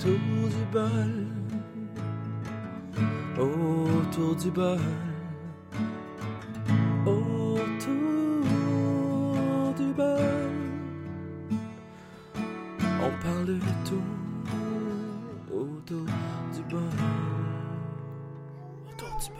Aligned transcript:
Autour 0.00 0.48
du 0.48 0.64
bol. 0.72 1.12
Autour 3.38 4.34
du 4.36 4.50
bol. 4.50 4.78
On 13.02 13.10
parle 13.22 13.46
de 13.46 13.58
tout. 13.84 14.02
Autour 15.52 16.06
du 16.54 16.62
bol. 16.70 16.80
Autour 18.88 19.18
du. 19.18 19.30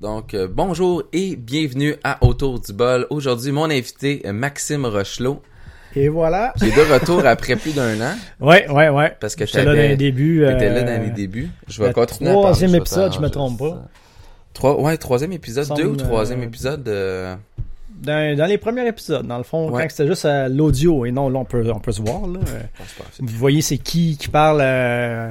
Donc, 0.00 0.34
euh, 0.34 0.46
bonjour 0.46 1.04
et 1.14 1.36
bienvenue 1.36 1.94
à 2.04 2.22
Autour 2.22 2.60
du 2.60 2.74
bol. 2.74 3.06
Aujourd'hui, 3.08 3.52
mon 3.52 3.70
invité, 3.70 4.20
euh, 4.26 4.34
Maxime 4.34 4.84
Rochelot, 4.84 5.40
Et 5.96 6.08
voilà. 6.08 6.52
est 6.60 6.76
de 6.76 6.92
retour 6.92 7.24
après 7.26 7.56
plus 7.56 7.74
d'un 7.74 8.00
an. 8.00 8.14
Ouais, 8.40 8.68
ouais, 8.68 8.88
ouais. 8.88 9.16
Parce 9.20 9.36
que 9.36 9.46
J'étais 9.46 9.64
là 9.64 9.72
dans 9.74 9.80
les 9.80 9.96
débuts. 9.96 10.44
T'étais 10.46 10.68
là 10.70 10.80
euh, 10.80 10.96
dans 10.96 11.02
les 11.04 11.10
débuts. 11.10 11.50
Je 11.68 11.82
vais 11.82 11.92
continuer 11.92 12.30
troisième 12.32 12.74
épisode, 12.74 13.12
je 13.14 13.20
me 13.20 13.28
trompe 13.30 13.58
pas. 13.58 13.82
Trois, 14.52 14.80
ouais, 14.80 14.96
troisième 14.96 15.32
épisode, 15.32 15.68
deux 15.76 15.86
ou 15.86 15.96
troisième 15.96 16.40
euh, 16.40 16.44
épisode. 16.44 16.86
euh, 16.88 17.34
Dans, 18.02 18.36
dans 18.36 18.46
les 18.46 18.58
premiers 18.58 18.86
épisodes, 18.86 19.26
dans 19.26 19.38
le 19.38 19.44
fond, 19.44 19.70
Ouais. 19.70 19.82
quand 19.82 19.90
c'était 19.90 20.06
juste 20.08 20.24
à 20.24 20.48
l'audio, 20.48 21.04
et 21.06 21.10
non, 21.12 21.28
là, 21.28 21.38
on 21.40 21.44
peut, 21.44 21.64
on 21.74 21.80
peut 21.80 21.90
se 21.92 22.00
voir, 22.02 22.26
là. 22.26 22.38
Vous 23.20 23.36
voyez 23.38 23.62
c'est 23.62 23.78
qui 23.78 24.16
qui 24.16 24.28
parle 24.28 24.60
euh, 24.62 25.28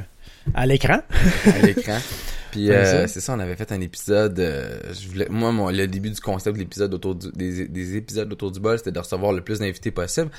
à 0.53 0.65
l'écran. 0.65 0.99
à 1.45 1.65
l'écran. 1.65 1.97
Puis 2.53 2.71
euh, 2.71 3.07
c'est 3.07 3.19
ça, 3.19 3.33
on 3.33 3.39
avait 3.39 3.55
fait 3.55 3.71
un 3.71 3.81
épisode. 3.81 4.39
euh, 4.39 4.77
je 4.93 5.07
voulais, 5.09 5.27
moi, 5.29 5.51
mon, 5.51 5.69
le 5.69 5.87
début 5.87 6.11
du 6.11 6.19
concept 6.21 6.55
de 6.55 6.61
l'épisode 6.61 6.93
autour 6.93 7.15
du- 7.15 7.31
des, 7.31 7.67
des 7.67 7.95
épisodes 7.97 8.31
autour 8.31 8.51
du 8.51 8.59
bol, 8.59 8.77
c'était 8.77 8.91
de 8.91 8.99
recevoir 8.99 9.33
le 9.33 9.41
plus 9.41 9.59
d'invités 9.59 9.91
possible. 9.91 10.29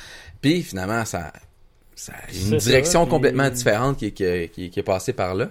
Puis 0.41 0.63
finalement, 0.63 1.05
ça, 1.05 1.33
ça 1.97 2.13
il 2.33 2.37
y 2.37 2.45
a 2.53 2.55
une 2.55 2.61
ça, 2.61 2.67
direction 2.71 3.03
puis- 3.05 3.11
complètement 3.11 3.51
différente 3.51 3.99
qui, 3.99 4.07
est- 4.07 4.11
qui, 4.13 4.25
est- 4.25 4.49
qui, 4.49 4.65
est- 4.67 4.69
qui 4.71 4.81
est 4.81 4.85
passée 4.85 5.13
par 5.13 5.35
là. 5.35 5.51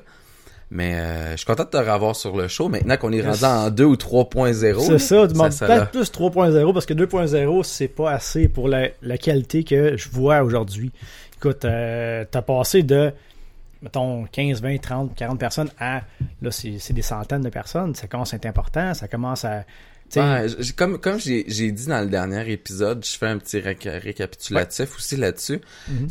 Mais 0.71 0.95
euh, 0.95 1.31
je 1.33 1.37
suis 1.37 1.45
content 1.45 1.65
de 1.65 1.69
te 1.69 1.77
revoir 1.77 2.15
sur 2.15 2.35
le 2.35 2.47
show. 2.47 2.67
Maintenant 2.69 2.97
qu'on 2.97 3.11
est 3.11 3.17
Yes. 3.17 3.41
rendu 3.43 3.43
en 3.45 3.69
2 3.69 3.83
ou 3.83 3.95
3.0. 3.95 4.79
C'est 4.79 4.97
ça, 4.97 5.15
l'a- 5.27 5.27
peut-être 5.27 5.91
plus 5.91 6.09
3.0 6.11 6.73
parce 6.73 6.85
que 6.87 6.93
2.0, 6.95 7.63
c'est 7.63 7.87
pas 7.89 8.11
assez 8.11 8.47
pour 8.47 8.67
la, 8.67 8.87
la 9.03 9.17
qualité 9.19 9.63
que 9.63 9.97
je 9.97 10.09
vois 10.09 10.41
aujourd'hui. 10.41 10.91
Écoute, 11.37 11.65
euh, 11.65 12.25
t'as 12.31 12.41
passé 12.41 12.81
de, 12.81 13.11
mettons, 13.83 14.25
15, 14.25 14.61
20, 14.61 14.77
30, 14.81 15.15
40 15.15 15.39
personnes 15.39 15.69
à, 15.79 16.01
là, 16.41 16.49
c'est 16.51 16.93
des 16.93 17.01
centaines 17.03 17.41
de 17.43 17.49
personnes. 17.49 17.93
Ça 17.93 18.07
commence 18.07 18.33
à 18.33 18.37
être 18.37 18.45
important, 18.47 18.93
ça 18.95 19.07
commence 19.07 19.45
à... 19.45 19.65
Ouais, 20.15 20.45
comme 20.75 20.99
comme 20.99 21.19
j'ai 21.19 21.43
dit 21.71 21.87
dans 21.87 22.01
le 22.01 22.07
dernier 22.07 22.51
épisode, 22.51 23.03
je 23.03 23.17
fais 23.17 23.25
un 23.27 23.39
petit 23.39 23.57
réca- 23.57 23.97
récapitulatif 23.99 24.95
aussi 24.97 25.17
là-dessus. 25.17 25.59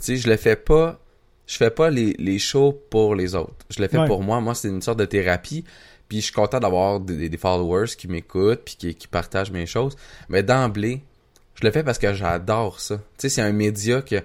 Sais, 0.01 0.17
je 0.17 0.29
le 0.29 0.37
fais 0.37 0.57
pas 0.57 0.99
je 1.47 1.57
fais 1.57 1.71
pas 1.71 1.91
les, 1.91 2.15
les 2.19 2.39
shows 2.39 2.73
pour 2.91 3.15
les 3.15 3.35
autres. 3.35 3.55
Je 3.71 3.81
le 3.83 3.89
fais 3.89 3.99
Ouais. 3.99 4.07
pour 4.07 4.23
moi. 4.23 4.41
Moi, 4.41 4.55
c'est 4.55 4.69
une 4.69 4.81
sorte 4.83 4.99
de 4.99 5.05
thérapie. 5.05 5.65
Puis 6.09 6.19
je 6.19 6.25
suis 6.25 6.33
content 6.33 6.59
d'avoir 6.61 6.99
des, 7.01 7.29
des 7.29 7.37
followers 7.37 7.89
qui 7.97 8.09
m'écoutent 8.09 8.63
puis 8.65 8.77
qui, 8.77 8.95
qui 8.95 9.07
partagent 9.07 9.51
mes 9.51 9.67
choses. 9.67 9.95
Mais 10.29 10.43
d'emblée, 10.43 11.03
je 11.61 11.65
le 11.67 11.71
fais 11.73 11.83
parce 11.85 11.99
que 11.99 12.13
j'adore 12.15 12.81
ça. 12.81 12.97
Tu 12.97 13.03
sais, 13.19 13.29
c'est 13.29 13.43
un 13.43 13.53
média 13.53 14.03
que 14.03 14.17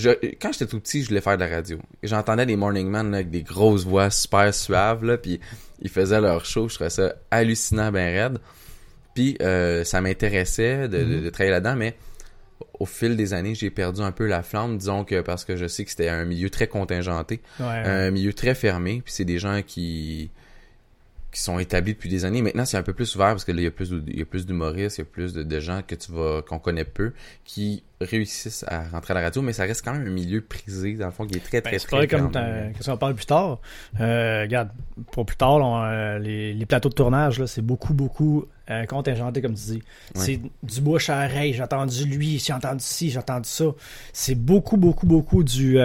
je, 0.00 0.10
quand 0.40 0.52
j'étais 0.52 0.66
tout 0.66 0.80
petit, 0.80 1.02
je 1.02 1.08
voulais 1.08 1.20
faire 1.20 1.36
de 1.36 1.44
la 1.44 1.48
radio. 1.50 1.78
J'entendais 2.02 2.44
les 2.46 2.56
Morning 2.56 2.88
Man 2.88 3.10
là, 3.10 3.18
avec 3.18 3.30
des 3.30 3.42
grosses 3.42 3.84
voix 3.84 4.10
super 4.10 4.52
suaves 4.54 5.04
là, 5.04 5.16
puis 5.18 5.40
ils 5.82 5.90
faisaient 5.90 6.20
leur 6.20 6.44
show. 6.44 6.68
Je 6.68 6.74
trouvais 6.74 6.90
ça 6.90 7.14
hallucinant, 7.30 7.92
ben 7.92 8.12
raide. 8.16 8.38
Puis 9.14 9.36
euh, 9.42 9.84
ça 9.84 10.00
m'intéressait 10.00 10.88
de, 10.88 10.98
de- 11.04 11.20
de 11.20 11.30
travailler 11.30 11.50
là-dedans, 11.52 11.76
mais 11.76 11.96
au 12.78 12.86
fil 12.86 13.16
des 13.16 13.34
années, 13.34 13.54
j'ai 13.54 13.70
perdu 13.70 14.00
un 14.00 14.12
peu 14.12 14.26
la 14.26 14.42
flamme, 14.42 14.78
disons 14.78 15.04
que 15.04 15.20
parce 15.20 15.44
que 15.44 15.56
je 15.56 15.66
sais 15.66 15.84
que 15.84 15.90
c'était 15.90 16.08
un 16.08 16.24
milieu 16.24 16.48
très 16.50 16.66
contingenté, 16.66 17.40
ouais, 17.58 17.66
un 17.66 18.10
milieu 18.10 18.32
très 18.32 18.54
fermé, 18.54 19.02
puis 19.04 19.12
c'est 19.12 19.24
des 19.24 19.38
gens 19.38 19.60
qui 19.66 20.30
qui 21.32 21.40
sont 21.40 21.58
établis 21.58 21.94
depuis 21.94 22.08
des 22.08 22.24
années. 22.24 22.42
Maintenant, 22.42 22.64
c'est 22.64 22.76
un 22.76 22.82
peu 22.82 22.92
plus 22.92 23.14
ouvert 23.14 23.28
parce 23.28 23.44
que 23.44 23.52
là, 23.52 23.60
il 23.60 23.64
y 23.64 23.66
a 23.66 23.70
plus 23.70 23.92
il 24.08 24.18
y 24.18 24.22
a 24.22 24.24
plus 24.24 24.46
d'humoristes, 24.46 24.98
il 24.98 25.02
y 25.02 25.02
a 25.02 25.04
plus 25.04 25.32
de, 25.32 25.42
de 25.42 25.60
gens 25.60 25.82
que 25.86 25.94
tu 25.94 26.10
vas 26.12 26.42
qu'on 26.42 26.58
connaît 26.58 26.84
peu 26.84 27.12
qui 27.44 27.84
réussissent 28.00 28.64
à 28.66 28.88
rentrer 28.88 29.12
à 29.12 29.14
la 29.14 29.20
radio, 29.20 29.42
mais 29.42 29.52
ça 29.52 29.64
reste 29.64 29.84
quand 29.84 29.92
même 29.92 30.06
un 30.06 30.10
milieu 30.10 30.40
prisé 30.40 30.94
dans 30.94 31.06
le 31.06 31.12
fond 31.12 31.26
qui 31.26 31.36
est 31.36 31.40
très 31.40 31.60
Ben, 31.60 31.70
très 31.70 31.78
c'est 31.78 31.86
très 31.86 32.06
pareil 32.06 32.08
comme 32.08 32.32
qu'est-ce 32.32 32.90
qu'on 32.90 32.96
parle 32.96 33.14
plus 33.14 33.26
tard. 33.26 33.60
Euh, 34.00 34.42
regarde, 34.42 34.70
pour 35.12 35.26
plus 35.26 35.36
tard, 35.36 35.56
on, 35.56 35.82
euh, 35.84 36.18
les, 36.18 36.54
les 36.54 36.66
plateaux 36.66 36.88
de 36.88 36.94
tournage, 36.94 37.38
là, 37.38 37.46
c'est 37.46 37.62
beaucoup, 37.62 37.92
beaucoup 37.92 38.46
euh, 38.70 38.86
contingenté, 38.86 39.42
comme 39.42 39.54
tu 39.54 39.64
dis. 39.64 39.82
C'est 40.14 40.40
du 40.62 40.80
bouche 40.80 41.10
à 41.10 41.26
oreille. 41.26 41.52
J'ai 41.52 41.62
entendu 41.62 42.06
lui, 42.06 42.38
j'ai 42.38 42.52
entendu 42.52 42.82
ci, 42.82 43.10
j'ai 43.10 43.18
entendu 43.18 43.48
ça. 43.48 43.66
C'est 44.12 44.34
beaucoup, 44.34 44.78
beaucoup, 44.78 45.06
beaucoup 45.06 45.44
du, 45.44 45.78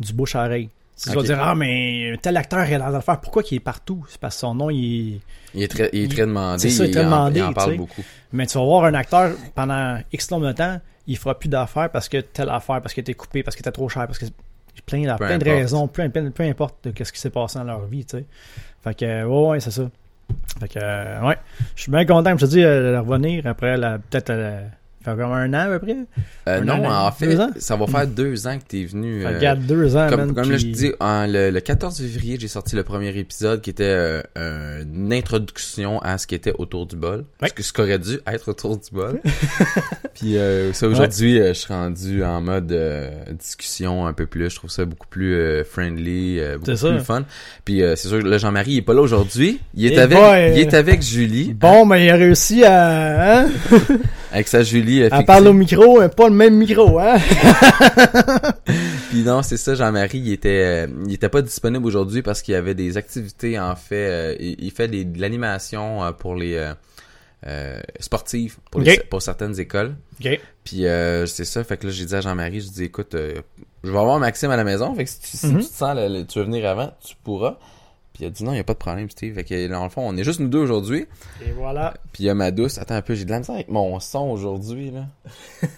du 0.00 0.12
bouche 0.12 0.36
à 0.36 0.44
oreille. 0.44 0.70
Tu 1.02 1.10
vas 1.10 1.16
Ok. 1.20 1.24
dire, 1.26 1.38
ah, 1.42 1.54
mais 1.54 2.16
tel 2.22 2.36
acteur 2.38 2.60
est 2.60 2.78
dans 2.78 2.88
l'affaire. 2.88 3.20
Pourquoi 3.20 3.42
qu'il 3.42 3.56
est 3.56 3.60
partout? 3.60 4.04
C'est 4.08 4.18
parce 4.18 4.34
que 4.36 4.40
son 4.40 4.54
nom, 4.54 4.70
il 4.70 5.16
est... 5.16 5.20
Il 5.54 5.62
est 5.62 5.68
très 5.68 5.90
il 5.92 6.04
est 6.04 6.08
très 6.08 6.22
demandé, 6.26 6.58
C'est 6.58 6.70
ça, 6.70 6.84
il 6.84 6.86
est 6.86 6.90
il, 6.90 6.92
très 6.94 7.04
demandé, 7.04 7.40
il 7.40 7.42
en 7.44 7.52
parle 7.52 7.76
beaucoup. 7.76 8.02
Mais 8.32 8.46
tu 8.46 8.56
vas 8.58 8.64
voir 8.64 8.84
un 8.84 8.94
acteur 8.94 9.32
pendant 9.54 9.98
X 10.12 10.30
nombre 10.30 10.46
de 10.48 10.52
temps, 10.52 10.80
il 11.06 11.16
fera 11.18 11.38
plus 11.38 11.48
d'affaires 11.48 11.90
parce 11.90 12.08
que 12.08 12.18
telle 12.18 12.48
affaire, 12.48 12.80
parce 12.80 12.94
que 12.94 13.00
t'es 13.02 13.14
coupé, 13.14 13.42
parce 13.42 13.54
que 13.56 13.62
t'es 13.62 13.70
trop 13.72 13.88
cher, 13.88 14.06
parce 14.06 14.18
que 14.18 14.26
plein, 14.86 15.16
Peu 15.16 15.24
plein 15.26 15.38
de 15.38 15.44
raisons, 15.44 15.86
plein, 15.88 16.08
plein- 16.10 16.30
peu 16.30 16.42
importe 16.44 16.88
de 16.88 17.04
ce 17.04 17.12
qui 17.12 17.20
s'est 17.20 17.30
passé 17.30 17.58
dans 17.58 17.64
leur 17.64 17.86
vie, 17.86 18.04
tu 18.04 18.18
sais. 18.18 18.24
Fait 18.82 18.94
que, 18.94 19.04
euh, 19.04 19.24
ouais, 19.26 19.48
ouais, 19.50 19.60
c'est 19.60 19.70
ça. 19.70 19.90
Fait 20.60 20.68
que, 20.68 20.78
euh, 20.82 21.20
ouais. 21.22 21.36
Je 21.74 21.82
suis 21.82 21.92
bien 21.92 22.04
content, 22.06 22.36
je 22.36 22.44
te 22.46 22.50
dis, 22.50 22.62
euh, 22.62 22.92
de 22.94 22.98
revenir 22.98 23.46
après, 23.46 23.76
la- 23.76 23.98
peut-être, 23.98 24.30
faire 25.06 25.16
comme 25.16 25.32
un 25.32 25.54
an 25.54 25.70
à 25.72 25.78
peu 25.78 25.78
près? 25.78 25.96
Euh, 26.48 26.60
non, 26.60 26.84
an, 26.84 27.06
en 27.06 27.12
fait, 27.12 27.36
ça 27.58 27.76
va 27.76 27.86
faire 27.86 28.06
deux 28.06 28.46
ans 28.46 28.58
que 28.58 28.64
t'es 28.68 28.84
venu. 28.84 29.20
Fait 29.22 29.28
que, 29.28 29.32
euh, 29.32 29.36
regarde, 29.36 29.60
deux 29.66 29.96
ans, 29.96 30.06
comme, 30.08 30.20
man, 30.20 30.34
comme 30.34 30.50
là, 30.50 30.56
je 30.58 30.66
te 30.66 30.72
dis, 30.72 30.92
en- 31.00 31.26
le, 31.26 31.50
le 31.50 31.60
14 31.60 31.96
février, 32.00 32.36
j'ai 32.40 32.48
sorti 32.48 32.76
le 32.76 32.82
premier 32.82 33.16
épisode 33.16 33.60
qui 33.60 33.70
était 33.70 33.84
euh, 34.36 34.82
une 34.84 35.12
introduction 35.12 35.98
à 36.00 36.18
ce 36.18 36.26
qui 36.26 36.34
était 36.34 36.52
autour 36.58 36.86
du 36.86 36.96
bol. 36.96 37.24
Ouais. 37.40 37.48
Ce 37.48 37.52
que 37.54 37.62
ce 37.62 37.72
qu'aurait 37.72 37.98
dû 37.98 38.18
être 38.26 38.48
autour 38.50 38.76
du 38.76 38.90
bol. 38.92 39.20
Puis 40.14 40.36
euh, 40.38 40.72
ça, 40.72 40.88
aujourd'hui, 40.88 41.38
je 41.38 41.52
suis 41.52 41.72
rendu 41.72 42.24
en 42.24 42.40
mode 42.40 42.74
discussion 43.38 44.06
un 44.06 44.12
peu 44.12 44.26
plus. 44.26 44.50
Je 44.50 44.56
trouve 44.56 44.70
ça 44.70 44.84
beaucoup 44.84 45.06
plus 45.08 45.64
friendly, 45.64 46.40
beaucoup 46.58 46.76
ça. 46.76 46.90
plus 46.90 47.00
fun. 47.04 47.24
Puis 47.64 47.80
c'est 47.96 48.08
sûr 48.08 48.20
que 48.22 48.26
là, 48.26 48.38
Jean-Marie, 48.38 48.72
il 48.72 48.76
est 48.78 48.82
pas 48.82 48.94
là 48.94 49.02
aujourd'hui. 49.02 49.60
Il 49.74 49.86
est 49.86 49.98
avec, 49.98 50.18
boy, 50.18 50.52
il 50.54 50.58
est 50.60 50.74
avec 50.74 51.02
Julie. 51.02 51.52
Bon, 51.54 51.86
ben, 51.86 51.96
il 51.96 52.10
a 52.10 52.16
réussi 52.16 52.64
à, 52.64 53.40
hein, 53.42 53.48
Avec 54.32 54.48
sa 54.48 54.62
Julie. 54.62 54.95
Euh, 55.02 55.08
fictive. 55.10 55.26
parler 55.26 55.48
au 55.48 55.52
micro, 55.52 56.00
mais 56.00 56.08
pas 56.08 56.28
le 56.28 56.34
même 56.34 56.56
micro, 56.56 56.98
hein. 56.98 57.16
Puis 59.10 59.22
non, 59.22 59.42
c'est 59.42 59.56
ça, 59.56 59.74
Jean-Marie, 59.74 60.18
il 60.18 60.32
était, 60.32 60.86
euh, 60.86 60.86
il 61.06 61.14
était 61.14 61.28
pas 61.28 61.42
disponible 61.42 61.86
aujourd'hui 61.86 62.22
parce 62.22 62.42
qu'il 62.42 62.52
y 62.52 62.56
avait 62.56 62.74
des 62.74 62.96
activités, 62.96 63.58
en 63.58 63.76
fait, 63.76 63.94
euh, 64.10 64.36
il, 64.40 64.56
il 64.58 64.70
fait 64.70 64.88
des- 64.88 65.04
de 65.04 65.20
l'animation 65.20 66.02
euh, 66.04 66.12
pour 66.12 66.34
les 66.34 66.60
sportives, 68.00 68.56
pour, 68.70 68.80
les- 68.80 68.94
Ok. 68.94 69.06
pour 69.08 69.22
certaines 69.22 69.58
écoles. 69.60 69.94
Ok. 70.20 70.40
Puis 70.64 70.82
c'est 71.26 71.44
ça, 71.44 71.62
fait 71.64 71.76
que 71.76 71.86
là, 71.86 71.92
j'ai 71.92 72.04
dit 72.04 72.14
à 72.14 72.20
Jean-Marie, 72.20 72.60
je 72.60 72.68
dis, 72.70 72.84
écoute, 72.84 73.14
je 73.14 73.90
vais 73.90 73.98
avoir 73.98 74.18
Maxime 74.18 74.50
à 74.50 74.56
la 74.56 74.64
maison, 74.64 74.94
fait 74.94 75.04
que 75.04 75.10
si, 75.10 75.20
tu, 75.20 75.36
si 75.36 75.46
Mhm. 75.46 75.60
tu 75.60 75.68
te 75.68 75.74
sens, 75.74 75.94
le- 75.96 76.08
le- 76.08 76.24
tu 76.26 76.38
veux 76.40 76.44
venir 76.44 76.68
avant, 76.68 76.92
tu 77.04 77.14
pourras. 77.22 77.58
Puis 78.16 78.24
il 78.24 78.28
a 78.28 78.30
dit 78.30 78.44
non, 78.44 78.52
il 78.54 78.56
y 78.56 78.60
a 78.60 78.64
pas 78.64 78.72
de 78.72 78.78
problème, 78.78 79.10
Steve. 79.10 79.34
Fait 79.34 79.44
que 79.44 79.66
dans 79.68 79.84
le 79.84 79.90
fond, 79.90 80.00
on 80.08 80.16
est 80.16 80.24
juste 80.24 80.40
nous 80.40 80.48
deux 80.48 80.58
aujourd'hui. 80.60 81.04
Et 81.46 81.50
voilà. 81.52 81.92
Puis 82.12 82.22
il 82.22 82.26
y 82.26 82.30
a 82.30 82.34
ma 82.34 82.50
douce. 82.50 82.78
Attends 82.78 82.94
un 82.94 83.02
peu, 83.02 83.14
j'ai 83.14 83.26
de 83.26 83.30
la 83.30 83.40
misère 83.40 83.56
avec 83.56 83.68
mon 83.68 84.00
son 84.00 84.20
aujourd'hui, 84.30 84.90
là. 84.90 85.04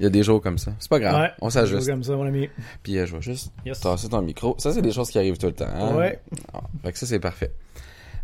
Il 0.00 0.02
y 0.02 0.06
a 0.06 0.10
des 0.10 0.22
jours 0.24 0.40
comme 0.42 0.58
ça. 0.58 0.72
C'est 0.80 0.88
pas 0.90 0.98
grave. 0.98 1.20
Ouais. 1.20 1.30
On 1.40 1.50
s'ajuste. 1.50 1.88
Comme 1.88 2.02
ça, 2.02 2.16
mon 2.16 2.26
ami. 2.26 2.48
Puis 2.82 2.98
euh, 2.98 3.06
je 3.06 3.14
vais 3.16 3.22
juste 3.22 3.52
Yes. 3.64 3.78
tasser 3.80 4.08
ton 4.08 4.22
micro. 4.22 4.54
Ça, 4.58 4.72
c'est 4.72 4.82
des 4.82 4.90
choses 4.92 5.08
qui 5.10 5.18
arrivent 5.18 5.38
tout 5.38 5.46
le 5.46 5.52
temps. 5.54 5.66
hein? 5.72 5.94
Ouais. 5.96 6.20
Ah, 6.52 6.60
fait 6.84 6.92
que 6.92 6.98
ça, 6.98 7.06
c'est 7.06 7.20
parfait. 7.20 7.52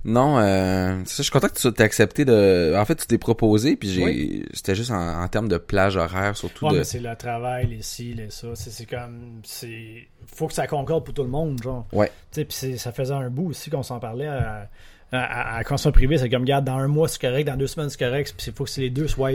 Non, 0.04 0.38
euh, 0.38 0.96
ça, 1.04 1.16
je 1.18 1.22
suis 1.22 1.30
content 1.30 1.48
que 1.48 1.58
tu 1.58 1.72
t'aies 1.72 1.82
accepté 1.82 2.24
de... 2.24 2.74
En 2.76 2.84
fait, 2.86 2.94
tu 2.96 3.06
t'es 3.06 3.18
proposé, 3.18 3.76
puis 3.76 3.90
j'ai... 3.90 4.02
Oui. 4.02 4.46
C'était 4.54 4.74
juste 4.74 4.90
en, 4.90 5.22
en 5.22 5.28
termes 5.28 5.48
de 5.48 5.58
plage 5.58 5.96
horaire, 5.96 6.36
surtout 6.36 6.66
Ouais, 6.66 6.72
de... 6.72 6.78
mais 6.78 6.84
c'est 6.84 7.00
le 7.00 7.14
travail, 7.16 7.66
les 7.66 7.82
ci, 7.82 8.14
les 8.14 8.30
ça. 8.30 8.48
C'est 8.54 8.86
comme. 8.86 9.40
c'est 9.44 10.08
Faut 10.26 10.46
que 10.46 10.54
ça 10.54 10.66
concorde 10.66 11.04
pour 11.04 11.12
tout 11.12 11.22
le 11.22 11.28
monde, 11.28 11.62
genre. 11.62 11.86
Ouais. 11.92 12.10
Tu 12.32 12.40
sais, 12.40 12.44
puis 12.46 12.78
ça 12.78 12.92
faisait 12.92 13.12
un 13.12 13.28
bout 13.28 13.50
aussi 13.50 13.68
qu'on 13.68 13.82
s'en 13.82 13.98
parlait 14.00 14.26
à, 14.26 14.70
à, 15.12 15.58
à, 15.58 15.92
privée. 15.92 16.16
C'est 16.16 16.30
comme, 16.30 16.42
regarde, 16.42 16.64
dans 16.64 16.78
un 16.78 16.88
mois, 16.88 17.06
c'est 17.06 17.20
correct, 17.20 17.46
dans 17.46 17.56
deux 17.56 17.66
semaines, 17.66 17.90
c'est 17.90 17.98
correct. 17.98 18.32
Puis 18.36 18.46
il 18.48 18.54
faut 18.54 18.64
que 18.64 18.80
les 18.80 18.90
deux 18.90 19.06
soient, 19.06 19.32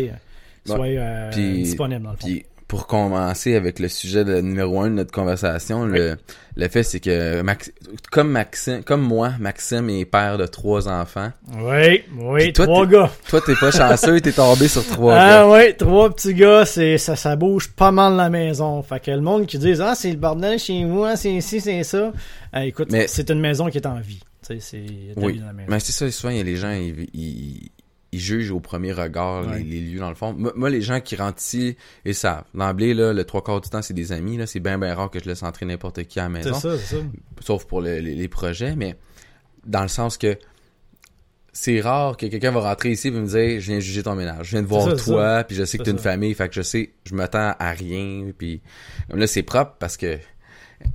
soient 0.66 0.86
euh, 0.86 1.30
disponibles, 1.30 2.04
dans 2.04 2.12
le 2.12 2.18
fond. 2.18 2.28
Pour 2.68 2.88
commencer 2.88 3.56
avec 3.56 3.78
le 3.80 3.88
sujet 3.88 4.26
de, 4.26 4.42
numéro 4.42 4.82
un 4.82 4.90
de 4.90 4.96
notre 4.96 5.12
conversation, 5.12 5.86
le, 5.86 6.18
le 6.56 6.68
fait 6.68 6.82
c'est 6.84 7.00
que 7.00 7.42
Max, 7.42 7.72
comme 8.12 8.30
Maxime, 8.32 8.84
comme 8.84 9.02
moi, 9.02 9.34
Maxime 9.40 9.90
est 9.92 10.06
père 10.06 10.38
de 10.40 10.48
trois 10.48 10.88
enfants. 10.88 11.32
Oui, 11.60 12.04
oui, 12.18 12.54
toi, 12.54 12.66
trois 12.66 12.88
gars. 12.88 13.12
Toi, 13.30 13.42
t'es 13.46 13.56
pas 13.56 13.70
chanceux, 13.72 14.20
t'es 14.20 14.32
tombé 14.32 14.68
sur 14.68 14.86
trois 14.88 15.14
Ah 15.16 15.30
gars. 15.30 15.50
ouais, 15.50 15.74
trois 15.74 16.10
petits 16.14 16.34
gars, 16.34 16.66
c'est 16.66 16.98
ça, 16.98 17.16
ça 17.16 17.36
bouge 17.36 17.70
pas 17.70 17.92
mal 17.92 18.16
la 18.16 18.30
maison. 18.32 18.82
Fait 18.82 19.00
que 19.00 19.12
le 19.12 19.22
monde 19.22 19.46
qui 19.46 19.60
dit 19.60 19.74
ah 19.80 19.94
c'est 19.96 20.10
le 20.12 20.18
bordel 20.18 20.58
chez 20.58 20.84
moi, 20.86 21.16
c'est 21.16 21.34
ici, 21.34 21.62
c'est 21.62 21.84
ça. 21.84 22.12
Ah, 22.52 22.66
écoute, 22.66 22.88
Mais- 22.92 23.08
c'est 23.08 23.30
une 23.30 23.42
maison 23.42 23.70
qui 23.70 23.78
est 23.78 23.86
en 23.86 24.00
vie. 24.00 24.22
Tu 24.48 24.60
sais, 24.60 24.60
c'est 24.60 24.86
Oui, 25.24 25.42
mais 25.68 25.80
c'est 25.80 25.92
ça, 25.92 26.10
souvent, 26.12 26.30
il 26.32 26.38
y 26.38 26.40
a 26.40 26.44
les 26.44 26.56
gens, 26.56 26.72
ils, 26.72 27.08
ils, 27.14 27.70
ils 28.16 28.20
jugent 28.20 28.52
au 28.52 28.60
premier 28.60 28.92
regard 28.92 29.44
les- 29.44 29.48
Ouais. 29.50 29.64
les, 29.64 29.80
lieux 29.80 30.00
dans 30.00 30.10
le 30.10 30.16
fond. 30.16 30.34
Moi, 30.34 30.52
moi, 30.56 30.70
les 30.70 30.82
gens 30.82 31.00
qui 31.00 31.16
rentrent 31.16 31.42
ici, 31.42 31.78
ils 32.04 32.16
savent. 32.16 32.44
D'emblée, 32.54 32.94
là, 32.94 33.14
le 33.14 33.24
trois 33.24 33.44
quarts 33.44 33.62
du 33.62 33.70
temps, 33.70 33.82
c'est 33.82 33.94
des 33.94 34.12
amis. 34.12 34.38
Là, 34.38 34.48
c'est 34.48 34.60
bien, 34.60 34.78
bien 34.78 34.94
rare 34.96 35.10
que 35.12 35.20
je 35.20 35.26
laisse 35.26 35.44
entrer 35.44 35.66
n'importe 35.66 36.04
qui 36.04 36.20
à 36.20 36.24
la 36.24 36.30
maison. 36.30 36.54
C'est 36.54 36.70
ça, 36.70 36.78
c'est 36.78 36.96
ça. 36.98 37.02
sauf 37.42 37.66
pour 37.66 37.82
le- 37.82 38.00
les, 38.00 38.16
les 38.16 38.28
projets, 38.28 38.76
mais 38.76 38.96
dans 39.66 39.82
le 39.84 39.88
sens 39.88 40.18
que 40.18 40.38
c'est 41.58 41.80
rare 41.80 42.18
que 42.18 42.26
quelqu'un 42.26 42.52
va 42.52 42.60
rentrer 42.60 42.92
ici 42.92 43.08
et 43.08 43.12
me 43.12 43.26
dire 43.26 43.62
je 43.62 43.72
viens 43.72 43.80
juger 43.80 44.04
ton 44.04 44.16
ménage, 44.16 44.48
je 44.48 44.52
viens 44.52 44.62
de 44.62 44.68
voir 44.68 44.90
ça, 44.90 44.96
toi, 45.04 45.44
puis 45.46 45.56
je 45.56 45.64
sais 45.64 45.78
que 45.78 45.84
t'as 45.84 45.92
une 45.92 45.98
ça. 45.98 46.04
famille, 46.12 46.34
fait 46.34 46.50
que 46.50 46.54
je 46.56 46.62
sais, 46.62 46.92
je 47.06 47.16
m'attends 47.16 47.54
à 47.58 47.72
rien, 47.72 48.32
puis 48.38 48.62
comme 49.10 49.20
là 49.20 49.26
c'est 49.28 49.42
propre 49.44 49.76
parce 49.80 49.96
que 49.96 50.18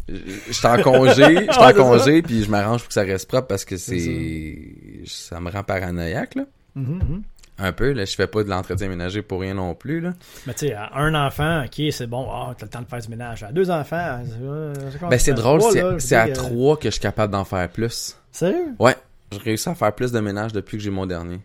je 0.09 0.53
suis 0.53 0.67
en 0.67 0.83
congé, 0.83 1.47
je 1.47 1.53
suis 1.53 1.63
en 1.63 1.73
congé, 1.73 2.21
puis 2.29 2.45
je 2.45 2.51
m'arrange 2.51 2.81
pour 2.81 2.89
que 2.89 2.95
ça 2.95 3.03
reste 3.03 3.27
propre 3.27 3.47
parce 3.49 3.65
que 3.65 3.79
C'est 3.79 3.99
c'est 3.99 5.03
ça 5.07 5.41
me 5.41 5.51
rend 5.51 5.63
paranoïaque 5.65 6.35
là. 6.35 6.45
Mhm, 6.75 6.95
mhm. 6.95 7.23
Un 7.63 7.73
peu, 7.73 7.93
là, 7.93 8.07
je 8.07 8.15
fais 8.15 8.27
pas 8.27 8.43
de 8.43 8.49
l'entretien 8.49 8.89
ménager 8.89 9.21
pour 9.21 9.43
rien 9.43 9.53
non 9.53 9.75
plus, 9.75 10.01
là. 10.01 10.15
Mais 10.47 10.55
tu 10.55 10.69
sais, 10.69 10.73
à 10.73 10.97
un 10.97 11.15
enfant, 11.15 11.65
ok, 11.65 11.93
c'est 11.93 12.07
bon, 12.07 12.27
ah, 12.31 12.55
t'as 12.57 12.65
le 12.65 12.71
temps 12.71 12.81
de 12.81 12.87
faire 12.87 13.01
du 13.01 13.09
ménage. 13.09 13.43
À 13.43 13.53
deux 13.53 13.71
enfants, 13.71 14.23
euh, 14.43 14.75
Ben, 15.11 15.19
c'est 15.19 15.35
drôle, 15.35 15.61
trois, 15.61 15.73
c'est 15.73 15.81
je 15.81 15.99
c'est 15.99 16.17
à 16.17 16.29
trois 16.29 16.79
que 16.79 16.85
je 16.85 16.93
suis 16.93 17.01
capable 17.01 17.33
d'en 17.35 17.45
faire 17.45 17.69
plus. 17.69 18.17
Sérieux? 18.33 18.75
Ouais, 18.79 18.97
j'ai 19.31 19.39
réussi 19.39 19.69
à 19.69 19.75
faire 19.75 19.95
plus 19.95 20.11
de 20.11 20.21
ménage 20.21 20.53
depuis 20.55 20.79
que 20.79 20.83
j'ai 20.83 20.91
mon 20.91 21.05
dernier. 21.05 21.41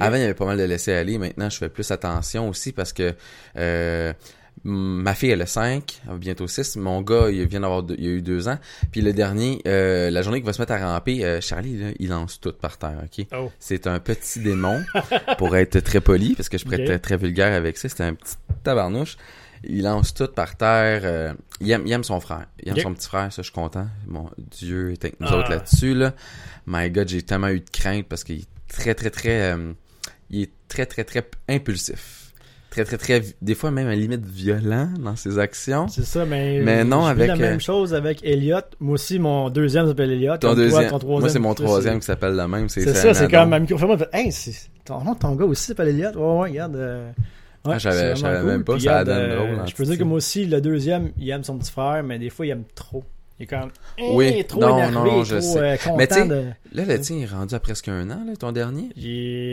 Avant, 0.00 0.16
il 0.16 0.20
y 0.20 0.24
avait 0.24 0.34
pas 0.34 0.44
mal 0.44 0.58
de 0.58 0.64
laisser 0.64 0.92
aller. 0.92 1.18
Maintenant, 1.18 1.48
je 1.50 1.56
fais 1.56 1.68
plus 1.68 1.90
attention 1.90 2.48
aussi 2.48 2.72
parce 2.72 2.92
que 2.92 3.14
euh, 3.56 4.12
ma 4.64 5.14
fille, 5.14 5.30
elle 5.30 5.42
a 5.42 5.46
5, 5.46 6.00
elle 6.04 6.12
va 6.12 6.16
bientôt 6.18 6.46
6. 6.48 6.76
Mon 6.76 7.00
gars, 7.02 7.28
il 7.30 7.46
vient 7.46 7.60
d'avoir 7.60 7.82
deux- 7.82 7.96
il 7.98 8.06
a 8.06 8.10
eu 8.10 8.22
2 8.22 8.48
ans. 8.48 8.58
Puis 8.90 9.00
le 9.00 9.12
dernier, 9.12 9.60
euh, 9.66 10.10
la 10.10 10.22
journée 10.22 10.38
qu'il 10.38 10.46
va 10.46 10.52
se 10.52 10.60
mettre 10.60 10.72
à 10.72 10.92
ramper, 10.94 11.24
euh, 11.24 11.40
Charlie, 11.40 11.76
là, 11.78 11.88
il 11.98 12.08
lance 12.08 12.40
tout 12.40 12.52
par 12.52 12.78
terre, 12.78 13.02
OK? 13.04 13.26
Oh. 13.34 13.50
C'est 13.58 13.86
un 13.86 13.98
petit 14.00 14.40
démon, 14.40 14.82
pour 15.38 15.56
être 15.56 15.80
très 15.80 16.00
poli, 16.00 16.34
parce 16.34 16.48
que 16.48 16.58
je 16.58 16.64
pourrais 16.64 16.82
être 16.82 17.02
très, 17.02 17.16
vulgaire 17.16 17.52
avec 17.54 17.76
ça. 17.78 17.88
C'est 17.88 18.02
un 18.04 18.14
petit 18.14 18.34
tabarnouche. 18.62 19.16
Il 19.64 19.82
lance 19.82 20.14
tout 20.14 20.28
par 20.28 20.56
terre. 20.56 21.00
euh, 21.04 21.34
il, 21.60 21.70
aime, 21.70 21.82
il 21.86 21.92
aime 21.92 22.04
son 22.04 22.20
frère. 22.20 22.46
Il 22.62 22.68
aime 22.70 22.78
son 22.78 22.94
petit 22.94 23.08
frère, 23.08 23.32
ça, 23.32 23.42
je 23.42 23.46
suis 23.46 23.52
content. 23.52 23.88
Mon 24.06 24.30
Dieu 24.38 24.92
est 24.92 25.04
avec 25.04 25.20
nous 25.20 25.26
Ah. 25.28 25.36
autres 25.38 25.50
là-dessus, 25.50 25.94
là. 25.94 26.14
My 26.66 26.90
God, 26.90 27.08
j'ai 27.08 27.22
tellement 27.22 27.48
eu 27.48 27.60
de 27.60 27.70
crainte 27.70 28.06
parce 28.06 28.22
qu'il 28.24 28.40
est 28.40 28.48
très, 28.68 28.94
très, 28.94 29.10
très... 29.10 29.52
euh, 29.54 29.72
il 30.30 30.42
est 30.42 30.50
très, 30.68 30.86
très, 30.86 31.02
très 31.04 31.28
impulsif. 31.48 32.17
Très, 32.84 32.96
très, 32.96 33.20
très... 33.20 33.22
Des 33.42 33.54
fois, 33.56 33.70
même 33.72 33.88
à 33.88 33.94
limite 33.96 34.24
violent 34.24 34.88
dans 35.00 35.16
ses 35.16 35.38
actions. 35.40 35.88
C'est 35.88 36.04
ça, 36.04 36.24
mais. 36.24 36.60
Mais 36.62 36.84
non, 36.84 37.04
avec, 37.06 37.26
la 37.26 37.34
euh, 37.34 37.38
même 37.38 37.60
chose 37.60 37.92
avec 37.92 38.24
Elliot. 38.24 38.58
Moi 38.78 38.94
aussi, 38.94 39.18
mon 39.18 39.50
deuxième 39.50 39.86
s'appelle 39.88 40.12
Elliot. 40.12 40.36
Ton 40.36 40.48
comme 40.48 40.56
toi, 40.56 40.64
deuxième... 40.64 40.90
ton 40.90 40.98
troisième. 40.98 41.20
Moi, 41.20 41.28
c'est 41.28 41.38
mon 41.40 41.54
troisième 41.54 41.98
qui 41.98 42.06
s'appelle 42.06 42.36
le 42.36 42.46
même. 42.46 42.68
C'est 42.68 42.82
C'est 42.82 42.94
ça, 42.94 43.14
c'est 43.14 43.28
comme 43.30 43.48
ma 43.48 43.58
micro 43.58 43.76
fait 43.78 44.08
Hey, 44.12 44.30
ton 44.84 44.98
de 45.00 45.18
ton 45.18 45.34
gars 45.34 45.44
aussi 45.46 45.64
s'appelle 45.64 45.88
Elliot. 45.88 46.10
Ouais, 46.10 46.40
ouais, 46.42 46.48
regarde. 46.50 46.76
euh, 46.76 47.10
ouais, 47.64 47.74
Ah, 47.74 47.78
j'avais- 47.78 48.14
même 48.44 48.62
pas, 48.62 48.74
Puis 48.74 48.82
ça 48.82 49.00
regarde, 49.00 49.08
donne 49.08 49.18
euh, 49.18 49.36
drôle, 49.36 49.60
en 49.60 49.66
Je 49.66 49.74
peux 49.74 49.84
dire 49.84 49.98
que 49.98 50.04
moi 50.04 50.16
aussi, 50.18 50.46
le 50.46 50.60
deuxième, 50.60 51.10
il 51.18 51.28
aime 51.30 51.42
son 51.42 51.58
petit 51.58 51.72
frère, 51.72 52.02
mais 52.04 52.18
des 52.20 52.30
fois, 52.30 52.46
il 52.46 52.50
aime 52.50 52.64
trop. 52.76 53.02
Il 53.40 53.42
est 53.42 53.46
comme. 53.46 53.70
Oui, 54.12 54.34
eh, 54.38 54.44
trop 54.44 54.60
non, 54.60 54.78
énervé, 54.78 55.10
non, 55.10 55.24
je 55.24 55.36
trop 55.36 55.52
sais. 55.54 55.58
euh, 55.58 55.76
content 55.78 55.96
Mais 55.96 56.06
tu 56.06 56.28
de. 56.28 56.44
Là, 56.74 56.84
le 56.84 57.00
tien 57.00 57.18
est 57.18 57.26
rendu 57.26 57.54
à 57.54 57.60
presque 57.60 57.88
un 57.88 58.08
an, 58.10 58.20
là, 58.24 58.36
ton 58.38 58.52
dernier? 58.52 58.90
Il 58.96 59.08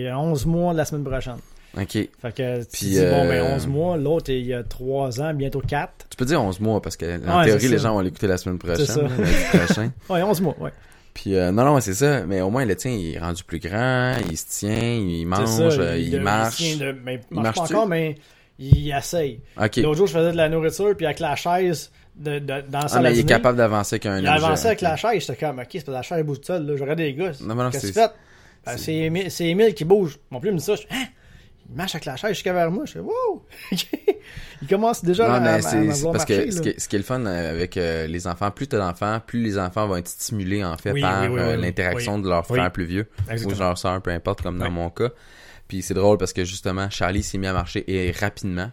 est 0.05 0.13
11 0.13 0.45
mois 0.45 0.73
la 0.73 0.85
semaine 0.85 1.03
prochaine. 1.03 1.37
OK. 1.77 1.91
Fait 1.91 2.09
que 2.33 2.59
tu 2.61 2.65
Puis, 2.71 2.85
dis, 2.87 2.99
bon, 3.01 3.25
ben 3.27 3.43
euh, 3.43 3.55
11 3.55 3.67
mois, 3.67 3.97
l'autre, 3.97 4.31
il 4.31 4.45
y 4.45 4.53
a 4.53 4.63
3 4.63 5.21
ans, 5.21 5.33
bientôt 5.33 5.61
4. 5.61 6.07
Tu 6.09 6.17
peux 6.17 6.25
dire 6.25 6.41
11 6.41 6.59
mois 6.59 6.81
parce 6.81 6.95
que 6.95 7.05
en 7.05 7.39
Ouais, 7.39 7.45
théorie, 7.45 7.67
les 7.67 7.77
gens 7.77 7.93
vont 7.93 7.99
l'écouter 8.01 8.27
la 8.27 8.37
semaine 8.37 8.57
prochaine. 8.57 8.85
ça. 8.85 9.01
là, 9.01 9.09
lundi 9.09 9.31
prochain. 9.65 9.91
Ouais, 10.09 10.21
11 10.23 10.41
mois, 10.41 10.55
ouais. 10.59 10.71
Puis 11.13 11.35
euh, 11.35 11.51
non, 11.51 11.63
non, 11.65 11.79
c'est 11.79 11.93
ça. 11.93 12.25
Mais 12.25 12.41
au 12.41 12.49
moins, 12.49 12.65
le 12.65 12.75
tien, 12.75 12.91
il 12.91 13.15
est 13.15 13.19
rendu 13.19 13.43
plus 13.43 13.59
grand, 13.59 14.13
il 14.29 14.37
se 14.37 14.45
tient, 14.59 14.95
il 14.95 15.25
mange, 15.25 15.47
ça, 15.47 15.63
euh, 15.63 15.97
il, 15.97 16.11
de- 16.11 16.19
marche. 16.19 16.77
de- 16.77 16.95
il 17.31 17.39
marche 17.41 17.55
pas 17.55 17.61
encore, 17.63 17.87
mais 17.87 18.15
il 18.59 18.91
essaye. 18.91 19.39
OK. 19.61 19.77
L'autre 19.77 19.97
jour, 19.97 20.07
je 20.07 20.13
faisais 20.13 20.31
de 20.31 20.37
la 20.37 20.49
nourriture, 20.49 20.95
puis 20.95 21.05
avec 21.05 21.19
la 21.19 21.35
chaise, 21.35 21.91
de, 22.17 22.39
de, 22.39 22.61
dans 22.69 22.79
Ah, 22.91 22.99
mais 23.01 23.13
il 23.13 23.19
est 23.19 23.23
capable 23.25 23.57
d'avancer 23.57 23.95
avec 23.95 24.05
un 24.05 24.19
Il 24.19 24.27
a 24.27 24.33
avancé 24.33 24.67
avec 24.67 24.81
la 24.81 24.95
chaise, 24.95 25.21
j'étais 25.25 25.35
comme, 25.45 25.59
ok, 25.59 25.67
c'est 25.71 25.85
que 25.85 25.91
la 25.91 26.01
chaise 26.01 26.23
bouge 26.25 26.37
toute 26.37 26.47
seule, 26.47 26.65
là. 26.65 26.75
Je 26.77 26.81
regardais 26.81 27.03
les 27.03 27.13
gars. 27.13 27.31
Non, 27.41 27.55
mais 27.55 27.63
non, 27.63 27.69
Qu'est-ce 27.69 27.87
que 27.87 27.93
c'est- 27.93 28.07
fais? 28.07 28.13
Ben, 28.65 29.29
c'est 29.29 29.45
Émile, 29.45 29.73
qui 29.73 29.85
bouge. 29.85 30.17
Mon 30.31 30.39
plus 30.39 30.49
il 30.49 30.53
me 30.53 30.57
dit 30.57 30.63
ça, 30.65 30.75
je 30.75 30.81
hein? 30.89 31.03
Il 31.69 31.75
marche 31.75 31.95
avec 31.95 32.05
la 32.05 32.15
chaise 32.15 32.31
jusqu'à 32.31 32.53
vers 32.53 32.69
moi. 32.71 32.85
Je 32.85 32.93
fais, 32.93 32.99
wow! 32.99 33.45
il 34.61 34.67
commence 34.69 35.03
déjà 35.03 35.27
Non, 35.27 35.33
à, 35.35 35.39
mais 35.39 35.47
à- 35.49 35.55
à 35.55 35.59
vouloir 35.81 36.13
parce 36.13 36.29
marcher, 36.29 36.45
que 36.45 36.51
ce 36.51 36.61
qui, 36.61 36.69
est, 36.69 36.79
ce 36.79 36.87
qui 36.87 36.95
est 36.95 36.99
le 36.99 37.05
fun 37.05 37.25
euh, 37.25 37.51
avec 37.51 37.77
euh, 37.77 38.07
les 38.07 38.27
enfants, 38.27 38.51
plus 38.51 38.67
t'as 38.67 38.77
d'enfants, 38.77 39.19
plus 39.25 39.41
les 39.41 39.57
enfants 39.57 39.87
vont 39.87 39.97
être 39.97 40.07
stimulés 40.07 40.63
en 40.63 40.77
fait 40.77 40.91
Oui, 40.91 41.01
par 41.01 41.23
oui, 41.23 41.27
oui, 41.29 41.39
euh, 41.39 41.57
l'interaction 41.57 42.19
de 42.19 42.29
leur 42.29 42.45
frère 42.45 42.71
plus 42.71 42.85
vieux 42.85 43.07
ou 43.45 43.51
de 43.51 43.59
leur 43.59 43.77
soeur, 43.77 44.01
peu 44.01 44.11
importe, 44.11 44.41
comme 44.41 44.57
dans 44.59 44.71
mon 44.71 44.89
cas. 44.89 45.09
Puis 45.67 45.81
c'est 45.81 45.95
drôle 45.95 46.17
parce 46.17 46.33
que 46.33 46.45
justement, 46.45 46.89
Charlie 46.91 47.23
s'est 47.23 47.37
mis 47.39 47.47
à 47.47 47.53
marcher 47.53 47.83
et 47.91 48.11
rapidement. 48.11 48.71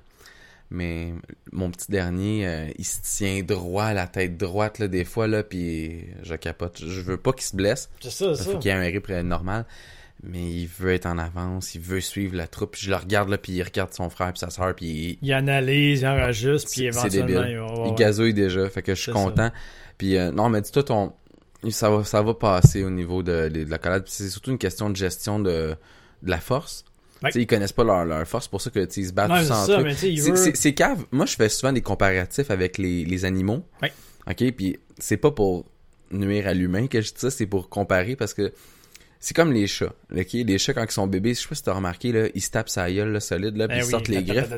Mais 0.75 1.13
mon 1.53 1.71
petit 1.71 1.91
dernier, 1.91 2.47
euh, 2.47 2.67
il 2.79 2.85
se 2.87 2.99
tient 3.03 3.43
droit, 3.43 3.93
la 3.93 4.07
tête 4.07 4.39
droite 4.39 4.79
là, 4.79 4.89
des 4.89 5.05
fois 5.05 5.27
là, 5.27 5.43
puis 5.43 6.07
je 6.23 6.35
capote. 6.35 6.81
Je 6.87 7.01
veux 7.03 7.19
pas 7.19 7.33
qu'il 7.33 7.43
se 7.45 7.55
blesse. 7.55 7.91
C'est 8.03 8.11
ça, 8.11 8.25
Il 8.31 8.37
c'est 8.39 8.45
faut 8.45 8.53
ça. 8.53 8.59
qu'il 8.59 8.71
ait 8.71 8.75
un 8.75 8.81
rythme 8.81 9.21
normal. 9.21 9.67
Mais 10.25 10.43
il 10.49 10.67
veut 10.67 10.93
être 10.93 11.07
en 11.07 11.19
avance, 11.19 11.75
il 11.75 11.81
veut 11.81 12.01
suivre 12.01 12.37
la 12.37 12.47
troupe. 12.47 12.73
Puis 12.73 12.83
je 12.83 12.91
le 12.91 12.97
regarde 12.97 13.29
là, 13.29 13.39
puis 13.39 13.53
il 13.55 13.63
regarde 13.63 13.93
son 13.93 14.09
frère 14.09 14.33
puis 14.33 14.39
sa 14.39 14.51
soeur, 14.51 14.75
puis 14.75 15.19
il, 15.21 15.27
Il 15.27 15.33
analyse, 15.33 16.03
il 16.03 16.07
enregistre, 16.07 16.71
puis 16.71 16.85
éventuellement, 16.85 17.43
il 17.45 17.57
va 17.59 17.85
il 17.89 17.95
gazouille 17.95 18.35
déjà, 18.35 18.69
fait 18.71 18.83
que 18.83 18.95
je 18.95 19.01
suis 19.01 19.13
ça. 19.13 19.19
content. 19.19 19.51
Puis 19.99 20.17
euh, 20.17 20.31
non, 20.31 20.49
mais 20.49 20.61
dis-toi 20.61 20.85
ton 20.85 21.13
ça 21.71 21.91
va 21.91 22.05
ça 22.05 22.23
va 22.23 22.35
passer 22.35 22.85
au 22.85 22.91
niveau 22.91 23.23
de, 23.23 23.51
la 23.69 23.79
collade, 23.79 24.05
c'est 24.07 24.29
surtout 24.29 24.51
une 24.53 24.59
question 24.59 24.91
de 24.91 24.97
gestion 24.97 25.39
de, 25.39 25.77
de 26.23 26.31
la 26.31 26.39
force. 26.39 26.85
Ouais. 27.23 27.31
Tu 27.31 27.35
sais, 27.35 27.43
ils 27.43 27.47
connaissent 27.47 27.73
pas 27.73 27.85
leur, 27.85 28.05
leur 28.05 28.27
force, 28.27 28.45
c'est 28.45 28.51
pour 28.51 28.61
ça 28.61 28.71
que 28.71 28.81
ils 28.97 29.07
se 29.07 29.13
battent 29.13 29.29
Non, 29.29 29.37
entre 29.37 29.67
ça, 29.67 29.79
veut- 29.81 29.93
C'est 29.93 30.57
c'est 30.57 30.75
cave. 30.75 31.05
Moi, 31.13 31.27
je 31.27 31.35
fais 31.37 31.49
souvent 31.49 31.73
des 31.73 31.81
comparatifs 31.81 32.51
avec 32.51 32.79
les, 32.79 33.05
les 33.05 33.25
animaux. 33.25 33.65
Ouais. 33.81 33.93
OK, 34.29 34.53
puis 34.53 34.79
c'est 34.99 35.17
pas 35.17 35.31
pour 35.31 35.65
nuire 36.11 36.47
à 36.49 36.55
l'humain 36.55 36.89
que 36.89 37.01
je 37.01 37.09
dis 37.13 37.21
ça, 37.21 37.31
c'est 37.31 37.47
pour 37.47 37.69
comparer 37.69 38.17
parce 38.17 38.35
que 38.35 38.53
c'est 39.25 39.35
comme 39.35 39.53
les 39.53 39.67
chats. 39.67 39.93
OK, 40.15 40.33
les 40.33 40.59
chats 40.59 40.75
quand 40.75 40.85
ils 40.85 40.91
sont 40.91 41.07
bébés, 41.07 41.33
je 41.35 41.41
sais 41.41 41.49
pas 41.49 41.55
si 41.55 41.63
t'as 41.63 41.73
remarqué 41.73 42.13
là, 42.13 42.29
ils 42.35 42.41
se 42.43 42.51
tapent 42.51 42.69
sa 42.69 42.91
gueule 42.93 43.13
là, 43.13 43.21
solide 43.21 43.57
là, 43.57 43.69
puis 43.69 43.77
Ben 43.79 43.83
ils 43.83 43.87
oui, 43.87 43.91
sortent 43.91 44.09
les 44.09 44.23
griffes. 44.25 44.51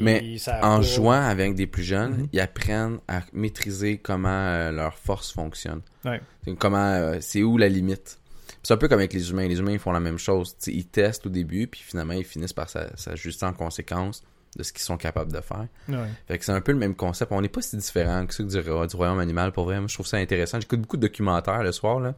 Mais 0.00 0.36
en 0.62 0.80
jouant 0.82 1.20
avec 1.20 1.54
des 1.54 1.66
plus 1.66 1.82
jeunes, 1.82 2.12
Mhm. 2.18 2.28
ils 2.32 2.40
apprennent 2.40 2.98
à 3.08 3.20
maîtriser 3.32 3.98
comment 3.98 4.28
euh, 4.30 4.70
leur 4.70 4.96
force 4.96 5.32
fonctionne. 5.32 5.80
Ouais. 6.04 6.20
Comment 6.58 6.78
euh, 6.92 7.16
c'est 7.20 7.42
où 7.42 7.58
la 7.58 7.68
limite. 7.68 8.18
C'est 8.62 8.72
un 8.72 8.76
peu 8.78 8.88
comme 8.88 9.00
avec 9.00 9.12
les 9.12 9.30
humains. 9.30 9.46
Les 9.48 9.58
humains 9.58 9.72
ils 9.72 9.78
font 9.78 9.92
la 9.92 10.00
même 10.00 10.18
chose. 10.18 10.56
Ils 10.68 10.86
testent 10.86 11.26
au 11.26 11.30
début, 11.30 11.66
puis 11.66 11.82
finalement 11.84 12.14
ils 12.14 12.24
finissent 12.24 12.52
par 12.54 12.70
s'a- 12.70 12.96
s'ajuster 12.96 13.44
en 13.44 13.52
conséquence 13.52 14.22
de 14.56 14.62
ce 14.62 14.72
qu'ils 14.72 14.82
sont 14.82 14.96
capables 14.96 15.32
de 15.32 15.40
faire. 15.40 15.66
Ouais. 15.88 15.96
Fait 16.28 16.38
que 16.38 16.44
c'est 16.44 16.52
un 16.52 16.60
peu 16.60 16.70
le 16.72 16.78
même 16.78 16.94
concept. 16.94 17.32
On 17.32 17.40
n'est 17.42 17.48
pas 17.48 17.60
si 17.60 17.76
différents 17.76 18.24
que 18.24 18.32
ceux 18.32 18.44
du, 18.44 18.62
du 18.62 18.96
royaume 18.96 19.18
animal. 19.18 19.50
Pour 19.50 19.64
vrai, 19.64 19.80
moi 19.80 19.88
je 19.88 19.94
trouve 19.94 20.06
ça 20.06 20.18
intéressant. 20.18 20.60
J'écoute 20.60 20.80
beaucoup 20.80 20.96
de 20.96 21.02
documentaires 21.02 21.62
le 21.64 21.72
soir 21.72 21.98
là. 21.98 22.14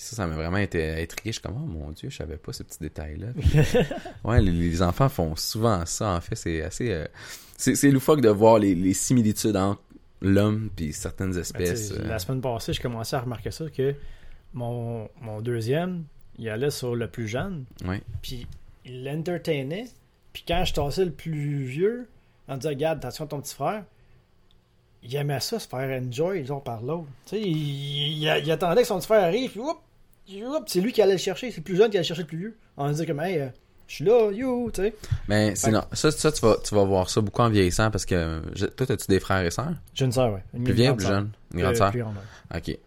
Puis 0.00 0.08
ça, 0.08 0.16
ça 0.16 0.26
m'a 0.26 0.34
vraiment 0.34 0.56
été 0.56 0.92
intrigué. 1.02 1.24
Je 1.26 1.32
suis 1.32 1.42
comme, 1.42 1.56
oh 1.62 1.66
mon 1.66 1.90
dieu, 1.90 2.08
je 2.08 2.16
savais 2.16 2.38
pas 2.38 2.54
ce 2.54 2.62
petit 2.62 2.78
détail-là. 2.80 3.26
Ouais, 4.24 4.40
les, 4.40 4.50
les 4.50 4.80
enfants 4.80 5.10
font 5.10 5.36
souvent 5.36 5.84
ça, 5.84 6.12
en 6.14 6.20
fait. 6.22 6.36
C'est 6.36 6.62
assez. 6.62 6.90
euh, 6.90 7.06
c'est, 7.58 7.74
c'est 7.74 7.90
loufoque 7.90 8.22
de 8.22 8.30
voir 8.30 8.58
les, 8.58 8.74
les 8.74 8.94
similitudes 8.94 9.56
entre 9.56 9.82
l'homme 10.22 10.70
puis 10.74 10.94
certaines 10.94 11.32
Ben, 11.32 11.40
espèces. 11.40 11.92
euh. 11.92 12.06
La 12.08 12.18
semaine 12.18 12.40
passée, 12.40 12.72
je 12.72 12.80
commençais 12.80 13.14
à 13.16 13.20
remarquer 13.20 13.50
ça, 13.50 13.68
que 13.68 13.94
mon, 14.54 15.06
mon 15.20 15.42
deuxième, 15.42 16.04
il 16.38 16.48
allait 16.48 16.70
sur 16.70 16.96
le 16.96 17.06
plus 17.06 17.28
jeune, 17.28 17.66
Ouais. 17.86 18.00
puis 18.22 18.46
il 18.86 19.04
l'entertainait, 19.04 19.84
puis 20.32 20.44
quand 20.48 20.64
je 20.64 20.72
tassais 20.72 21.04
le 21.04 21.12
plus 21.12 21.62
vieux, 21.62 22.08
en 22.48 22.56
disant, 22.56 22.70
regarde, 22.70 22.98
attention 23.00 23.24
à 23.26 23.28
ton 23.28 23.40
petit 23.42 23.54
frère, 23.54 23.84
il 25.02 25.14
aimait 25.14 25.40
ça, 25.40 25.58
se 25.58 25.68
faire 25.68 26.00
enjoy 26.02 26.42
l'un 26.44 26.60
par 26.60 26.80
l'autre. 26.82 27.08
Tu 27.26 27.36
sais, 27.36 27.40
il, 27.42 28.22
il- 28.24 28.42
il 28.44 28.50
attendait 28.50 28.80
que 28.82 28.88
son 28.88 28.98
petit 28.98 29.06
frère 29.06 29.24
arrive, 29.24 29.50
puis 29.50 29.60
whoop, 29.60 29.78
c'est 30.66 30.80
lui 30.80 30.92
qui 30.92 31.02
allait 31.02 31.12
le 31.12 31.18
chercher, 31.18 31.50
c'est 31.50 31.58
le 31.58 31.62
plus 31.62 31.76
jeune 31.76 31.90
qui 31.90 31.96
allait 31.96 32.04
chercher 32.06 32.22
le 32.22 32.28
plus 32.28 32.38
vieux. 32.38 32.56
On 32.76 32.88
disait 32.90 33.06
comme, 33.06 33.20
hey, 33.20 33.38
euh, 33.38 33.48
je 33.86 33.94
suis 33.96 34.04
là, 34.04 34.30
you, 34.32 34.70
tu 34.72 34.82
sais. 34.82 34.94
Mais 35.28 35.54
c'est 35.56 35.70
non. 35.70 35.82
Ça, 35.92 36.10
ça 36.10 36.30
tu, 36.32 36.40
vas, 36.42 36.56
tu 36.64 36.74
vas 36.74 36.84
voir 36.84 37.10
ça 37.10 37.20
beaucoup 37.20 37.42
en 37.42 37.48
vieillissant 37.50 37.90
parce 37.90 38.04
que. 38.06 38.40
je- 38.54 38.66
toi, 38.66 38.90
as-tu 38.90 39.06
des 39.08 39.20
frères 39.20 39.44
et 39.44 39.50
sœurs? 39.50 39.74
J'ai 39.94 40.04
une 40.04 40.12
sœur, 40.12 40.32
ouais. 40.34 40.44
Une 40.54 40.64
Plus 40.64 40.72
vieille 40.74 40.90
ou 40.90 40.94
plus 40.96 41.06
sœur. 41.06 41.14
jeune? 41.16 41.30
Une 41.54 41.60
grande 41.60 41.74
Euh, 41.74 41.78
sœur? 41.78 41.92
Ok. 42.54 42.78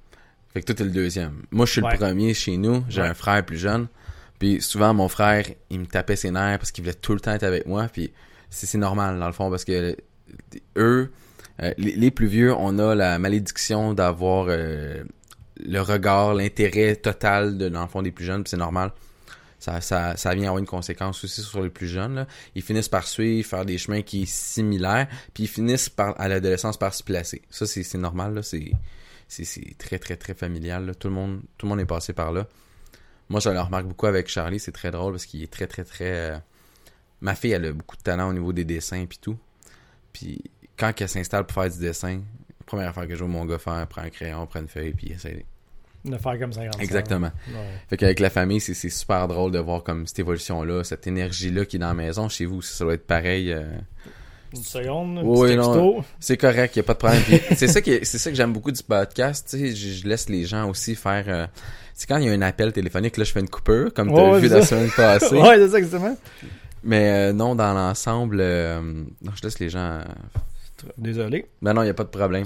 Fait 0.53 0.61
que 0.61 0.65
toi, 0.65 0.75
t'es 0.75 0.83
le 0.83 0.91
deuxième. 0.91 1.41
Moi, 1.51 1.65
je 1.65 1.71
suis 1.73 1.81
Ouais. 1.81 1.91
le 1.93 1.97
premier 1.97 2.33
chez 2.33 2.57
nous. 2.57 2.83
J'ai 2.87 3.01
Ouais. 3.01 3.07
un 3.07 3.13
frère 3.15 3.43
plus 3.45 3.57
jeune. 3.57 3.87
Puis 4.39 4.61
souvent, 4.61 4.93
mon 4.93 5.07
frère, 5.09 5.45
il 5.69 5.79
me 5.79 5.85
tapait 5.85 6.15
ses 6.15 6.29
nerfs 6.31 6.59
parce 6.59 6.71
qu'il 6.71 6.83
voulait 6.83 6.93
tout 6.93 7.13
le 7.13 7.19
temps 7.19 7.31
être 7.33 7.43
avec 7.43 7.65
moi. 7.65 7.87
Puis 7.91 8.11
c'est 8.49 8.65
c'est 8.67 8.77
normal, 8.77 9.19
dans 9.19 9.27
le 9.27 9.33
fond, 9.33 9.49
parce 9.49 9.65
que 9.65 9.95
eux, 10.77 11.11
euh, 11.61 11.73
les, 11.77 11.95
les 11.95 12.11
plus 12.11 12.27
vieux, 12.27 12.53
on 12.55 12.77
a 12.79 12.93
la 12.95 13.17
malédiction 13.19 13.93
d'avoir 13.93 14.45
euh, 14.49 15.03
le 15.57 15.79
regard, 15.79 16.33
l'intérêt 16.33 16.95
total 16.95 17.57
de, 17.57 17.69
dans 17.69 17.81
le 17.81 17.87
fond, 17.87 18.01
des 18.01 18.11
plus 18.11 18.25
jeunes. 18.25 18.43
C'est 18.45 18.57
normal. 18.57 18.91
Ça, 19.59 19.79
ça, 19.79 20.17
ça 20.17 20.35
vient 20.35 20.47
avoir 20.47 20.59
une 20.59 20.65
conséquence 20.65 21.23
aussi 21.23 21.41
sur 21.41 21.61
les 21.61 21.69
plus 21.69 21.87
jeunes. 21.87 22.27
Ils 22.53 22.61
finissent 22.61 22.89
par 22.89 23.07
suivre, 23.07 23.47
faire 23.47 23.65
des 23.65 23.77
chemins 23.77 24.01
qui 24.01 24.25
sont 24.25 24.33
similaires, 24.33 25.07
puis 25.33 25.43
ils 25.43 25.47
finissent 25.47 25.89
par, 25.89 26.19
à 26.19 26.27
l'adolescence 26.27 26.75
par 26.77 26.93
se 26.93 27.01
placer. 27.01 27.41
Ça, 27.49 27.65
c'est 27.65 27.97
normal. 27.97 28.41
C'est 28.43 28.73
très, 29.77 29.99
très, 29.99 30.17
très 30.17 30.33
familial. 30.33 30.93
Tout, 30.99 31.07
le 31.07 31.13
monde, 31.13 31.41
tout 31.57 31.65
le 31.65 31.69
monde 31.69 31.79
est 31.79 31.85
passé 31.85 32.11
par 32.11 32.33
là. 32.33 32.45
Moi, 33.29 33.39
je 33.39 33.49
le 33.49 33.59
remarque 33.61 33.85
beaucoup 33.85 34.05
avec 34.05 34.27
Charlie, 34.27 34.59
c'est 34.59 34.73
très 34.73 34.91
drôle 34.91 35.13
parce 35.13 35.25
qu'il 35.25 35.41
est 35.41 35.51
très, 35.51 35.65
très, 35.65 35.85
très... 35.85 36.11
euh, 36.11 36.37
Ma 37.21 37.35
fille, 37.35 37.55
a 37.55 37.71
beaucoup 37.71 37.95
de 37.95 38.01
talent 38.01 38.29
au 38.29 38.33
niveau 38.33 38.51
des 38.51 38.65
dessins 38.65 39.05
puis 39.05 39.17
tout. 39.21 39.37
Puis 40.11 40.41
quand 40.77 40.91
elle 40.99 41.07
s'installe 41.07 41.45
pour 41.45 41.63
faire 41.63 41.71
du 41.71 41.79
dessin, 41.79 42.21
première 42.65 42.89
affaire 42.89 43.07
que 43.07 43.13
je 43.15 43.19
vois 43.19 43.27
mon 43.27 43.45
gars 43.45 43.57
faire, 43.57 43.85
prend 43.87 44.01
un 44.01 44.09
crayon, 44.09 44.45
prend 44.47 44.59
une 44.61 44.67
feuille, 44.67 44.93
puis 44.93 45.07
il 45.09 45.13
essaie. 45.13 45.45
De 46.05 46.17
faire 46.17 46.37
comme 46.37 46.51
ça. 46.51 46.61
Exactement. 46.81 47.31
Ouais. 47.47 47.53
Fait 47.89 47.95
qu'avec 47.95 48.19
la 48.19 48.29
famille, 48.29 48.59
c'est 48.59 48.73
super 48.89 49.27
drôle 49.29 49.51
de 49.51 49.59
voir 49.59 49.83
comme 49.83 50.05
cette 50.05 50.19
évolution-là, 50.19 50.83
cette 50.83 51.07
énergie-là 51.07 51.63
qui 51.65 51.77
est 51.77 51.79
dans 51.79 51.87
la 51.87 51.93
maison. 51.93 52.27
Chez 52.27 52.45
vous, 52.45 52.61
ça 52.61 52.83
doit 52.83 52.95
être 52.95 53.07
pareil. 53.07 53.53
euh, 53.53 53.63
Une 54.53 54.61
seconde, 54.63 55.21
Oui. 55.23 55.55
C'est 56.19 56.35
correct, 56.37 56.75
y 56.75 56.79
a 56.81 56.83
pas 56.83 56.93
de 56.93 56.97
problème. 56.99 57.21
C'est 57.55 57.67
ça 57.69 57.81
qui 57.81 57.91
est- 57.91 58.03
c'est 58.05 58.17
ça 58.17 58.29
que 58.29 58.35
j'aime 58.35 58.51
beaucoup 58.51 58.71
du 58.71 58.83
podcast, 58.83 59.47
tu 59.49 59.57
sais, 59.57 59.75
je, 59.75 60.01
je 60.01 60.07
laisse 60.07 60.27
les 60.29 60.43
gens 60.45 60.69
aussi 60.69 60.95
faire 60.95 61.23
euh, 61.27 61.47
c'est 61.95 62.07
quand 62.07 62.17
il 62.17 62.25
y 62.25 62.29
a 62.29 62.33
un 62.33 62.41
appel 62.41 62.71
téléphonique 62.73 63.15
là, 63.17 63.23
je 63.23 63.31
fais 63.31 63.39
une 63.39 63.49
coupure 63.49 63.93
comme 63.93 64.09
tu 64.13 64.19
as 64.19 64.23
Ouais, 64.31 64.39
vu 64.41 64.49
la 64.49 64.63
semaine 64.65 64.89
passée. 64.95 65.35
ouais, 65.41 65.55
c'est 65.57 65.69
ça, 65.69 65.77
exactement. 65.79 66.17
Mais 66.83 67.29
euh, 67.29 67.33
non, 67.33 67.55
dans 67.55 67.73
l'ensemble 67.73 68.39
euh, 68.41 68.81
non, 68.81 69.31
je 69.35 69.41
laisse 69.43 69.57
les 69.59 69.69
gens 69.69 70.01
Désolé. 70.97 71.45
Ben 71.61 71.73
non, 71.73 71.83
y 71.83 71.89
a 71.89 71.93
pas 71.93 72.03
de 72.03 72.09
problème. 72.09 72.45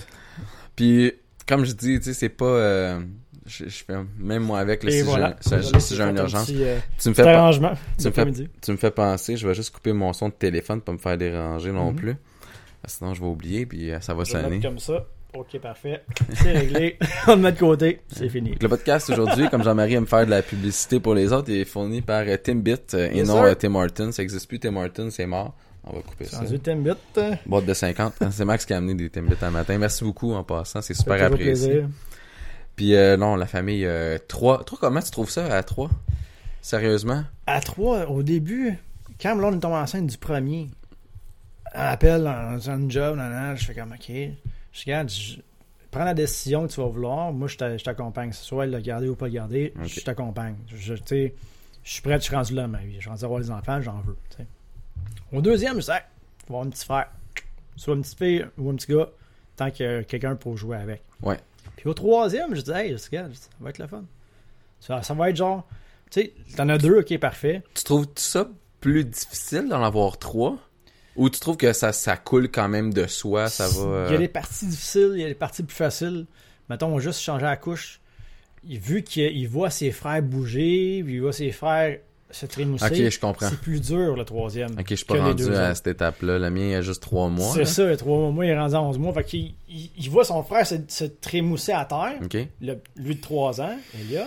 Puis 0.75 1.13
comme 1.47 1.65
je 1.65 1.71
dis, 1.73 1.97
tu 1.99 2.03
sais, 2.05 2.13
c'est 2.13 2.29
pas 2.29 2.45
euh, 2.45 2.99
je, 3.45 3.65
je 3.65 3.83
fais 3.85 3.95
même 4.17 4.43
moi 4.43 4.59
avec 4.59 4.83
là, 4.83 4.89
Et 4.91 4.97
si 4.99 5.01
voilà. 5.03 5.35
j'ai 5.49 5.79
c'est 5.79 5.95
une 5.95 6.01
un 6.01 6.15
urgence, 6.17 6.45
petit, 6.47 6.63
euh, 6.63 6.77
tu 6.99 7.09
me 7.09 7.13
fais 7.13 7.23
pas 7.23 7.33
arrangement. 7.37 7.73
tu 7.73 7.79
me 7.79 7.95
fais- 7.97 8.03
d'après-midi. 8.09 8.49
tu 8.61 8.71
me 8.71 8.77
fais 8.77 8.91
penser, 8.91 9.37
je 9.37 9.47
vais 9.47 9.53
juste 9.53 9.73
couper 9.73 9.93
mon 9.93 10.11
son 10.13 10.29
de 10.29 10.33
téléphone 10.33 10.79
pour 10.81 10.85
pas 10.85 10.91
me 10.93 10.97
faire 10.97 11.17
déranger 11.17 11.71
non 11.71 11.91
Mhm. 11.91 11.95
plus. 11.95 12.15
Sinon 12.85 13.13
je 13.13 13.21
vais 13.21 13.27
oublier 13.27 13.65
puis 13.65 13.91
euh, 13.91 13.99
ça 14.01 14.13
va 14.13 14.23
Je 14.23 14.33
le 14.33 14.41
sonner. 14.41 14.55
mettre 14.57 14.67
comme 14.69 14.79
ça. 14.79 15.05
Ok, 15.33 15.59
parfait. 15.59 16.03
C'est 16.33 16.51
réglé. 16.53 16.97
On 17.27 17.35
le 17.35 17.41
met 17.41 17.51
de 17.51 17.59
côté. 17.59 17.99
C'est 18.07 18.29
fini. 18.29 18.55
Le 18.61 18.69
podcast 18.69 19.09
aujourd'hui, 19.09 19.49
comme 19.49 19.61
Jean-Marie 19.61 19.95
aime 19.95 20.07
faire 20.07 20.25
de 20.25 20.31
la 20.31 20.41
publicité 20.41 20.99
pour 21.01 21.13
les 21.13 21.31
autres, 21.33 21.49
il 21.49 21.57
est 21.59 21.65
fourni 21.65 22.01
par 22.01 22.23
Timbit 22.41 22.75
et 22.93 23.17
Yes, 23.17 23.27
non 23.27 23.43
sir. 23.45 23.57
Tim 23.57 23.75
Hortons. 23.75 24.11
Ça 24.13 24.23
existe 24.23 24.47
plus 24.47 24.57
Tim 24.59 24.75
Hortons, 24.77 25.09
c'est 25.11 25.25
mort. 25.27 25.53
On 25.89 25.95
va 25.95 26.01
couper 26.01 26.25
ça. 26.25 26.39
Rendu 26.39 26.59
Timbit. 26.59 26.91
Boîte 27.45 27.65
de 27.65 27.73
50. 27.73 28.13
C'est 28.31 28.45
Max 28.45 28.65
qui 28.65 28.73
a 28.73 28.77
amené 28.77 28.93
des 28.95 29.09
Timbits 29.09 29.35
un 29.41 29.49
matin. 29.51 29.77
Merci 29.77 30.03
beaucoup 30.03 30.33
en 30.33 30.43
passant, 30.43 30.81
c'est 30.81 30.93
super 30.93 31.23
apprécié. 31.23 31.67
plaisir. 31.69 31.89
Puis 32.75 32.95
euh, 32.95 33.17
non, 33.17 33.35
la 33.35 33.45
famille 33.47 33.85
euh, 33.85 34.17
3. 34.27 34.63
Toi, 34.65 34.77
comment 34.81 35.01
tu 35.01 35.11
trouves 35.11 35.29
ça 35.31 35.45
à 35.55 35.63
3 35.63 35.89
Sérieusement? 36.61 37.23
À 37.45 37.59
3, 37.61 38.05
au 38.09 38.23
début, 38.23 38.77
quand 39.21 39.35
Blonde 39.35 39.55
est 39.55 39.59
tombée 39.59 39.75
enceinte 39.75 40.07
du 40.07 40.17
premier, 40.17 40.69
elle 41.73 41.81
appelle 41.81 42.23
dans 42.23 42.69
un 42.69 42.89
job, 42.89 43.15
nan, 43.15 43.31
nan, 43.31 43.57
je 43.57 43.65
fais 43.65 43.73
comme, 43.73 43.91
ok, 43.93 44.11
je 44.73 44.81
regarde, 44.85 45.09
je- 45.09 45.37
prends 45.91 46.03
la 46.03 46.13
décision 46.13 46.67
que 46.67 46.73
tu 46.73 46.81
vas 46.81 46.87
vouloir, 46.87 47.31
moi 47.31 47.47
je 47.47 47.57
t'a- 47.57 47.77
je 47.77 47.83
t'accompagne, 47.83 48.29
que 48.31 48.35
ce 48.35 48.43
soit 48.43 48.65
le 48.65 48.79
garder 48.79 49.07
ou 49.07 49.15
pas 49.15 49.27
le 49.27 49.31
garder, 49.33 49.73
je 49.85 50.01
t'accompagne. 50.01 50.55
Je, 50.75 50.95
je 50.95 51.29
suis 51.83 52.01
prêt, 52.01 52.17
je 52.17 52.23
suis 52.25 52.35
rendu 52.35 52.53
là, 52.53 52.67
ma 52.67 52.79
vie. 52.79 52.95
Je 52.95 53.01
suis 53.01 53.09
rendu 53.09 53.23
à 53.23 53.25
avoir 53.25 53.39
des 53.39 53.49
enfants, 53.51 53.81
j'en 53.81 54.01
veux. 54.01 54.17
Au 55.33 55.41
deuxième, 55.41 55.81
je 55.81 55.91
hey, 55.91 55.99
tu 56.39 56.45
vas 56.51 56.59
avoir 56.59 56.65
un 56.65 56.69
petit 56.69 56.85
frère, 56.85 57.07
soit 57.75 57.95
une 57.95 58.01
petite 58.01 58.17
fille 58.17 58.45
ou 58.57 58.69
un 58.69 58.75
petit 58.75 58.93
gars, 58.93 59.09
tant 59.55 59.71
qu'il 59.71 59.85
y 59.85 59.89
a 59.89 60.03
quelqu'un 60.03 60.35
pour 60.35 60.55
jouer 60.57 60.77
avec. 60.77 61.03
Ouais. 61.21 61.37
Puis 61.75 61.89
au 61.89 61.93
troisième, 61.93 62.55
je 62.55 62.61
dis, 62.61 62.71
hey, 62.71 62.97
ça 62.97 63.09
va 63.59 63.69
être 63.69 63.77
le 63.79 63.87
fun. 63.87 64.03
Ça, 64.79 65.01
ça 65.03 65.13
va 65.13 65.29
être 65.29 65.35
genre, 65.35 65.67
tu 66.09 66.21
sais, 66.21 66.33
t'en 66.55 66.69
as 66.69 66.77
deux, 66.77 66.99
ok, 66.99 67.17
parfait. 67.19 67.61
Tu 67.73 67.83
trouves 67.83 68.07
ça 68.15 68.49
plus 68.79 69.03
difficile 69.03 69.67
d'en 69.67 69.83
avoir 69.83 70.17
3 70.17 70.57
Ou 71.17 71.29
tu 71.29 71.39
trouves 71.39 71.57
que 71.57 71.73
ça, 71.73 71.91
ça 71.91 72.15
coule 72.15 72.49
quand 72.49 72.69
même 72.69 72.93
de 72.93 73.05
soi, 73.07 73.49
ça 73.49 73.67
va. 73.67 74.05
Il 74.07 74.13
y 74.13 74.15
a 74.15 74.19
des 74.19 74.27
parties 74.27 74.67
difficiles, 74.67 75.11
il 75.15 75.21
y 75.21 75.25
a 75.25 75.27
des 75.27 75.35
parties 75.35 75.63
plus 75.63 75.75
faciles. 75.75 76.25
Mettons, 76.69 76.97
juste 76.99 77.19
changer 77.19 77.45
la 77.45 77.57
couche. 77.57 77.99
Vu 78.63 79.03
qu'il 79.03 79.35
il 79.35 79.47
voit 79.47 79.69
ses 79.69 79.91
frères 79.91 80.21
bouger, 80.21 81.01
puis 81.03 81.15
il 81.15 81.21
voit 81.21 81.33
ses 81.33 81.51
frères 81.51 81.99
se 82.37 82.45
trémousser. 82.45 82.85
Ok, 82.85 83.09
je 83.11 83.19
comprends. 83.19 83.49
C'est 83.49 83.59
plus 83.59 83.79
dur, 83.81 84.15
le 84.15 84.23
troisième. 84.25 84.71
Ok, 84.79 84.85
je 84.89 84.95
suis 84.95 85.05
pas 85.05 85.15
rendu 85.21 85.53
à 85.55 85.75
cette 85.75 85.87
étape-là. 85.87 86.39
Le 86.39 86.49
mien, 86.49 86.61
il 86.61 86.69
y 86.71 86.75
a 86.75 86.81
juste 86.81 87.01
3 87.01 87.29
mois. 87.29 87.51
C'est 87.53 87.59
là. 87.59 87.65
ça, 87.65 87.97
trois 87.97 88.29
mois, 88.31 88.45
il 88.45 88.49
est 88.49 88.57
rendu 88.59 88.75
à 88.75 88.81
11 88.81 88.97
mois. 88.99 89.13
Fait 89.13 89.23
qu'il 89.23 89.53
il, 89.69 89.89
il 89.97 90.09
voit 90.09 90.23
son 90.25 90.41
frère 90.43 90.65
se, 90.65 90.75
se 90.87 91.05
trémousser 91.05 91.71
à 91.73 91.85
terre, 91.85 92.15
le- 92.61 92.81
lui 92.95 93.15
de 93.15 93.21
3 93.21 93.61
ans, 93.61 93.75
Elia. 93.99 94.25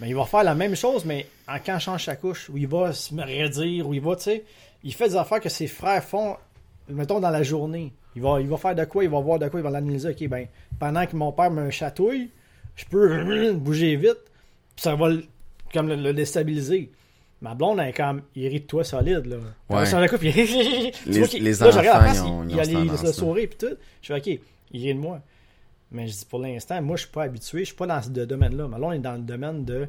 Mais 0.00 0.08
il 0.08 0.14
va 0.16 0.24
faire 0.24 0.42
la 0.42 0.54
même 0.56 0.74
chose, 0.74 1.04
mais 1.04 1.26
en 1.46 1.56
quand 1.64 1.76
il 1.76 1.80
change 1.80 2.04
sa 2.04 2.16
couche, 2.16 2.50
où 2.50 2.56
il 2.58 2.66
va 2.66 2.92
se 2.92 3.14
redire, 3.14 3.88
où 3.88 3.94
il 3.94 4.00
va, 4.00 4.16
tu 4.16 4.22
sais, 4.24 4.44
il 4.82 4.92
fait 4.92 5.08
des 5.10 5.16
affaires 5.16 5.40
que 5.40 5.48
ses 5.48 5.66
frères 5.68 6.02
font, 6.02 6.36
mettons, 6.88 7.20
dans 7.20 7.30
la 7.30 7.42
journée. 7.44 7.92
Il 8.16 8.22
va, 8.22 8.40
il 8.40 8.46
va 8.48 8.56
faire 8.56 8.74
de 8.74 8.84
quoi, 8.84 9.04
il 9.04 9.10
va 9.10 9.20
voir 9.20 9.38
de 9.38 9.48
quoi, 9.48 9.60
il 9.60 9.62
va 9.62 9.70
l'analyser. 9.70 10.10
Ok, 10.10 10.28
ben, 10.28 10.46
pendant 10.78 11.06
que 11.06 11.14
mon 11.16 11.30
père 11.32 11.50
me 11.50 11.70
chatouille, 11.70 12.30
je 12.76 12.84
peux 12.86 13.52
bouger 13.54 13.94
vite, 13.96 14.18
ça 14.76 14.94
va 14.96 15.10
comme 15.72 15.88
le, 15.88 15.96
le 15.96 16.12
déstabiliser. 16.12 16.90
Ma 17.44 17.54
blonde, 17.54 17.78
elle 17.78 17.88
est 17.88 17.92
comme, 17.92 18.22
il 18.34 18.48
rit 18.48 18.60
de 18.60 18.66
toi 18.66 18.82
solide, 18.84 19.26
là. 19.26 19.36
Ouais. 19.68 19.84
sur 19.84 20.00
la 20.00 20.08
coupe, 20.08 20.18
puis 20.20 20.32
tu 20.32 21.10
Les- 21.10 21.18
vois 21.18 21.28
les 21.38 21.52
là, 21.54 21.70
je 21.70 21.78
regarde 21.78 22.02
enfants, 22.04 22.14
face, 22.14 22.18
ils 22.18 22.30
ont- 22.30 22.44
il, 22.44 22.50
ils 22.50 22.70
il 22.86 22.90
a 22.90 23.02
le 23.02 23.12
sourire, 23.12 23.48
puis 23.50 23.68
tout. 23.68 23.76
Je 24.00 24.06
fais, 24.14 24.18
ok, 24.34 24.40
il 24.72 24.82
rit 24.82 24.94
de 24.94 24.98
moi. 24.98 25.20
Mais 25.92 26.08
je 26.08 26.14
dis, 26.14 26.24
pour 26.24 26.38
l'instant, 26.40 26.80
moi, 26.80 26.96
je 26.96 27.02
suis 27.02 27.10
pas 27.12 27.24
habitué, 27.24 27.60
je 27.60 27.64
suis 27.66 27.74
pas 27.74 27.86
dans 27.86 28.00
ce 28.02 28.08
domaine-là. 28.08 28.66
Ma 28.66 28.78
blonde 28.78 28.94
est 28.94 28.98
dans 28.98 29.12
le 29.12 29.20
domaine 29.20 29.64
de, 29.64 29.86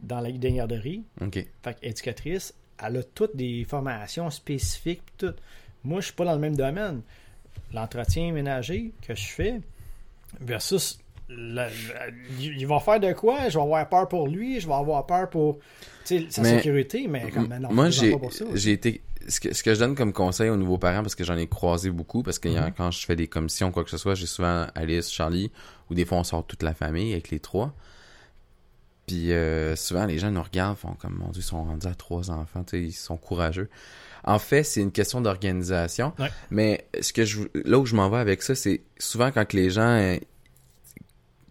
dans 0.00 0.20
la 0.20 0.32
des 0.32 0.52
garderies. 0.52 1.02
Ok. 1.20 1.46
Fait 1.62 1.74
qu'éducatrice, 1.80 2.54
elle 2.82 2.96
a 2.96 3.02
toutes 3.02 3.36
des 3.36 3.64
formations 3.68 4.30
spécifiques 4.30 5.02
pis 5.04 5.12
tout. 5.26 5.34
Moi, 5.84 6.00
je 6.00 6.06
suis 6.06 6.14
pas 6.14 6.24
dans 6.24 6.32
le 6.34 6.40
même 6.40 6.56
domaine. 6.56 7.02
L'entretien 7.74 8.32
ménager 8.32 8.92
que 9.06 9.14
je 9.14 9.26
fais 9.26 9.60
versus 10.40 10.98
la- 11.28 11.66
la- 11.68 11.70
il 12.38 12.56
il 12.58 12.66
va 12.66 12.78
faire 12.80 13.00
de 13.00 13.12
quoi? 13.12 13.48
Je 13.48 13.56
vais 13.58 13.62
avoir 13.64 13.88
peur 13.88 14.08
pour 14.08 14.28
lui, 14.28 14.60
je 14.60 14.66
vais 14.66 14.74
avoir 14.74 15.06
peur 15.06 15.28
pour 15.30 15.58
sa 16.04 16.14
Mais- 16.42 16.56
sécurité, 16.56 17.08
mais 17.08 17.30
comme 17.30 17.48
non, 17.48 17.72
Moi, 17.72 17.90
j'ai 17.90 18.12
pas 18.12 18.18
pour 18.18 18.32
ça. 18.32 18.44
j'ai 18.54 18.72
été. 18.72 19.02
Ce 19.28 19.40
que, 19.40 19.52
ce 19.52 19.64
que 19.64 19.74
je 19.74 19.80
donne 19.80 19.96
comme 19.96 20.12
conseil 20.12 20.50
aux 20.50 20.56
nouveaux 20.56 20.78
parents, 20.78 21.02
parce 21.02 21.16
que 21.16 21.24
j'en 21.24 21.36
ai 21.36 21.48
croisé 21.48 21.90
beaucoup, 21.90 22.22
parce 22.22 22.38
que 22.38 22.48
y 22.48 22.56
a- 22.56 22.66
Mhm. 22.66 22.74
quand 22.76 22.90
je 22.92 23.04
fais 23.04 23.16
des 23.16 23.26
commissions, 23.26 23.72
quoi 23.72 23.82
que 23.82 23.90
ce 23.90 23.98
soit, 23.98 24.14
j'ai 24.14 24.26
souvent 24.26 24.66
Alice, 24.76 25.10
Charlie, 25.10 25.50
ou 25.90 25.94
des 25.94 26.04
fois 26.04 26.18
on 26.18 26.24
sort 26.24 26.46
toute 26.46 26.62
la 26.62 26.74
famille 26.74 27.12
avec 27.12 27.30
les 27.30 27.40
trois. 27.40 27.74
Puis 29.06 29.32
euh, 29.32 29.76
souvent 29.76 30.04
les 30.06 30.18
gens 30.18 30.30
nous 30.30 30.42
regardent, 30.42 30.76
font 30.76 30.94
comme 30.94 31.14
mon 31.14 31.30
Dieu, 31.30 31.40
ils 31.40 31.44
sont 31.44 31.62
rendus 31.64 31.86
à 31.86 31.94
trois 31.94 32.30
enfants, 32.30 32.64
ils 32.72 32.92
sont 32.92 33.16
courageux. 33.16 33.68
En 34.24 34.38
fait, 34.40 34.64
c'est 34.64 34.80
une 34.80 34.90
question 34.90 35.20
d'organisation. 35.20 36.12
Ouais. 36.18 36.28
Mais 36.50 36.86
ce 37.00 37.12
que 37.12 37.24
je 37.24 37.42
là 37.64 37.78
où 37.78 37.86
je 37.86 37.94
m'en 37.94 38.08
vais 38.10 38.18
avec 38.18 38.42
ça, 38.42 38.54
c'est 38.56 38.82
souvent 38.98 39.30
quand 39.30 39.44
que 39.46 39.56
les 39.56 39.70
gens 39.70 39.82
euh, 39.82 40.16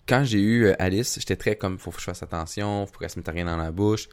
quand 0.07 0.24
j'ai 0.24 0.39
eu 0.39 0.65
euh, 0.65 0.75
Alice, 0.79 1.17
j'étais 1.19 1.35
très 1.35 1.55
comme 1.55 1.77
faut 1.79 1.91
que 1.91 2.00
je 2.00 2.05
fasse 2.05 2.24
attention, 2.24 2.85
faut 2.85 3.00
qu'elle 3.00 3.09
se 3.09 3.17
mette 3.19 3.27
rien 3.27 3.45
dans 3.45 3.57
la 3.57 3.71
bouche. 3.71 4.07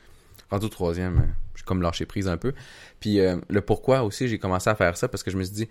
Rendu 0.50 0.66
au 0.66 0.68
troisième, 0.68 1.18
euh, 1.18 1.32
j'ai 1.54 1.64
comme 1.64 1.82
lâché 1.82 2.06
prise 2.06 2.28
un 2.28 2.36
peu. 2.36 2.52
Puis 3.00 3.20
euh, 3.20 3.36
le 3.48 3.60
pourquoi 3.60 4.02
aussi, 4.02 4.28
j'ai 4.28 4.38
commencé 4.38 4.68
à 4.70 4.74
faire 4.74 4.96
ça 4.96 5.08
parce 5.08 5.22
que 5.22 5.30
je 5.30 5.36
me 5.38 5.44
suis 5.44 5.54
dit, 5.54 5.68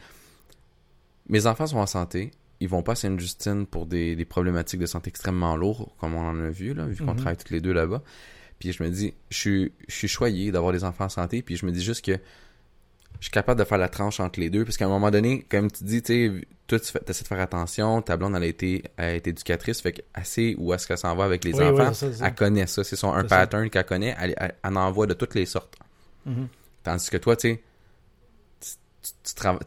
mes 1.30 1.48
enfants 1.48 1.68
sont 1.68 1.78
en 1.78 1.86
santé, 1.86 2.32
ils 2.60 2.68
vont 2.70 2.84
pas 2.84 2.92
à 2.94 2.96
Sainte-Justine 2.96 3.66
pour 3.66 3.86
des, 3.86 4.16
des 4.16 4.26
problématiques 4.26 4.80
de 4.80 4.86
santé 4.86 5.10
extrêmement 5.10 5.56
lourdes, 5.56 5.90
comme 6.00 6.14
on 6.16 6.22
en 6.28 6.40
a 6.40 6.50
vu, 6.50 6.74
là, 6.74 6.86
vu 6.86 6.98
qu'on 7.04 7.12
Mhm. 7.12 7.18
travaille 7.18 7.38
tous 7.38 7.54
les 7.54 7.62
deux 7.62 7.74
là-bas. 7.74 8.04
Puis 8.60 8.72
je 8.74 8.84
me 8.84 8.90
dis, 8.90 9.14
je 9.30 9.38
suis, 9.38 9.72
je 9.88 9.96
suis 9.96 10.08
choyé 10.08 10.52
d'avoir 10.52 10.72
des 10.72 10.84
enfants 10.84 11.06
en 11.06 11.10
santé, 11.10 11.42
puis 11.42 11.56
je 11.58 11.66
me 11.66 11.72
dis 11.72 11.82
juste 11.84 12.06
que 12.06 12.20
je 13.22 13.26
suis 13.28 13.32
capable 13.32 13.58
de 13.60 13.64
faire 13.66 13.78
la 13.78 13.88
tranche 13.88 14.20
entre 14.20 14.40
les 14.42 14.50
deux, 14.50 14.66
parce 14.66 14.76
qu'à 14.76 14.86
un 14.86 14.90
moment 14.90 15.10
donné, 15.12 15.46
comme 15.50 15.72
tu 15.72 15.86
dis, 15.86 16.02
tu 16.04 16.46
toi, 16.68 16.80
tu 16.80 16.92
fais- 16.92 17.00
essaies 17.08 17.24
de 17.24 17.28
faire 17.28 17.40
attention, 17.40 18.02
ta 18.02 18.18
blonde, 18.18 18.34
elle 18.36 18.44
a 18.44 18.48
été, 18.48 18.84
elle 18.98 19.06
a 19.06 19.14
été 19.16 19.30
éducatrice, 19.30 19.80
fait 19.82 19.92
qu'elle 19.94 20.26
sait 20.26 20.56
où 20.58 20.74
est-ce 20.74 20.88
qu'elle 20.88 20.98
s'en 20.98 21.16
va 21.16 21.24
avec 21.26 21.44
les 21.46 21.54
Oui, 21.54 21.64
enfants. 21.64 21.94
ça. 21.94 22.08
Elle 22.26 22.34
connaît 22.36 22.66
ça, 22.68 22.84
c'est 22.84 22.96
son 22.98 23.14
un 23.14 23.24
pattern 23.24 23.70
qu'elle 23.70 23.86
connaît, 23.86 24.16
elle, 24.20 24.34
elle, 24.38 24.56
elle 24.64 24.78
en 24.78 24.92
voit 24.92 25.06
de 25.08 25.14
toutes 25.14 25.36
les 25.36 25.46
sortes. 25.46 25.78
Mhm. 26.26 26.48
Tandis 26.84 27.10
que 27.10 27.18
toi, 27.18 27.36
tu 27.36 27.50
sais, 27.50 27.62
tu, 28.62 28.72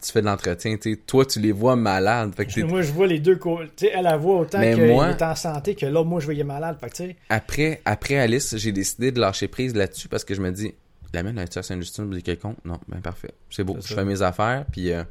tu, 0.01 0.11
fais 0.11 0.21
de 0.21 0.25
l'entretien, 0.25 0.77
toi, 1.05 1.25
tu 1.25 1.39
les 1.39 1.51
vois 1.51 1.75
malades. 1.75 2.33
Fait 2.35 2.45
que 2.45 2.61
Moi, 2.61 2.81
je 2.81 2.91
vois 2.91 3.07
les 3.07 3.19
deux 3.19 3.35
côtés. 3.35 3.91
Elle, 3.93 4.05
elle 4.07 4.19
voit 4.19 4.39
autant 4.39 4.61
qu'il 4.61 4.85
moi- 4.85 5.09
est 5.11 5.21
en 5.21 5.35
santé 5.35 5.75
que 5.75 5.85
là, 5.85 6.03
moi, 6.03 6.19
je 6.19 6.25
voyais 6.25 6.43
malade. 6.43 6.77
Fait 6.79 6.89
que, 6.89 7.13
après, 7.29 7.81
après 7.85 8.17
Alice, 8.17 8.55
j'ai 8.57 8.71
décidé 8.71 9.11
de 9.11 9.19
lâcher 9.19 9.47
prise 9.47 9.75
là-dessus 9.75 10.07
parce 10.07 10.23
que 10.23 10.33
je 10.33 10.41
me 10.41 10.51
dis, 10.51 10.73
la 11.13 11.23
mienne, 11.23 11.37
elle 11.37 11.43
est 11.43 11.57
à 11.57 11.63
Saint-Justine, 11.63 12.05
vous 12.13 12.19
quelconque? 12.21 12.57
Non, 12.65 12.79
ben 12.87 12.99
parfait. 13.01 13.31
C'est 13.49 13.63
beau. 13.63 13.77
Je 13.83 13.93
fais 13.93 14.05
mes 14.05 14.21
affaires, 14.21 14.65
puis... 14.71 14.91
euh, 14.91 15.03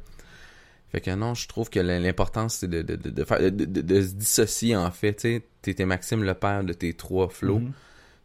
fait 0.91 1.01
que 1.01 1.11
non, 1.11 1.33
je 1.33 1.47
trouve 1.47 1.69
que 1.69 1.79
l'important, 1.79 2.47
c'est 2.47 2.69
de, 2.69 2.81
de, 2.81 2.95
de, 2.95 3.09
de 3.09 3.23
faire, 3.25 3.39
se 3.39 4.13
dissocier, 4.13 4.75
en 4.77 4.91
fait, 4.91 5.15
tu 5.15 5.41
sais. 5.63 5.73
T'es 5.73 5.85
Maxime, 5.85 6.23
le 6.23 6.33
père 6.35 6.63
de 6.63 6.71
tes 6.73 6.93
trois 6.93 7.27
flots. 7.27 7.59
Mhm. 7.59 7.71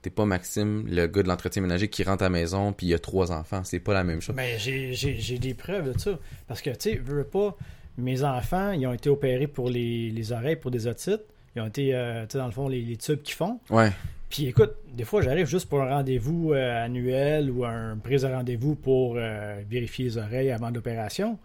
T'es 0.03 0.11
pas 0.11 0.25
Maxime, 0.25 0.87
le 0.89 1.07
gars 1.09 1.23
de 1.23 1.29
l'entretien 1.29 1.63
ménager 1.63 1.89
qui 1.89 2.05
rentre 2.05 2.23
à 2.23 2.27
la 2.27 2.31
maison, 2.31 2.73
puis 2.73 2.87
il 2.87 2.91
y 2.91 2.95
a 2.95 2.99
trois 2.99 3.33
enfants. 3.33 3.65
C'est 3.65 3.81
pas 3.81 3.93
la 3.95 4.05
même 4.05 4.21
chose. 4.21 4.37
Mais 4.37 4.57
j'ai- 4.59 4.93
j'ai 4.95 5.39
des 5.39 5.55
preuves 5.55 5.93
de 5.93 5.99
ça. 5.99 6.19
Parce 6.47 6.63
que, 6.63 6.71
tu 6.71 6.77
sais, 6.93 6.97
veux 6.97 7.25
pas, 7.25 7.57
mes 7.99 8.23
enfants, 8.23 8.71
ils 8.73 8.87
ont 8.87 8.93
été 8.95 9.11
opérés 9.11 9.47
pour 9.49 9.69
les, 9.69 10.11
les 10.11 10.33
oreilles, 10.33 10.57
pour 10.57 10.71
des 10.71 10.87
otites. 10.87 11.23
Ils 11.57 11.63
ont 11.63 11.67
été, 11.67 11.95
euh, 11.95 12.23
tu 12.27 12.33
sais, 12.33 12.39
dans 12.39 12.47
le 12.47 12.53
fond, 12.53 12.69
les, 12.69 12.83
les 12.83 12.97
tubes 12.97 13.21
qu'ils 13.23 13.35
font. 13.35 13.59
Ouais. 13.69 13.91
Puis 14.31 14.47
écoute, 14.47 14.75
des 14.95 15.05
fois, 15.05 15.23
j'arrive 15.23 15.47
juste 15.47 15.69
pour 15.69 15.83
un 15.83 15.89
rendez-vous 15.89 16.53
euh, 16.53 16.85
annuel 16.85 17.51
ou 17.51 17.65
un 17.65 17.97
prise 17.99 18.23
de 18.23 18.29
rendez-vous 18.29 18.77
pour 18.77 19.15
euh, 19.17 19.61
vérifier 19.69 20.05
les 20.07 20.19
oreilles 20.19 20.51
avant 20.53 20.71
l'opération. 20.71 21.37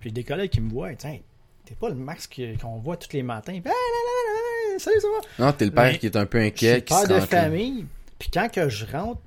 Puis 0.00 0.10
des 0.12 0.24
collègues 0.24 0.50
qui 0.50 0.62
me 0.62 0.70
voient, 0.70 0.94
tiens, 0.94 1.18
t'es 1.66 1.74
pas 1.74 1.90
le 1.90 1.94
max 1.94 2.28
qu'on 2.60 2.78
voit 2.78 2.96
tous 2.96 3.12
les 3.12 3.22
matins. 3.22 3.60
Ah, 3.64 3.68
là, 3.68 3.72
là, 3.74 4.32
là, 4.32 4.72
là, 4.72 4.78
Salut, 4.78 5.00
ça 5.00 5.08
va? 5.08 5.44
Non, 5.46 5.52
t'es 5.52 5.66
le 5.66 5.70
père 5.70 5.92
Mais 5.92 5.98
qui 5.98 6.06
est 6.06 6.16
un 6.16 6.24
peu 6.26 6.38
inquiet, 6.40 6.82
qui 6.82 6.94
se 6.94 7.06
père 7.06 7.20
de 7.20 7.26
famille. 7.26 7.84
Puis 8.18 8.30
quand 8.32 8.50
que 8.50 8.68
je 8.70 8.86
rentre 8.86 9.20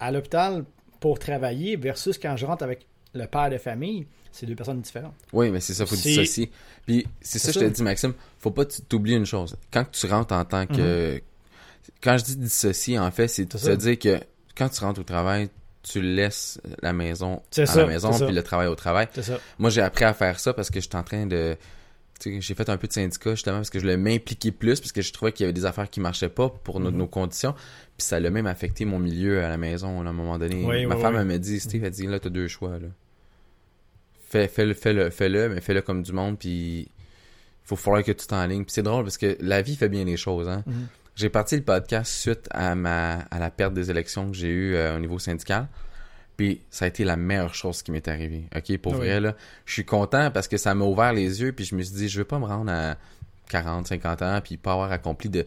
à 0.00 0.10
l'hôpital 0.10 0.64
pour 0.98 1.18
travailler 1.18 1.76
versus 1.76 2.16
quand 2.18 2.36
je 2.36 2.46
rentre 2.46 2.64
avec 2.64 2.86
le 3.12 3.26
père 3.26 3.50
de 3.50 3.58
famille, 3.58 4.06
c'est 4.32 4.46
deux 4.46 4.54
personnes 4.54 4.80
différentes. 4.80 5.14
Oui, 5.34 5.50
mais 5.50 5.60
c'est 5.60 5.74
ça, 5.74 5.84
faut 5.84 5.94
dissocier. 5.96 6.50
Puis 6.86 7.06
c'est 7.20 7.38
ça, 7.38 7.52
C'est 7.52 7.60
je 7.60 7.64
te 7.66 7.70
ça. 7.70 7.70
dis, 7.70 7.82
Maxime, 7.82 8.14
faut 8.38 8.50
pas 8.50 8.64
t'oublier 8.64 9.16
une 9.18 9.26
chose. 9.26 9.56
Quand 9.70 9.84
tu 9.90 10.06
rentres 10.06 10.32
en 10.32 10.44
tant 10.46 10.66
que... 10.66 11.20
Quand 12.02 12.16
je 12.18 12.24
dis 12.24 12.36
dissocier, 12.36 12.98
en 12.98 13.10
fait, 13.10 13.28
c'est 13.28 13.56
ça. 13.56 13.76
dire 13.76 13.98
que 13.98 14.20
quand 14.56 14.68
tu 14.68 14.80
rentres 14.80 15.00
au 15.00 15.04
travail, 15.04 15.50
tu 15.82 16.00
laisses 16.00 16.60
la 16.82 16.92
maison 16.92 17.42
à 17.56 17.66
ça, 17.66 17.80
la 17.82 17.86
maison, 17.86 18.10
puis 18.26 18.34
le 18.34 18.42
travail 18.42 18.68
au 18.68 18.74
travail. 18.74 19.08
Ça. 19.20 19.38
Moi, 19.58 19.70
j'ai 19.70 19.80
appris 19.82 20.04
à 20.04 20.12
faire 20.14 20.38
ça 20.40 20.52
parce 20.52 20.70
que 20.70 20.80
j'étais 20.80 20.96
en 20.96 21.02
train 21.02 21.26
de... 21.26 21.56
tu 22.18 22.34
sais, 22.34 22.40
J'ai 22.40 22.54
fait 22.54 22.68
un 22.68 22.76
peu 22.76 22.86
de 22.86 22.92
syndicat 22.92 23.30
justement 23.30 23.56
parce 23.56 23.70
que 23.70 23.78
je 23.78 23.84
voulais 23.84 23.96
m'impliquer 23.96 24.52
plus 24.52 24.78
parce 24.80 24.92
que 24.92 25.00
je 25.02 25.12
trouvais 25.12 25.32
qu'il 25.32 25.44
y 25.44 25.46
avait 25.46 25.52
des 25.54 25.64
affaires 25.64 25.88
qui 25.88 26.00
marchaient 26.00 26.28
pas 26.28 26.50
pour 26.50 26.80
nos, 26.80 26.90
Mhm. 26.90 26.96
nos 26.98 27.06
conditions. 27.06 27.54
Puis 27.96 28.06
ça 28.06 28.20
l'a 28.20 28.30
même 28.30 28.46
affecté 28.46 28.84
mon 28.84 28.98
milieu 28.98 29.42
à 29.42 29.48
la 29.48 29.56
maison 29.56 30.00
à 30.02 30.08
un 30.08 30.12
moment 30.12 30.38
donné. 30.38 30.64
Oui, 30.66 30.84
Ma 30.86 30.96
oui, 30.96 31.00
femme 31.02 31.14
oui. 31.14 31.20
elle 31.22 31.26
m'a 31.26 31.38
dit, 31.38 31.60
Steve, 31.60 31.82
elle 31.84 31.90
dit 31.90 32.06
là, 32.06 32.18
t'as 32.20 32.28
deux 32.30 32.48
choix. 32.48 32.78
Là. 32.78 32.88
Fais, 34.28 34.48
fais-le, 34.48 34.74
fais-le, 34.74 35.10
fais-le, 35.10 35.48
mais 35.48 35.60
fais-le 35.60 35.80
comme 35.82 36.02
du 36.02 36.12
monde, 36.12 36.38
puis 36.38 36.88
faut 37.64 37.76
falloir 37.76 38.04
que 38.04 38.12
tu 38.12 38.26
t'enlignes. 38.26 38.64
Puis 38.64 38.72
c'est 38.72 38.82
drôle 38.82 39.04
parce 39.04 39.18
que 39.18 39.36
la 39.40 39.62
vie 39.62 39.76
fait 39.76 39.88
bien 39.88 40.04
les 40.04 40.16
choses. 40.16 40.48
Hein? 40.48 40.62
Mhm. 40.66 40.86
J'ai 41.20 41.28
parti 41.28 41.54
le 41.54 41.62
podcast 41.62 42.10
suite 42.10 42.48
à 42.50 42.74
ma 42.74 43.18
à 43.30 43.38
la 43.38 43.50
perte 43.50 43.74
des 43.74 43.90
élections 43.90 44.30
que 44.30 44.34
j'ai 44.34 44.48
eues 44.48 44.74
euh, 44.74 44.96
au 44.96 44.98
niveau 44.98 45.18
syndical. 45.18 45.68
Puis 46.38 46.62
ça 46.70 46.86
a 46.86 46.88
été 46.88 47.04
la 47.04 47.18
meilleure 47.18 47.54
chose 47.54 47.82
qui 47.82 47.92
m'est 47.92 48.08
arrivée. 48.08 48.44
OK, 48.56 48.78
pour 48.78 48.94
Ah 48.94 48.98
oui. 49.00 49.06
vrai 49.06 49.20
là, 49.20 49.36
je 49.66 49.74
suis 49.74 49.84
content 49.84 50.30
parce 50.30 50.48
que 50.48 50.56
ça 50.56 50.74
m'a 50.74 50.86
ouvert 50.86 51.12
les 51.12 51.42
yeux 51.42 51.52
puis 51.52 51.66
je 51.66 51.74
me 51.74 51.82
suis 51.82 51.94
dit 51.94 52.08
je 52.08 52.20
veux 52.20 52.24
pas 52.24 52.38
me 52.38 52.46
rendre 52.46 52.72
à 52.72 52.96
40, 53.50 53.86
50 53.88 54.22
ans 54.22 54.40
puis 54.42 54.56
pas 54.56 54.72
avoir 54.72 54.92
accompli 54.92 55.28
de 55.28 55.44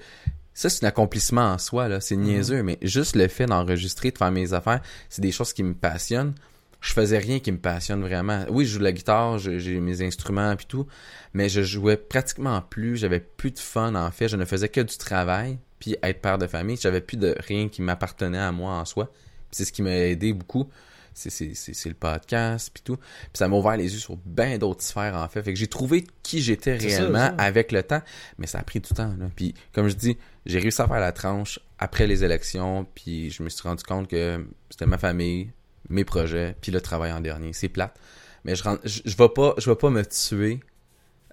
ça 0.53 0.69
c'est 0.69 0.85
un 0.85 0.89
accomplissement 0.89 1.53
en 1.53 1.57
soi 1.57 1.87
là, 1.87 1.99
c'est 1.99 2.17
niaiseux 2.17 2.61
mais 2.61 2.77
juste 2.83 3.15
le 3.15 3.27
fait 3.27 3.47
d'enregistrer, 3.47 4.11
de 4.11 4.17
faire 4.19 4.29
mes 4.31 4.53
affaires, 4.53 4.81
c'est 5.09 5.23
des 5.23 5.31
choses 5.31 5.53
qui 5.53 5.63
me 5.63 5.73
passionnent. 5.73 6.35
Je 6.83 6.91
faisais 6.91 7.17
rien 7.17 7.39
qui 7.39 7.49
me 7.53 7.57
passionne 7.57 8.01
vraiment. 8.01 8.45
Oui, 8.49 8.65
je 8.65 8.73
joue 8.73 8.79
de 8.79 8.83
la 8.83 8.91
guitare, 8.91 9.39
j'ai 9.39 9.79
mes 9.79 10.01
instruments 10.01 10.53
puis 10.57 10.65
tout, 10.65 10.85
mais 11.33 11.47
je 11.47 11.61
jouais 11.61 11.95
pratiquement 11.95 12.59
plus, 12.61 12.97
j'avais 12.97 13.21
plus 13.21 13.51
de 13.51 13.59
fun 13.59 13.95
en 13.95 14.11
fait, 14.11 14.27
je 14.27 14.35
ne 14.35 14.43
faisais 14.43 14.67
que 14.67 14.81
du 14.81 14.97
travail, 14.97 15.59
puis 15.79 15.95
être 16.03 16.19
père 16.19 16.37
de 16.37 16.45
famille, 16.45 16.75
j'avais 16.75 16.99
plus 16.99 17.15
de 17.15 17.35
rien 17.39 17.69
qui 17.69 17.81
m'appartenait 17.81 18.37
à 18.37 18.51
moi 18.51 18.73
en 18.73 18.83
soi. 18.83 19.09
C'est 19.49 19.63
ce 19.63 19.71
qui 19.71 19.81
m'a 19.81 19.95
aidé 19.95 20.33
beaucoup. 20.33 20.69
C'est, 21.13 21.29
c'est, 21.29 21.53
c'est, 21.53 21.73
c'est 21.73 21.89
le 21.89 21.95
podcast 21.95 22.69
puis 22.73 22.83
tout. 22.83 22.97
Puis 22.97 23.29
ça 23.35 23.47
m'a 23.47 23.55
ouvert 23.55 23.77
les 23.77 23.93
yeux 23.93 23.99
sur 23.99 24.17
bien 24.17 24.57
d'autres 24.57 24.83
sphères 24.83 25.15
en 25.15 25.29
fait. 25.29 25.41
Fait 25.41 25.53
que 25.53 25.59
j'ai 25.59 25.67
trouvé 25.67 26.05
qui 26.21 26.41
j'étais 26.41 26.77
ça, 26.79 26.85
réellement 26.85 27.19
ça. 27.19 27.35
avec 27.37 27.71
le 27.71 27.83
temps, 27.83 28.01
mais 28.37 28.47
ça 28.47 28.59
a 28.59 28.63
pris 28.63 28.81
du 28.81 28.89
temps. 28.89 29.15
Là. 29.17 29.27
Puis 29.35 29.53
comme 29.71 29.87
je 29.87 29.95
dis, 29.95 30.17
j'ai 30.45 30.59
réussi 30.59 30.81
à 30.81 30.87
faire 30.87 30.99
la 30.99 31.13
tranche 31.13 31.59
après 31.79 32.07
les 32.07 32.25
élections, 32.25 32.85
puis 32.93 33.29
je 33.29 33.41
me 33.41 33.47
suis 33.47 33.61
rendu 33.61 33.83
compte 33.83 34.09
que 34.09 34.45
c'était 34.69 34.85
ma 34.85 34.97
famille, 34.97 35.51
mes 35.89 36.05
projets, 36.05 36.55
puis 36.61 36.71
le 36.71 36.81
travail 36.81 37.11
en 37.11 37.21
dernier. 37.21 37.53
C'est 37.53 37.69
plate. 37.69 37.99
Mais 38.45 38.55
je, 38.55 38.63
rentre- 38.63 38.81
je, 38.85 39.01
je 39.05 39.15
vais 39.17 39.29
pas 39.29 39.53
je 39.57 39.69
vais 39.69 39.75
pas 39.75 39.89
me 39.89 40.03
tuer 40.05 40.59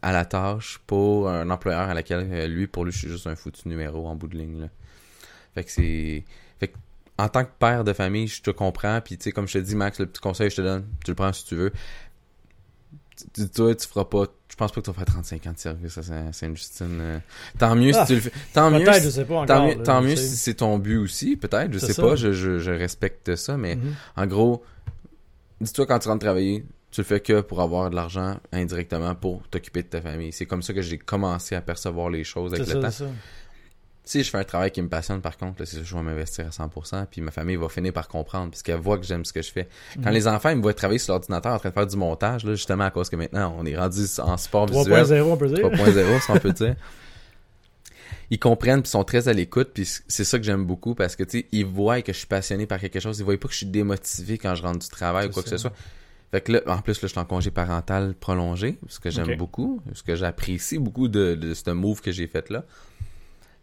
à 0.02 0.12
la 0.12 0.24
tâche 0.24 0.80
pour 0.86 1.28
un 1.28 1.50
employeur 1.50 1.88
à 1.88 1.94
laquelle 1.94 2.28
euh, 2.32 2.46
lui 2.46 2.66
pour 2.66 2.84
lui 2.84 2.92
je 2.92 2.98
suis 2.98 3.08
juste 3.08 3.26
un 3.26 3.36
foutu 3.36 3.68
numéro 3.68 4.06
en 4.06 4.14
bout 4.14 4.28
de 4.28 4.36
ligne 4.38 4.60
là. 4.62 4.68
Fait 5.54 5.64
que 5.64 5.70
c'est 5.70 6.24
fait 6.58 6.68
que 6.68 6.76
en 7.18 7.28
tant 7.28 7.44
que 7.44 7.50
père 7.58 7.84
de 7.84 7.92
famille, 7.92 8.28
je 8.28 8.42
te 8.42 8.50
comprends 8.50 9.00
puis 9.00 9.18
tu 9.18 9.24
sais 9.24 9.32
comme 9.32 9.46
je 9.48 9.54
te 9.54 9.58
dis 9.58 9.74
Max, 9.76 9.98
le 10.00 10.06
petit 10.06 10.20
conseil 10.20 10.50
je 10.50 10.56
te 10.56 10.62
donne, 10.62 10.86
tu 11.04 11.10
le 11.10 11.14
prends 11.14 11.32
si 11.32 11.44
tu 11.44 11.56
veux. 11.56 11.72
Tu, 13.34 13.48
toi, 13.48 13.74
tu 13.74 13.86
feras 13.86 14.04
pas 14.04 14.24
je 14.50 14.56
pense 14.56 14.72
pas 14.72 14.80
que 14.80 14.84
tu 14.86 14.90
vas 14.90 14.96
faire 14.96 15.04
35 15.06 15.46
ans 15.46 15.52
de 15.52 15.58
service 15.58 15.96
à 15.96 16.02
Saint- 16.02 16.32
Sainte-Justine. 16.32 16.98
euh. 17.00 17.18
Tant 17.58 17.74
mieux 17.76 17.92
Ah, 17.94 18.04
si 18.04 18.08
tu 18.08 18.14
le 18.16 18.20
fais. 18.20 18.32
Tant 18.52 18.70
mieux 18.70 18.80
Peut-être, 18.84 18.96
si- 18.96 19.04
je 19.04 19.10
sais 19.10 19.24
pas 19.24 19.34
encore. 19.36 19.46
Tant 19.46 19.66
mieux, 19.68 19.74
là, 19.76 19.82
tant 19.84 20.02
je 20.02 20.08
mieux 20.08 20.16
sais. 20.16 20.26
si 20.28 20.36
c'est 20.36 20.54
ton 20.54 20.78
but 20.78 20.96
aussi, 20.98 21.36
peut-être, 21.36 21.72
je 21.72 21.78
sais 21.78 21.92
ça. 21.94 22.02
pas, 22.02 22.16
je, 22.16 22.32
je, 22.32 22.58
je 22.58 22.70
respecte 22.72 23.36
ça, 23.36 23.56
mais 23.56 23.76
Mhm. 23.76 23.94
en 24.16 24.26
gros, 24.26 24.62
dis-toi 25.60 25.86
quand 25.86 25.98
tu 25.98 26.08
rentres 26.08 26.24
travailler, 26.24 26.64
tu 26.90 27.00
le 27.00 27.04
fais 27.04 27.20
que 27.20 27.40
pour 27.40 27.60
avoir 27.60 27.90
de 27.90 27.94
l'argent 27.94 28.38
indirectement 28.52 29.14
pour 29.14 29.46
t'occuper 29.48 29.82
de 29.82 29.88
ta 29.88 30.00
famille. 30.00 30.32
C'est 30.32 30.46
comme 30.46 30.62
ça 30.62 30.72
que 30.74 30.82
j'ai 30.82 30.98
commencé 30.98 31.54
à 31.54 31.60
percevoir 31.60 32.10
les 32.10 32.24
choses 32.24 32.52
avec 32.52 32.66
C'est 32.66 32.74
le 32.74 32.90
ça, 32.90 33.04
temps. 33.04 33.12
Si 34.10 34.24
je 34.24 34.30
fais 34.30 34.38
un 34.38 34.44
travail 34.44 34.72
qui 34.72 34.82
me 34.82 34.88
passionne, 34.88 35.20
par 35.20 35.36
contre, 35.36 35.64
c'est 35.64 35.84
je 35.84 35.94
vais 35.94 36.02
m'investir 36.02 36.44
à 36.44 36.50
100%, 36.50 37.06
puis 37.08 37.20
ma 37.20 37.30
famille 37.30 37.54
va 37.54 37.68
finir 37.68 37.92
par 37.92 38.08
comprendre, 38.08 38.50
puisqu'elle 38.50 38.80
voit 38.80 38.98
que 38.98 39.06
j'aime 39.06 39.24
ce 39.24 39.32
que 39.32 39.40
je 39.40 39.52
fais. 39.52 39.68
Quand 40.02 40.08
Mhm. 40.08 40.14
les 40.14 40.26
enfants, 40.26 40.48
ils 40.48 40.56
me 40.56 40.62
voient 40.62 40.74
travailler 40.74 40.98
sur 40.98 41.12
l'ordinateur 41.12 41.52
en 41.54 41.60
train 41.60 41.68
de 41.68 41.74
faire 41.74 41.86
du 41.86 41.96
montage, 41.96 42.42
là, 42.44 42.56
justement 42.56 42.82
à 42.82 42.90
cause 42.90 43.08
que 43.08 43.14
maintenant, 43.14 43.54
on 43.56 43.64
est 43.64 43.76
rendu 43.76 44.00
en 44.18 44.36
sport 44.36 44.66
visuel. 44.66 45.04
3.0, 45.04 45.30
on 45.30 45.36
peut 45.36 45.46
dire. 45.46 45.58
3.0, 45.58 46.20
si 46.24 46.30
on 46.32 46.38
peut 46.40 46.52
dire. 46.52 46.74
Ils 48.30 48.38
comprennent 48.40 48.82
puis 48.82 48.90
sont 48.90 49.04
très 49.04 49.28
à 49.28 49.32
l'écoute 49.32 49.70
puis 49.74 49.84
c'est 50.08 50.24
ça 50.24 50.38
que 50.38 50.44
j'aime 50.44 50.64
beaucoup 50.64 50.94
parce 50.96 51.14
que 51.16 51.24
tu 51.24 51.40
sais 51.40 51.46
ils 51.52 51.64
voient 51.66 52.00
que 52.02 52.12
je 52.12 52.18
suis 52.18 52.26
passionné 52.28 52.66
par 52.66 52.78
quelque 52.78 53.00
chose, 53.00 53.18
ils 53.18 53.24
voient 53.24 53.36
pas 53.38 53.46
que 53.48 53.52
je 53.52 53.58
suis 53.58 53.66
démotivé 53.66 54.38
quand 54.38 54.54
je 54.54 54.62
rentre 54.62 54.78
du 54.80 54.88
travail 54.88 55.28
ou 55.28 55.30
quoi 55.30 55.42
que 55.42 55.48
ce 55.48 55.56
soit. 55.58 55.72
Fait 56.30 56.40
que 56.40 56.52
là 56.52 56.60
en 56.66 56.78
plus 56.80 56.94
là 57.02 57.08
je 57.08 57.12
suis 57.12 57.18
en 57.18 57.24
congé 57.24 57.50
parental 57.50 58.14
prolongé, 58.14 58.78
ce 58.88 59.00
que 59.00 59.10
j'aime 59.10 59.36
beaucoup, 59.36 59.80
ce 59.94 60.04
que 60.04 60.14
j'apprécie 60.14 60.78
beaucoup 60.78 61.08
de, 61.08 61.34
de 61.34 61.54
ce 61.54 61.70
move 61.70 62.00
que 62.00 62.12
j'ai 62.12 62.28
fait 62.28 62.50
là. 62.50 62.64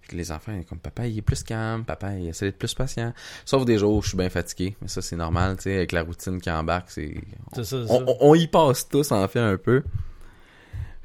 Que 0.08 0.16
les 0.16 0.32
enfants 0.32 0.54
comme 0.70 0.80
papa 0.80 1.06
il 1.08 1.18
est 1.18 1.22
plus 1.22 1.44
calme, 1.44 1.84
papa 1.84 2.14
il 2.18 2.30
essaie 2.30 2.46
d'être 2.46 2.58
plus 2.58 2.74
patient. 2.74 3.14
Sauf 3.46 3.66
des 3.66 3.78
jours 3.78 3.94
où 3.96 4.02
je 4.02 4.10
suis 4.10 4.18
bien 4.18 4.30
fatigué, 4.30 4.76
mais 4.82 4.88
ça 4.88 5.02
c'est 5.02 5.16
normal, 5.18 5.58
tu 5.58 5.64
sais 5.64 5.76
avec 5.76 5.92
la 5.92 6.04
routine 6.04 6.40
qui 6.40 6.50
embarque, 6.50 6.90
c'est 6.92 7.16
ça, 7.54 7.62
on, 7.62 7.64
ça. 7.88 8.04
on- 8.08 8.18
on 8.22 8.36
y 8.36 8.48
passe 8.48 8.88
tous 8.88 9.12
en 9.12 9.28
fait 9.28 9.40
un 9.40 9.58
peu. 9.58 9.84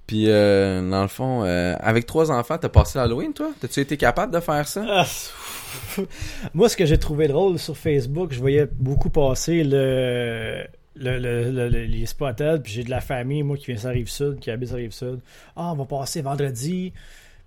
Puis 0.06 0.26
euh, 0.28 0.88
dans 0.90 1.02
le 1.02 1.08
fond, 1.08 1.44
euh, 1.44 1.74
avec 1.80 2.06
trois 2.06 2.30
enfants, 2.30 2.58
t'as 2.58 2.68
passé 2.68 2.98
l'Halloween 2.98 3.32
toi? 3.32 3.50
T'as-tu 3.60 3.80
été 3.80 3.96
capable 3.96 4.32
de 4.34 4.40
faire 4.40 4.66
ça? 4.68 4.84
Ah, 4.88 5.06
Moi, 6.54 6.68
ce 6.68 6.76
que 6.76 6.84
j'ai 6.86 6.98
trouvé 6.98 7.28
drôle 7.28 7.58
sur 7.58 7.76
Facebook, 7.76 8.32
je 8.32 8.38
voyais 8.40 8.66
beaucoup 8.72 9.10
passer 9.10 9.64
le, 9.64 10.64
le, 10.96 11.18
le- 11.18 11.50
le- 11.50 11.68
le- 11.68 11.84
les 11.84 12.06
spotted, 12.06 12.62
puis 12.62 12.72
j'ai 12.72 12.84
de 12.84 12.90
la 12.90 13.00
famille, 13.00 13.42
moi, 13.42 13.56
qui 13.56 13.66
vient 13.66 13.76
sur 13.78 13.88
la 13.88 13.94
Rive-Sud, 13.94 14.38
qui 14.40 14.50
habite 14.50 14.68
sur 14.68 14.76
la 14.76 14.82
Rive-Sud. 14.82 15.20
Ah, 15.56 15.72
on 15.72 15.76
va 15.76 15.84
passer 15.86 16.20
vendredi. 16.20 16.92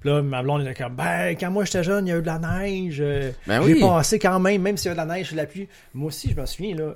Là, 0.05 0.21
ma 0.21 0.41
blonde 0.43 0.61
était 0.61 0.75
comme, 0.83 0.95
ben, 0.95 1.35
quand 1.37 1.49
moi 1.51 1.65
j'étais 1.65 1.83
jeune, 1.83 2.05
il 2.07 2.11
y 2.11 2.13
a 2.13 2.17
eu 2.17 2.21
de 2.21 2.25
la 2.27 2.39
neige. 2.39 2.97
euh, 3.01 3.31
Ben 3.47 3.61
j'ai 3.63 3.73
oui. 3.73 3.79
passé 3.81 4.19
quand 4.19 4.39
même, 4.39 4.61
même 4.61 4.77
s'il 4.77 4.89
y 4.89 4.91
a 4.91 4.93
de 4.93 4.97
la 5.09 5.15
neige 5.15 5.31
de 5.31 5.35
la 5.37 5.45
pluie. 5.47 5.67
Moi 5.93 6.07
aussi, 6.07 6.31
je 6.31 6.39
me 6.39 6.45
souviens, 6.45 6.75
là, 6.75 6.93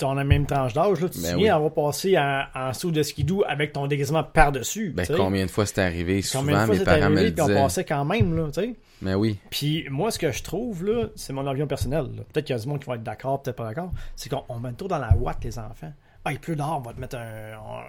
as 0.00 0.14
la 0.14 0.24
même 0.24 0.46
tranche 0.46 0.74
d'âge, 0.74 1.00
là, 1.00 1.08
tu 1.08 1.18
te 1.18 1.22
Ben 1.22 1.32
souviens 1.32 1.54
avoir 1.56 1.72
passé 1.72 2.16
en, 2.18 2.42
en 2.54 2.72
saut 2.72 2.90
de 2.90 3.02
skidoo 3.02 3.42
avec 3.48 3.72
ton 3.72 3.86
déguisement 3.86 4.22
par-dessus. 4.24 4.92
Ben 4.96 5.06
combien 5.16 5.44
de 5.46 5.50
fois 5.50 5.66
c'est 5.66 5.80
arrivé? 5.80 6.22
Combien 6.32 6.54
de 6.54 6.60
Souvent 6.60 6.66
fois 6.66 6.74
mes 6.76 6.84
parents 6.84 6.98
me 7.10 7.16
arrivé 7.16 7.24
le 7.30 7.32
puis 7.32 7.42
on 7.42 7.46
disaient. 7.46 7.60
passait 7.62 7.84
quand 7.84 8.04
même, 8.04 8.36
là, 8.36 8.46
tu 8.52 8.60
sais. 8.60 8.74
Mais 9.02 9.14
oui. 9.14 9.38
Puis 9.50 9.86
moi, 9.90 10.10
ce 10.10 10.18
que 10.18 10.32
je 10.32 10.42
trouve, 10.42 10.84
là, 10.84 11.06
c'est 11.14 11.32
mon 11.32 11.46
avion 11.46 11.66
personnel. 11.68 12.06
Peut-être 12.32 12.46
qu'il 12.46 12.56
y 12.56 12.58
a 12.58 12.62
du 12.62 12.68
monde 12.68 12.80
qui 12.80 12.86
va 12.88 12.94
être 12.96 13.02
d'accord, 13.04 13.42
peut-être 13.42 13.56
pas 13.56 13.64
d'accord. 13.66 13.92
C'est 14.16 14.28
qu'on 14.28 14.42
on 14.48 14.58
met 14.58 14.70
le 14.70 14.74
tour 14.76 14.88
dans 14.88 14.98
la 14.98 15.14
ouate, 15.16 15.42
les 15.44 15.56
enfants. 15.58 15.92
Ah, 16.24 16.32
il 16.32 16.40
pleut 16.40 16.56
dehors, 16.56 16.78
on 16.84 16.88
va 16.88 16.92
te 16.94 17.00
mettre 17.00 17.16
un. 17.16 17.56
on- 17.64 17.82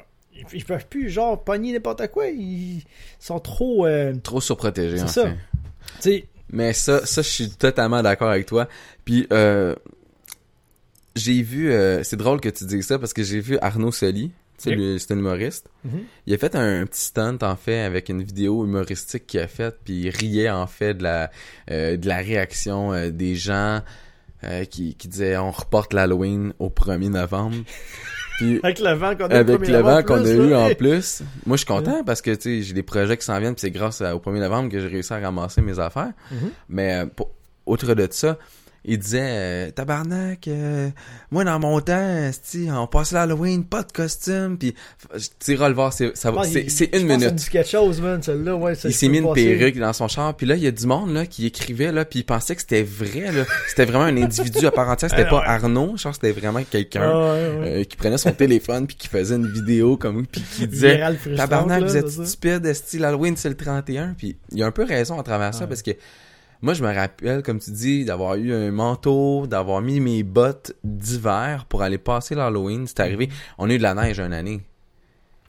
Ils, 0.54 0.64
peuvent 0.64 0.88
plus, 0.88 1.10
genre, 1.10 1.44
pogner 1.44 1.74
n'importe 1.74 2.08
quoi. 2.08 2.28
Ils 2.28 2.84
sont 3.20 3.40
trop. 3.40 3.86
euh, 3.86 4.14
Trop 4.24 4.42
surprotégé 4.42 4.98
C'est 4.98 5.04
en 5.04 5.08
ça. 5.08 5.32
Mais 6.52 6.74
ça, 6.74 7.06
ça, 7.06 7.22
je 7.22 7.28
suis 7.28 7.50
totalement 7.50 8.02
d'accord 8.02 8.30
avec 8.30 8.46
toi. 8.46 8.68
Puis, 9.06 9.28
euh, 9.34 9.76
j'ai 11.16 11.42
vu, 11.42 11.72
euh, 11.72 12.04
c'est 12.04 12.16
drôle 12.16 12.42
que 12.42 12.50
tu 12.50 12.66
dises 12.66 12.88
ça 12.88 12.98
parce 12.98 13.14
que 13.14 13.24
j'ai 13.24 13.40
vu 13.40 13.58
Arnaud 13.62 13.92
Soli, 13.92 14.32
c'est 14.58 14.72
un 15.12 15.18
humoriste. 15.18 15.70
Mhm. 15.84 16.04
Il 16.26 16.34
a 16.34 16.38
fait 16.38 16.56
un, 16.56 16.86
petit 16.86 17.02
stunt 17.02 17.38
en 17.42 17.56
fait 17.56 17.82
avec 17.82 18.10
une 18.10 18.24
vidéo 18.24 18.66
humoristique 18.66 19.28
qu'il 19.28 19.40
a 19.42 19.48
faite, 19.48 19.80
puis 19.84 20.02
il 20.02 20.10
riait 20.10 20.50
en 20.50 20.68
fait 20.68 20.96
de 20.96 21.04
la, 21.04 21.32
de 21.70 22.08
la 22.08 22.18
réaction 22.18 23.10
des 23.10 23.36
gens 23.36 23.82
qui, 24.70 24.96
qui 24.96 25.08
disaient 25.08 25.38
on 25.38 25.52
reporte 25.52 25.94
l'Halloween 25.94 26.54
au 26.60 26.70
1er 26.70 27.10
novembre. 27.10 27.58
Puis 28.40 28.60
avec 28.64 28.80
le 28.80 28.94
vent 28.94 29.16
qu'on 29.16 29.26
a 29.26 29.36
eu 29.36 29.38
avec 29.38 29.68
le 29.68 29.78
vent 29.80 30.04
qu'on 30.04 30.26
a 30.26 30.30
eu 30.30 30.54
en 30.56 30.74
plus. 30.76 31.22
Moi, 31.46 31.58
je 31.58 31.60
suis 31.60 31.66
content 31.68 32.04
parce 32.04 32.22
que, 32.22 32.32
tu 32.36 32.42
sais, 32.42 32.62
j'ai 32.62 32.74
des 32.74 32.84
projets 32.84 33.18
qui 33.18 33.26
s'en 33.26 33.40
viennent, 33.40 33.54
puis 33.56 33.62
c'est 33.62 33.72
grâce 33.72 34.02
à- 34.02 34.16
au 34.16 34.20
1er 34.20 34.40
novembre 34.40 34.70
que 34.72 34.80
j'ai 34.80 34.88
réussi 34.88 35.14
à 35.14 35.20
ramasser 35.20 35.62
mes 35.62 35.78
affaires. 35.80 36.12
Mhm. 36.32 36.38
Mais, 36.70 37.02
euh, 37.02 37.06
pour- 37.16 37.32
outre 37.66 37.94
de 37.94 38.08
ça, 38.10 38.38
il 38.86 38.98
disait, 38.98 39.20
euh, 39.24 39.72
tabarnak, 39.72 40.48
euh, 40.48 40.90
moi, 41.32 41.44
dans 41.44 41.60
mon 41.60 41.82
temps, 41.82 42.32
on 42.74 42.88
passait 42.88 43.16
l'Halloween, 43.16 43.64
pas 43.66 43.84
de 43.84 43.92
costume, 43.92 44.58
puis, 44.58 44.74
tu 45.40 45.56
voir, 45.56 45.92
c'est, 45.94 46.16
ça 46.18 46.32
va- 46.32 46.44
c'est, 46.46 46.64
il- 46.64 46.72
c'est 46.72 46.90
je 46.94 47.00
une 47.00 47.08
pense 47.08 47.18
minute. 47.18 47.30
Ça 47.30 47.36
dit 47.36 47.50
quelque 47.50 47.70
chose, 47.70 48.02
man, 48.02 48.22
celle-là. 48.24 48.56
Ouais, 48.56 48.76
ça, 48.76 48.88
Il 48.90 48.92
je 48.94 48.98
s'est 48.98 49.08
mis 49.10 49.18
une 49.20 49.28
passer. 49.28 49.58
perruque 49.58 49.78
dans 49.80 49.94
son 49.94 50.08
char, 50.08 50.36
puis 50.36 50.48
là, 50.48 50.56
il 50.56 50.64
y 50.64 50.68
a 50.68 50.72
du 50.72 50.86
monde, 50.88 51.14
là, 51.14 51.26
qui 51.26 51.46
écrivait, 51.46 51.92
là, 51.92 52.06
puis 52.06 52.20
il 52.20 52.24
pensait 52.24 52.56
que 52.56 52.62
c'était 52.62 52.84
vrai, 52.84 53.32
là. 53.32 53.44
C'était 53.68 53.86
vraiment 53.86 54.06
un 54.06 54.16
individu 54.18 54.66
à 54.66 54.72
part 54.72 54.90
entière, 54.90 55.12
c'était 55.12 55.26
pas. 55.30 55.44
Arnaud, 55.46 55.98
genre, 55.98 56.14
c'était 56.14 56.32
vraiment 56.32 56.64
quelqu'un. 56.64 57.02
Ah, 57.04 57.18
ouais, 57.34 57.60
ouais. 57.60 57.82
euh, 57.82 57.84
qui 57.84 57.98
prenait 57.98 58.18
son 58.18 58.32
téléphone 58.32 58.88
puis 58.88 58.96
qui 58.96 59.08
faisait 59.08 59.36
une 59.36 59.52
vidéo 59.52 59.98
comme 59.98 60.26
puis 60.26 60.42
qui 60.56 60.68
disait 60.68 61.02
Tabarnak, 61.36 61.82
là, 61.82 61.88
vous 61.88 61.98
êtes 61.98 62.10
stupide, 62.10 62.66
esti, 62.66 62.98
l'Halloween 62.98 63.36
c'est 63.36 63.50
le 63.50 63.56
31 63.56 64.14
puis 64.18 64.38
il 64.52 64.60
y 64.60 64.64
a 64.64 64.68
un 64.68 64.72
peu 64.72 64.84
raison 64.84 65.20
à 65.20 65.24
travers 65.24 65.54
ça 65.54 65.68
parce 65.68 65.82
que 65.82 65.92
moi 66.62 66.74
je 66.74 66.84
me 66.84 66.94
rappelle 66.94 67.44
comme 67.44 67.60
tu 67.60 67.72
dis 67.72 68.06
d'avoir 68.06 68.36
eu 68.36 68.54
un 68.54 68.72
manteau, 68.72 69.48
d'avoir 69.48 69.82
mis 69.82 70.00
mes 70.00 70.24
bottes 70.24 70.74
d'hiver 70.84 71.66
pour 71.66 71.82
aller 71.82 71.98
passer 71.98 72.36
l'Halloween, 72.36 72.88
c'est 72.88 73.00
arrivé, 73.00 73.30
on 73.58 73.70
a 73.70 73.74
eu 73.74 73.78
de 73.78 73.84
la 73.84 73.94
neige 73.94 74.20
une 74.20 74.34
année. 74.34 74.62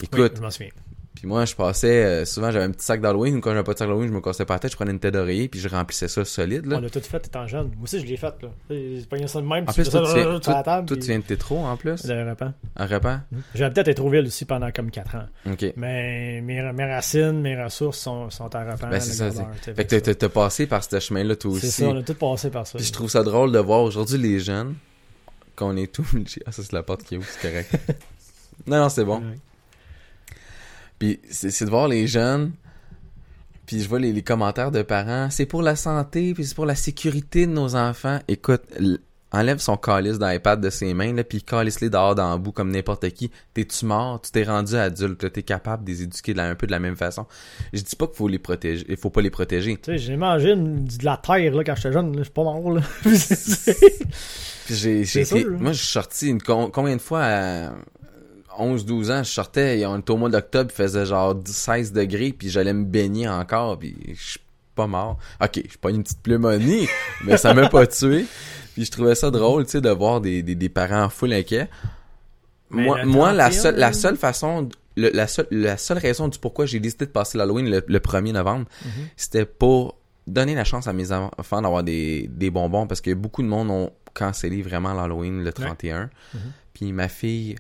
Oui, 0.01 0.09
Écoute, 0.13 0.35
je 0.37 0.43
m'en 0.43 0.51
souviens. 0.51 0.71
Puis 1.13 1.27
moi, 1.27 1.45
je 1.45 1.55
passais, 1.55 2.05
euh, 2.05 2.25
souvent 2.25 2.51
j'avais 2.51 2.65
un 2.65 2.71
petit 2.71 2.85
sac 2.87 3.01
d'Halloween, 3.01 3.37
ou 3.37 3.41
quand 3.41 3.51
j'avais 3.51 3.65
pas 3.65 3.75
de 3.75 3.79
sac 3.79 3.89
d'Halloween, 3.89 4.09
je 4.09 4.13
me 4.15 4.21
cassais 4.21 4.45
pas 4.45 4.55
la 4.55 4.61
tête, 4.61 4.71
je 4.71 4.77
prenais 4.77 4.93
une 4.93 5.01
tête 5.01 5.13
d'oreiller, 5.13 5.49
puis 5.49 5.59
je 5.61 5.69
remplissais 5.69 6.07
ça 6.09 6.25
solide, 6.25 6.67
là. 6.67 6.77
On 6.77 6.81
l'a 6.81 6.89
tout 6.89 7.01
fait 7.01 7.27
étant 7.27 7.47
jeune. 7.47 7.67
Moi 7.67 7.83
aussi, 7.83 8.01
je 8.01 8.07
l'ai 8.07 8.17
fait, 8.17 8.33
là. 8.43 8.49
C'est 8.71 9.09
pas 9.09 9.27
ça 9.27 9.41
de 9.41 9.47
même. 9.47 9.65
En 9.65 9.73
tu 9.73 9.83
plus, 9.83 9.85
fais 9.85 9.91
toi, 9.91 10.07
ça 10.07 10.13
tu 10.13 10.15
viens, 10.15 10.23
sur 10.25 10.33
la 10.33 10.41
toi, 10.41 10.63
table. 10.63 10.87
toi, 10.87 10.97
tu 10.97 11.01
puis- 11.01 11.09
viens 11.09 11.19
de 11.19 11.25
Tétro, 11.25 11.59
en 11.59 11.77
plus. 11.77 12.07
Le 12.07 12.31
repas. 12.31 12.53
Un 12.77 12.87
repas? 12.87 13.21
J'ai 13.55 13.69
peut-être 13.71 13.89
été 13.89 14.09
ville 14.09 14.27
aussi 14.27 14.45
pendant 14.45 14.71
comme 14.71 14.91
4 14.91 15.17
ans. 15.17 15.27
Ok. 15.51 15.73
Mais 15.77 16.41
mes, 16.43 16.73
mes 16.73 16.85
racines, 16.85 17.41
mes 17.41 17.61
ressources 17.63 17.99
sont, 17.99 18.31
sont 18.31 18.55
à 18.55 18.73
repas. 18.73 18.87
Ben, 18.87 19.01
c'est 19.01 19.13
ça, 19.13 19.31
c'est- 19.31 19.75
Fait 19.75 19.85
que 19.85 20.13
t'as- 20.13 20.29
passé 20.29 20.67
par 20.69 20.83
ce 20.85 20.99
chemin-là, 21.01 21.35
toi 21.37 21.51
C'est 21.61 21.67
aussi. 21.67 21.83
ça, 21.83 21.89
on 21.89 21.97
a 21.99 22.03
tout 22.03 22.15
passé 22.15 22.51
par 22.51 22.67
ça. 22.67 22.79
Puis 22.79 22.87
je 22.87 22.93
trouve 22.93 23.11
ça 23.11 23.23
drôle 23.25 23.51
de 23.53 23.59
voir 23.59 23.83
aujourd'hui 23.83 24.17
les 24.17 24.39
jeunes, 24.39 24.75
qu'on 25.57 25.77
est 25.77 25.93
tout... 25.93 26.07
Ah, 26.47 26.53
ça, 26.53 26.63
c'est 26.63 26.73
la 26.73 26.83
porte 26.85 27.03
qui 27.03 27.17
est 27.17 27.19
où, 27.19 27.23
c'est 27.25 27.49
correct. 27.51 27.75
non, 28.69 28.79
non, 28.79 28.89
c'est 28.89 29.05
bon. 29.05 29.21
Puis 31.01 31.19
c'est 31.29 31.51
c'est 31.51 31.65
de 31.65 31.71
voir 31.71 31.89
les 31.89 32.07
jeunes, 32.07 32.53
puis 33.67 33.81
je 33.81 33.89
vois 33.89 33.99
les, 33.99 34.13
les 34.13 34.23
commentaires 34.23 34.71
de 34.71 34.83
parents, 34.83 35.29
c'est 35.31 35.47
pour 35.47 35.63
la 35.63 35.75
santé, 35.75 36.33
puis 36.35 36.45
c'est 36.45 36.55
pour 36.55 36.67
la 36.67 36.77
sécurité 36.77 37.47
de 37.47 37.53
nos 37.53 37.75
enfants. 37.75 38.21
Écoute, 38.29 38.63
enlève 39.33 39.59
son 39.59 39.77
calice 39.77 40.19
d'iPad 40.19 40.61
de 40.61 40.71
ses 40.71 40.93
mains, 40.93 41.13
là, 41.15 41.23
puis 41.25 41.41
calisse-les 41.43 41.89
dehors 41.89 42.17
dans 42.17 42.33
le 42.33 42.39
bout 42.39 42.51
comme 42.53 42.71
n'importe 42.73 43.09
qui. 43.11 43.31
T'es-tu 43.55 43.87
mort? 43.87 44.21
Tu 44.21 44.31
t'es 44.33 44.43
rendu 44.43 44.75
adulte, 44.75 45.23
là, 45.23 45.31
t'es 45.31 45.45
capable 45.45 45.85
de 45.85 45.91
les 45.93 46.03
éduquer 46.03 46.33
de 46.33 46.39
la- 46.39 46.49
un 46.51 46.55
peu 46.57 46.67
de 46.67 46.73
la 46.73 46.81
même 46.81 46.97
façon. 46.97 47.27
Je 47.73 47.81
dis 47.81 47.95
pas 47.97 48.07
qu'il 48.09 48.17
faut 48.17 48.27
les 48.29 48.41
protéger, 48.41 48.85
il 48.89 48.97
faut 48.97 49.11
pas 49.11 49.21
les 49.23 49.31
protéger. 49.31 49.77
Tu 49.77 49.93
sais, 49.93 49.99
j'ai 49.99 50.17
mangé 50.17 50.55
de 50.57 51.05
la 51.05 51.17
terre 51.17 51.55
là, 51.55 51.63
quand 51.65 51.77
j'étais 51.77 51.93
jeune. 51.93 52.11
là. 52.13 52.19
Je 52.19 52.23
suis 52.25 52.33
pas 52.33 52.43
mort. 52.43 52.73
Là. 52.73 52.83
J'ai, 54.69 55.03
hein. 55.03 55.45
moi, 55.59 55.73
je 55.73 55.79
suis 55.79 55.87
sorti 55.93 56.29
une, 56.29 56.41
com- 56.41 56.71
combien 56.73 56.95
de 56.97 57.01
fois 57.01 57.23
à 57.25 57.73
11-12 58.59 59.11
ans, 59.13 59.23
je 59.23 59.31
sortais, 59.31 59.85
on 59.87 59.99
était 59.99 60.11
au 60.11 60.17
mois 60.17 60.29
d'octobre, 60.31 60.71
il 60.73 60.75
faisait 60.77 61.07
genre 61.07 61.35
16 61.45 61.93
degrés, 61.93 62.33
puis 62.33 62.49
j'allais 62.51 62.73
me 62.73 62.85
baigner 62.85 63.29
encore, 63.29 63.79
puis 63.79 63.97
je 64.15 64.31
suis 64.33 64.41
pas 64.75 64.87
mort. 64.87 65.19
Ok, 65.43 65.61
je 65.65 65.69
suis 65.71 65.79
pas 65.79 65.91
une 65.91 66.03
petite 66.03 66.21
pneumonie, 66.23 66.89
mais 67.25 67.37
ça 67.37 67.55
m'a 67.55 67.69
pas 67.69 67.87
tué. 67.87 68.27
Puis 68.75 68.85
je 68.85 68.91
trouvais 68.91 69.15
ça 69.15 69.31
drôle, 69.31 69.65
tu 69.65 69.73
sais, 69.73 69.81
de 69.81 69.91
voir 69.91 70.21
des, 70.21 70.43
des, 70.43 70.55
des 70.55 70.69
parents 70.69 71.09
full 71.09 71.33
inquiets. 71.33 71.69
Mais 72.71 72.87
Moi, 73.05 73.33
la 73.33 73.51
31, 73.51 73.51
seule, 73.63 73.77
la 73.77 73.93
seule 73.93 74.17
façon, 74.17 74.69
le- 74.97 75.11
la 75.13 75.27
seule, 75.27 75.49
la 75.51 75.77
seule 75.77 75.99
raison 75.99 76.29
du 76.29 76.39
pourquoi 76.39 76.67
j'ai 76.67 76.79
décidé 76.79 77.07
de 77.07 77.11
passer 77.11 77.37
l'Halloween 77.37 77.69
le, 77.69 77.83
le 77.87 77.99
1er 77.99 78.33
novembre, 78.33 78.67
Mhm. 78.85 78.91
c'était 79.17 79.45
pour 79.45 79.97
donner 80.29 80.55
la 80.55 80.63
chance 80.65 80.87
à 80.87 80.93
mes 80.93 81.11
enfants 81.11 81.61
d'avoir 81.63 81.83
des, 81.83 82.29
des 82.31 82.51
bonbons 82.51 82.87
parce 82.87 83.01
que 83.01 83.13
beaucoup 83.13 83.43
de 83.43 83.49
monde 83.49 83.71
ont 83.71 83.91
cancellé 84.15 84.63
vraiment 84.63 84.93
l'Halloween 84.95 85.43
le 85.43 85.53
31. 85.53 86.11
Mhm. 86.35 86.41
Puis 86.75 86.93
ma 86.93 87.09
fille, 87.09 87.57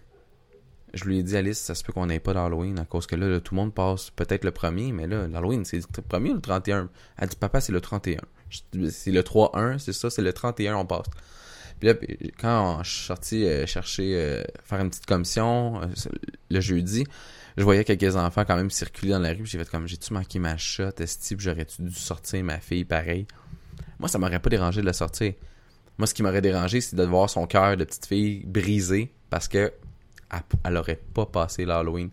je 0.94 1.04
lui 1.04 1.18
ai 1.18 1.22
dit, 1.22 1.36
Alice, 1.36 1.58
ça 1.58 1.74
se 1.74 1.84
peut 1.84 1.92
qu'on 1.92 2.06
n'ait 2.06 2.20
pas 2.20 2.34
d'Halloween 2.34 2.78
à 2.78 2.84
cause 2.84 3.06
que 3.06 3.16
là, 3.16 3.40
tout 3.40 3.54
le 3.54 3.60
monde 3.60 3.74
passe 3.74 4.10
peut-être 4.10 4.44
le 4.44 4.50
premier, 4.50 4.92
mais 4.92 5.06
là, 5.06 5.28
l'Halloween, 5.28 5.64
c'est 5.64 5.78
le 5.78 6.02
premier 6.02 6.30
ou 6.30 6.34
le 6.34 6.40
31? 6.40 6.88
Elle 7.18 7.28
dit, 7.28 7.36
papa, 7.36 7.60
c'est 7.60 7.72
le 7.72 7.80
31. 7.80 8.20
Je 8.48 8.60
dis, 8.72 8.90
C'est 8.90 9.12
le 9.12 9.22
3-1, 9.22 9.78
c'est 9.78 9.92
ça, 9.92 10.10
c'est 10.10 10.22
le 10.22 10.32
31, 10.32 10.76
on 10.76 10.86
passe. 10.86 11.06
Puis 11.78 11.88
là, 11.88 11.94
quand 12.38 12.82
je 12.82 12.90
suis 12.90 13.06
sorti 13.06 13.44
euh, 13.46 13.66
chercher, 13.66 14.14
euh, 14.14 14.42
faire 14.64 14.80
une 14.80 14.90
petite 14.90 15.06
commission 15.06 15.80
euh, 15.80 15.86
le 16.50 16.60
jeudi, 16.60 17.04
je 17.56 17.64
voyais 17.64 17.84
quelques 17.84 18.16
enfants 18.16 18.44
quand 18.44 18.56
même 18.56 18.70
circuler 18.70 19.12
dans 19.12 19.18
la 19.18 19.32
rue, 19.32 19.46
j'ai 19.46 19.58
fait 19.58 19.68
comme, 19.68 19.88
j'ai-tu 19.88 20.12
manqué 20.12 20.38
ma 20.38 20.56
shot, 20.58 20.90
est 20.98 21.34
j'aurais-tu 21.38 21.82
dû 21.82 21.94
sortir 21.94 22.44
ma 22.44 22.58
fille 22.60 22.84
pareil? 22.84 23.26
Moi, 23.98 24.08
ça 24.08 24.18
m'aurait 24.18 24.40
pas 24.40 24.50
dérangé 24.50 24.82
de 24.82 24.86
la 24.86 24.92
sortir. 24.92 25.32
Moi, 25.98 26.06
ce 26.06 26.14
qui 26.14 26.22
m'aurait 26.22 26.42
dérangé, 26.42 26.80
c'est 26.80 26.96
de 26.96 27.02
voir 27.02 27.28
son 27.28 27.46
cœur 27.46 27.76
de 27.76 27.84
petite 27.84 28.06
fille 28.06 28.44
brisé 28.46 29.12
parce 29.28 29.48
que 29.48 29.72
elle, 30.32 30.40
elle 30.64 30.76
aurait 30.76 31.00
pas 31.14 31.26
passé 31.26 31.64
l'Halloween. 31.64 32.10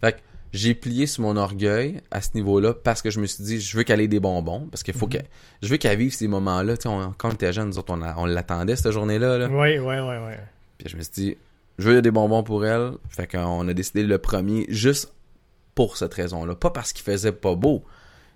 Fait 0.00 0.12
que 0.12 0.18
j'ai 0.52 0.74
plié 0.74 1.06
sur 1.06 1.22
mon 1.24 1.36
orgueil 1.36 2.00
à 2.10 2.22
ce 2.22 2.30
niveau-là 2.34 2.72
parce 2.72 3.02
que 3.02 3.10
je 3.10 3.20
me 3.20 3.26
suis 3.26 3.44
dit, 3.44 3.60
je 3.60 3.76
veux 3.76 3.82
qu'elle 3.82 4.00
ait 4.00 4.08
des 4.08 4.20
bonbons 4.20 4.66
parce 4.70 4.82
qu'il 4.82 4.94
faut 4.94 5.06
Mhm. 5.06 5.12
que 5.12 5.18
je 5.62 5.68
veux 5.68 5.76
qu'elle 5.76 5.98
vive 5.98 6.12
ces 6.14 6.28
moments-là. 6.28 6.74
On- 6.86 7.12
quand 7.18 7.28
on 7.30 7.32
était 7.32 7.52
jeunes, 7.52 7.68
nous 7.68 7.78
autres, 7.78 7.92
on, 8.16 8.26
l'attendait 8.26 8.76
cette 8.76 8.92
journée-là. 8.92 9.38
Là. 9.38 9.48
Oui, 9.48 9.78
oui, 9.78 9.96
oui, 9.98 10.16
oui. 10.26 10.32
Puis 10.78 10.88
je 10.88 10.96
me 10.96 11.02
suis 11.02 11.12
dit, 11.12 11.36
je 11.78 11.90
veux 11.90 12.00
des 12.02 12.10
bonbons 12.10 12.42
pour 12.42 12.64
elle. 12.64 12.92
Fait 13.10 13.26
qu'on 13.26 13.68
a 13.68 13.74
décidé 13.74 14.02
le 14.04 14.18
premier 14.18 14.64
juste 14.68 15.12
pour 15.74 15.96
cette 15.96 16.14
raison-là. 16.14 16.54
Pas 16.54 16.70
parce 16.70 16.92
qu'il 16.92 17.04
faisait 17.04 17.32
pas 17.32 17.54
beau. 17.54 17.84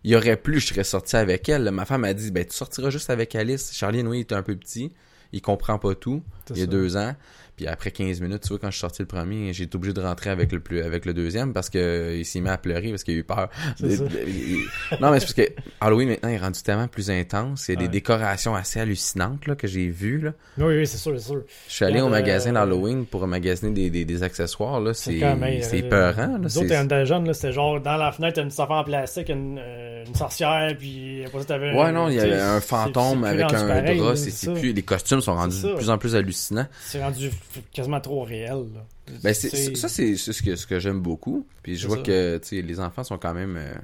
Il 0.04 0.10
y 0.10 0.16
aurait 0.16 0.36
plus, 0.36 0.60
je 0.60 0.66
serais 0.66 0.84
sorti 0.84 1.16
avec 1.16 1.48
elle. 1.48 1.70
Ma 1.70 1.84
femme 1.84 2.04
a 2.04 2.12
dit, 2.12 2.30
ben 2.32 2.44
tu 2.44 2.54
sortiras 2.54 2.90
juste 2.90 3.08
avec 3.08 3.34
Alice. 3.36 3.72
Charlie, 3.72 4.02
oui, 4.02 4.18
il 4.18 4.20
était 4.22 4.34
un 4.34 4.42
peu 4.42 4.54
petit. 4.56 4.92
Il 5.32 5.40
comprend 5.40 5.78
pas 5.78 5.94
tout. 5.94 6.22
Il 6.50 6.58
y 6.58 6.62
a 6.62 6.66
deux 6.66 6.96
ans. 6.96 7.14
Puis 7.62 7.68
après 7.70 7.92
15 7.92 8.20
minutes, 8.20 8.42
tu 8.42 8.48
vois, 8.48 8.58
quand 8.58 8.66
je 8.68 8.72
suis 8.72 8.80
sorti 8.80 9.02
le 9.02 9.06
premier, 9.06 9.52
j'ai 9.52 9.64
été 9.64 9.76
obligé 9.76 9.92
de 9.94 10.00
rentrer 10.00 10.30
avec 10.30 10.50
le 10.50 10.58
plus, 10.58 10.82
avec 10.82 11.04
le 11.04 11.14
deuxième 11.14 11.52
parce 11.52 11.70
que 11.70 11.78
euh, 11.78 12.16
il 12.16 12.24
s'est 12.24 12.40
mis 12.40 12.48
à 12.48 12.58
pleurer 12.58 12.90
parce 12.90 13.04
qu'il 13.04 13.14
a 13.14 13.18
eu 13.18 13.22
peur. 13.22 13.50
Ça. 13.78 13.86
il- 13.86 14.66
non, 15.00 15.12
mais 15.12 15.20
c'est 15.20 15.26
parce 15.26 15.34
que 15.34 15.42
Halloween 15.80 16.08
maintenant 16.08 16.30
est 16.30 16.38
rendu 16.38 16.60
tellement 16.60 16.88
plus 16.88 17.08
intense. 17.08 17.68
Il 17.68 17.74
y 17.74 17.76
a 17.76 17.80
des 17.80 17.88
décorations 17.88 18.56
assez 18.56 18.80
hallucinantes 18.80 19.46
là, 19.46 19.54
que 19.54 19.68
j'ai 19.68 19.88
vues. 19.90 20.18
Là. 20.22 20.32
Oui, 20.58 20.76
oui, 20.78 20.86
c'est 20.88 20.96
sûr, 20.98 21.12
c'est 21.16 21.24
sûr. 21.28 21.42
Je 21.68 21.72
suis 21.72 21.84
allé 21.84 22.00
au 22.00 22.06
euh, 22.06 22.10
magasin 22.10 22.52
d'Halloween 22.52 23.06
pour 23.06 23.24
magasiner 23.28 23.70
des, 23.70 23.90
des, 23.90 24.04
des 24.04 24.22
accessoires. 24.24 24.80
là. 24.80 24.92
C'est 24.92 25.20
c'est 25.62 25.84
euh. 25.92 26.26
Nous 26.40 26.58
autres, 26.58 26.68
quand 26.68 26.84
était 26.84 27.06
jeunes, 27.06 27.26
là, 27.26 27.32
c'était 27.34 27.52
genre 27.52 27.80
dans 27.80 27.96
la 27.96 28.10
fenêtre, 28.10 28.40
une 28.40 28.48
affaire 28.48 28.70
en 28.72 28.82
plastique, 28.82 29.28
une, 29.28 29.60
euh, 29.60 30.04
une 30.04 30.14
sorcière, 30.16 30.74
puis 30.76 31.24
après 31.24 31.38
ça, 31.40 31.44
t'avais. 31.44 31.72
Ouais, 31.72 31.92
non, 31.92 32.08
il 32.08 32.16
y 32.16 32.20
avait 32.20 32.40
un 32.40 32.60
fantôme 32.60 33.22
avec 33.22 33.44
un 33.52 33.68
pareil, 33.68 33.98
drap. 34.00 34.16
C'est 34.16 34.52
plus... 34.52 34.72
Les 34.72 34.82
costumes 34.82 35.20
sont 35.20 35.34
rendus 35.34 35.62
de 35.62 35.74
plus 35.76 35.90
en 35.90 35.98
plus 35.98 36.16
hallucinants. 36.16 36.66
C'est 36.80 37.00
rendu 37.02 37.30
quasiment 37.72 38.00
trop 38.00 38.22
réel. 38.22 38.66
Là. 38.74 38.86
Ben, 39.22 39.34
c'est, 39.34 39.76
ça, 39.76 39.88
c'est 39.88 40.16
ce 40.16 40.42
que, 40.42 40.56
ce 40.56 40.66
que 40.66 40.78
j'aime 40.78 41.00
beaucoup. 41.00 41.46
Puis 41.62 41.76
je 41.76 41.86
vois 41.86 41.98
ça. 41.98 42.02
que 42.02 42.40
les 42.52 42.80
enfants 42.80 43.04
sont 43.04 43.18
quand 43.18 43.34
même... 43.34 43.56
euh, 43.56 43.74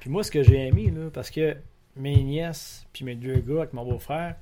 Puis 0.00 0.10
moi, 0.10 0.22
ce 0.24 0.30
que 0.30 0.42
j'ai 0.42 0.68
aimé, 0.68 0.90
là, 0.94 1.10
parce 1.12 1.30
que 1.30 1.56
mes 1.96 2.22
nièces, 2.22 2.86
puis 2.92 3.04
mes 3.04 3.14
deux 3.14 3.36
gars 3.40 3.58
avec 3.58 3.72
mon 3.72 3.84
beau-frère, 3.84 4.36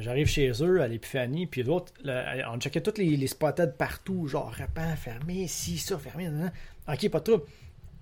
j'arrive 0.00 0.26
chez 0.26 0.50
eux 0.62 0.80
à 0.82 0.88
l'épiphanie, 0.88 1.46
puis 1.46 1.62
l'autre, 1.62 1.92
on 2.04 2.60
checkait 2.60 2.80
toutes 2.82 2.98
les, 2.98 3.16
les 3.16 3.26
spotted 3.26 3.74
partout, 3.76 4.26
genre 4.26 4.54
repas 4.54 4.94
fermé, 4.96 5.46
si, 5.48 5.78
ça, 5.78 5.98
fermé, 5.98 6.24
nan, 6.24 6.38
nan. 6.38 6.52
Ok, 6.88 7.08
pas 7.08 7.18
de 7.20 7.24
trouble. 7.24 7.44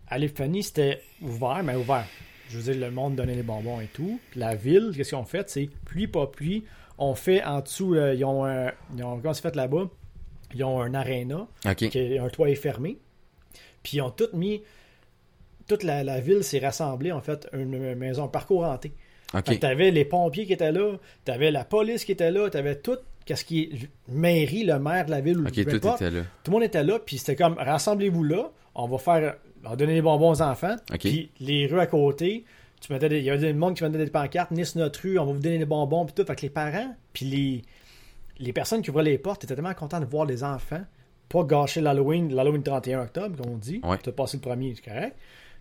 À 0.08 0.18
l'épiphanie, 0.18 0.62
c'était 0.62 1.02
ouvert, 1.22 1.62
mais 1.62 1.76
ouvert. 1.76 2.06
Je 2.50 2.58
veux 2.58 2.72
dire, 2.72 2.80
le 2.88 2.90
monde 2.90 3.14
donnait 3.14 3.34
les 3.34 3.42
bonbons 3.42 3.80
et 3.80 3.88
tout. 3.88 4.18
Puis 4.30 4.40
la 4.40 4.54
ville, 4.54 4.92
qu'est-ce 4.96 5.10
qu'ils 5.10 5.18
ont 5.18 5.24
fait? 5.24 5.48
C'est 5.50 5.68
pluie, 5.84 6.06
pas 6.06 6.26
pluie. 6.26 6.64
On 6.98 7.14
fait 7.14 7.42
en 7.44 7.60
dessous, 7.60 7.94
là, 7.94 8.14
ils 8.14 8.24
ont, 8.24 8.44
un- 8.44 8.72
ils 8.96 9.04
ont 9.04 9.18
comment 9.20 9.32
c'est 9.34 9.42
fait 9.42 9.54
là-bas? 9.56 9.88
Ils 10.54 10.64
ont 10.64 10.80
un 10.80 10.94
aréna 10.94 11.46
qui 11.90 12.18
un 12.18 12.28
toit 12.28 12.50
est 12.50 12.54
fermé. 12.54 12.98
Puis 13.82 13.98
ils 13.98 14.00
ont 14.02 14.10
tout 14.10 14.28
mis. 14.32 14.62
Toute 15.66 15.82
la, 15.82 16.02
la 16.02 16.20
ville 16.20 16.42
s'est 16.42 16.58
rassemblée, 16.60 17.12
en 17.12 17.20
fait, 17.20 17.46
une 17.52 17.94
maison, 17.94 18.24
un 18.24 18.28
parcours 18.28 18.64
hanté. 18.64 18.92
Fait 19.30 19.42
que 19.42 19.50
OK. 19.52 19.60
t'avais 19.60 19.90
les 19.90 20.06
pompiers 20.06 20.46
qui 20.46 20.54
étaient 20.54 20.72
là, 20.72 20.96
t'avais 21.26 21.50
la 21.50 21.64
police 21.64 22.06
qui 22.06 22.12
était 22.12 22.30
là, 22.30 22.48
t'avais 22.48 22.76
tout, 22.76 22.96
qu'est-ce 23.26 23.44
qui 23.44 23.60
est 23.64 23.70
mairie, 24.10 24.64
le 24.64 24.78
maire 24.78 25.04
de 25.04 25.10
la 25.10 25.20
ville 25.20 25.38
ou 25.40 25.46
OK, 25.46 25.54
peu 25.54 25.64
tout 25.64 25.76
importe. 25.76 26.00
était 26.00 26.10
là. 26.10 26.22
Tout 26.42 26.50
le 26.50 26.54
monde 26.56 26.62
était 26.64 26.82
là, 26.84 26.98
puis 26.98 27.18
c'était 27.18 27.36
comme 27.36 27.58
rassemblez-vous 27.58 28.24
là, 28.24 28.50
on 28.74 28.88
va 28.88 28.96
faire, 28.96 29.36
on 29.66 29.68
va 29.68 29.76
donner 29.76 29.92
des 29.94 30.00
bonbons 30.02 30.30
aux 30.30 30.40
enfants, 30.40 30.76
puis 31.10 31.30
les 31.40 31.66
rues 31.66 31.80
à 31.80 31.86
côté, 31.86 32.46
tu 32.80 32.92
mettais 32.92 33.08
des- 33.08 33.18
il 33.18 33.24
y 33.24 33.30
avait 33.30 33.38
des 33.38 33.52
monde 33.52 33.74
qui 33.74 33.84
mettait 33.84 33.98
des 33.98 34.10
pancartes, 34.10 34.50
Nice 34.50 34.74
notre 34.76 35.00
rue, 35.02 35.18
on 35.18 35.26
va 35.26 35.32
vous 35.32 35.38
donner 35.40 35.58
des 35.58 35.64
bonbons, 35.66 36.04
puis 36.06 36.14
tout. 36.14 36.24
Fait 36.24 36.36
que 36.36 36.42
les 36.42 36.50
parents, 36.50 36.94
puis 37.12 37.26
les, 37.26 37.62
les 38.38 38.52
personnes 38.52 38.82
qui 38.82 38.90
ouvraient 38.90 39.02
les 39.04 39.18
portes 39.18 39.44
étaient 39.44 39.54
tellement 39.54 39.74
contents 39.74 40.00
de 40.00 40.04
voir 40.06 40.26
les 40.26 40.44
enfants, 40.44 40.82
pas 41.28 41.44
gâcher 41.44 41.80
l'Halloween, 41.80 42.34
l'Halloween 42.34 42.62
31 42.62 43.02
octobre, 43.02 43.36
comme 43.36 43.52
on 43.52 43.56
dit. 43.58 43.80
Ouais. 43.84 43.98
Tu 43.98 44.08
as 44.08 44.12
passé 44.12 44.36
le 44.36 44.40
premier, 44.42 44.74
c'est 44.74 44.84
correct. 44.90 45.16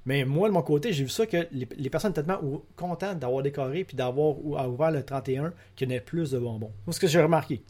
Mais 0.06 0.23
moi, 0.23 0.47
de 0.47 0.53
mon 0.53 0.62
côté, 0.62 0.93
j'ai 0.93 1.03
vu 1.03 1.10
ça 1.10 1.25
que 1.25 1.47
les, 1.51 1.67
les 1.75 1.89
personnes 1.89 2.12
étaient 2.12 2.23
tellement 2.23 2.62
contentes 2.77 3.19
d'avoir 3.19 3.43
décoré 3.43 3.84
puis 3.84 3.97
d'avoir 3.97 4.36
ou- 4.45 4.56
à 4.56 4.69
ouvert 4.69 4.91
le 4.91 5.03
31 5.03 5.51
qu'il 5.75 5.89
y 5.89 5.93
en 5.93 5.95
ait 5.97 5.99
plus 5.99 6.32
de 6.32 6.39
bonbons. 6.39 6.71
Moi, 6.86 6.93
ce 6.93 6.99
que 6.99 7.08
j'ai 7.08 7.21
remarqué. 7.21 7.62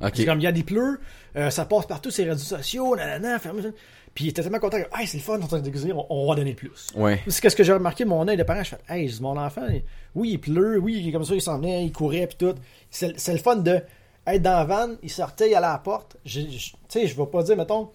OK. 0.00 0.10
C'est 0.14 0.24
comme 0.26 0.38
il 0.40 0.44
y 0.44 0.46
a 0.46 0.52
des 0.52 0.62
pleurs, 0.62 0.96
euh, 1.36 1.50
ça 1.50 1.64
passe 1.64 1.86
partout 1.86 2.10
sur 2.10 2.24
les 2.24 2.30
réseaux 2.30 2.56
sociaux, 2.56 2.94
nanana, 2.96 3.38
fermé, 3.38 3.62
ça. 3.62 3.68
Puis 4.14 4.24
ils 4.24 4.28
étaient 4.28 4.42
tellement 4.42 4.58
contents 4.58 4.78
que, 4.80 5.00
hey, 5.00 5.06
c'est 5.06 5.18
le 5.18 5.22
fun, 5.22 5.34
on 5.36 5.40
est 5.40 5.44
en 5.44 5.46
train 5.46 5.58
de 5.58 5.64
déguiser, 5.64 5.92
on, 5.92 6.06
on 6.08 6.26
va 6.28 6.34
donner 6.36 6.54
plus. 6.54 6.88
Ouais. 6.94 7.20
C'est 7.28 7.48
ce 7.50 7.56
que 7.56 7.62
j'ai 7.64 7.72
remarqué, 7.74 8.04
mon 8.06 8.26
œil 8.28 8.36
de 8.38 8.42
parent, 8.44 8.62
je 8.62 8.70
fais, 8.70 8.78
hey, 8.88 9.14
mon 9.20 9.36
enfant, 9.36 9.66
il- 9.68 9.82
oui, 10.14 10.30
il 10.32 10.38
pleut, 10.38 10.78
oui, 10.78 10.98
il 11.02 11.08
est 11.08 11.12
comme 11.12 11.24
ça, 11.24 11.34
il 11.34 11.42
s'en 11.42 11.58
venait, 11.58 11.84
il 11.84 11.92
courait, 11.92 12.26
puis 12.26 12.36
tout. 12.38 12.54
C'est 12.90 13.32
le 13.32 13.38
fun 13.38 13.56
de 13.56 13.80
être 14.26 14.42
dans 14.42 14.52
la 14.58 14.64
van, 14.64 14.88
il 15.02 15.10
sortait, 15.10 15.50
il 15.50 15.54
allait 15.54 15.66
à 15.66 15.72
la 15.72 15.78
porte. 15.78 16.16
Tu 16.24 16.40
sais, 16.88 17.06
je 17.06 17.14
vais 17.16 17.26
pas 17.26 17.42
dire, 17.42 17.56
mettons, 17.56 17.90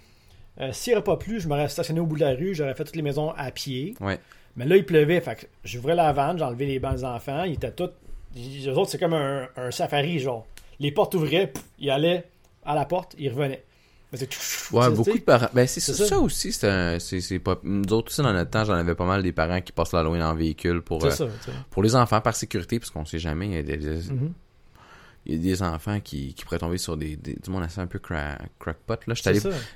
euh, 0.60 0.72
s'il 0.74 0.94
n'aurait 0.94 1.04
pas 1.04 1.18
plu, 1.18 1.40
je 1.40 1.48
m'aurais 1.48 1.68
stationné 1.70 2.00
au 2.00 2.06
bout 2.06 2.16
de 2.18 2.24
la 2.24 2.36
rue, 2.36 2.54
j'aurais 2.54 2.76
fait 2.76 2.84
toutes 2.84 2.96
les 2.96 3.02
maisons 3.02 3.32
à 3.36 3.50
pied. 3.52 3.96
Ouais. 4.00 4.20
Mais 4.56 4.66
là, 4.66 4.76
il 4.76 4.86
pleuvait, 4.86 5.22
fait 5.22 5.36
que 5.36 5.46
j'ouvrais 5.64 5.96
la 5.96 6.12
vanne, 6.14 6.38
j'enlevais 6.38 6.66
les 6.66 6.78
bancs 6.80 6.96
des 6.96 7.04
enfants, 7.06 7.44
ils 7.46 7.54
étaient 7.54 7.72
tous. 7.72 7.90
Les 8.36 8.68
autres, 8.70 8.92
c'est 8.92 8.98
comme 9.00 9.14
un, 9.14 9.48
un 9.58 9.72
safari, 9.72 10.20
genre. 10.20 10.46
Les 10.82 10.92
portes 10.92 11.16
ouvraient, 11.16 11.48
pouf, 11.48 11.64
ils 11.80 11.90
allaient 11.90 12.26
à 12.66 12.76
la 12.76 12.86
porte, 12.86 13.16
ils 13.18 13.30
revenaient. 13.30 13.64
Mais 14.12 14.18
c'est- 14.18 14.74
Ouais, 14.74 14.90
beaucoup 14.90 15.18
de 15.18 15.24
parents. 15.24 15.48
Ben, 15.54 15.66
c'est 15.68 15.80
ça, 15.80 15.94
ça. 15.94 16.06
ça 16.06 16.20
aussi, 16.20 16.52
c'est 16.52 16.68
un- 16.68 17.00
c'est 17.00 17.22
c'est 17.22 17.40
pas. 17.40 17.58
Nous 17.64 17.94
autres 17.94 18.10
aussi, 18.12 18.22
dans 18.22 18.34
notre 18.34 18.50
temps, 18.50 18.66
j'en 18.66 18.74
avais 18.74 18.94
pas 18.96 19.06
mal 19.06 19.24
des 19.24 19.32
parents 19.32 19.62
qui 19.62 19.72
passent 19.72 19.94
l'Halloween 19.94 20.22
en 20.24 20.36
véhicule 20.36 20.82
pour, 20.82 21.06
euh, 21.06 21.10
ça, 21.12 21.26
pour 21.70 21.82
les 21.82 21.96
enfants 21.96 22.20
par 22.20 22.36
sécurité, 22.36 22.78
parce 22.80 22.90
qu'on 22.92 23.06
sait 23.06 23.20
jamais. 23.20 23.48
Il 23.48 23.54
y 23.54 23.58
a 23.58 23.64
des, 23.64 23.78
Mhm. 24.12 24.34
il 25.28 25.36
y 25.36 25.38
a 25.38 25.42
des 25.42 25.64
enfants 25.64 26.00
qui, 26.02 26.34
qui 26.34 26.44
pourraient 26.44 26.58
tomber 26.60 26.78
sur 26.78 26.98
des, 26.98 27.16
des- 27.16 27.36
du 27.42 27.50
monde 27.52 27.64
assez 27.64 27.80
un 27.80 27.88
peu 27.88 28.00
cra- 28.00 28.38
crackpot. 28.60 28.96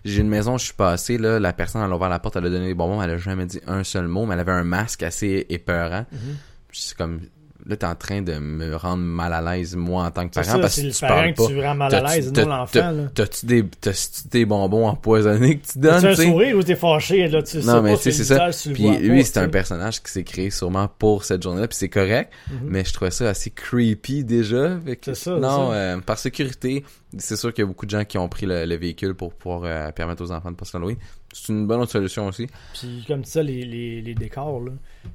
J'ai 0.04 0.22
une 0.22 0.28
maison, 0.28 0.58
je 0.58 0.66
suis 0.66 0.74
passé, 0.74 1.18
là, 1.18 1.40
la 1.40 1.54
personne, 1.54 1.82
elle 1.84 1.92
a 1.92 1.96
ouvert 1.96 2.10
la 2.10 2.20
porte, 2.20 2.36
elle 2.36 2.48
a 2.48 2.50
donné 2.50 2.66
des 2.68 2.74
bonbons, 2.74 3.02
elle 3.02 3.12
a 3.12 3.18
jamais 3.18 3.46
dit 3.46 3.62
un 3.68 3.86
seul 3.86 4.08
mot, 4.10 4.26
mais 4.26 4.34
elle 4.34 4.42
avait 4.42 4.52
un 4.52 4.64
masque 4.66 5.04
assez 5.04 5.46
épeurant. 5.50 6.06
Mhm. 6.12 6.36
Puis 6.68 6.80
c'est 6.82 6.98
comme, 6.98 7.22
là, 7.68 7.76
t'es 7.76 7.86
en 7.86 7.96
train 7.96 8.22
de 8.22 8.34
me 8.40 8.76
rendre 8.76 9.02
mal 9.04 9.34
à 9.34 9.42
l'aise, 9.42 9.76
moi, 9.76 10.04
en 10.06 10.12
tant 10.12 10.28
que 10.28 10.34
parent, 10.36 10.46
ça, 10.46 10.60
parce 10.60 10.76
c'est 10.76 10.82
que 10.84 10.88
le 10.88 10.94
tu 10.94 11.00
parent 11.02 11.16
parles 11.16 11.34
que 11.34 11.38
pas. 11.38 11.48
tu 11.48 11.62
rends 11.62 11.76
mal 11.76 11.96
à 11.96 12.02
l'aise, 12.16 12.32
non 12.34 12.46
l'enfant. 12.48 12.92
là? 12.92 13.04
T'as-tu 13.14 13.46
des, 13.46 13.66
t'as-tu 13.82 14.28
des 14.30 14.46
bonbons 14.46 14.88
empoisonnés 14.88 15.58
que 15.58 15.66
tu 15.72 15.80
donnes, 15.80 16.06
un 16.06 16.10
tu 16.12 16.16
sais? 16.16 16.26
sourire 16.28 16.58
ou 16.58 16.64
t'es 16.64 16.76
fâché, 16.76 17.28
là, 17.28 17.42
tu 17.44 17.62
sais 17.62 17.66
Non, 17.68 17.82
mais 17.82 17.96
tu 17.98 18.04
sais, 18.04 18.12
c'est 18.12 18.24
ça. 18.24 18.50
Puis 18.74 18.98
lui, 19.00 19.24
c'est 19.24 19.40
un 19.40 19.50
personnage 19.50 20.02
qui 20.04 20.12
s'est 20.12 20.24
créé 20.24 20.50
sûrement 20.52 20.88
pour 21.00 21.26
cette 21.26 21.42
journée-là, 21.44 21.68
puis 21.68 21.78
c'est 21.78 21.90
correct, 21.90 22.32
Mhm. 22.52 22.60
mais 22.68 22.86
je 22.86 22.94
trouvais 22.94 23.12
ça 23.12 23.30
assez 23.30 23.50
creepy 23.50 24.24
déjà. 24.24 24.78
C'est 25.04 25.16
ça, 25.16 25.32
Non, 25.40 25.70
ça. 25.72 25.76
euh, 25.76 25.98
par 26.02 26.20
sécurité, 26.20 26.84
c'est 27.18 27.36
sûr 27.36 27.54
qu'il 27.54 27.64
y 27.64 27.66
a 27.66 27.68
beaucoup 27.68 27.86
de 27.86 27.92
gens 27.92 28.04
qui 28.06 28.18
ont 28.18 28.30
pris 28.30 28.46
le, 28.46 28.66
le 28.66 28.76
véhicule 28.76 29.14
pour 29.16 29.34
pouvoir 29.34 29.62
euh, 29.66 29.92
permettre 29.92 30.24
aux 30.24 30.32
enfants 30.32 30.52
de 30.52 30.56
passer 30.56 30.72
l'Halloween. 30.76 30.98
C'est 31.38 31.52
une 31.52 31.68
bonne 31.68 31.82
autre 31.82 31.92
solution 31.92 32.28
aussi. 32.28 32.48
Puis 32.74 33.04
comme 33.06 33.26
ça, 33.26 33.44
les, 33.44 33.66
les, 33.66 34.02
les 34.02 34.16
décors, 34.16 34.62
là, 34.62 34.72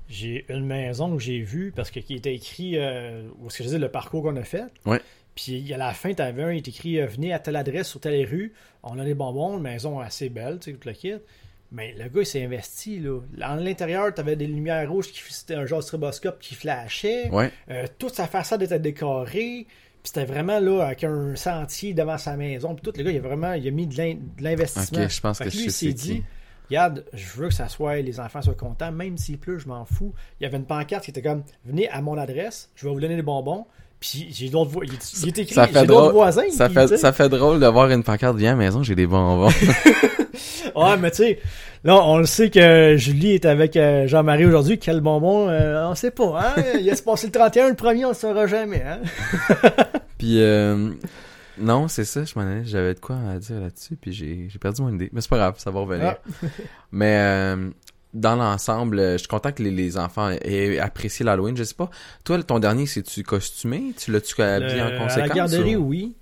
j'ai 0.06 0.44
une 0.50 0.66
maison 0.66 1.16
que 1.16 1.22
j'ai 1.22 1.40
vue 1.40 1.72
parce 1.74 1.90
que 1.90 1.98
qui 1.98 2.14
était 2.14 2.34
écrit, 2.34 2.76
euh, 2.76 3.22
où 3.38 3.46
est-ce 3.46 3.56
que 3.56 3.64
je 3.64 3.68
disais, 3.68 3.78
le 3.78 3.88
parcours 3.88 4.22
qu'on 4.22 4.36
a 4.36 4.44
fait. 4.44 4.64
Ouais. 4.84 5.00
Puis 5.34 5.72
à 5.72 5.78
la 5.78 5.94
fin, 5.94 6.12
t'avais 6.12 6.42
un, 6.42 6.52
il 6.52 6.58
est 6.58 6.68
écrit 6.68 7.00
euh, 7.00 7.06
Venez 7.06 7.32
à 7.32 7.38
telle 7.38 7.56
adresse 7.56 7.88
sur 7.88 8.00
telle 8.00 8.22
rue, 8.26 8.52
on 8.82 8.98
a 8.98 9.04
des 9.04 9.14
bonbons, 9.14 9.56
une 9.56 9.62
maison 9.62 9.98
assez 9.98 10.28
belle, 10.28 10.58
tu 10.60 10.72
sais, 10.72 10.76
tout 10.76 10.86
le 10.86 10.92
kit. 10.92 11.14
Mais 11.72 11.94
le 11.96 12.08
gars, 12.10 12.20
il 12.20 12.26
s'est 12.26 12.44
investi, 12.44 13.00
là. 13.00 13.20
À 13.40 13.56
l'intérieur, 13.56 14.12
t'avais 14.12 14.36
des 14.36 14.46
lumières 14.46 14.90
rouges, 14.90 15.12
qui 15.12 15.22
c'était 15.32 15.54
un 15.54 15.64
genre 15.64 15.78
de 15.78 15.84
stroboscope 15.84 16.38
qui 16.38 16.54
flashait. 16.54 17.30
Ouais. 17.30 17.50
Euh, 17.70 17.86
toute 17.98 18.14
sa 18.14 18.26
façade 18.26 18.60
était 18.60 18.78
décorée. 18.78 19.66
Puis 20.02 20.12
c'était 20.14 20.24
vraiment 20.24 20.60
là, 20.60 20.80
avec 20.86 21.04
un 21.04 21.36
sentier 21.36 21.92
devant 21.94 22.16
sa 22.18 22.36
maison. 22.36 22.74
Puis 22.74 22.82
tout, 22.82 22.92
le 22.96 23.04
gars, 23.04 23.10
il 23.10 23.18
a 23.18 23.20
vraiment 23.20 23.52
il 23.52 23.66
a 23.68 23.70
mis 23.70 23.86
de 23.86 23.96
l'in- 23.96 24.14
de 24.14 24.42
l'investissement. 24.42 25.02
Ok, 25.02 25.08
je 25.10 25.20
pense 25.20 25.38
Fait 25.38 25.44
que 25.44 25.50
que 25.50 25.56
je 25.56 25.62
lui, 25.62 25.70
sais 25.70 25.86
qui. 25.88 25.94
dit 25.94 26.22
Regarde, 26.70 27.04
je 27.12 27.26
veux 27.36 27.48
que 27.48 27.54
ça 27.54 27.68
soit, 27.68 27.96
les 27.96 28.20
enfants 28.20 28.40
soient 28.42 28.54
contents, 28.54 28.92
même 28.92 29.18
s'il 29.18 29.38
pleut, 29.38 29.58
je 29.58 29.66
m'en 29.66 29.84
fous. 29.84 30.14
Il 30.40 30.44
y 30.44 30.46
avait 30.46 30.56
une 30.56 30.64
pancarte 30.64 31.04
qui 31.04 31.10
était 31.10 31.20
comme 31.20 31.42
Venez 31.64 31.88
à 31.90 32.00
mon 32.00 32.16
adresse, 32.16 32.70
je 32.76 32.86
vais 32.86 32.94
vous 32.94 33.00
donner 33.00 33.16
des 33.16 33.22
bonbons. 33.22 33.66
Puis 34.00 34.28
j'ai 34.32 34.48
d'autres 34.48 34.70
voisins. 34.70 34.92
Il, 34.92 35.22
il 35.22 35.28
est 35.28 35.38
écrit, 35.38 35.54
Ça 35.54 35.66
fait 35.66 35.80
j'ai 35.80 35.86
d'autres 35.86 36.00
drôle. 36.00 36.12
voisins. 36.12 36.50
Ça 36.50 36.68
puis, 36.68 36.74
fait, 36.74 36.96
ça 36.96 37.12
fait 37.12 37.28
drôle 37.28 37.60
de 37.60 37.66
voir 37.66 37.90
une 37.90 38.02
pancarte, 38.02 38.36
viens 38.36 38.50
à 38.50 38.54
la 38.54 38.58
maison, 38.58 38.82
j'ai 38.82 38.94
des 38.94 39.06
bonbons. 39.06 39.50
Ouais, 40.76 40.96
mais 40.98 41.10
tu 41.10 41.16
sais, 41.18 41.38
là, 41.84 41.96
on 41.96 42.18
le 42.18 42.26
sait 42.26 42.48
que 42.50 42.94
Julie 42.96 43.32
est 43.32 43.44
avec 43.44 43.76
euh, 43.76 44.06
Jean-Marie 44.06 44.46
aujourd'hui. 44.46 44.78
Quel 44.78 45.00
bonbon, 45.00 45.48
euh, 45.48 45.86
on 45.86 45.94
sait 45.94 46.10
pas, 46.12 46.54
hein? 46.56 46.62
Il 46.80 46.88
a 46.88 46.96
se 46.96 47.02
passé 47.02 47.26
le 47.26 47.32
31, 47.32 47.70
le 47.70 47.74
premier, 47.74 48.04
on 48.04 48.10
le 48.10 48.14
saura 48.14 48.46
jamais, 48.46 48.82
hein? 48.82 49.00
puis, 50.18 50.40
euh, 50.40 50.90
non, 51.58 51.88
c'est 51.88 52.04
ça, 52.04 52.24
je 52.24 52.32
m'en 52.36 52.42
allais, 52.42 52.62
j'avais 52.64 52.94
de 52.94 53.00
quoi 53.00 53.16
à 53.34 53.38
dire 53.38 53.60
là-dessus, 53.60 53.96
puis 54.00 54.12
j'ai 54.12 54.46
j'ai 54.48 54.58
perdu 54.58 54.80
mon 54.82 54.94
idée. 54.94 55.10
Mais 55.12 55.20
c'est 55.20 55.30
pas 55.30 55.36
grave, 55.38 55.54
ça 55.58 55.70
va 55.70 55.80
revenir. 55.80 56.16
Ah. 56.16 56.46
Mais 56.92 57.16
euh, 57.18 57.70
dans 58.14 58.36
l'ensemble, 58.36 58.98
euh, 58.98 59.12
je 59.12 59.18
suis 59.18 59.28
content 59.28 59.52
que 59.52 59.62
les, 59.62 59.70
les 59.70 59.96
enfants 59.96 60.30
aient 60.30 60.78
apprécié 60.78 61.24
l'Halloween. 61.24 61.56
Je 61.56 61.62
sais 61.64 61.74
pas, 61.74 61.90
toi, 62.24 62.42
ton 62.42 62.58
dernier, 62.58 62.86
c'est-tu 62.86 63.22
costumé? 63.22 63.92
Tu 63.98 64.10
l'as-tu 64.12 64.40
habillé 64.42 64.82
en 64.82 64.86
à 64.86 64.90
conséquence? 64.92 65.28
la 65.28 65.34
garderie, 65.34 65.76
ou- 65.76 65.86
oui. 65.88 66.14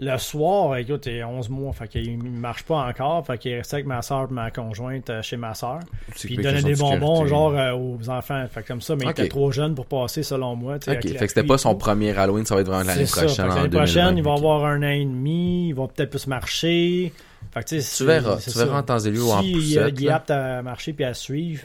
Le 0.00 0.16
soir, 0.16 0.76
écoute, 0.76 1.06
il 1.06 1.14
est 1.14 1.24
11 1.24 1.48
mois, 1.48 1.72
fait 1.72 1.88
qu'il 1.88 2.22
marche 2.22 2.62
pas 2.62 2.86
encore, 2.86 3.26
fait 3.26 3.36
qu'il 3.36 3.50
est 3.50 3.56
resté 3.58 3.74
avec 3.74 3.86
ma 3.86 4.00
soeur 4.00 4.28
et 4.30 4.32
ma 4.32 4.52
conjointe 4.52 5.10
euh, 5.10 5.22
chez 5.22 5.36
ma 5.36 5.54
soeur. 5.54 5.80
Puis 6.14 6.34
il 6.34 6.40
donnait 6.40 6.62
des 6.62 6.74
de 6.74 6.78
bonbons, 6.78 7.24
sécurité. 7.24 7.28
genre, 7.28 7.58
euh, 7.58 7.72
aux 7.74 8.08
enfants. 8.08 8.46
Fait 8.48 8.62
comme 8.62 8.80
ça, 8.80 8.94
mais 8.94 9.06
il 9.06 9.10
était 9.10 9.26
trop 9.28 9.50
jeune 9.50 9.74
pour 9.74 9.86
passer, 9.86 10.22
selon 10.22 10.54
moi. 10.54 10.76
Ok, 10.76 10.82
fait 10.86 10.98
que 11.16 11.26
c'était 11.26 11.42
pas 11.42 11.58
son 11.58 11.74
premier 11.74 12.16
Halloween, 12.16 12.46
ça 12.46 12.54
va 12.54 12.60
être 12.60 12.68
vraiment 12.68 12.84
l'année 12.84 13.06
prochaine. 13.06 13.48
L'année 13.48 13.68
2020, 13.68 13.70
prochaine, 13.70 14.16
il 14.18 14.22
va 14.22 14.32
avoir 14.34 14.64
un 14.66 14.82
an 14.84 14.88
et 14.88 15.04
demi, 15.04 15.70
il 15.70 15.74
va 15.74 15.88
peut-être 15.88 16.10
plus 16.10 16.28
marcher. 16.28 17.12
Fait 17.52 17.64
que, 17.64 17.96
tu 17.96 18.04
verras, 18.04 18.36
tu 18.38 18.50
verras 18.50 18.66
ça. 18.66 18.78
en 18.78 18.82
temps 18.82 18.98
et 18.98 19.10
lieu 19.10 19.22
ou 19.22 19.30
en 19.30 19.40
Si 19.42 19.50
il, 19.50 19.54
poussette. 19.54 19.94
il 20.00 20.04
est 20.04 20.08
là. 20.08 20.16
apte 20.16 20.30
à 20.30 20.62
marcher 20.62 20.92
puis 20.92 21.04
à 21.04 21.14
suivre. 21.14 21.64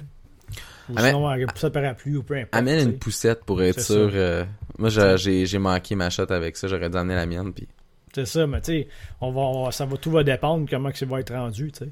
Ou 0.90 0.94
Amène- 0.98 1.12
sinon, 1.14 1.28
avec 1.28 1.54
poussette 1.54 1.74
parapluie 1.74 2.16
ou 2.18 2.24
peu 2.24 2.36
importe. 2.36 2.54
Amène 2.56 2.90
une 2.90 2.98
poussette 2.98 3.44
pour 3.46 3.62
être 3.64 3.80
sûr. 3.80 4.10
euh, 4.14 4.44
Moi, 4.78 4.90
j'ai- 4.90 5.58
manqué 5.60 5.96
ma 5.96 6.10
shot 6.10 6.30
avec 6.32 6.58
ça. 6.58 6.68
J'aurais 6.68 6.90
dû 6.90 6.98
amener 6.98 7.16
la 7.16 7.26
mienne. 7.26 7.54
Puis... 7.54 7.68
C'est 8.14 8.26
ça, 8.26 8.46
mais 8.48 8.60
tu 8.62 8.72
sais, 8.74 8.88
on 9.22 9.32
va, 9.32 9.42
on 9.42 9.72
ça 9.72 9.86
va, 9.86 9.98
tout 9.98 10.12
va 10.12 10.24
dépendre 10.24 10.68
comment 10.70 10.92
que 10.92 10.98
ça 10.98 11.06
va 11.06 11.20
être 11.20 11.34
rendu, 11.34 11.72
tu 11.72 11.80
sais. 11.80 11.90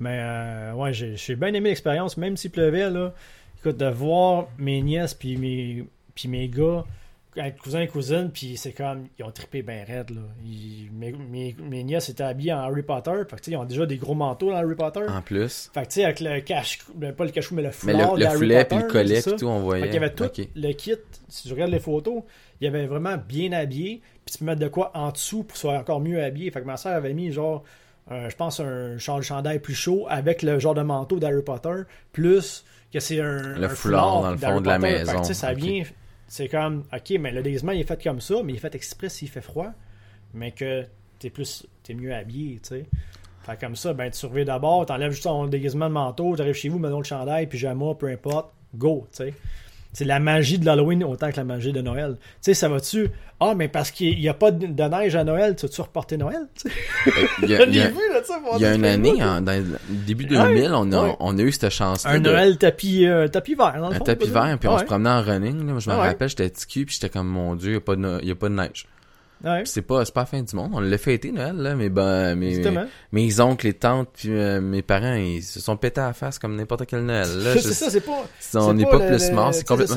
Mais 0.00 0.18
euh, 0.20 0.72
ouais, 0.74 0.92
j'ai 0.92 1.16
j'ai 1.16 1.36
bien 1.36 1.48
aimé 1.54 1.68
l'expérience, 1.70 2.16
même 2.16 2.36
s'il 2.36 2.50
pleuvait, 2.50 2.90
là. 2.90 3.14
Écoute, 3.60 3.76
de 3.78 3.86
voir 3.86 4.48
mes 4.58 4.82
nièces 4.82 5.14
puis 5.14 5.36
mes, 5.36 5.84
puis 6.14 6.28
mes 6.28 6.48
gars 6.48 6.84
être 7.36 7.58
cousins 7.58 7.80
et 7.80 7.88
cousines, 7.88 8.30
puis 8.32 8.56
c'est 8.56 8.72
comme, 8.72 9.06
ils 9.18 9.24
ont 9.24 9.30
trippé 9.30 9.62
bien 9.62 9.84
raide, 9.86 10.10
là. 10.10 10.20
Ils- 10.44 10.90
mes, 10.92 11.12
mes, 11.12 11.56
mes 11.62 11.82
nièces 11.82 12.08
étaient 12.10 12.22
habillées 12.24 12.52
en 12.52 12.58
Harry 12.60 12.82
Potter, 12.82 13.22
fait 13.28 13.40
que 13.40 13.50
ils 13.50 13.56
ont 13.56 13.64
déjà 13.64 13.86
des 13.86 13.96
gros 13.96 14.14
manteaux 14.14 14.50
dans 14.50 14.56
Harry 14.56 14.74
Potter. 14.74 15.00
En 15.08 15.22
plus. 15.22 15.70
Fait 15.72 15.82
que 15.82 15.86
tu 15.86 15.92
sais, 15.94 16.04
avec 16.04 16.20
le 16.20 16.40
cache, 16.40 16.80
ben, 16.94 17.12
pas 17.14 17.24
le 17.24 17.30
cachou, 17.30 17.54
mais 17.54 17.62
le 17.62 17.68
Mais 17.68 17.72
foulard 17.72 18.16
le, 18.16 18.24
le 18.24 18.30
foulet 18.30 18.64
puis 18.66 18.78
le 18.78 18.84
collet 18.84 19.22
puis 19.22 19.36
tout, 19.36 19.46
on 19.46 19.56
Fait 19.58 19.62
voyait. 19.62 19.84
qu'il 19.86 19.94
y 19.94 19.96
avait 19.96 20.12
tout 20.12 20.24
le 20.54 20.72
kit. 20.72 20.96
Si 21.28 21.48
tu 21.48 21.54
regardes 21.54 21.70
les 21.70 21.80
photos, 21.80 22.22
il 22.60 22.64
y 22.64 22.66
avait 22.68 22.86
vraiment 22.86 23.16
bien 23.16 23.52
habillé. 23.52 24.02
Puis 24.26 24.34
tu 24.34 24.38
peux 24.38 24.44
mettre 24.44 24.60
de 24.60 24.68
quoi 24.68 24.90
en 24.94 25.10
dessous 25.10 25.42
pour 25.44 25.56
soit 25.56 25.78
encore 25.78 26.00
mieux 26.00 26.22
habillé. 26.22 26.50
Fait 26.50 26.60
que 26.60 26.66
ma 26.66 26.76
soeur 26.76 26.94
avait 26.94 27.14
mis 27.14 27.32
genre, 27.32 27.64
euh, 28.10 28.28
je 28.28 28.36
pense, 28.36 28.60
un 28.60 28.98
char 28.98 29.16
de 29.16 29.22
chandail 29.22 29.58
plus 29.58 29.74
chaud 29.74 30.06
avec 30.08 30.42
le 30.42 30.58
genre 30.58 30.74
de 30.74 30.82
manteau 30.82 31.18
d'Harry 31.18 31.42
Potter. 31.42 31.82
Plus 32.12 32.64
que 32.92 33.00
c'est 33.00 33.20
un. 33.20 33.54
Le 33.58 33.64
un 33.64 33.68
foulard 33.70 34.22
dans 34.22 34.30
le 34.32 34.36
fond 34.36 34.60
de 34.60 34.66
la 34.68 34.76
Potter. 34.78 34.88
Fait 34.90 35.02
que, 35.02 35.06
maison. 35.08 35.20
tu 35.22 35.26
sais, 35.28 35.34
ça 35.34 35.54
vient. 35.54 35.82
C'est 36.32 36.48
comme, 36.48 36.84
ok, 36.90 37.10
mais 37.20 37.30
le 37.30 37.42
déguisement 37.42 37.72
il 37.72 37.82
est 37.82 37.84
fait 37.84 38.02
comme 38.02 38.22
ça, 38.22 38.36
mais 38.42 38.54
il 38.54 38.56
est 38.56 38.58
fait 38.58 38.74
exprès 38.74 39.10
s'il 39.10 39.28
fait 39.28 39.42
froid. 39.42 39.70
Mais 40.32 40.50
que 40.52 40.86
t'es 41.18 41.28
plus. 41.28 41.66
T'es 41.82 41.92
mieux 41.92 42.14
habillé, 42.14 42.54
tu 42.54 42.68
sais. 42.70 42.86
Fait 43.42 43.60
comme 43.60 43.76
ça, 43.76 43.92
ben 43.92 44.10
tu 44.10 44.16
surveilles 44.16 44.46
d'abord, 44.46 44.86
t'enlèves 44.86 45.10
juste 45.10 45.24
ton 45.24 45.46
déguisement 45.46 45.88
de 45.88 45.92
manteau, 45.92 46.34
t'arrives 46.34 46.54
chez 46.54 46.70
vous, 46.70 46.78
mets 46.78 46.88
le 46.88 47.02
chandail, 47.02 47.48
pyjama, 47.48 47.94
peu 47.96 48.06
importe, 48.06 48.50
go, 48.74 49.06
tu 49.10 49.16
sais. 49.16 49.34
C'est 49.92 50.04
la 50.06 50.20
magie 50.20 50.58
de 50.58 50.64
l'Halloween 50.64 51.04
autant 51.04 51.30
que 51.30 51.36
la 51.36 51.44
magie 51.44 51.72
de 51.72 51.80
Noël. 51.82 52.16
Tu 52.18 52.26
sais, 52.40 52.54
ça 52.54 52.68
va-tu? 52.68 53.08
Ah, 53.40 53.54
mais 53.54 53.68
parce 53.68 53.90
qu'il 53.90 54.18
n'y 54.18 54.28
a 54.28 54.34
pas 54.34 54.50
de 54.50 54.66
de 54.66 54.82
neige 54.84 55.16
à 55.16 55.24
Noël, 55.24 55.54
tu 55.56 55.66
vas-tu 55.66 55.80
reporter 55.82 56.16
Noël? 56.16 56.46
Sais, 56.54 56.70
Il 57.42 57.50
y 57.50 57.54
a, 57.56 57.64
y 57.66 57.78
vu, 57.88 57.98
là, 58.12 58.20
il 58.56 58.62
y 58.62 58.74
une 58.74 58.84
année, 58.84 59.22
en, 59.22 59.40
dans 59.42 59.62
début 59.90 60.24
Ouais, 60.24 60.54
2000, 60.54 60.70
on 60.74 60.92
a, 60.92 61.02
ouais. 61.02 61.16
on 61.20 61.36
a 61.38 61.42
eu 61.42 61.52
cette 61.52 61.70
chance 61.70 62.06
Un 62.06 62.20
Noël 62.20 62.56
tapis, 62.56 63.06
euh, 63.06 63.28
tapis 63.28 63.54
vert, 63.54 63.74
dans 63.80 63.88
le 63.90 63.94
Un 63.96 63.98
fond. 63.98 64.04
tapis 64.04 64.28
vert, 64.30 64.56
puis 64.58 64.68
on 64.68 64.78
se 64.78 64.84
promenait 64.84 65.10
en 65.10 65.22
running. 65.22 65.58
Là. 65.66 65.72
Moi, 65.72 65.80
je 65.80 65.90
me 65.90 65.94
Ah 65.94 65.98
rappelle, 65.98 66.28
j'étais 66.28 66.48
petit 66.48 66.66
cul, 66.66 66.86
puis 66.86 66.94
j'étais 66.94 67.10
comme, 67.10 67.28
mon 67.28 67.54
Dieu, 67.54 67.70
il 67.86 67.94
n'y 67.98 68.02
no- 68.02 68.16
a 68.32 68.34
pas 68.34 68.48
de 68.48 68.54
neige. 68.54 68.86
Ouais, 69.44 69.62
c'est 69.64 69.82
pas, 69.82 70.04
c'est 70.04 70.14
pas 70.14 70.20
la 70.22 70.26
fin 70.26 70.42
du 70.42 70.54
monde. 70.54 70.70
On 70.74 70.80
l'a 70.80 70.98
fêté, 70.98 71.32
Noël, 71.32 71.56
là, 71.56 71.74
mais 71.74 71.88
ben, 71.88 72.34
mes, 72.36 72.54
justement. 72.54 72.86
mes 73.10 73.40
oncles, 73.40 73.66
les 73.66 73.74
tantes, 73.74 74.08
puis 74.14 74.30
euh, 74.30 74.60
mes 74.60 74.82
parents, 74.82 75.14
ils 75.14 75.42
se 75.42 75.60
sont 75.60 75.76
pétés 75.76 76.00
à 76.00 76.06
la 76.08 76.12
face 76.12 76.38
comme 76.38 76.54
n'importe 76.56 76.86
quel 76.86 77.04
Noël. 77.04 77.26
C'est 77.60 77.72
ça, 77.72 77.90
c'est 77.90 78.00
pas. 78.02 78.24
on 78.54 78.72
n'est 78.74 78.84
pas, 78.86 78.98
le- 78.98 79.06
plus 79.08 79.28
le- 79.30 79.34
mort, 79.34 79.52
c'est 79.52 79.66
complètement... 79.66 79.96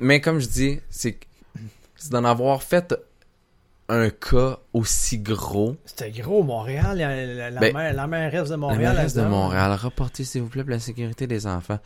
Mais 0.00 0.20
comme 0.20 0.38
je 0.38 0.46
dis, 0.46 0.80
c'est 0.90 1.18
d'en 2.10 2.22
avoir 2.24 2.62
fait 2.62 2.94
un 3.88 4.10
cas 4.10 4.58
aussi 4.72 5.18
gros. 5.18 5.74
C'était 5.84 6.10
gros, 6.10 6.42
Montréal, 6.44 6.98
la, 6.98 7.24
la, 7.26 7.50
la 7.50 7.60
Ben, 7.60 7.92
la 7.96 8.06
mairesse 8.06 8.44
de 8.44 8.50
La 8.50 8.56
Montréal. 8.58 8.94
mairesse 8.94 9.14
de 9.14 9.20
là-dedans. 9.22 9.36
Montréal, 9.36 9.78
reportez 9.82 10.22
s'il 10.24 10.42
vous 10.42 10.48
plaît 10.48 10.62
pour 10.62 10.70
la 10.72 10.78
sécurité 10.78 11.26
des 11.26 11.46
enfants. 11.46 11.78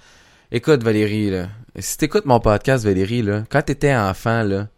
Écoute 0.51 0.83
Valérie, 0.83 1.31
là, 1.31 1.47
si 1.79 1.97
t'écoutes 1.97 2.27
mon 2.27 2.39
podcast 2.41 2.85
Valérie, 2.85 3.23
là, 3.23 3.45
quand 3.49 3.63
t'étais 3.63 3.95
enfant, 3.97 4.43
là, 4.43 4.69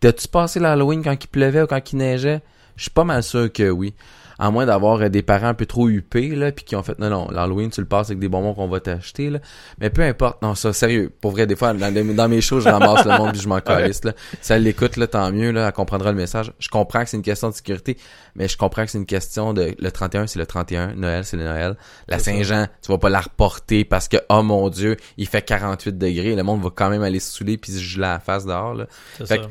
t'as-tu 0.00 0.28
passé 0.28 0.60
l'Halloween 0.60 1.02
quand 1.02 1.16
il 1.22 1.28
pleuvait 1.28 1.62
ou 1.62 1.66
quand 1.66 1.92
il 1.92 1.96
neigeait? 1.98 2.40
Je 2.76 2.82
suis 2.82 2.90
pas 2.90 3.04
mal 3.04 3.22
sûr 3.22 3.52
que 3.52 3.68
oui. 3.70 3.94
À 4.42 4.50
moins 4.50 4.64
d'avoir 4.64 5.02
euh, 5.02 5.10
des 5.10 5.20
parents 5.20 5.48
un 5.48 5.54
peu 5.54 5.66
trop 5.66 5.90
huppés, 5.90 6.34
là, 6.34 6.50
puis 6.50 6.64
qui 6.64 6.74
ont 6.74 6.82
fait, 6.82 6.98
non, 6.98 7.10
non, 7.10 7.28
l'Halloween, 7.30 7.68
tu 7.68 7.82
le 7.82 7.86
passes 7.86 8.06
avec 8.08 8.20
des 8.20 8.28
bonbons 8.30 8.54
qu'on 8.54 8.68
va 8.68 8.80
t'acheter, 8.80 9.28
là. 9.28 9.38
Mais 9.78 9.90
peu 9.90 10.00
importe, 10.00 10.40
non, 10.40 10.54
ça, 10.54 10.72
sérieux. 10.72 11.12
Pour 11.20 11.32
vrai, 11.32 11.46
des 11.46 11.56
fois, 11.56 11.74
dans, 11.74 11.92
dans 12.14 12.28
mes 12.30 12.40
shows, 12.40 12.60
je 12.60 12.70
ramasse 12.70 13.04
le 13.04 13.18
monde 13.18 13.32
puis 13.32 13.40
je 13.42 13.48
m'en 13.48 13.60
calisse, 13.60 14.02
là. 14.02 14.14
Si 14.40 14.50
elle 14.54 14.62
l'écoute, 14.62 14.96
là, 14.96 15.06
tant 15.08 15.30
mieux, 15.30 15.50
là, 15.50 15.66
elle 15.66 15.72
comprendra 15.74 16.10
le 16.10 16.16
message. 16.16 16.54
Je 16.58 16.70
comprends 16.70 17.02
que 17.04 17.10
c'est 17.10 17.18
une 17.18 17.22
question 17.22 17.50
de 17.50 17.54
sécurité, 17.54 17.98
mais 18.34 18.48
je 18.48 18.56
comprends 18.56 18.86
que 18.86 18.90
c'est 18.90 18.96
une 18.96 19.04
question 19.04 19.52
de, 19.52 19.74
le 19.78 19.90
31, 19.92 20.26
c'est 20.26 20.38
le 20.38 20.46
31, 20.46 20.94
Noël, 20.94 21.26
c'est 21.26 21.36
le 21.36 21.44
Noël. 21.44 21.76
La. 22.08 22.18
Saint-Jean, 22.18 22.66
tu 22.82 22.90
vas 22.90 22.96
pas 22.96 23.10
la 23.10 23.20
reporter 23.20 23.84
parce 23.84 24.08
que, 24.08 24.16
oh 24.30 24.42
mon 24.42 24.70
dieu, 24.70 24.96
il 25.18 25.26
fait 25.26 25.42
48 25.42 25.98
degrés, 25.98 26.34
le 26.34 26.42
monde 26.44 26.62
va 26.62 26.70
quand 26.74 26.88
même 26.88 27.02
aller 27.02 27.20
se 27.20 27.30
saouler 27.36 27.58
puis 27.58 27.72
se 27.72 27.78
geler 27.78 28.00
la 28.06 28.20
face 28.20 28.46
dehors, 28.46 28.72
là. 28.72 28.86
Fait 29.18 29.26
ça. 29.26 29.36
que- 29.36 29.42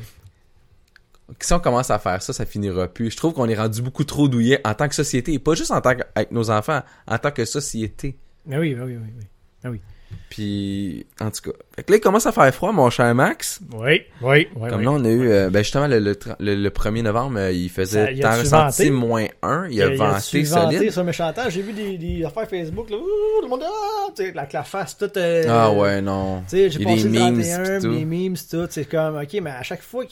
si 1.40 1.52
on 1.52 1.60
commence 1.60 1.90
à 1.90 1.98
faire 1.98 2.20
ça, 2.22 2.32
ça 2.32 2.44
finira 2.46 2.88
plus. 2.88 3.10
Je 3.10 3.16
trouve 3.16 3.32
qu'on 3.34 3.48
est 3.48 3.54
rendu 3.54 3.82
beaucoup 3.82 4.04
trop 4.04 4.28
douillet 4.28 4.60
en 4.64 4.74
tant 4.74 4.88
que 4.88 4.94
société, 4.94 5.32
et 5.32 5.38
pas 5.38 5.54
juste 5.54 5.70
en 5.70 5.80
tant 5.80 5.94
qu'avec 5.94 6.30
nos 6.32 6.50
enfants, 6.50 6.80
en 7.06 7.18
tant 7.18 7.30
que 7.30 7.44
société. 7.44 8.16
Mais 8.46 8.58
oui, 8.58 8.74
oui, 8.80 8.96
oui, 8.96 9.70
oui. 9.70 9.80
Puis, 10.28 11.06
en 11.20 11.30
tout 11.30 11.50
cas. 11.50 11.56
Fait 11.76 11.82
que 11.84 11.92
là, 11.92 11.98
il 11.98 12.00
commence 12.00 12.26
à 12.26 12.32
faire 12.32 12.52
froid, 12.54 12.72
mon 12.72 12.90
cher 12.90 13.14
Max. 13.14 13.60
Oui, 13.72 14.02
oui, 14.22 14.48
oui. 14.56 14.68
Comme 14.68 14.78
oui. 14.78 14.84
là, 14.84 14.90
on 14.92 15.04
a 15.04 15.08
eu, 15.08 15.28
euh, 15.30 15.50
ben 15.50 15.62
justement, 15.62 15.86
le, 15.86 15.98
le, 16.00 16.14
tra- 16.14 16.34
le- 16.40 16.56
le 16.56 16.70
1er 16.70 17.02
novembre, 17.02 17.38
euh, 17.38 17.52
il 17.52 17.68
Ça, 17.68 17.74
faisait, 17.76 18.24
a-tu 18.24 18.40
ressenti 18.40 18.90
moins 18.90 19.26
1, 19.42 19.68
il 19.70 19.80
a 19.82 19.88
vanté 19.94 20.16
a-tu 20.16 20.46
solide. 20.46 21.04
mes 21.04 21.12
chantages? 21.12 21.52
J'ai 21.52 21.62
vu 21.62 21.72
des, 21.72 21.96
des 21.98 22.24
affaires 22.24 22.48
Facebook, 22.48 22.90
là, 22.90 22.96
ouh, 22.96 23.42
le 23.42 23.48
monde, 23.48 23.62
ah, 23.64 24.08
tu 24.16 24.24
sais, 24.24 24.36
avec 24.36 24.52
la 24.52 24.64
face 24.64 24.96
toute... 24.98 25.16
euh, 25.16 25.44
Ah 25.48 25.70
ouais, 25.72 26.00
non. 26.00 26.40
Tu 26.42 26.56
sais, 26.56 26.70
j'ai 26.70 26.80
a 26.80 26.88
passé 26.88 26.96
des 26.96 27.02
le 27.04 27.10
memes, 27.10 27.42
31, 27.42 27.78
pis 27.78 27.82
tout. 27.86 27.94
des 27.94 28.04
memes, 28.04 28.36
tout. 28.50 28.66
C'est 28.70 28.84
comme, 28.86 29.16
ok, 29.16 29.38
mais 29.42 29.50
à 29.50 29.62
chaque 29.62 29.82
fois 29.82 30.04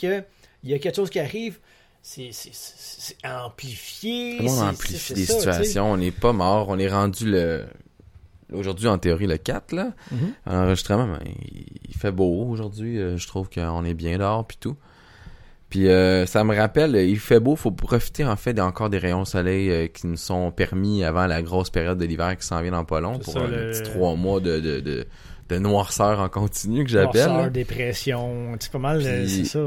qu'il 0.69 0.73
y 0.73 0.75
a 0.75 0.79
quelque 0.79 0.97
chose 0.97 1.11
qui 1.11 1.21
arrive, 1.21 1.59
c'est 2.03 2.31
amplifié. 3.25 4.39
Le 4.39 4.45
monde 4.45 4.57
c'est- 4.57 4.63
amplifie 4.63 5.15
des 5.15 5.27
ça, 5.27 5.35
situations. 5.39 5.93
On 5.93 5.97
n'est 5.97 6.11
pas 6.11 6.33
mort. 6.33 6.67
On 6.69 6.79
est 6.79 6.89
rendu 6.89 7.31
le. 7.31 7.65
Aujourd'hui, 8.53 8.89
en 8.89 8.97
théorie, 8.97 9.27
le 9.27 9.37
4, 9.37 9.73
là. 9.73 9.93
Mhm. 10.11 10.33
Enregistrement, 10.47 11.07
ben, 11.07 11.21
il 11.27 11.65
il 11.91 11.95
fait 11.95 12.13
beau 12.13 12.47
aujourd'hui. 12.49 12.99
euh, 12.99 13.17
Je 13.19 13.27
trouve 13.27 13.51
qu'on 13.51 13.85
est 13.85 13.95
bien 13.95 14.19
dehors, 14.19 14.47
puis 14.47 14.57
tout. 14.59 14.77
Puis 15.69 15.89
euh, 15.89 16.25
ça 16.25 16.45
me 16.45 16.57
rappelle, 16.57 16.95
euh, 16.97 17.03
il 17.05 17.19
fait 17.19 17.41
beau, 17.41 17.55
faut 17.57 17.71
profiter 17.73 18.25
en 18.25 18.37
fait 18.37 18.59
encore 18.59 18.89
des 18.89 18.97
rayons 18.97 19.27
soleil 19.27 19.71
euh, 19.71 19.87
qui 19.87 20.07
nous 20.07 20.17
sont 20.17 20.51
permis 20.51 21.05
avant 21.05 21.27
la 21.27 21.43
grosse 21.43 21.69
période 21.69 21.99
de 21.99 22.07
l'hiver 22.07 22.37
qui 22.39 22.47
s'en 22.47 22.63
vient 22.63 22.71
dans 22.71 22.85
pas 22.87 23.01
long 23.01 23.19
pour 23.19 23.35
ça, 23.35 23.41
un 23.41 23.49
le- 23.49 23.71
petit 23.73 23.83
trois 23.83 24.15
mois 24.15 24.41
de, 24.41 24.61
de, 24.61 24.81
de, 24.81 25.07
de 25.49 25.59
noirceur 25.59 26.21
en 26.21 26.29
continu 26.29 26.85
que 26.85 26.91
j'appelle. 26.91 27.27
Noirceur, 27.27 27.43
là. 27.45 27.51
dépression, 27.51 28.57
c'est 28.61 28.71
pas 28.71 28.79
mal, 28.79 29.03
euh, 29.05 29.27
c'est 29.27 29.45
ça. 29.45 29.61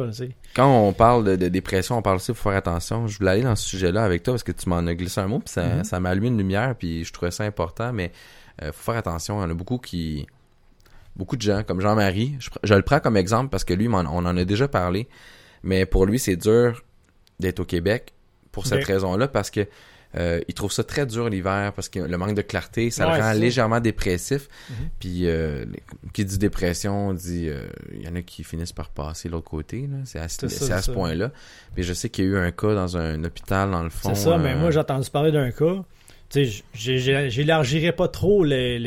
Quand 0.56 0.88
on 0.88 0.94
parle 0.94 1.24
de, 1.24 1.36
de 1.36 1.48
dépression, 1.48 1.98
on 1.98 2.02
parle 2.02 2.18
aussi, 2.18 2.28
faut 2.34 2.50
faire 2.50 2.58
attention. 2.58 3.08
Je 3.08 3.18
voulais 3.18 3.32
aller 3.32 3.42
dans 3.44 3.56
ce 3.56 3.68
sujet-là 3.68 4.04
avec 4.04 4.24
toi 4.24 4.34
parce 4.34 4.44
que 4.44 4.52
tu 4.52 4.70
m'en 4.70 4.78
as 4.78 4.94
glissé 4.96 5.20
un 5.22 5.28
mot, 5.28 5.40
puis 5.40 5.50
ça, 5.50 5.64
Mhm. 5.64 5.84
ça 5.84 6.00
m'a 6.00 6.10
allumé 6.10 6.28
une 6.28 6.38
lumière, 6.38 6.76
puis 6.78 7.04
je 7.04 7.12
trouvais 7.12 7.32
ça 7.32 7.44
important, 7.44 7.94
mais 7.94 8.12
euh, 8.62 8.72
faut 8.72 8.92
faire 8.92 8.98
attention. 9.00 9.40
Il 9.40 9.44
y 9.44 9.46
en 9.46 9.50
a 9.50 9.54
beaucoup 9.56 9.78
qui... 9.78 10.28
Beaucoup 11.16 11.36
de 11.36 11.42
gens, 11.42 11.64
comme 11.64 11.82
Jean-Marie, 11.82 12.38
je, 12.64 12.74
le 12.74 12.82
prends 12.84 13.02
comme 13.02 13.18
exemple 13.18 13.50
parce 13.50 13.66
que 13.66 13.74
lui, 13.74 13.90
on 13.90 13.96
en 13.96 14.38
a 14.38 14.46
déjà 14.46 14.70
parlé, 14.70 15.10
mais 15.62 15.86
pour 15.86 16.06
lui, 16.06 16.20
c'est 16.20 16.38
dur 16.38 16.84
d'être 17.38 17.60
au 17.60 17.66
Québec 17.66 18.14
pour 18.54 18.66
cette 18.66 18.86
raison-là 18.86 19.28
parce 19.28 19.50
que 19.50 19.68
euh, 20.18 20.42
il 20.48 20.54
trouve 20.54 20.72
ça 20.72 20.84
très 20.84 21.06
dur 21.06 21.30
l'hiver 21.30 21.72
parce 21.74 21.90
que 21.90 22.00
le 22.00 22.18
manque 22.18 22.36
de 22.36 22.42
clarté, 22.42 22.90
ça 22.92 23.08
Ouais, 23.08 23.18
le 23.18 23.24
rend 23.24 23.34
légèrement 23.34 23.80
dépressif. 23.80 24.48
Mhm. 24.70 24.76
Puis 25.00 25.28
euh, 25.28 25.66
qui 26.14 26.26
dit 26.26 26.38
dépression 26.38 27.14
dit 27.14 27.48
euh, 27.48 27.64
il 27.94 28.04
y 28.04 28.08
en 28.08 28.16
a 28.16 28.22
qui 28.22 28.44
finissent 28.44 28.74
par 28.74 28.90
passer 28.90 29.30
de 29.30 29.34
l'autre 29.34 29.50
côté 29.50 29.88
là, 29.90 29.98
c'est 30.06 30.20
à, 30.20 30.28
ça, 30.28 30.48
à 30.76 30.82
ce 30.82 30.92
point-là. 30.92 31.32
Puis 31.76 31.84
je 31.84 31.94
sais 31.94 32.10
qu'il 32.10 32.26
y 32.26 32.28
a 32.28 32.32
eu 32.32 32.38
un 32.38 32.52
cas 32.52 32.74
dans 32.74 32.98
un 32.98 33.24
hôpital 33.24 33.72
dans 33.72 33.84
le 33.84 33.90
fond. 33.90 34.14
C'est 34.14 34.24
ça, 34.24 34.32
euh, 34.32 34.38
mais 34.38 34.56
moi 34.56 34.72
j'ai 34.72 34.80
entendu 34.80 35.10
parler 35.10 35.32
d'un 35.32 35.52
cas. 35.52 35.84
Tu 36.32 36.46
sais, 36.46 36.64
j'ai- 36.74 36.98
j'ai- 37.00 37.30
j'élargirai 37.30 37.92
pas 37.92 38.08
trop 38.08 38.44
les, 38.46 38.80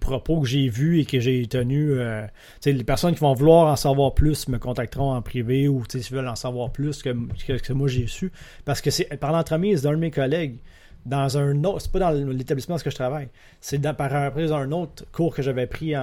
propos 0.00 0.40
que 0.40 0.48
j'ai 0.48 0.68
vus 0.68 1.00
et 1.00 1.04
que 1.04 1.20
j'ai 1.20 1.46
tenus. 1.46 1.92
euh, 1.92 2.26
les 2.64 2.82
personnes 2.84 3.14
qui 3.14 3.20
vont 3.20 3.34
vouloir 3.34 3.68
en 3.72 3.76
savoir 3.76 4.14
plus 4.14 4.48
me 4.48 4.58
contacteront 4.58 5.12
en 5.14 5.22
privé 5.22 5.68
ou 5.68 5.84
s'ils 5.88 6.12
veulent 6.14 6.26
en 6.26 6.34
savoir 6.34 6.72
plus 6.72 7.02
que, 7.02 7.10
que, 7.58 7.72
moi 7.72 7.86
j'ai 7.88 8.08
su. 8.08 8.32
Parce 8.64 8.80
que 8.80 8.90
c'est 8.90 9.04
par 9.18 9.30
l'entremise 9.32 9.82
d'un 9.82 9.92
de 9.92 9.96
mes 9.98 10.10
collègues 10.10 10.58
dans 11.04 11.38
un 11.38 11.62
autre, 11.62 11.82
c'est 11.82 11.92
pas 11.92 12.00
dans 12.00 12.10
l'établissement 12.10 12.74
où 12.74 12.78
je 12.84 12.90
travaille, 12.90 13.28
c'est 13.60 13.80
par 13.94 14.12
après 14.12 14.50
un 14.50 14.72
autre 14.72 15.04
cours 15.12 15.34
que 15.36 15.42
j'avais 15.42 15.68
pris 15.68 15.94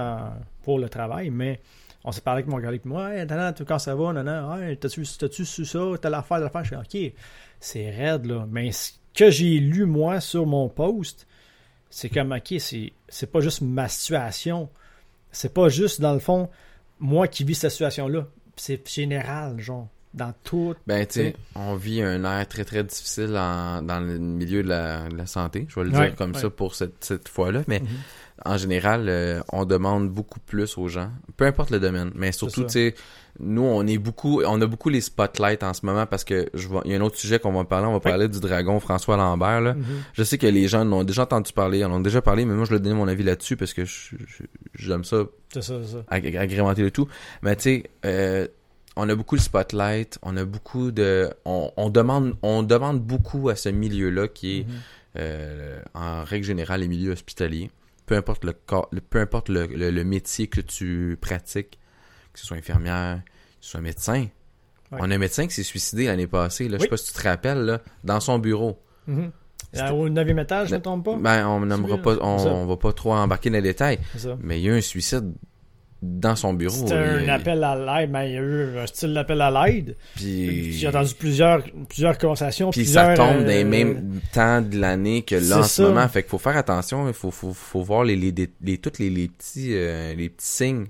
pour 0.62 0.78
le 0.78 0.88
travail, 0.88 1.28
mais 1.28 1.60
on 2.04 2.12
s'est 2.12 2.22
parlé 2.22 2.38
avec 2.42 2.50
mon 2.50 2.58
collègue, 2.60 2.80
moi, 2.84 3.14
hey, 3.14 3.26
quand 3.66 3.78
ça 3.78 3.94
va, 3.94 4.12
non, 4.14 4.54
ouais, 4.54 4.76
t'as-tu, 4.76 5.04
t'as-tu 5.18 5.44
su 5.44 5.66
ça, 5.66 5.78
t'as 6.00 6.08
l'affaire, 6.08 6.38
l'affaire, 6.38 6.64
je 6.64 6.74
suis 6.74 7.08
ok, 7.10 7.12
c'est 7.60 7.90
raide, 7.90 8.24
là, 8.24 8.46
mais 8.50 8.70
que 9.14 9.30
j'ai 9.30 9.58
lu, 9.60 9.84
moi, 9.86 10.20
sur 10.20 10.46
mon 10.46 10.68
post, 10.68 11.26
c'est 11.90 12.08
comme, 12.08 12.32
ok, 12.32 12.54
c'est, 12.58 12.92
pas 13.30 13.40
juste 13.40 13.60
ma 13.62 13.88
situation, 13.88 14.68
c'est 15.30 15.52
pas 15.54 15.68
juste, 15.68 16.00
dans 16.00 16.12
le 16.12 16.18
fond, 16.18 16.48
moi 17.00 17.28
qui 17.28 17.44
vis 17.44 17.54
cette 17.54 17.70
situation-là, 17.70 18.26
c'est 18.56 18.88
général, 18.88 19.60
genre, 19.60 19.88
dans 20.12 20.32
tout, 20.44 20.74
Ben, 20.86 21.04
tu 21.06 21.14
sais, 21.14 21.36
on 21.56 21.74
vit 21.74 22.00
un 22.02 22.24
air 22.24 22.46
très 22.48 22.64
très 22.64 22.84
difficile 22.84 23.36
en- 23.36 23.82
dans 23.82 23.98
le 24.00 24.18
milieu 24.18 24.62
de 24.62 24.68
la, 24.68 25.08
de 25.08 25.16
la 25.16 25.26
santé, 25.26 25.66
je 25.68 25.74
vais 25.80 25.86
le 25.86 25.96
Ouais, 25.96 26.06
dire 26.06 26.16
comme 26.16 26.34
ouais. 26.34 26.40
ça 26.40 26.50
pour 26.50 26.74
cette, 26.76 27.02
cette 27.04 27.28
fois-là, 27.28 27.62
mais 27.66 27.80
Mhm. 27.80 27.86
En 28.44 28.56
général, 28.56 29.06
euh, 29.08 29.40
on 29.52 29.64
demande 29.64 30.10
beaucoup 30.10 30.40
plus 30.40 30.76
aux 30.78 30.88
gens, 30.88 31.10
peu 31.36 31.44
importe 31.46 31.70
le 31.70 31.78
domaine, 31.80 32.10
mais 32.14 32.32
surtout, 32.32 32.62
tu 32.64 32.70
sais, 32.70 32.94
nous, 33.40 33.62
on 33.62 33.86
est 33.86 33.98
beaucoup, 33.98 34.42
on 34.44 34.60
a 34.60 34.66
beaucoup 34.66 34.88
les 34.88 35.00
spotlights 35.00 35.62
en 35.62 35.72
ce 35.74 35.84
moment 35.86 36.06
parce 36.06 36.24
que 36.24 36.48
je 36.54 36.66
vois, 36.68 36.82
il 36.84 36.92
y 36.92 36.94
a 36.94 36.98
un 36.98 37.00
autre 37.00 37.16
sujet 37.16 37.38
qu'on 37.38 37.52
va 37.52 37.64
parler, 37.64 37.86
on 37.86 37.92
va 37.92 38.00
parler 38.00 38.28
du 38.28 38.40
dragon 38.40 38.78
François 38.80 39.16
Lambert, 39.16 39.60
là. 39.60 39.74
Mhm. 39.74 39.84
Je 40.12 40.22
sais 40.24 40.38
que 40.38 40.46
les 40.46 40.68
gens 40.68 40.82
en 40.82 40.92
ont 40.92 41.04
déjà 41.04 41.22
entendu 41.22 41.52
parler, 41.52 41.84
en 41.84 41.92
ont 41.92 42.00
déjà 42.00 42.22
parlé, 42.22 42.44
mais 42.44 42.54
moi, 42.54 42.64
je 42.64 42.70
vais 42.70 42.80
donner 42.80 42.94
mon 42.94 43.08
avis 43.08 43.22
là-dessus 43.24 43.56
parce 43.56 43.72
que 43.72 43.82
j'aime 44.74 45.04
ça 45.04 45.24
ça, 45.52 45.62
ça. 45.62 45.78
ag- 46.08 46.36
agrémenter 46.36 46.82
le 46.82 46.90
tout. 46.90 47.08
Mais 47.42 47.56
tu 47.56 47.62
sais, 47.62 47.84
euh, 48.04 48.46
on 48.96 49.08
a 49.08 49.14
beaucoup 49.14 49.34
le 49.36 49.40
spotlight, 49.40 50.18
on 50.22 50.36
a 50.36 50.44
beaucoup 50.44 50.90
de, 50.92 51.30
on, 51.44 51.70
on 51.76 51.90
demande, 51.90 52.34
on 52.42 52.62
demande 52.62 53.00
beaucoup 53.00 53.48
à 53.48 53.56
ce 53.56 53.68
milieu-là 53.68 54.28
qui 54.28 54.58
est, 54.60 54.64
Mhm. 54.64 54.72
euh, 55.18 55.80
en 55.94 56.24
règle 56.24 56.44
générale, 56.46 56.80
les 56.80 56.88
milieux 56.88 57.12
hospitaliers. 57.12 57.70
Peu 58.06 58.16
importe 58.16 58.44
le 58.44 58.52
corps, 58.52 58.88
le- 58.92 59.00
peu 59.00 59.18
importe 59.20 59.48
le, 59.48 59.66
le- 59.66 59.90
le 59.90 60.04
métier 60.04 60.46
que 60.46 60.60
tu 60.60 61.16
pratiques, 61.20 61.78
que 62.32 62.38
ce 62.40 62.46
soit 62.46 62.56
infirmière, 62.56 63.22
que 63.24 63.30
ce 63.60 63.70
soit 63.70 63.80
médecin. 63.80 64.26
Ouais. 64.92 64.98
On 65.00 65.10
a 65.10 65.14
un 65.14 65.18
médecin 65.18 65.46
qui 65.46 65.54
s'est 65.54 65.62
suicidé 65.62 66.06
l'année 66.06 66.26
passée, 66.26 66.68
là, 66.68 66.76
je 66.76 66.82
Oui. 66.82 66.82
sais 66.82 66.88
pas 66.88 66.96
si 66.98 67.12
tu 67.12 67.18
te 67.18 67.26
rappelles, 67.26 67.60
là, 67.64 67.80
dans 68.04 68.20
son 68.20 68.38
bureau. 68.38 68.78
C'était- 69.72 69.90
Au 69.90 70.08
9e 70.08 70.38
étage, 70.40 70.68
je 70.68 70.74
ne 70.74 70.78
me 70.78 70.82
trompe 70.82 71.04
pas? 71.04 71.16
Ben, 71.16 71.48
on 71.48 71.60
Celui-là, 71.68 71.98
pas, 71.98 72.14
ça. 72.14 72.20
on, 72.22 72.36
on 72.62 72.66
va 72.66 72.76
pas 72.76 72.92
trop 72.92 73.12
embarquer 73.14 73.50
dans 73.50 73.56
les 73.56 73.62
détails, 73.62 73.98
mais 74.40 74.60
il 74.60 74.64
y 74.64 74.68
a 74.68 74.72
eu 74.74 74.78
un 74.78 74.80
suicide 74.80 75.32
dans 76.04 76.36
son 76.36 76.52
bureau. 76.54 76.74
C'était 76.76 76.94
un 76.94 77.20
Il- 77.22 77.30
appel 77.30 77.64
à 77.64 77.74
l'aide, 77.74 78.10
mais 78.10 78.30
il 78.30 78.34
y 78.34 78.38
a 78.38 78.40
eu 78.42 78.78
un 78.78 78.86
style 78.86 79.14
d'appel 79.14 79.40
à 79.40 79.50
l'aide. 79.66 79.96
Puis, 80.16 80.72
J'ai 80.72 80.88
entendu 80.88 81.14
plusieurs, 81.14 81.62
plusieurs 81.88 82.18
conversations. 82.18 82.70
puis 82.70 82.82
plusieurs, 82.82 83.06
ça 83.06 83.14
tombe 83.16 83.36
euh, 83.36 83.40
dans 83.40 83.46
les 83.46 83.64
mêmes 83.64 84.20
temps 84.32 84.60
de 84.60 84.76
l'année 84.78 85.22
que 85.22 85.34
là 85.36 85.58
en 85.58 85.62
ce 85.62 85.82
ça. 85.82 85.82
moment. 85.88 86.06
Fait 86.08 86.22
qu'il 86.22 86.30
faut 86.30 86.38
faire 86.38 86.56
attention. 86.56 87.08
Il 87.08 87.14
faut, 87.14 87.30
faut, 87.30 87.52
faut 87.52 87.82
voir 87.82 88.04
les, 88.04 88.16
les, 88.16 88.78
tous 88.78 88.98
les, 88.98 89.10
les 89.10 89.28
petits, 89.28 89.70
euh, 89.74 90.14
les 90.14 90.28
petits 90.28 90.46
signes 90.46 90.86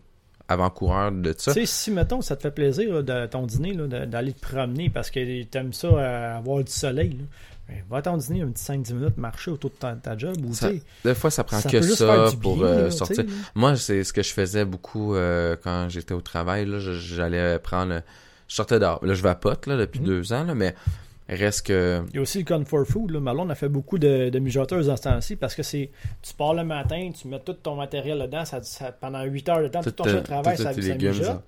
avant-coureurs 0.49 1.11
de 1.13 1.35
ça. 1.39 1.55
Tu 1.55 1.61
sais, 1.61 1.67
si, 1.67 1.91
mettons, 1.91 2.21
ça 2.21 2.37
te 2.37 2.43
fait 2.43 2.51
plaisir 2.51 2.93
là, 2.95 3.03
de 3.03 3.27
ton 3.27 3.47
dîner, 3.47 3.75
d'aller 4.07 4.33
te 4.35 4.41
promener 4.41 4.91
parce 4.91 5.11
que 5.11 5.43
t'aimes 5.45 5.73
ça, 5.73 5.87
euh, 5.89 6.37
avoir 6.39 6.63
du 6.63 6.71
soleil, 6.71 7.11
là, 7.19 7.25
va 7.89 7.97
à 7.99 8.03
ton 8.03 8.17
dîner 8.17 8.43
un 8.43 8.49
petit 8.51 8.63
5-10 8.65 8.95
minutes, 8.95 9.17
marcher 9.17 9.51
autour 9.51 9.71
de 9.71 9.77
ta, 9.77 9.95
ta 9.95 10.17
job. 10.19 10.35
Ou, 10.45 10.53
Ça- 10.55 10.71
tu 10.71 10.77
sais, 10.79 10.83
Des 11.05 11.15
fois, 11.15 11.31
ça 11.31 11.45
prend 11.45 11.61
ça 11.61 11.71
que 11.71 11.81
ça 11.81 12.27
pour 12.41 12.57
bien, 12.57 12.67
euh, 12.67 12.85
là, 12.85 12.91
sortir. 12.91 13.25
Moi, 13.55 13.77
c'est 13.77 14.05
ce 14.05 14.13
que 14.13 14.23
je 14.23 14.33
faisais 14.33 14.65
beaucoup 14.65 15.15
euh, 15.15 15.57
quand 15.63 15.89
j'étais 15.89 16.15
au 16.15 16.21
travail. 16.21 16.69
J'allais 16.79 17.59
prendre... 17.59 18.03
Je 18.49 18.55
sortais 18.55 18.79
dehors. 18.79 19.05
Là, 19.05 19.15
je 19.15 19.23
vapote 19.23 19.67
là, 19.67 19.77
depuis 19.79 20.01
Mhm. 20.01 20.07
deux 20.07 20.33
ans, 20.35 20.45
là, 20.45 20.55
mais 20.55 20.75
reste 21.29 21.67
que... 21.67 22.03
Il 22.11 22.17
y 22.17 22.19
a 22.19 22.23
aussi 22.23 22.39
le 22.41 22.45
comfort 22.45 22.85
food. 22.87 23.11
Là. 23.11 23.21
Malone 23.21 23.51
a 23.51 23.55
fait 23.55 23.71
beaucoup 23.71 23.97
de, 23.99 24.29
de 24.29 24.39
mijoteuses 24.39 24.89
dans 24.89 24.97
ce 24.99 25.03
temps-ci 25.03 25.37
parce 25.37 25.55
que 25.55 25.63
c'est 25.63 25.91
tu 26.21 26.35
pars 26.35 26.53
le 26.53 26.65
matin, 26.65 27.11
tu 27.19 27.29
mets 27.29 27.41
tout 27.41 27.55
ton 27.55 27.77
matériel 27.77 28.19
dedans, 28.21 28.45
ça, 28.45 28.63
ça- 28.63 28.93
pendant 28.93 29.23
8 29.25 29.49
heures 29.49 29.63
de 29.63 29.69
temps, 29.69 29.83
tout, 29.83 29.91
ton 29.93 30.07
euh, 30.07 30.21
travail, 30.21 30.59
ça, 30.59 30.75
ça 30.75 30.95
mijote. 30.95 31.43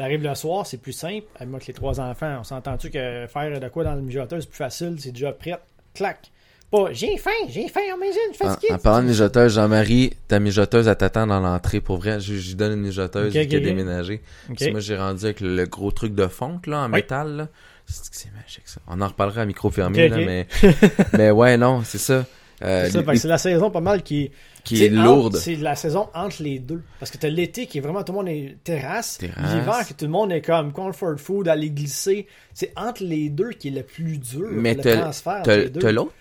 T'arrives 0.00 0.22
le 0.22 0.34
soir, 0.34 0.66
c'est 0.66 0.78
plus 0.78 0.94
simple. 0.94 1.26
Avec 1.38 1.66
les 1.66 1.74
trois 1.74 2.00
enfants, 2.00 2.38
on 2.40 2.44
s'entend-tu 2.44 2.88
que 2.88 3.26
faire 3.28 3.60
de 3.60 3.68
quoi 3.68 3.84
dans 3.84 3.94
le 3.94 4.00
mijoteur, 4.00 4.38
c'est 4.40 4.48
plus 4.48 4.56
facile, 4.56 4.96
c'est 4.98 5.12
déjà 5.12 5.30
prêt. 5.32 5.58
Clac. 5.94 6.30
Pas 6.70 6.86
j'ai 6.92 7.18
faim, 7.18 7.30
j'ai 7.50 7.68
faim, 7.68 7.80
on 7.94 7.98
maison, 7.98 8.18
je 8.30 8.36
suis 8.36 8.44
En, 8.46 8.48
fatigué. 8.48 8.72
en 8.72 8.78
parlant 8.78 9.02
de 9.02 9.08
mijoteuse, 9.08 9.52
Jean-Marie, 9.54 10.14
ta 10.26 10.38
mijoteuse, 10.40 10.88
elle 10.88 10.96
t'attend 10.96 11.26
dans 11.26 11.40
l'entrée. 11.40 11.80
Pour 11.82 11.98
vrai, 11.98 12.18
je 12.18 12.34
je 12.36 12.54
donne 12.56 12.72
une 12.72 12.80
mijoteuse 12.80 13.30
qui 13.32 13.56
a 13.56 13.60
déménagé. 13.60 14.22
Puis 14.56 14.70
Moi, 14.70 14.80
j'ai 14.80 14.96
rendu 14.96 15.24
avec 15.24 15.40
le, 15.40 15.54
le 15.54 15.66
gros 15.66 15.90
truc 15.90 16.14
de 16.14 16.26
fonte, 16.28 16.66
là, 16.66 16.78
en 16.82 16.86
Oui. 16.86 16.92
métal, 16.92 17.36
là. 17.36 17.48
C'est 17.86 18.08
que 18.10 18.16
c'est 18.16 18.32
magique, 18.32 18.62
ça. 18.68 18.80
On 18.86 19.00
en 19.02 19.08
reparlera 19.08 19.42
à 19.42 19.44
micro 19.44 19.68
fermé, 19.68 20.08
là, 20.08 20.16
mais... 20.18 20.46
mais 21.12 21.30
ouais, 21.32 21.56
non, 21.58 21.82
c'est 21.84 21.98
ça. 21.98 22.24
Euh, 22.62 22.84
C'est 22.84 22.90
ça, 22.92 22.98
les- 23.00 23.04
que 23.06 23.16
c'est 23.16 23.26
la 23.28 23.38
saison 23.38 23.70
pas 23.70 23.80
mal 23.80 24.02
qui, 24.02 24.30
qui 24.64 24.84
est 24.84 24.88
lourde. 24.88 25.36
C'est 25.36 25.56
la 25.56 25.74
saison 25.74 26.08
entre 26.14 26.42
les 26.42 26.58
deux. 26.58 26.82
Parce 26.98 27.10
que 27.10 27.18
t'as 27.18 27.28
l'été 27.28 27.66
qui 27.66 27.78
est 27.78 27.80
vraiment 27.80 28.02
tout 28.02 28.12
le 28.12 28.18
monde 28.18 28.28
est 28.28 28.56
terrasse. 28.64 29.18
Terrasse. 29.18 29.54
L'hiver 29.54 29.88
que 29.88 29.92
tout 29.94 30.04
le 30.04 30.10
monde 30.10 30.32
est 30.32 30.42
comme 30.42 30.72
comfort 30.72 31.18
food, 31.18 31.48
aller 31.48 31.70
glisser. 31.70 32.26
C'est 32.54 32.72
entre 32.76 33.02
les 33.04 33.28
deux 33.30 33.50
qui 33.50 33.68
est 33.68 33.72
le 33.72 33.82
plus 33.82 34.18
dur. 34.18 34.48
Mais 34.50 34.74
le 34.74 34.82
transfert 34.82 35.42
T'as 35.44 35.92
l'autre? 35.92 36.12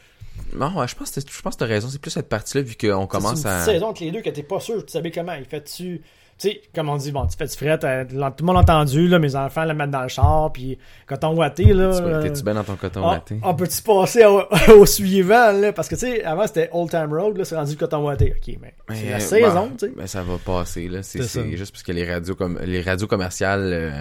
Non, 0.55 0.73
ouais, 0.77 0.87
je 0.87 0.95
pense 0.95 1.11
que 1.11 1.19
t'as- 1.19 1.31
je 1.31 1.41
pense 1.41 1.55
que 1.55 1.59
t'as 1.59 1.65
raison. 1.65 1.89
C'est 1.89 1.99
plus 2.01 2.11
cette 2.11 2.29
partie-là, 2.29 2.63
vu 2.63 2.75
qu'on 2.75 3.07
commence 3.07 3.41
C'est 3.41 3.47
une 3.47 3.53
à... 3.53 3.65
saison 3.65 3.87
entre 3.87 4.03
les 4.03 4.11
deux 4.11 4.21
que 4.21 4.29
t'es 4.29 4.41
pas 4.43 4.59
sûr, 4.59 4.85
tu 4.85 4.91
savais 4.91 5.11
comment. 5.11 5.33
Il 5.33 5.45
fait-tu. 5.45 6.01
Tu 6.01 6.01
sais, 6.47 6.61
comme 6.73 6.89
on 6.89 6.97
dit, 6.97 7.11
bon, 7.11 7.25
tu 7.27 7.35
fais 7.37 7.45
du 7.45 7.55
fret, 7.55 7.79
euh, 7.83 8.05
tout 8.05 8.15
le 8.15 8.45
monde 8.45 8.57
a 8.57 8.59
entendu, 8.59 9.07
là, 9.07 9.19
mes 9.19 9.35
enfants 9.35 9.65
le 9.65 9.73
mettent 9.73 9.91
dans 9.91 10.03
le 10.03 10.07
char, 10.07 10.51
puis 10.53 10.77
coton 11.07 11.35
ouaté, 11.35 11.65
là. 11.73 11.91
Tu- 11.95 12.03
euh, 12.03 12.21
T'es-tu 12.21 12.43
bien 12.43 12.53
dans 12.53 12.63
ton 12.63 12.75
coton 12.75 13.03
on, 13.03 13.11
maté? 13.11 13.39
on 13.43 13.53
peut-tu 13.55 13.81
passer 13.81 14.25
au, 14.25 14.41
au 14.79 14.85
suivant, 14.85 15.51
là? 15.51 15.73
Parce 15.73 15.87
que, 15.87 15.95
tu 15.95 16.01
sais, 16.01 16.23
avant, 16.23 16.47
c'était 16.47 16.69
Old 16.71 16.89
Time 16.89 17.11
Road, 17.13 17.37
là, 17.37 17.45
c'est 17.45 17.55
rendu 17.55 17.71
le 17.71 17.77
coton 17.77 18.05
ouaté. 18.05 18.33
OK, 18.37 18.57
mais 18.61 18.73
c'est 18.89 19.03
Mais, 19.03 19.09
la 19.09 19.15
euh, 19.17 19.19
saison, 19.19 19.65
bah, 19.67 19.71
tu 19.79 19.85
sais. 19.87 19.93
ben, 19.95 20.07
ça 20.07 20.23
va 20.23 20.37
passer, 20.37 20.87
là. 20.87 21.03
C'est 21.03 21.21
juste 21.57 21.71
parce 21.71 21.83
que 21.83 21.91
les 21.91 22.09
radios, 22.11 22.35
les 22.65 22.81
radios 22.81 23.07
commerciales, 23.07 23.69
euh, 23.73 23.91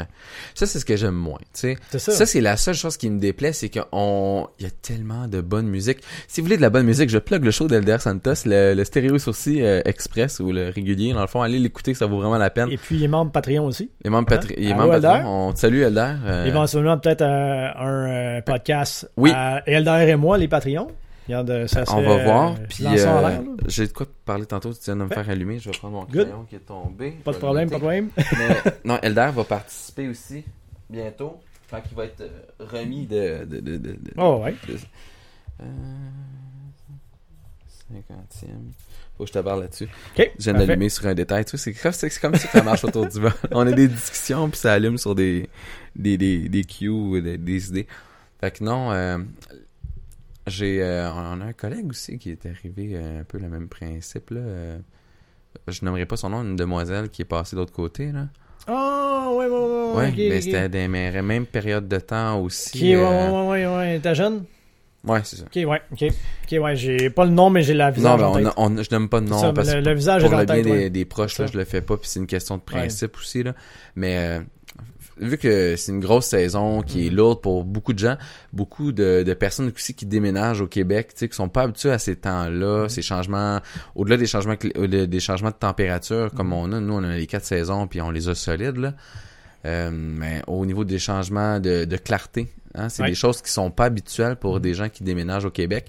ça, 0.55 0.67
c'est 0.67 0.79
ce 0.79 0.85
que 0.85 0.97
j'aime 0.97 1.15
moins, 1.15 1.39
tu 1.55 1.77
sais. 1.77 1.77
Ça. 1.99 2.13
Ça, 2.13 2.27
c'est 2.27 2.41
la 2.41 2.57
seule 2.57 2.75
chose 2.75 2.97
qui 2.97 3.11
me 3.11 3.19
déplaît, 3.19 3.53
c'est 3.53 3.69
qu'on, 3.71 4.49
il 4.59 4.65
y 4.65 4.67
a 4.67 4.71
tellement 4.71 5.27
de 5.29 5.41
bonne 5.41 5.67
musique. 5.67 5.99
Si 6.27 6.41
vous 6.41 6.47
voulez 6.47 6.57
de 6.57 6.63
la 6.63 6.71
bonne 6.71 6.87
musique, 6.87 7.11
je 7.11 7.19
plug 7.19 7.45
le 7.45 7.51
show 7.51 7.67
d'Elder 7.69 7.99
Santos, 8.01 8.45
le, 8.47 8.75
le 8.75 8.85
stéréo 8.85 9.19
sourcil 9.19 9.63
euh, 9.63 9.81
express 9.85 10.41
ou 10.41 10.53
le 10.53 10.69
régulier. 10.71 11.13
Dans 11.13 11.21
le 11.21 11.27
fond, 11.27 11.43
allez 11.43 11.59
l'écouter, 11.59 11.95
ça 11.95 12.07
vaut 12.07 12.19
vraiment 12.29 12.39
la 12.43 12.51
peine. 12.51 12.71
Et 12.71 12.77
puis, 12.77 12.97
il 12.97 13.05
est 13.05 13.09
membre 13.09 13.33
Patreon 13.33 13.65
aussi. 13.67 13.91
Les 14.05 14.11
membres 14.11 14.29
Patri- 14.29 14.55
les 14.57 14.69
Allô, 14.73 14.81
membres 14.83 14.95
Elder? 14.95 15.09
Patreon, 15.09 15.49
on 15.49 15.53
te 15.53 15.59
salue 15.59 15.81
Elder. 15.83 16.13
euh, 16.27 16.45
Éventuellement, 16.47 16.99
peut-être 16.99 17.23
euh, 17.23 17.69
un 17.77 18.09
euh, 18.39 18.41
podcast 18.43 19.11
Oui. 19.17 19.33
Elder 19.67 20.07
et 20.09 20.17
moi, 20.17 20.39
les 20.39 20.49
Patreons. 20.49 20.89
Regarde, 21.27 21.51
euh, 21.51 21.67
ça 21.67 21.85
on 21.89 22.01
va 22.01 22.25
voir. 22.25 22.55
Puis, 22.71 22.85
j'ai 23.69 23.87
de 23.87 23.93
quoi 23.93 24.07
te 24.07 24.11
parler 24.25 24.47
tantôt. 24.47 24.73
Tu 24.73 24.79
viens 24.87 24.97
de 24.97 25.03
me 25.05 25.09
faire 25.09 25.29
allumer. 25.29 25.59
Je 25.59 25.71
vais 25.71 25.77
prendre 25.77 25.95
mon 25.95 26.05
Good. 26.05 26.29
crayon 26.29 26.45
qui 26.49 26.55
est 26.57 26.61
tombé. 26.61 27.11
Pas 27.25 27.33
de 27.33 27.37
problème, 27.39 27.69
pas 27.69 27.75
de 27.77 27.81
problème. 27.81 28.09
Mais, 28.17 28.73
non, 28.85 28.99
Elder 29.03 29.29
va 29.35 29.45
participer 29.45 30.09
aussi 30.09 30.43
bientôt. 30.89 31.39
Fait 31.67 31.83
qu'il 31.83 31.97
va 31.99 32.05
être 32.07 32.23
remis 32.61 33.07
de. 33.07 33.45
de, 33.45 33.61
de, 33.61 33.77
de, 33.77 33.97
Oh, 34.17 34.41
ouais. 34.43 34.55
de- 34.67 34.79
euh, 35.61 35.65
50e. 37.93 38.47
Faut 39.19 39.25
que 39.25 39.29
je 39.29 39.33
te 39.33 39.39
parle 39.41 39.63
là-dessus. 39.63 39.89
Je 40.17 40.25
viens 40.39 40.55
d'allumer 40.55 40.89
sur 40.89 41.07
un 41.07 41.15
détail. 41.15 41.45
Tu 41.45 41.57
vois, 41.57 41.59
c'est 41.59 41.73
comme, 41.75 41.93
c'est 41.93 42.21
comme 42.21 42.35
ça 42.37 42.47
que 42.47 42.53
ça 42.53 42.63
marche 42.63 42.85
autour 42.85 43.07
du 43.07 43.19
vol. 43.19 43.33
On 43.51 43.67
a 43.67 43.73
des 43.73 43.89
discussions, 43.89 44.49
puis 44.49 44.61
ça 44.61 44.73
allume 44.73 44.97
sur 44.97 45.17
des, 45.17 45.49
des, 45.97 46.17
des, 46.17 46.49
des 46.49 46.65
cues 46.65 46.89
ou 46.89 47.21
des, 47.21 47.37
des 47.37 47.69
idées. 47.69 47.87
Fait 48.41 48.57
que 48.57 48.63
non, 48.63 48.93
euh, 48.93 49.19
j'ai, 50.47 50.81
euh, 50.81 51.11
on 51.13 51.41
a 51.41 51.47
un 51.47 51.53
collègue 51.53 51.91
aussi 51.91 52.17
qui 52.19 52.31
est 52.31 52.47
arrivé 52.47 52.93
euh, 52.95 53.21
un 53.21 53.25
peu 53.25 53.39
le 53.39 53.49
même 53.49 53.69
principe, 53.69 54.31
là. 54.31 54.79
je 55.67 55.85
nommerai 55.85 56.07
pas 56.07 56.17
son 56.17 56.31
nom, 56.31 56.43
une 56.43 56.55
demoiselle 56.55 57.09
qui 57.09 57.23
est 57.23 57.25
passée 57.25 57.57
de 57.57 57.61
l'autre 57.61 57.73
côté, 57.73 58.13
là. 58.13 58.29
Ah, 58.69 59.31
ouais, 59.33 59.47
ouais, 59.47 59.51
ouais. 59.51 59.59
Ouais, 59.59 59.97
ouais, 59.97 60.15
mais 60.17 60.37
ok. 60.37 60.43
c'était 60.43 60.69
des 60.69 60.89
mêmes, 60.89 61.25
mêmes 61.25 61.47
périodes 61.47 61.89
de 61.89 61.99
temps 61.99 62.41
aussi. 62.41 62.95
Ouais, 62.95 63.03
euh, 63.03 63.31
ouais, 63.31 63.49
ouais, 63.49 63.67
ouais, 63.67 63.77
ouais. 63.77 64.01
T'es 64.01 64.15
jeune? 64.15 64.45
Ouais, 65.07 65.21
c'est 65.25 65.37
ça. 65.37 65.45
Ok, 65.45 65.55
ouais, 65.57 65.83
ok. 65.93 66.05
Ok, 66.51 66.59
ouais, 66.63 66.77
j'ai 66.77 67.11
pas 67.11 67.25
le 67.25 67.31
nom, 67.31 67.51
mais 67.51 67.63
j'ai 67.63 67.75
la 67.75 67.91
Non, 67.91 67.95
visage 67.97 68.19
ben, 68.21 68.27
en 68.27 68.53
on, 68.57 68.77
on- 68.79 68.83
je 68.83 68.89
nomme 68.91 69.09
pas 69.09 69.21
de 69.21 69.27
nom 69.29 69.39
ça, 69.41 69.53
parce 69.53 69.69
le, 69.73 69.81
que 69.83 69.89
le 69.89 69.95
visage 69.95 70.23
est 70.23 70.27
pour 70.27 70.33
dans 70.33 70.39
le 70.41 70.45
bien 70.47 70.55
tête, 70.57 70.65
des, 70.65 70.71
ouais. 70.71 70.91
des 70.91 71.05
proches, 71.05 71.39
là, 71.39 71.47
je 71.47 71.57
le 71.57 71.65
fais 71.65 71.81
pas, 71.83 71.97
puis 71.97 72.09
c'est 72.09 72.21
une 72.21 72.27
question 72.27 72.57
de 72.57 72.63
principe 72.63 73.17
aussi, 73.17 73.43
là. 73.43 73.55
Mais 73.97 74.17
euh, 74.19 74.41
vu 75.21 75.37
que 75.37 75.75
c'est 75.77 75.91
une 75.93 75.99
grosse 76.01 76.27
saison 76.27 76.81
qui 76.83 76.99
Mm. 76.99 77.07
est 77.07 77.11
lourde 77.11 77.41
pour 77.43 77.65
beaucoup 77.65 77.93
de 77.93 77.99
gens, 77.99 78.17
beaucoup 78.53 78.93
de, 78.93 79.25
de 79.25 79.35
personnes 79.35 79.71
aussi 79.75 79.93
qui 79.95 80.07
déménagent 80.07 80.61
au 80.61 80.69
Québec, 80.69 81.09
tu 81.13 81.19
sais, 81.19 81.29
qui 81.29 81.35
sont 81.35 81.49
pas 81.49 81.63
habitués 81.63 81.91
à 81.91 81.99
ces 81.99 82.15
temps-là, 82.17 82.85
Mm. 82.85 82.89
ces 82.89 83.03
changements, 83.03 83.61
au-delà 83.97 84.17
des 84.17 84.27
changements 84.27 84.55
au-delà 84.77 85.07
des 85.07 85.21
changements 85.21 85.51
de 85.51 85.57
température 85.57 86.27
Mm. 86.27 86.37
comme 86.37 86.53
on 86.53 86.71
a, 86.73 86.79
nous 86.81 86.95
on 86.95 87.03
a 87.03 87.17
les 87.17 87.27
quatre 87.27 87.45
saisons 87.47 87.87
puis 87.89 88.01
on 88.01 88.11
les 88.11 88.29
a 88.29 88.35
solides 88.35 88.77
là. 88.77 88.95
Euh, 89.67 89.91
mais 89.93 90.41
au 90.47 90.65
niveau 90.65 90.85
des 90.85 91.01
changements 91.01 91.59
de, 91.59 91.85
de 91.85 91.97
clarté, 91.97 92.47
hein, 92.79 92.89
c'est 92.89 93.03
Ouais. 93.03 93.09
des 93.11 93.15
choses 93.15 93.43
qui 93.43 93.51
sont 93.51 93.71
pas 93.71 93.87
habituelles 93.87 94.37
pour 94.37 94.61
des 94.61 94.75
gens 94.75 94.89
qui 94.89 95.03
déménagent 95.05 95.45
au 95.45 95.51
Québec. 95.51 95.89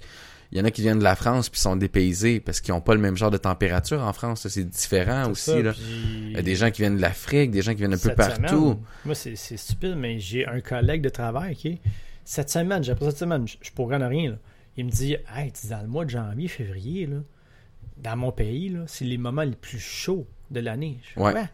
Il 0.52 0.58
y 0.58 0.60
en 0.60 0.64
a 0.64 0.72
qui 0.72 0.80
viennent 0.82 0.98
de 0.98 1.04
la 1.04 1.14
France 1.14 1.48
puis 1.48 1.60
sont 1.60 1.76
dépaysés 1.76 2.40
parce 2.40 2.60
qu'ils 2.60 2.74
ont 2.74 2.80
pas 2.80 2.94
le 2.94 3.00
même 3.00 3.16
genre 3.16 3.30
de 3.30 3.36
température 3.36 4.00
en 4.02 4.12
France. 4.12 4.48
C'est 4.48 4.68
différent 4.68 5.30
aussi. 5.30 5.50
ça, 5.52 5.62
là. 5.62 5.72
puis- 5.72 5.82
Il 6.30 6.32
y 6.32 6.36
a 6.36 6.42
des 6.42 6.56
gens 6.56 6.72
qui 6.72 6.82
viennent 6.82 6.96
de 6.96 7.00
l'Afrique, 7.02 7.52
des 7.52 7.62
gens 7.62 7.70
qui 7.70 7.78
viennent 7.78 7.94
un 7.94 7.98
peu 7.98 8.12
partout. 8.16 8.48
semaine, 8.48 8.76
moi, 9.04 9.14
c'est 9.14 9.36
stupide, 9.36 9.94
mais 9.96 10.18
j'ai 10.18 10.46
un 10.48 10.60
collègue 10.60 11.02
de 11.02 11.08
travail 11.08 11.54
qui, 11.54 11.80
cette 12.24 12.50
semaine, 12.50 12.82
j'ai 12.82 12.94
cette 13.00 13.16
semaine, 13.18 13.46
je, 13.46 13.56
je 13.62 13.70
pourrais 13.70 14.02
en 14.02 14.08
rien. 14.08 14.30
là. 14.32 14.36
Il 14.76 14.86
me 14.86 14.90
dit, 14.90 15.16
hey, 15.36 15.52
tu 15.52 15.68
dans 15.68 15.82
le 15.82 15.88
mois 15.88 16.04
de 16.04 16.10
janvier, 16.10 16.48
février, 16.48 17.06
là, 17.06 17.18
dans 17.98 18.16
mon 18.16 18.32
pays, 18.32 18.70
là, 18.70 18.80
c'est 18.88 19.04
les 19.04 19.18
moments 19.18 19.42
les 19.42 19.54
plus 19.56 19.78
chauds 19.78 20.26
de 20.50 20.58
l'année. 20.60 20.98
Je 21.02 21.10
fais, 21.14 21.20
Ouais. 21.20 21.44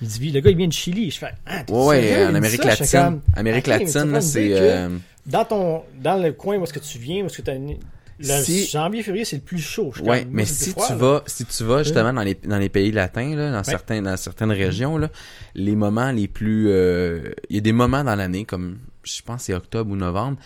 Il 0.00 0.08
dit, 0.08 0.30
le 0.30 0.40
gars, 0.40 0.50
il 0.50 0.56
vient 0.56 0.68
de 0.68 0.72
Chili. 0.72 1.10
Je 1.10 1.18
fais, 1.18 1.32
ah, 1.46 1.64
t'es 1.64 1.72
Ouais, 1.72 2.00
sérieux? 2.00 2.26
En 2.26 2.34
Amérique 2.34 2.62
ça? 2.62 2.68
Latine. 2.68 2.86
comme, 3.00 3.20
Amérique 3.34 3.66
latine, 3.66 4.20
c'est. 4.20 4.48
euh, 4.52 4.88
dans 5.26 5.44
ton, 5.44 5.82
dans 6.00 6.22
le 6.22 6.32
coin 6.32 6.56
où 6.56 6.62
est-ce 6.64 6.72
que 6.72 6.78
tu 6.78 6.98
viens, 6.98 7.22
où 7.22 7.26
est-ce 7.26 7.38
que 7.38 7.42
tu 7.42 7.50
as 7.50 7.58
né- 7.58 7.78
le 8.20 8.42
Si- 8.42 8.66
janvier, 8.66 9.02
février, 9.04 9.24
c'est 9.24 9.36
le 9.36 9.42
plus 9.42 9.60
chaud. 9.60 9.92
Je 9.94 10.02
Ouais, 10.02 10.26
mais 10.30 10.44
si 10.44 10.70
froid, 10.70 10.86
tu 10.86 10.92
là. 10.92 10.98
vas, 10.98 11.22
si 11.26 11.44
tu 11.44 11.62
vas 11.64 11.82
justement 11.84 12.12
dans 12.12 12.22
les 12.22 12.34
dans 12.34 12.58
les 12.58 12.68
pays 12.68 12.90
latins 12.90 13.36
là, 13.36 13.52
dans 13.52 13.62
certains 13.62 14.02
dans 14.02 14.16
certaines 14.16 14.50
régions 14.50 14.98
là, 14.98 15.08
les 15.54 15.76
moments 15.76 16.10
les 16.10 16.26
plus, 16.26 16.66
euh, 16.68 17.30
il 17.48 17.54
y 17.56 17.58
a 17.58 17.62
des 17.62 17.70
moments 17.72 18.02
dans 18.02 18.16
l'année 18.16 18.44
comme 18.44 18.78
je 19.04 19.22
pense 19.22 19.36
que 19.42 19.42
c'est 19.46 19.54
octobre 19.54 19.92
ou 19.92 19.96
novembre 19.96 20.36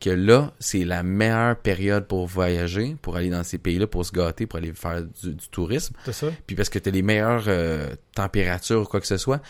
que 0.00 0.10
là 0.10 0.52
c'est 0.60 0.84
la 0.84 1.02
meilleure 1.02 1.56
période 1.56 2.06
pour 2.06 2.26
voyager, 2.26 2.96
pour 3.02 3.16
aller 3.16 3.30
dans 3.30 3.42
ces 3.44 3.58
pays-là, 3.58 3.86
pour 3.86 4.04
se 4.06 4.12
gâter, 4.12 4.46
pour 4.46 4.58
aller 4.58 4.72
faire 4.72 5.02
du, 5.02 5.34
du 5.34 5.48
tourisme, 5.48 5.94
C'est 6.04 6.12
ça. 6.12 6.28
puis 6.46 6.54
parce 6.56 6.68
que 6.68 6.78
t'as 6.78 6.90
les 6.90 7.02
meilleures 7.02 7.44
euh, 7.48 7.88
températures 8.14 8.82
ou 8.82 8.84
quoi 8.84 9.00
que 9.00 9.06
ce 9.06 9.16
soit. 9.16 9.40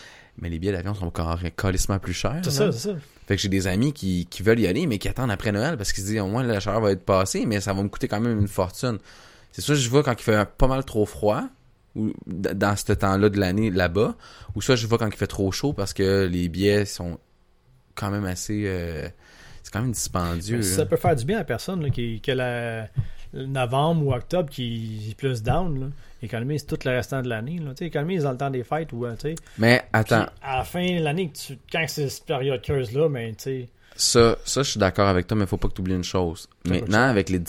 Mais 0.40 0.48
les 0.48 0.60
billets 0.60 0.72
d'avion 0.72 0.94
sont 0.94 1.06
encore 1.06 1.36
calissement 1.56 1.98
plus 1.98 2.12
chers. 2.12 2.40
C'est 2.44 2.50
ça, 2.52 2.70
c'est 2.70 2.90
ça. 2.90 2.96
Fait 3.26 3.34
que 3.34 3.42
j'ai 3.42 3.48
des 3.48 3.66
amis 3.66 3.92
qui, 3.92 4.26
qui 4.30 4.44
veulent 4.44 4.60
y 4.60 4.68
aller, 4.68 4.86
mais 4.86 4.98
qui 4.98 5.08
attendent 5.08 5.32
après 5.32 5.50
Noël 5.50 5.76
parce 5.76 5.92
qu'ils 5.92 6.04
se 6.04 6.08
disent 6.10 6.20
au 6.20 6.28
moins 6.28 6.44
la 6.44 6.60
chaleur 6.60 6.80
va 6.80 6.92
être 6.92 7.04
passée, 7.04 7.44
mais 7.44 7.60
ça 7.60 7.72
va 7.72 7.82
me 7.82 7.88
coûter 7.88 8.06
quand 8.06 8.20
même 8.20 8.38
une 8.38 8.46
fortune. 8.46 8.98
C'est 9.50 9.62
soit 9.62 9.74
je 9.74 9.90
vais 9.90 10.02
quand 10.04 10.12
il 10.12 10.22
fait 10.22 10.48
pas 10.56 10.68
mal 10.68 10.84
trop 10.84 11.06
froid, 11.06 11.42
ou 11.96 12.12
dans 12.26 12.76
ce 12.76 12.92
temps-là 12.92 13.28
de 13.28 13.40
l'année 13.40 13.70
là-bas, 13.70 14.14
ou 14.54 14.62
soit 14.62 14.76
je 14.76 14.86
vais 14.86 14.96
quand 14.96 15.08
il 15.08 15.16
fait 15.16 15.26
trop 15.26 15.50
chaud 15.50 15.72
parce 15.72 15.92
que 15.92 16.26
les 16.30 16.48
billets 16.48 16.84
sont 16.84 17.18
quand 17.96 18.10
même 18.12 18.24
assez. 18.24 18.62
euh, 18.66 19.08
c'est 19.68 19.72
quand 19.74 19.82
même 19.82 19.92
dispendieux. 19.92 20.56
Là. 20.56 20.62
ça 20.62 20.86
peut 20.86 20.96
faire 20.96 21.14
du 21.14 21.26
bien 21.26 21.38
à 21.38 21.44
personne 21.44 21.82
là, 21.82 21.90
qui, 21.90 22.20
que 22.22 22.32
la, 22.32 22.88
le 23.34 23.44
novembre 23.46 24.06
ou 24.06 24.14
octobre 24.14 24.48
qui 24.48 25.08
est 25.10 25.14
plus 25.14 25.42
down, 25.42 25.78
là, 25.80 25.86
économise 26.22 26.64
tout 26.64 26.78
le 26.86 26.90
restant 26.92 27.20
de 27.20 27.28
l'année. 27.28 27.60
Tu 27.76 27.84
économise 27.84 28.22
dans 28.22 28.32
le 28.32 28.38
temps 28.38 28.48
des 28.50 28.64
fêtes 28.64 28.92
ou 28.94 29.04
euh, 29.04 29.14
tu. 29.20 29.34
Mais 29.58 29.80
Puis 29.80 29.88
attends, 29.92 30.26
à 30.42 30.58
la 30.58 30.64
fin 30.64 30.96
de 30.98 31.02
l'année, 31.02 31.30
tu- 31.32 31.58
quand 31.70 31.84
c'est 31.86 32.08
cette 32.08 32.24
période 32.24 32.62
creuse 32.62 32.92
là, 32.94 33.08
mais 33.10 33.28
tu 33.32 33.36
sais. 33.44 33.68
ça, 33.94 34.36
ça 34.46 34.62
je 34.62 34.70
suis 34.70 34.80
d'accord 34.80 35.08
avec 35.08 35.26
toi, 35.26 35.36
mais 35.36 35.44
faut 35.46 35.58
pas 35.58 35.68
que 35.68 35.74
tu 35.74 35.82
oublies 35.82 35.94
une 35.96 36.02
chose. 36.04 36.48
Maintenant, 36.66 37.02
avec 37.08 37.28
les 37.28 37.42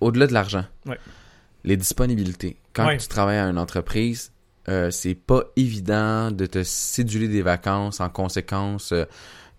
au-delà 0.00 0.26
de 0.26 0.32
l'argent, 0.32 0.64
Ouais. 0.86 0.98
les 1.62 1.76
disponibilités. 1.76 2.56
Quand 2.72 2.86
Ouais. 2.88 2.96
tu 2.98 3.06
travailles 3.06 3.38
à 3.38 3.44
une 3.46 3.58
entreprise, 3.58 4.32
euh, 4.68 4.90
c'est 4.90 5.14
pas 5.14 5.42
évident 5.56 6.30
de 6.32 6.46
te 6.46 6.62
céduler 6.64 7.28
des 7.28 7.42
vacances 7.42 8.00
en 8.00 8.08
conséquence 8.08 8.92
euh, 8.92 9.04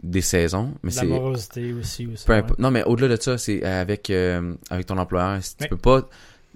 des 0.04 0.22
saisons, 0.22 0.74
mais 0.84 0.92
c'est 0.92 1.02
L'amorosité 1.06 1.74
aussi. 1.74 2.08
aussi 2.08 2.26
peu 2.26 2.34
ouais. 2.34 2.40
importe. 2.40 2.60
Non, 2.60 2.72
mais 2.72 2.84
au-delà 2.84 3.16
de 3.16 3.22
ça, 3.22 3.38
c'est 3.38 3.64
avec 3.64 4.10
euh, 4.10 4.54
avec 4.70 4.86
ton 4.88 4.98
employeur, 4.98 5.44
si 5.44 5.56
tu 5.58 5.64
Ouais. 5.64 5.70
peux 5.70 5.78
pas 5.78 6.08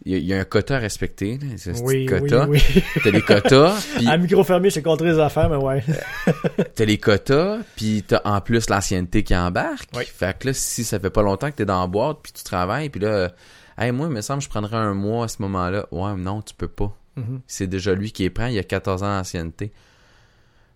il 0.06 0.12
y, 0.12 0.16
a- 0.16 0.18
il 0.18 0.26
y 0.26 0.34
a 0.34 0.40
un 0.40 0.44
quota 0.44 0.76
à 0.76 0.80
respecter, 0.80 1.40
Oui, 1.42 1.82
oui, 1.84 2.06
quota. 2.06 2.48
oui. 2.50 2.62
T'as 3.04 3.12
les 3.12 3.22
quotas, 3.22 3.78
puis 3.96 4.08
À 4.08 4.18
micro 4.18 4.44
fermé, 4.44 4.70
j'ai 4.70 4.82
contré 4.82 5.08
les 5.14 5.20
affaires, 5.20 5.50
mais 5.50 5.56
ouais. 5.56 5.84
t'as 6.76 6.84
les 6.86 6.98
quotas, 6.98 7.60
puis 7.78 8.04
t'as 8.06 8.20
en 8.26 8.42
plus 8.42 8.70
l'ancienneté 8.70 9.24
qui 9.24 9.34
embarque. 9.36 9.88
Oui. 9.96 10.04
Fait 10.06 10.38
que 10.38 10.48
là, 10.48 10.54
si 10.54 10.84
ça 10.84 11.00
fait 11.00 11.10
pas 11.10 11.22
longtemps 11.22 11.50
que 11.50 11.56
t'es 11.56 11.66
dans 11.66 11.80
la 11.80 11.88
boîte, 11.88 12.18
puis 12.24 12.34
tu 12.34 12.44
travailles, 12.44 12.90
puis 12.90 13.00
là, 13.00 13.08
euh, 13.08 13.30
hey, 13.78 13.92
moi, 13.94 14.08
il 14.08 14.14
me 14.14 14.20
semble 14.22 14.40
que 14.40 14.46
je 14.46 14.50
prendrais 14.50 14.76
un 14.76 14.94
mois 14.94 15.26
à 15.26 15.28
ce 15.30 15.42
moment-là. 15.44 15.88
Ouais, 15.92 16.14
non, 16.16 16.42
tu 16.42 16.54
peux 16.56 16.68
pas. 16.68 16.94
Mhm. 17.16 17.40
C'est 17.48 17.68
déjà 17.68 17.94
lui 17.96 18.12
qui 18.12 18.26
est 18.26 18.30
prend, 18.30 18.48
il 18.48 18.60
a 18.60 18.64
14 18.64 19.02
ans 19.02 19.18
d'ancienneté. 19.18 19.72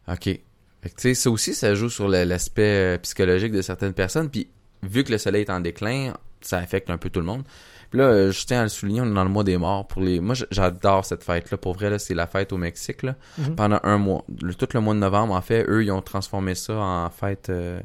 OK. 0.07 0.39
Fait 0.81 0.89
que, 0.89 1.13
ça 1.13 1.29
aussi, 1.29 1.53
ça 1.53 1.75
joue 1.75 1.89
sur 1.89 2.07
l'aspect 2.07 2.95
euh, 2.95 2.97
psychologique 2.99 3.51
de 3.51 3.61
certaines 3.61 3.93
personnes. 3.93 4.29
Puis, 4.29 4.47
vu 4.83 5.03
que 5.03 5.11
le 5.11 5.17
soleil 5.17 5.41
est 5.41 5.49
en 5.49 5.59
déclin, 5.59 6.13
ça 6.41 6.57
affecte 6.57 6.89
un 6.89 6.97
peu 6.97 7.09
tout 7.09 7.19
le 7.19 7.25
monde. 7.25 7.43
Puis 7.89 7.99
là, 7.99 8.05
euh, 8.05 8.31
je 8.31 8.45
tiens 8.45 8.59
à 8.61 8.63
le 8.63 8.69
souligner, 8.69 9.01
on 9.01 9.05
est 9.11 9.13
dans 9.13 9.23
le 9.23 9.29
mois 9.29 9.43
des 9.43 9.57
morts. 9.57 9.87
Pour 9.87 10.01
les, 10.01 10.19
Moi, 10.19 10.35
j'adore 10.51 11.03
cette 11.05 11.23
fête-là. 11.23 11.57
Pour 11.57 11.73
vrai, 11.73 11.89
là, 11.89 11.99
c'est 11.99 12.13
la 12.13 12.27
fête 12.27 12.53
au 12.53 12.57
Mexique, 12.57 13.03
là. 13.03 13.15
Mhm. 13.39 13.55
Pendant 13.55 13.79
un 13.83 13.97
mois. 13.97 14.23
Le- 14.41 14.53
tout 14.53 14.67
le 14.73 14.79
mois 14.79 14.93
de 14.93 14.99
novembre, 14.99 15.33
en 15.33 15.41
fait, 15.41 15.65
eux, 15.67 15.83
ils 15.83 15.91
ont 15.91 16.01
transformé 16.01 16.55
ça 16.55 16.75
en 16.75 17.09
fête... 17.09 17.49
euh, 17.49 17.79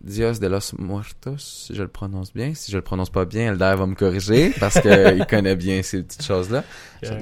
Dios 0.00 0.38
de 0.38 0.46
los 0.46 0.60
Muertos, 0.78 1.38
si 1.38 1.74
je 1.74 1.82
le 1.82 1.88
prononce 1.88 2.32
bien. 2.32 2.54
Si 2.54 2.70
je 2.70 2.76
le 2.76 2.82
prononce 2.82 3.10
pas 3.10 3.24
bien, 3.24 3.52
Elder 3.52 3.74
va 3.76 3.84
me 3.86 3.96
corriger 3.96 4.50
parce 4.60 4.80
qu'il 4.80 5.26
connaît 5.28 5.56
bien 5.56 5.82
ces 5.82 6.04
petites 6.04 6.22
choses-là. 6.24 6.62
Ça 7.02 7.14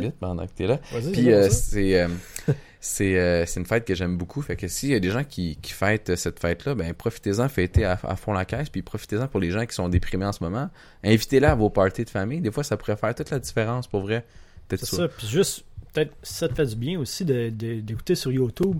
aller 0.00 0.10
pendant 0.18 0.44
que 0.44 0.52
t'es 0.52 0.66
là. 0.66 0.80
Puis 1.12 1.32
euh, 1.32 1.48
c'est 1.48 2.00
euh, 2.00 2.08
c'est 2.80 3.18
euh, 3.18 3.44
c'est 3.46 3.58
une 3.60 3.66
fête 3.66 3.84
que 3.84 3.94
j'aime 3.94 4.16
beaucoup. 4.16 4.40
Fait 4.42 4.56
que 4.56 4.68
s'il 4.68 4.90
y 4.90 4.94
a 4.94 5.00
des 5.00 5.10
gens 5.10 5.24
qui, 5.24 5.56
qui 5.60 5.72
fêtent 5.72 6.14
cette 6.16 6.38
fête-là, 6.40 6.74
ben 6.74 6.94
profitez-en, 6.94 7.48
fêtez 7.48 7.84
à, 7.84 7.98
à 8.02 8.16
fond 8.16 8.32
la 8.32 8.44
caisse, 8.44 8.68
puis 8.68 8.82
profitez-en 8.82 9.26
pour 9.28 9.40
les 9.40 9.50
gens 9.50 9.66
qui 9.66 9.74
sont 9.74 9.88
déprimés 9.88 10.26
en 10.26 10.32
ce 10.32 10.42
moment. 10.44 10.70
Invitez-les 11.04 11.46
à 11.46 11.54
vos 11.54 11.70
parties 11.70 12.04
de 12.04 12.10
famille. 12.10 12.40
Des 12.40 12.50
fois, 12.52 12.62
ça 12.64 12.76
pourrait 12.76 12.96
faire 12.96 13.14
toute 13.14 13.30
la 13.30 13.38
différence 13.40 13.86
pour 13.86 14.00
vrai. 14.02 14.24
Peut-être 14.68 14.84
C'est 14.86 14.96
ça. 14.96 15.08
Puis 15.08 15.26
juste, 15.26 15.64
peut-être, 15.92 16.12
ça 16.22 16.48
te 16.48 16.54
fait 16.54 16.66
du 16.66 16.76
bien 16.76 16.98
aussi 17.00 17.24
de- 17.24 17.48
de- 17.50 17.80
d'écouter 17.80 18.14
sur 18.14 18.30
YouTube, 18.30 18.76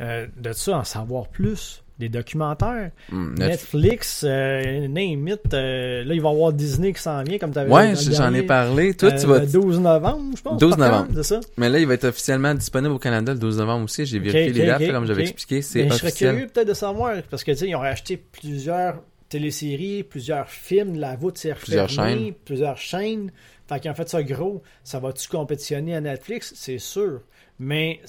euh, 0.00 0.26
de 0.36 0.52
ça, 0.52 0.78
en 0.78 0.84
savoir 0.84 1.28
plus. 1.28 1.82
Des 1.98 2.08
documentaires. 2.08 2.92
Hum, 3.12 3.34
Netflix. 3.36 3.72
Netflix, 3.74 4.24
euh, 4.24 4.86
name 4.86 5.26
it. 5.28 5.52
euh, 5.52 6.04
là, 6.04 6.14
il 6.14 6.20
va 6.20 6.28
y 6.28 6.32
avoir 6.32 6.52
Disney 6.52 6.92
qui 6.92 7.02
s'en 7.02 7.22
vient, 7.24 7.38
comme 7.38 7.52
tu 7.52 7.58
avais 7.58 7.70
Ouais, 7.72 7.94
j'en 7.96 8.32
ai 8.34 8.42
parlé. 8.44 8.94
Toi, 8.94 9.12
tu 9.12 9.26
vas. 9.26 9.40
Le 9.40 9.46
12 9.46 9.80
novembre, 9.80 10.36
je 10.36 10.42
pense. 10.42 10.60
12 10.60 10.70
pas 10.70 10.76
quand, 10.76 10.92
novembre. 10.92 11.10
C'est 11.16 11.22
ça. 11.24 11.40
Mais 11.56 11.68
là, 11.68 11.78
il 11.80 11.86
va 11.88 11.94
être 11.94 12.04
officiellement 12.04 12.54
disponible 12.54 12.94
au 12.94 12.98
Canada 13.00 13.32
le 13.32 13.38
12 13.40 13.58
novembre 13.58 13.84
aussi. 13.84 14.06
J'ai 14.06 14.20
vérifié 14.20 14.52
les 14.52 14.66
dates, 14.66 14.90
comme 14.92 15.06
j'avais 15.06 15.22
expliqué. 15.22 15.60
C'est 15.62 15.82
Mais 15.84 15.90
je 15.90 15.94
serais 15.94 16.06
officiel. 16.08 16.30
curieux 16.34 16.46
peut-être 16.48 16.68
de 16.68 16.74
savoir, 16.74 17.16
parce 17.30 17.42
que 17.42 17.50
tu 17.50 17.56
sais, 17.58 17.68
ils 17.68 17.74
ont 17.74 17.80
racheté 17.80 18.16
plusieurs 18.16 19.02
téléséries, 19.28 20.04
plusieurs 20.04 20.48
films, 20.48 20.98
la 20.98 21.16
voûte 21.16 21.36
s'est 21.38 21.52
Plusieurs 21.54 21.88
chaînes. 21.88 22.32
plusieurs 22.44 22.78
chaînes. 22.78 23.30
Fait 23.68 23.86
ont 23.88 23.94
fait 23.94 24.08
ça 24.08 24.22
gros. 24.22 24.62
Ça 24.84 24.98
va-tu 24.98 25.28
compétitionner 25.28 25.94
à 25.96 26.00
Netflix? 26.00 26.52
C'est 26.56 26.78
sûr. 26.78 27.20
Mais 27.58 28.00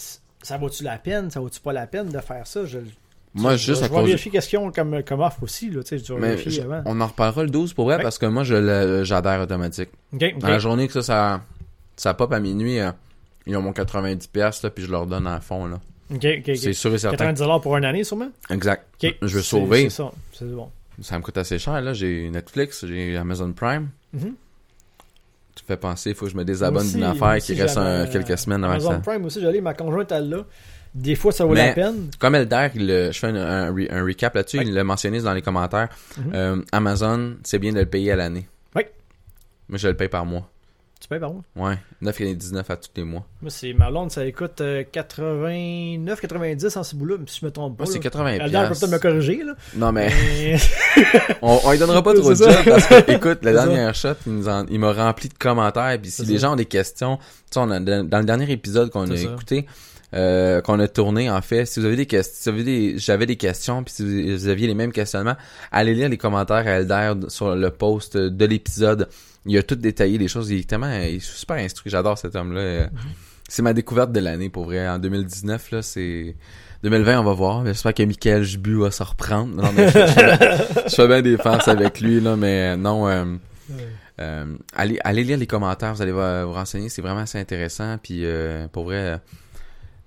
ça 0.42 0.58
vaut-tu 0.58 0.84
la 0.84 0.98
peine? 0.98 1.30
Ça 1.30 1.40
vaut-tu 1.42 1.60
pas 1.60 1.74
la 1.74 1.88
peine 1.88 2.10
de 2.10 2.20
faire 2.20 2.48
ça? 2.48 2.64
Je, 2.66 2.78
Moi, 3.36 3.56
je, 3.58 3.66
juste 3.68 3.82
je 3.82 3.86
à 3.86 3.90
cause. 3.90 4.06
vérifier 4.08 4.32
qu'est-ce 4.32 4.50
qu'ils 4.50 4.58
ont 4.60 4.72
comme, 4.72 5.04
comme 5.04 5.20
offre 5.22 5.44
aussi. 5.44 5.70
Là, 5.70 5.84
tu 5.84 5.98
je 6.00 6.62
avant. 6.62 6.82
on 6.86 7.00
en 7.00 7.08
reparlera 7.08 7.44
le 7.44 7.50
12 7.50 7.74
pour 7.74 7.86
vrai 7.86 7.98
Ouais. 7.98 8.04
parce 8.04 8.18
que 8.18 8.26
moi, 8.26 8.44
j'adhère 8.44 9.42
automatique. 9.42 9.90
Dans 10.14 10.48
la 10.48 10.60
journée 10.60 10.88
que 10.88 10.94
ça, 10.94 11.02
ça, 11.04 11.42
ça 11.96 12.14
pop 12.16 12.32
à 12.34 12.40
minuit, 12.40 12.80
euh, 12.80 12.92
ils 13.46 13.56
ont 13.56 13.62
mon 13.62 13.72
90$, 13.72 14.28
piastres, 14.32 14.66
là, 14.66 14.70
puis 14.72 14.84
je 14.84 14.92
leur 14.92 15.06
donne 15.06 15.28
à 15.28 15.40
fond. 15.42 15.68
Là. 15.68 15.80
C'est 16.56 16.74
sûr 16.74 16.94
et 16.94 16.98
certain. 16.98 17.32
90$ 17.34 17.62
pour 17.62 17.78
une 17.78 17.86
année, 17.86 18.04
sûrement? 18.04 18.30
Exact. 18.50 18.86
Je 19.04 19.28
veux 19.28 19.42
sauver. 19.44 19.84
C'est 19.90 19.98
ça. 19.98 20.12
C'est 20.34 20.46
bon. 20.46 20.70
Ça 21.02 21.18
me 21.18 21.24
coûte 21.24 21.38
assez 21.38 21.60
cher. 21.60 21.80
là. 21.82 21.94
J'ai 21.94 22.30
Netflix, 22.32 22.86
j'ai 22.86 23.16
Amazon 23.16 23.52
Prime. 23.54 23.90
Mhm. 24.14 24.34
Tu 25.56 25.64
me 25.64 25.68
fais 25.68 25.78
penser, 25.78 26.10
il 26.12 26.16
faut 26.16 26.26
que 26.26 26.32
je 26.32 26.38
me 26.38 26.44
désabonne 26.46 26.90
d'une 26.90 27.04
affaire 27.04 27.38
qui 27.38 27.54
reste 27.54 27.78
un- 27.78 27.86
euh, 27.86 28.08
quelques 28.12 28.38
semaines 28.38 28.64
avant 28.64 28.74
Amazon 28.74 28.92
ça. 28.92 28.98
Prime 29.00 29.26
aussi, 29.26 29.40
j'allais, 29.42 29.62
ma 29.62 29.74
conjointe, 29.74 30.12
elle 30.12 30.30
l'a. 30.30 30.46
Des 30.96 31.16
fois, 31.16 31.32
ça 31.32 31.46
vaut 31.46 31.54
Mais- 31.54 31.68
la 31.68 31.74
peine. 31.74 32.10
Comme 32.20 32.36
Elder, 32.36 32.68
il 32.76 33.10
je 33.12 33.18
fais 33.20 33.28
un, 33.28 33.36
un 33.36 33.72
re- 33.72 33.92
un 33.92 34.04
recap 34.04 34.34
là-dessus, 34.36 34.60
il 34.62 34.74
l'a 34.74 34.84
mentionné 34.84 35.22
dans 35.22 35.34
les 35.34 35.42
commentaires. 35.42 35.90
Mhm. 36.18 36.32
Euh, 36.34 36.62
Amazon, 36.72 37.36
c'est 37.44 37.60
bien 37.60 37.74
de 37.74 37.80
le 37.80 37.86
payer 37.86 38.12
à 38.12 38.16
l'année. 38.16 38.48
Oui. 38.76 38.84
Moi, 39.68 39.78
je 39.78 39.88
le 39.88 39.96
paye 39.96 40.10
par 40.10 40.26
mois. 40.26 40.50
Tu 41.02 41.08
payes 41.08 41.20
par 41.20 41.32
mois? 41.32 41.44
Ouais, 41.56 41.78
9,99 42.02 42.70
à 42.70 42.76
tous 42.76 42.90
les 42.98 43.04
mois. 43.06 43.26
Moi, 43.42 43.50
c'est 43.50 43.72
ma 43.72 43.90
blonde, 43.90 44.12
ça 44.12 44.30
coûte 44.34 44.60
euh, 44.60 44.84
89, 44.92 46.20
90 46.20 46.76
en 46.76 46.84
ce 46.84 46.94
bout-là, 46.98 47.16
si 47.26 47.40
je 47.40 47.46
me 47.46 47.52
trompe 47.52 47.78
pas. 47.78 47.86
Moi, 47.86 47.94
c'est 47.94 48.00
là. 48.00 48.04
80 48.10 48.28
Elder 48.34 48.66
peut 48.68 48.76
peut-être 48.76 48.92
me 48.92 48.98
corriger, 49.00 49.44
là. 49.46 49.54
Non, 49.78 49.94
mais 49.94 50.10
Mais- 50.10 50.58
on, 51.42 51.58
on 51.64 51.72
lui 51.72 51.78
donnera 51.80 52.04
pas 52.04 52.14
trop 52.16 52.32
de 52.32 52.36
job 52.36 52.52
parce 52.66 52.86
que, 52.88 53.12
écoute, 53.14 53.40
la 53.44 53.54
ça. 53.54 53.66
dernière 53.66 53.96
shot, 53.96 54.10
il, 54.28 54.80
m'a 54.80 54.92
rempli 54.92 55.30
de 55.30 55.36
commentaires. 55.36 55.98
Puis 56.02 56.12
si 56.12 56.26
les 56.26 56.34
ça. 56.38 56.48
gens 56.48 56.54
ont 56.54 56.58
des 56.58 56.66
questions, 56.66 57.16
tu 57.18 57.24
sais, 57.52 57.60
on 57.62 57.72
a- 57.72 57.80
dans 57.80 58.20
le 58.20 58.26
dernier 58.26 58.52
épisode 58.52 58.90
qu'on 58.90 59.10
a 59.10 59.16
ça. 59.16 59.24
écouté, 59.24 59.68
euh, 60.14 60.62
qu'on 60.62 60.80
a 60.80 60.88
tourné, 60.88 61.30
en 61.30 61.42
fait, 61.42 61.66
si 61.66 61.80
vous 61.80 61.86
avez 61.86 61.96
des 61.96 62.06
questions, 62.06 62.34
si 62.36 62.50
vous 62.50 62.56
avez 62.56 62.64
des, 62.64 62.98
j'avais 62.98 63.26
des 63.26 63.36
questions, 63.36 63.84
puis 63.84 63.94
si 63.94 64.34
vous, 64.36 64.48
aviez 64.48 64.68
les 64.68 64.74
mêmes 64.76 64.92
questionnements, 64.92 65.36
allez 65.72 65.94
lire 65.94 66.10
les 66.10 66.18
commentaires 66.18 66.68
à 66.68 66.80
Elder 66.80 67.14
sur 67.28 67.56
le 67.56 67.70
post 67.70 68.18
de 68.18 68.46
l'épisode. 68.46 69.08
Il 69.46 69.58
a 69.58 69.64
tout 69.64 69.76
détaillé, 69.76 70.18
les 70.18 70.28
choses. 70.28 70.50
Il 70.52 70.60
est 70.60 70.70
tellement, 70.70 70.92
il 70.92 71.16
est 71.16 71.20
super 71.20 71.58
instruit. 71.58 71.90
J'adore 71.92 72.18
cet 72.18 72.36
homme-là. 72.36 72.60
Euh, 72.62 72.84
Mhm. 72.92 73.00
C'est 73.52 73.64
ma 73.64 73.74
découverte 73.74 74.12
de 74.12 74.20
l'année, 74.20 74.50
pour 74.50 74.66
vrai. 74.66 74.88
En 74.88 75.00
2019, 75.00 75.72
là, 75.72 75.82
c'est... 75.82 76.36
2020, 76.84 77.20
on 77.20 77.24
va 77.24 77.34
voir. 77.34 77.66
J'espère 77.66 77.96
que 77.96 78.04
Michael 78.04 78.44
Jubu 78.44 78.80
va 78.80 78.92
se 78.92 79.02
reprendre. 79.02 79.56
Non, 79.56 79.72
mais 79.76 79.88
je, 79.90 79.98
je- 79.98 80.90
je 80.90 80.96
fais 80.96 81.08
bien 81.08 81.22
des 81.24 81.36
farces 81.38 81.68
avec 81.68 82.00
lui, 82.00 82.22
là, 82.22 82.36
mais 82.36 82.78
non... 82.78 83.08
euh, 83.08 83.26
euh, 84.22 84.46
allez, 84.76 85.00
allez 85.04 85.24
lire 85.24 85.38
les 85.38 85.48
commentaires, 85.48 85.94
vous 85.96 86.02
allez 86.02 86.12
vous, 86.12 86.52
renseigner, 86.54 86.90
c'est 86.90 87.02
vraiment 87.02 87.22
assez 87.22 87.40
intéressant. 87.40 87.98
Puis 88.02 88.26
euh, 88.26 88.68
pour 88.68 88.84
vrai, 88.84 88.96
euh, 88.98 89.18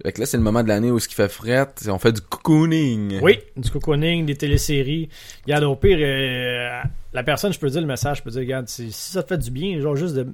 fait 0.03 0.12
que 0.12 0.20
là 0.20 0.26
c'est 0.26 0.36
le 0.36 0.42
moment 0.42 0.62
de 0.62 0.68
l'année 0.68 0.90
où 0.90 0.98
ce 0.98 1.09
qui 1.09 1.14
fait 1.14 1.28
fret, 1.28 1.68
c'est- 1.76 1.90
on 1.90 1.98
fait 1.98 2.12
du 2.12 2.20
cocooning. 2.20 3.20
Oui, 3.22 3.38
du 3.57 3.70
cocooning, 3.70 4.26
des 4.26 4.36
téléséries. 4.36 5.09
Regarde, 5.46 5.64
au 5.64 5.76
pire, 5.76 5.98
euh, 6.00 6.80
la 7.12 7.22
personne, 7.22 7.53
je 7.53 7.59
peux 7.59 7.68
dire 7.70 7.80
le 7.80 7.86
message, 7.86 8.18
je 8.18 8.22
peux 8.22 8.30
dire, 8.30 8.40
regarde, 8.40 8.68
si, 8.68 8.90
si 8.92 9.12
ça 9.12 9.22
te 9.22 9.28
fait 9.28 9.38
du 9.38 9.50
bien, 9.50 9.80
genre 9.80 9.96
juste 9.96 10.14
de, 10.14 10.26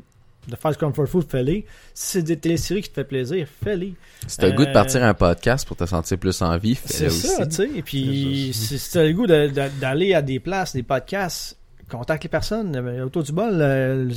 de 0.49 0.57
faire 0.57 0.71
du 0.71 0.79
comfort 0.79 1.07
food, 1.07 1.27
fais-les. 1.31 1.67
Si 1.93 2.13
c'est 2.13 2.23
des 2.23 2.37
téléséries 2.39 2.83
qui 2.83 2.89
te 2.89 2.95
fait 2.95 3.05
plaisir, 3.05 3.47
fais-les. 3.63 3.93
Si 4.27 4.37
t'as 4.39 4.47
le 4.49 4.53
goût 4.55 4.65
de 4.65 4.71
Euh, 4.71 4.73
partir 4.73 5.05
un 5.05 5.13
podcast 5.15 5.67
pour 5.69 5.77
te 5.77 5.85
sentir 5.85 6.17
plus 6.19 6.41
en 6.41 6.57
vie, 6.57 6.79
C'est 6.87 6.97
fais-le 6.99 7.11
ça, 7.11 7.41
aussi. 7.41 7.49
tu 7.49 7.55
sais. 7.57 7.69
Et 7.77 7.83
puis, 7.83 8.51
C'est 8.55 8.67
si 8.67 8.79
si 8.79 8.93
t'as 8.93 9.05
le 9.05 9.13
goût 9.13 9.27
de- 9.27 9.49
de- 9.49 9.81
d'aller 9.81 10.15
à 10.15 10.23
des 10.23 10.41
places, 10.41 10.73
des 10.75 10.83
podcasts, 10.83 11.57
contacte 11.91 12.23
les 12.23 12.29
personnes. 12.31 12.75
euh, 12.77 13.05
Autour 13.05 13.23
du 13.25 13.33
bol, 13.33 13.51
euh, 13.61 14.09
Je 14.11 14.15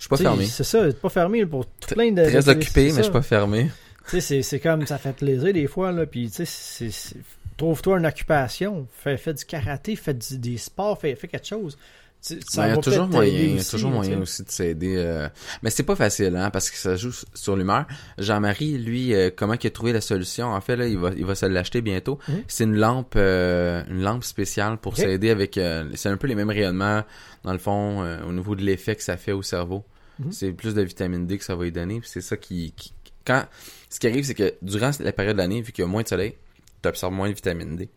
suis 0.00 0.08
pas 0.08 0.16
fermé. 0.16 0.44
C'est 0.46 0.64
ça, 0.64 0.82
pas 1.00 1.08
fermé 1.08 1.46
pour 1.46 1.64
tout 1.66 1.94
plein 1.94 2.10
de. 2.10 2.22
Très 2.24 2.42
de- 2.42 2.50
occupé, 2.50 2.72
c'est 2.72 2.82
mais 2.82 2.88
je 2.90 2.94
ça. 2.96 3.02
suis 3.04 3.12
pas 3.12 3.22
fermé. 3.22 3.70
Tu 4.04 4.10
sais, 4.10 4.20
c'est- 4.20 4.42
c'est 4.42 4.60
comme 4.60 4.86
ça 4.86 4.98
fait 4.98 5.12
plaisir 5.14 5.52
des 5.52 5.66
fois, 5.66 5.92
là. 5.92 6.06
Puis, 6.06 6.30
tu 6.30 6.44
sais, 6.46 6.88
trouve-toi 7.56 7.98
une 7.98 8.06
occupation. 8.06 8.86
Fais, 8.92 9.16
fais 9.16 9.34
du 9.34 9.44
karaté, 9.44 9.96
fais 9.96 10.14
du- 10.14 10.38
des 10.38 10.56
sports, 10.58 11.00
fais, 11.00 11.14
fais 11.14 11.28
quelque 11.28 11.46
chose. 11.46 11.76
Ben, 12.30 12.36
il 12.40 12.68
y 12.68 12.72
a 12.72 12.76
toujours 12.78 13.06
moyen, 13.06 13.32
il 13.38 13.50
y 13.50 13.52
a 13.52 13.56
aussi, 13.60 13.70
toujours 13.72 13.90
moyen 13.90 14.18
aussi 14.22 14.42
de 14.44 14.50
s'aider. 14.50 14.94
euh, 14.96 15.28
Mais 15.62 15.68
c'est 15.68 15.82
pas 15.82 15.94
facile, 15.94 16.34
hein, 16.36 16.48
parce 16.48 16.70
que 16.70 16.78
ça 16.78 16.96
joue 16.96 17.12
sur 17.34 17.54
l'humeur. 17.54 17.84
Jean-Marie, 18.16 18.78
lui, 18.78 19.14
euh, 19.14 19.28
comment 19.34 19.52
il 19.62 19.66
a 19.66 19.70
trouvé 19.70 19.92
la 19.92 20.00
solution? 20.00 20.46
En 20.46 20.60
fait, 20.62 20.74
là, 20.76 20.86
il 20.86 20.96
va, 20.96 21.10
il 21.14 21.26
va 21.26 21.34
se 21.34 21.44
l'acheter 21.44 21.82
bientôt. 21.82 22.18
Mhm. 22.28 22.42
C'est 22.48 22.64
une 22.64 22.76
lampe, 22.76 23.12
euh, 23.16 23.82
une 23.90 24.00
lampe 24.00 24.24
spéciale 24.24 24.78
pour 24.78 24.94
s'aider 24.96 25.28
avec. 25.28 25.58
euh, 25.58 25.84
c'est 25.96 26.08
un 26.08 26.16
peu 26.16 26.26
les 26.26 26.34
mêmes 26.34 26.48
rayonnements 26.48 27.02
dans 27.42 27.52
le 27.52 27.58
fond 27.58 28.02
euh, 28.02 28.22
au 28.26 28.32
niveau 28.32 28.56
de 28.56 28.62
l'effet 28.62 28.96
que 28.96 29.02
ça 29.02 29.18
fait 29.18 29.32
au 29.32 29.42
cerveau. 29.42 29.84
Mhm. 30.18 30.32
C'est 30.32 30.52
plus 30.52 30.72
de 30.74 30.80
vitamine 30.80 31.26
D 31.26 31.36
que 31.36 31.44
ça 31.44 31.54
va 31.54 31.64
lui 31.64 31.72
donner. 31.72 32.00
C'est 32.04 32.22
ça 32.22 32.38
qui, 32.38 32.72
qui- 32.74 32.94
quand 33.26 33.44
ce 33.94 34.00
qui 34.00 34.06
arrive, 34.08 34.24
c'est 34.24 34.34
que 34.34 34.54
durant 34.60 34.90
la 34.98 35.12
période 35.12 35.36
de 35.36 35.40
l'année, 35.40 35.62
vu 35.62 35.70
qu'il 35.72 35.82
y 35.82 35.84
a 35.86 35.88
moins 35.88 36.02
de 36.02 36.08
soleil, 36.08 36.34
tu 36.82 36.88
absorbes 36.88 37.14
moins 37.14 37.28
de 37.30 37.34
vitamine 37.34 37.76
D. 37.76 37.88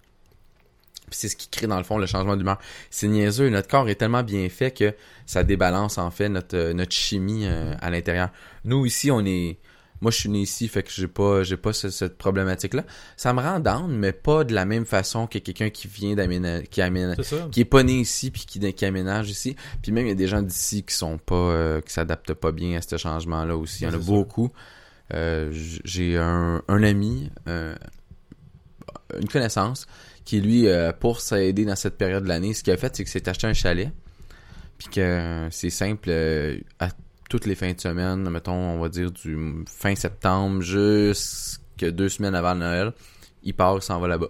Puis 1.10 1.16
c'est 1.20 1.30
ce 1.30 1.36
qui 1.38 1.48
crée 1.48 1.68
dans 1.68 1.78
le 1.78 1.84
fond 1.84 1.98
le 1.98 2.06
changement 2.06 2.36
d'humeur. 2.36 2.60
C'est 2.92 3.08
niaiseux, 3.08 3.50
notre 3.50 3.68
corps 3.70 3.88
est 3.90 3.96
tellement 3.96 4.24
bien 4.24 4.48
fait 4.50 4.72
que 4.72 4.94
ça 5.26 5.44
débalance 5.44 5.98
en 5.98 6.12
fait 6.12 6.28
notre 6.30 6.56
euh, 6.58 6.74
notre 6.74 6.92
chimie 6.92 7.46
euh, 7.48 7.74
à 7.82 7.90
l'intérieur. 7.90 8.30
Nous 8.66 8.86
ici, 8.86 9.10
on 9.10 9.26
est 9.26 9.58
moi 10.02 10.12
je 10.12 10.18
suis 10.20 10.30
né 10.30 10.40
ici 10.42 10.68
fait 10.68 10.84
que 10.84 10.92
j'ai 10.92 11.08
pas 11.08 11.44
j'ai 11.44 11.56
pas 11.58 11.72
ce- 11.72 11.90
cette 11.90 12.18
problématique 12.18 12.74
là. 12.74 12.84
Ça 13.16 13.34
me 13.34 13.40
rend 13.42 13.60
down 13.62 13.90
mais 13.90 14.12
pas 14.12 14.44
de 14.44 14.54
la 14.54 14.66
même 14.66 14.86
façon 14.86 15.28
que 15.28 15.40
quelqu'un 15.40 15.70
qui 15.70 15.88
vient 15.88 16.14
d'aménager 16.14 16.68
qui 16.68 16.82
amène 16.82 17.16
qui 17.52 17.62
est 17.62 17.66
pas 17.66 17.84
né 17.84 17.94
ici 18.02 18.30
puis 18.30 18.46
qui, 18.46 18.60
qui 18.74 18.86
aménage 18.86 19.30
ici. 19.30 19.56
Puis 19.82 19.94
même 19.94 20.06
il 20.06 20.10
y 20.10 20.12
a 20.12 20.16
des 20.16 20.28
gens 20.28 20.42
d'ici 20.42 20.84
qui 20.84 20.94
sont 20.94 21.18
pas 21.18 21.36
euh, 21.36 21.80
qui 21.82 21.94
s'adaptent 21.94 22.34
pas 22.34 22.52
bien 22.52 22.78
à 22.78 22.82
ce 22.82 22.98
changement 22.98 23.46
là 23.46 23.56
aussi. 23.56 23.84
Il 23.84 23.86
y 23.86 23.88
en 23.88 23.94
a 23.94 23.98
ça. 24.02 24.12
Euh, 25.14 25.50
j'ai 25.52 26.18
un, 26.18 26.62
un 26.68 26.84
ami 26.84 27.32
euh, 27.48 27.76
une 29.18 29.28
connaissance 29.28 29.88
qui 30.26 30.42
lui 30.42 30.68
euh, 30.68 30.92
pour 30.92 31.22
s'aider 31.22 31.64
dans 31.66 31.76
cette 31.76 31.98
période 31.98 32.24
de 32.24 32.28
l'année, 32.28 32.54
ce 32.54 32.64
qu'il 32.64 32.74
a 32.74 32.78
fait 32.78 32.96
c'est 32.96 33.04
que 33.04 33.10
s'est 33.10 33.28
acheté 33.30 33.48
un 33.48 33.54
chalet. 33.54 33.92
Puis 34.78 34.90
que 34.90 35.48
c'est 35.52 35.70
simple 35.70 36.10
euh, 36.10 36.60
à 36.80 36.90
toutes 37.30 37.46
les 37.46 37.56
fins 37.56 37.74
de 37.74 37.80
semaine, 37.80 38.30
mettons 38.30 38.54
on 38.54 38.80
va 38.80 38.90
dire 38.90 39.12
du 39.12 39.64
fin 39.68 39.96
septembre 39.96 40.62
jusque 40.62 41.60
deux 41.82 42.10
semaines 42.10 42.36
avant 42.36 42.56
Noël, 42.56 42.92
il 43.44 43.54
part, 43.54 43.78
il 43.78 43.82
s'en 43.82 44.00
va 44.00 44.08
là-bas. 44.08 44.28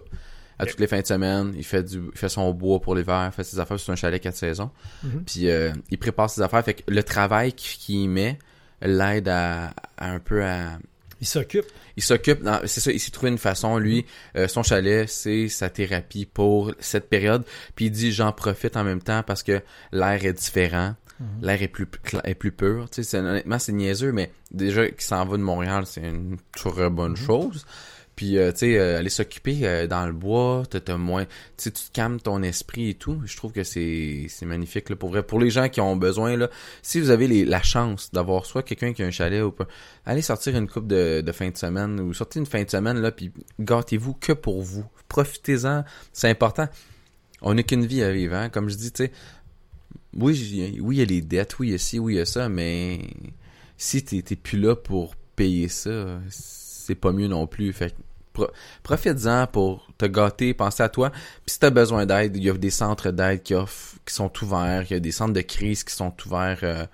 À 0.60 0.66
toutes 0.66 0.80
les 0.80 0.88
fins 0.88 1.00
de 1.00 1.06
semaine, 1.06 1.52
il 1.56 1.64
fait 1.64 1.84
du 1.84 2.02
il 2.12 2.18
fait 2.18 2.28
son 2.28 2.52
bois 2.52 2.80
pour 2.80 2.94
l'hiver, 2.94 3.30
fait 3.34 3.44
ses 3.44 3.60
affaires 3.60 3.78
sur 3.78 3.92
un 3.92 3.96
chalet 3.96 4.20
quatre 4.20 4.36
saisons. 4.36 4.70
Mhm. 5.04 5.24
Puis 5.24 5.48
euh, 5.48 5.72
il 5.90 5.98
prépare 5.98 6.30
ses 6.30 6.42
affaires. 6.42 6.64
Fait 6.64 6.74
que 6.74 6.82
le 6.88 7.02
travail 7.02 7.52
qu'il 7.52 7.78
qu'il 7.78 8.08
met 8.08 8.38
l'aide 8.82 9.28
à, 9.28 9.72
à 9.96 10.10
un 10.12 10.18
peu 10.20 10.44
à. 10.44 10.78
Il 11.20 11.26
s'occupe. 11.26 11.66
Il 11.96 12.02
s'occupe, 12.02 12.48
c'est 12.66 12.80
ça, 12.80 12.92
il 12.92 13.00
s'est 13.00 13.10
trouvé 13.10 13.30
une 13.32 13.38
façon, 13.38 13.76
lui, 13.78 14.06
euh, 14.36 14.46
son 14.46 14.62
chalet, 14.62 15.08
c'est 15.08 15.48
sa 15.48 15.68
thérapie 15.68 16.26
pour 16.26 16.72
cette 16.78 17.08
période. 17.10 17.44
Puis 17.74 17.86
il 17.86 17.90
dit, 17.90 18.12
j'en 18.12 18.30
profite 18.32 18.76
en 18.76 18.84
même 18.84 19.02
temps 19.02 19.24
parce 19.24 19.42
que 19.42 19.60
l'air 19.90 20.24
est 20.24 20.32
différent, 20.32 20.94
Mhm. 21.18 21.26
l'air 21.42 21.60
est 21.60 21.66
plus 21.66 21.88
est 22.22 22.34
plus 22.36 22.52
pur. 22.52 22.88
Tu 22.88 23.02
sais, 23.02 23.10
c'est- 23.10 23.18
honnêtement, 23.18 23.58
c'est 23.58 23.72
niaiseux, 23.72 24.12
mais 24.12 24.30
déjà 24.52 24.86
qu'il 24.86 25.00
s'en 25.00 25.24
va 25.26 25.36
de 25.36 25.42
Montréal, 25.42 25.82
c'est 25.86 26.02
une 26.02 26.36
très 26.54 26.88
bonne 26.88 27.16
chose. 27.16 27.66
Puis, 28.18 28.36
euh, 28.36 28.50
tu 28.50 28.58
sais, 28.58 28.78
euh, 28.80 28.98
aller 28.98 29.10
s'occuper 29.10 29.60
euh, 29.62 29.86
dans 29.86 30.04
le 30.04 30.12
bois, 30.12 30.64
t'as 30.68 30.96
moins... 30.96 31.24
Tu 31.56 31.70
te 31.70 31.78
calmes 31.92 32.18
ton 32.18 32.42
esprit 32.42 32.88
et 32.88 32.94
tout. 32.94 33.22
Je 33.24 33.36
trouve 33.36 33.52
que 33.52 33.62
c'est 33.62 34.26
magnifique, 34.42 34.90
là, 34.90 34.96
pour 34.96 35.10
vrai. 35.10 35.22
Pour 35.22 35.38
les 35.38 35.50
gens 35.50 35.68
qui 35.68 35.80
ont 35.80 35.94
besoin, 35.94 36.36
là, 36.36 36.50
si 36.82 36.98
vous 36.98 37.10
avez 37.10 37.44
la 37.44 37.62
chance 37.62 38.10
d'avoir 38.12 38.44
soit 38.44 38.64
quelqu'un 38.64 38.92
qui 38.92 39.04
a 39.04 39.06
un 39.06 39.12
chalet 39.12 39.44
ou 39.44 39.52
pas, 39.52 39.68
allez 40.04 40.22
sortir 40.22 40.56
une 40.56 40.66
coupe 40.66 40.88
de, 40.88 41.22
fin 41.32 41.50
de 41.50 41.56
semaine 41.56 42.00
ou 42.00 42.12
sortez 42.12 42.40
une 42.40 42.46
fin 42.46 42.64
de 42.64 42.68
semaine, 42.68 42.98
là, 42.98 43.12
puis 43.12 43.30
gâtez-vous 43.60 44.14
que 44.14 44.32
pour 44.32 44.62
vous. 44.62 44.84
Profitez-en, 45.06 45.84
c'est 46.12 46.28
important. 46.28 46.66
On 47.40 47.54
n'a 47.54 47.62
qu'une 47.62 47.86
vie 47.86 48.02
à 48.02 48.10
vivre, 48.10 48.34
hein. 48.34 48.48
Comme 48.48 48.68
je 48.68 48.74
dis, 48.74 48.90
tu 48.90 49.04
sais, 49.04 49.12
oui, 50.14 50.76
oui, 50.80 50.96
il 50.96 50.98
y 50.98 51.02
a 51.02 51.04
les 51.04 51.20
dettes, 51.20 51.60
oui, 51.60 51.68
il 51.68 51.70
y 51.70 51.74
a 51.74 51.78
ci, 51.78 52.00
oui, 52.00 52.14
il 52.14 52.16
y 52.16 52.20
a 52.20 52.26
ça, 52.26 52.48
mais 52.48 52.98
si 53.76 54.04
t'es 54.04 54.34
plus 54.34 54.58
là 54.58 54.74
pour 54.74 55.14
payer 55.36 55.68
ça, 55.68 56.18
c'est 56.30 56.96
pas 56.96 57.12
mieux 57.12 57.28
non 57.28 57.46
plus. 57.46 57.72
Pro- 58.44 58.50
profites-en 58.82 59.46
pour 59.46 59.86
te 59.98 60.06
gâter, 60.06 60.54
penser 60.54 60.82
à 60.82 60.88
toi. 60.88 61.10
Puis 61.10 61.20
si 61.54 61.58
t'as 61.58 61.70
besoin 61.70 62.06
d'aide, 62.06 62.36
il 62.36 62.44
y 62.44 62.50
a 62.50 62.54
des 62.54 62.70
centres 62.70 63.10
d'aide 63.10 63.42
qui 63.42 63.54
offrent, 63.54 63.96
qui 64.06 64.14
sont 64.14 64.30
ouverts, 64.42 64.84
il 64.88 64.92
y 64.92 64.96
a 64.96 65.00
des 65.00 65.12
centres 65.12 65.32
de 65.34 65.40
crise 65.40 65.84
qui 65.84 65.94
sont 65.94 66.12
ouverts 66.26 66.60
euh, 66.62 66.86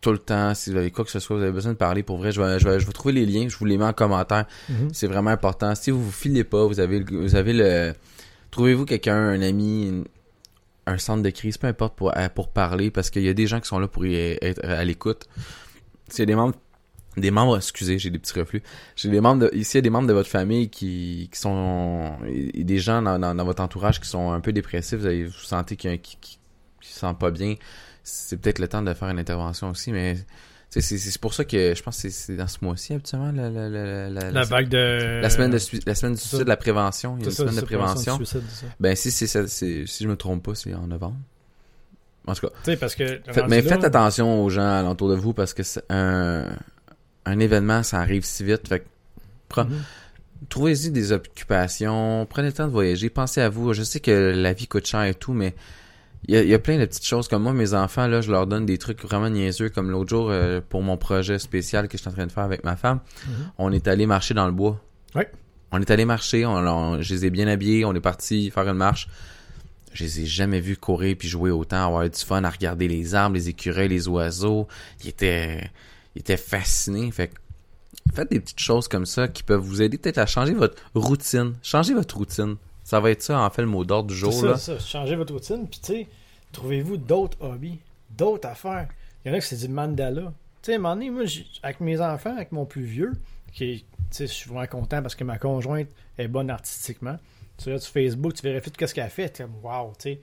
tout 0.00 0.12
le 0.12 0.18
temps. 0.18 0.54
Si 0.54 0.70
vous 0.70 0.76
avez 0.76 0.90
quoi 0.90 1.04
que 1.04 1.10
ce 1.10 1.18
soit, 1.20 1.36
vous 1.36 1.42
avez 1.42 1.52
besoin 1.52 1.72
de 1.72 1.76
parler, 1.78 2.02
pour 2.02 2.18
vrai, 2.18 2.30
je 2.32 2.40
vais, 2.40 2.58
je 2.60 2.68
vais, 2.68 2.78
je 2.80 2.86
vais 2.86 2.92
trouver 2.92 3.14
les 3.14 3.26
liens, 3.26 3.48
je 3.48 3.56
vous 3.56 3.64
les 3.64 3.76
mets 3.78 3.84
en 3.86 3.92
commentaire. 3.92 4.46
Mhm. 4.68 4.90
C'est 4.92 5.06
vraiment 5.08 5.30
important. 5.30 5.74
Si 5.74 5.90
vous 5.90 6.02
vous 6.04 6.12
filez 6.12 6.44
pas, 6.44 6.64
vous 6.66 6.78
avez, 6.80 7.00
le- 7.00 7.20
vous 7.22 7.34
avez 7.34 7.52
le, 7.52 7.94
trouvez-vous 8.50 8.84
quelqu'un, 8.84 9.16
un 9.16 9.42
ami, 9.42 9.88
une- 9.88 10.04
un 10.86 10.96
centre 10.98 11.22
de 11.22 11.30
crise, 11.30 11.58
peu 11.58 11.66
importe 11.66 11.96
pour, 11.96 12.16
à- 12.16 12.28
pour 12.30 12.48
parler, 12.48 12.90
parce 12.90 13.10
qu'il 13.10 13.22
y 13.22 13.28
a 13.28 13.34
des 13.34 13.46
gens 13.46 13.60
qui 13.60 13.68
sont 13.68 13.78
là 13.78 13.88
pour 13.88 14.06
y 14.06 14.14
être 14.40 14.64
à 14.64 14.84
l'écoute. 14.84 15.26
C'est 16.08 16.24
des 16.24 16.34
membres, 16.34 16.54
des 17.16 17.30
membres, 17.30 17.56
excusez, 17.56 17.98
j'ai 17.98 18.10
des 18.10 18.18
petits 18.18 18.38
reflux. 18.38 18.62
J'ai 18.94 19.08
des 19.08 19.20
membres 19.20 19.48
de, 19.48 19.54
ici, 19.56 19.72
il 19.76 19.78
y 19.78 19.80
a 19.80 19.82
des 19.82 19.90
membres 19.90 20.06
de 20.08 20.12
votre 20.12 20.28
famille 20.28 20.68
qui, 20.70 21.28
qui 21.32 21.38
sont, 21.40 22.12
et 22.26 22.62
des 22.64 22.78
gens 22.78 23.02
dans, 23.02 23.18
dans, 23.18 23.34
dans 23.34 23.44
votre 23.44 23.62
entourage 23.62 24.00
qui 24.00 24.08
sont 24.08 24.30
un 24.32 24.40
peu 24.40 24.52
dépressifs, 24.52 24.98
vous, 24.98 25.06
avez, 25.06 25.24
vous 25.24 25.32
sentez 25.32 25.76
qu'il 25.76 25.90
y 25.90 25.92
a 25.92 25.94
un 25.94 25.98
qui, 25.98 26.16
qui, 26.20 26.38
qui 26.80 26.92
se 26.92 27.00
sent 27.00 27.14
pas 27.18 27.30
bien. 27.30 27.54
C'est 28.04 28.36
peut-être 28.40 28.58
le 28.60 28.68
temps 28.68 28.82
de 28.82 28.94
faire 28.94 29.08
une 29.08 29.18
intervention 29.18 29.70
aussi, 29.70 29.90
mais, 29.92 30.16
c'est 30.70 30.80
c'est 30.82 31.18
pour 31.20 31.32
ça 31.34 31.44
que 31.44 31.74
je 31.74 31.82
pense 31.82 31.96
que 31.96 32.02
c'est- 32.02 32.10
c'est 32.10 32.36
dans 32.36 32.46
ce 32.46 32.58
mois-ci, 32.62 32.92
habituellement, 32.94 33.32
la, 33.32 33.50
la, 33.50 33.68
la, 33.68 34.10
la, 34.10 34.30
La 34.30 34.42
vague 34.44 34.68
de. 34.68 35.20
la 35.20 35.30
semaine 35.30 35.50
de 35.50 35.58
la 35.86 35.94
semaine 35.94 36.12
du 36.14 36.20
suicide, 36.20 36.46
la 36.46 36.56
prévention, 36.58 37.16
il 37.18 37.22
y 37.22 37.24
a 37.24 37.28
une 37.30 37.34
semaine 37.34 37.54
de 37.56 37.60
prévention. 37.62 38.18
Ben 38.78 38.94
si 38.94 39.10
c'est 39.10 39.26
c'est 39.48 39.86
si 39.86 40.04
je 40.04 40.08
me 40.08 40.16
trompe 40.16 40.44
pas, 40.44 40.54
c'est 40.54 40.74
en 40.74 40.86
novembre. 40.86 41.16
En 42.26 42.34
tout 42.34 42.46
cas, 42.46 42.76
parce 42.76 42.94
que. 42.94 43.20
mais 43.48 43.62
faites 43.62 43.82
attention 43.84 44.44
aux 44.44 44.50
gens 44.50 44.60
alentour 44.70 45.08
de 45.08 45.14
vous 45.14 45.32
parce 45.32 45.54
que 45.54 45.62
c'est 45.62 45.82
un 45.88 46.44
un 47.28 47.38
événement, 47.38 47.82
ça 47.82 48.00
arrive 48.00 48.24
si 48.24 48.44
vite. 48.44 48.68
Fait 48.68 48.80
que 48.80 48.84
pre- 49.50 49.66
Mhm. 49.68 49.82
trouvez-y 50.48 50.90
des 50.90 51.12
occupations, 51.12 52.26
prenez 52.28 52.48
le 52.48 52.52
temps 52.54 52.66
de 52.66 52.72
voyager, 52.72 53.10
pensez 53.10 53.40
à 53.40 53.48
vous. 53.48 53.72
Je 53.74 53.82
sais 53.82 54.00
que 54.00 54.32
la 54.36 54.52
vie 54.52 54.66
coûte 54.66 54.86
cher 54.86 55.02
et 55.04 55.14
tout, 55.14 55.32
mais 55.32 55.54
il 56.26 56.34
y 56.34 56.36
a, 56.38 56.42
il 56.42 56.48
y 56.48 56.54
a 56.54 56.58
plein 56.58 56.78
de 56.78 56.84
petites 56.84 57.04
choses 57.06 57.28
comme 57.28 57.42
moi, 57.44 57.52
mes 57.52 57.74
enfants, 57.74 58.06
là, 58.06 58.20
je 58.20 58.30
leur 58.30 58.46
donne 58.46 58.66
des 58.66 58.78
trucs 58.78 59.02
vraiment 59.02 59.28
niaiseux, 59.30 59.68
comme 59.68 59.90
l'autre 59.90 60.08
jour, 60.10 60.28
euh, 60.30 60.60
pour 60.68 60.82
mon 60.82 60.96
projet 60.96 61.38
spécial 61.38 61.86
que 61.88 61.96
je 61.96 62.02
suis 62.02 62.08
en 62.10 62.12
train 62.12 62.26
de 62.26 62.32
faire 62.32 62.44
avec 62.44 62.64
ma 62.64 62.76
femme, 62.76 63.00
Mhm. 63.26 63.32
on 63.58 63.72
est 63.72 63.86
allé 63.88 64.06
marcher 64.06 64.34
dans 64.34 64.46
le 64.46 64.52
bois. 64.52 64.82
Ouais. 65.14 65.30
On 65.70 65.80
est 65.80 65.90
allé 65.90 66.04
marcher, 66.04 66.46
on, 66.46 66.52
on- 66.56 67.02
je 67.02 67.14
les 67.14 67.26
ai 67.26 67.30
bien 67.30 67.46
habillés, 67.46 67.84
on 67.84 67.94
est 67.94 68.00
parti 68.00 68.50
faire 68.50 68.66
une 68.68 68.74
marche. 68.76 69.08
Je 69.92 70.04
les 70.04 70.20
ai 70.20 70.26
jamais 70.26 70.60
vus 70.60 70.76
courir 70.76 71.16
puis 71.18 71.28
jouer 71.28 71.50
autant, 71.50 71.86
avoir 71.86 72.08
du 72.08 72.18
fun 72.18 72.44
à 72.44 72.50
regarder 72.50 72.88
les 72.88 73.14
arbres, 73.14 73.34
les 73.36 73.48
écureuils, 73.48 73.88
les 73.88 74.06
oiseaux. 74.06 74.68
Ils 75.02 75.08
étaient, 75.10 75.70
ils 76.18 76.20
étaient 76.20 76.36
fascinés. 76.36 77.10
Fait 77.12 77.30
faites 78.12 78.30
des 78.30 78.40
petites 78.40 78.58
choses 78.58 78.88
comme 78.88 79.06
ça 79.06 79.28
qui 79.28 79.44
peuvent 79.44 79.60
vous 79.60 79.82
aider 79.82 79.98
peut-être 79.98 80.18
à 80.18 80.26
changer 80.26 80.52
votre 80.52 80.82
routine. 80.94 81.54
Changez 81.62 81.94
votre 81.94 82.16
routine. 82.16 82.56
Ça 82.82 82.98
va 82.98 83.10
être 83.10 83.22
ça, 83.22 83.40
en 83.40 83.50
fait, 83.50 83.62
le 83.62 83.68
mot 83.68 83.84
d'ordre 83.84 84.08
du 84.08 84.16
jour. 84.16 84.32
C'est 84.32 84.40
ça, 84.40 84.46
là. 84.46 84.56
ça. 84.56 84.78
Changez 84.80 85.14
votre 85.14 85.32
routine, 85.32 85.68
puis 85.68 85.78
tu 85.78 85.92
sais, 85.92 86.08
trouvez-vous 86.52 86.96
d'autres 86.96 87.36
hobbies, 87.40 87.78
d'autres 88.10 88.48
affaires. 88.48 88.88
Il 89.24 89.28
y 89.28 89.30
en 89.30 89.36
a 89.36 89.40
qui 89.40 89.46
c'est 89.46 89.66
du 89.66 89.68
mandala. 89.68 90.32
Tu 90.62 90.66
sais, 90.66 90.72
à 90.72 90.76
un 90.76 90.78
moment 90.78 90.94
donné, 90.94 91.10
moi, 91.10 91.22
avec 91.62 91.80
mes 91.80 92.00
enfants, 92.00 92.34
avec 92.34 92.50
mon 92.50 92.66
plus 92.66 92.82
vieux, 92.82 93.12
qui 93.52 93.84
tu 94.10 94.16
sais, 94.16 94.26
je 94.26 94.32
suis 94.32 94.50
vraiment 94.50 94.66
content 94.66 95.02
parce 95.02 95.14
que 95.14 95.22
ma 95.22 95.38
conjointe 95.38 95.88
est 96.16 96.28
bonne 96.28 96.50
artistiquement. 96.50 97.16
Tu 97.58 97.66
regardes 97.66 97.82
sur 97.82 97.92
Facebook, 97.92 98.34
tu 98.34 98.42
vérifies 98.42 98.70
tout 98.70 98.86
ce 98.86 98.94
qu'elle 98.94 99.10
fait, 99.10 99.28
t'es 99.28 99.44
comme, 99.44 99.54
wow, 99.62 99.92
tu 99.98 100.14
sais. 100.14 100.20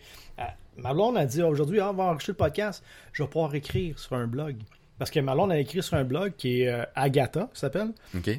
Ma 0.78 0.94
blonde 0.94 1.18
a 1.18 1.26
dit 1.26 1.42
aujourd'hui, 1.42 1.80
ah, 1.80 1.92
on 1.92 1.94
va 1.94 2.04
enregistrer 2.06 2.34
le 2.34 2.38
podcast, 2.38 2.84
je 3.14 3.24
vais 3.24 3.30
pouvoir 3.30 3.54
écrire 3.56 3.98
sur 3.98 4.16
un 4.16 4.28
blog. 4.28 4.58
Parce 4.98 5.12
que 5.12 5.20
ma 5.20 5.34
blonde 5.34 5.52
a 5.52 5.60
écrit 5.60 5.84
sur 5.84 5.96
un 5.96 6.04
blog 6.04 6.34
qui 6.38 6.62
est 6.62 6.70
euh, 6.70 6.84
Agatha, 6.96 7.50
ça 7.54 7.62
s'appelle. 7.62 7.90
OK? 8.16 8.30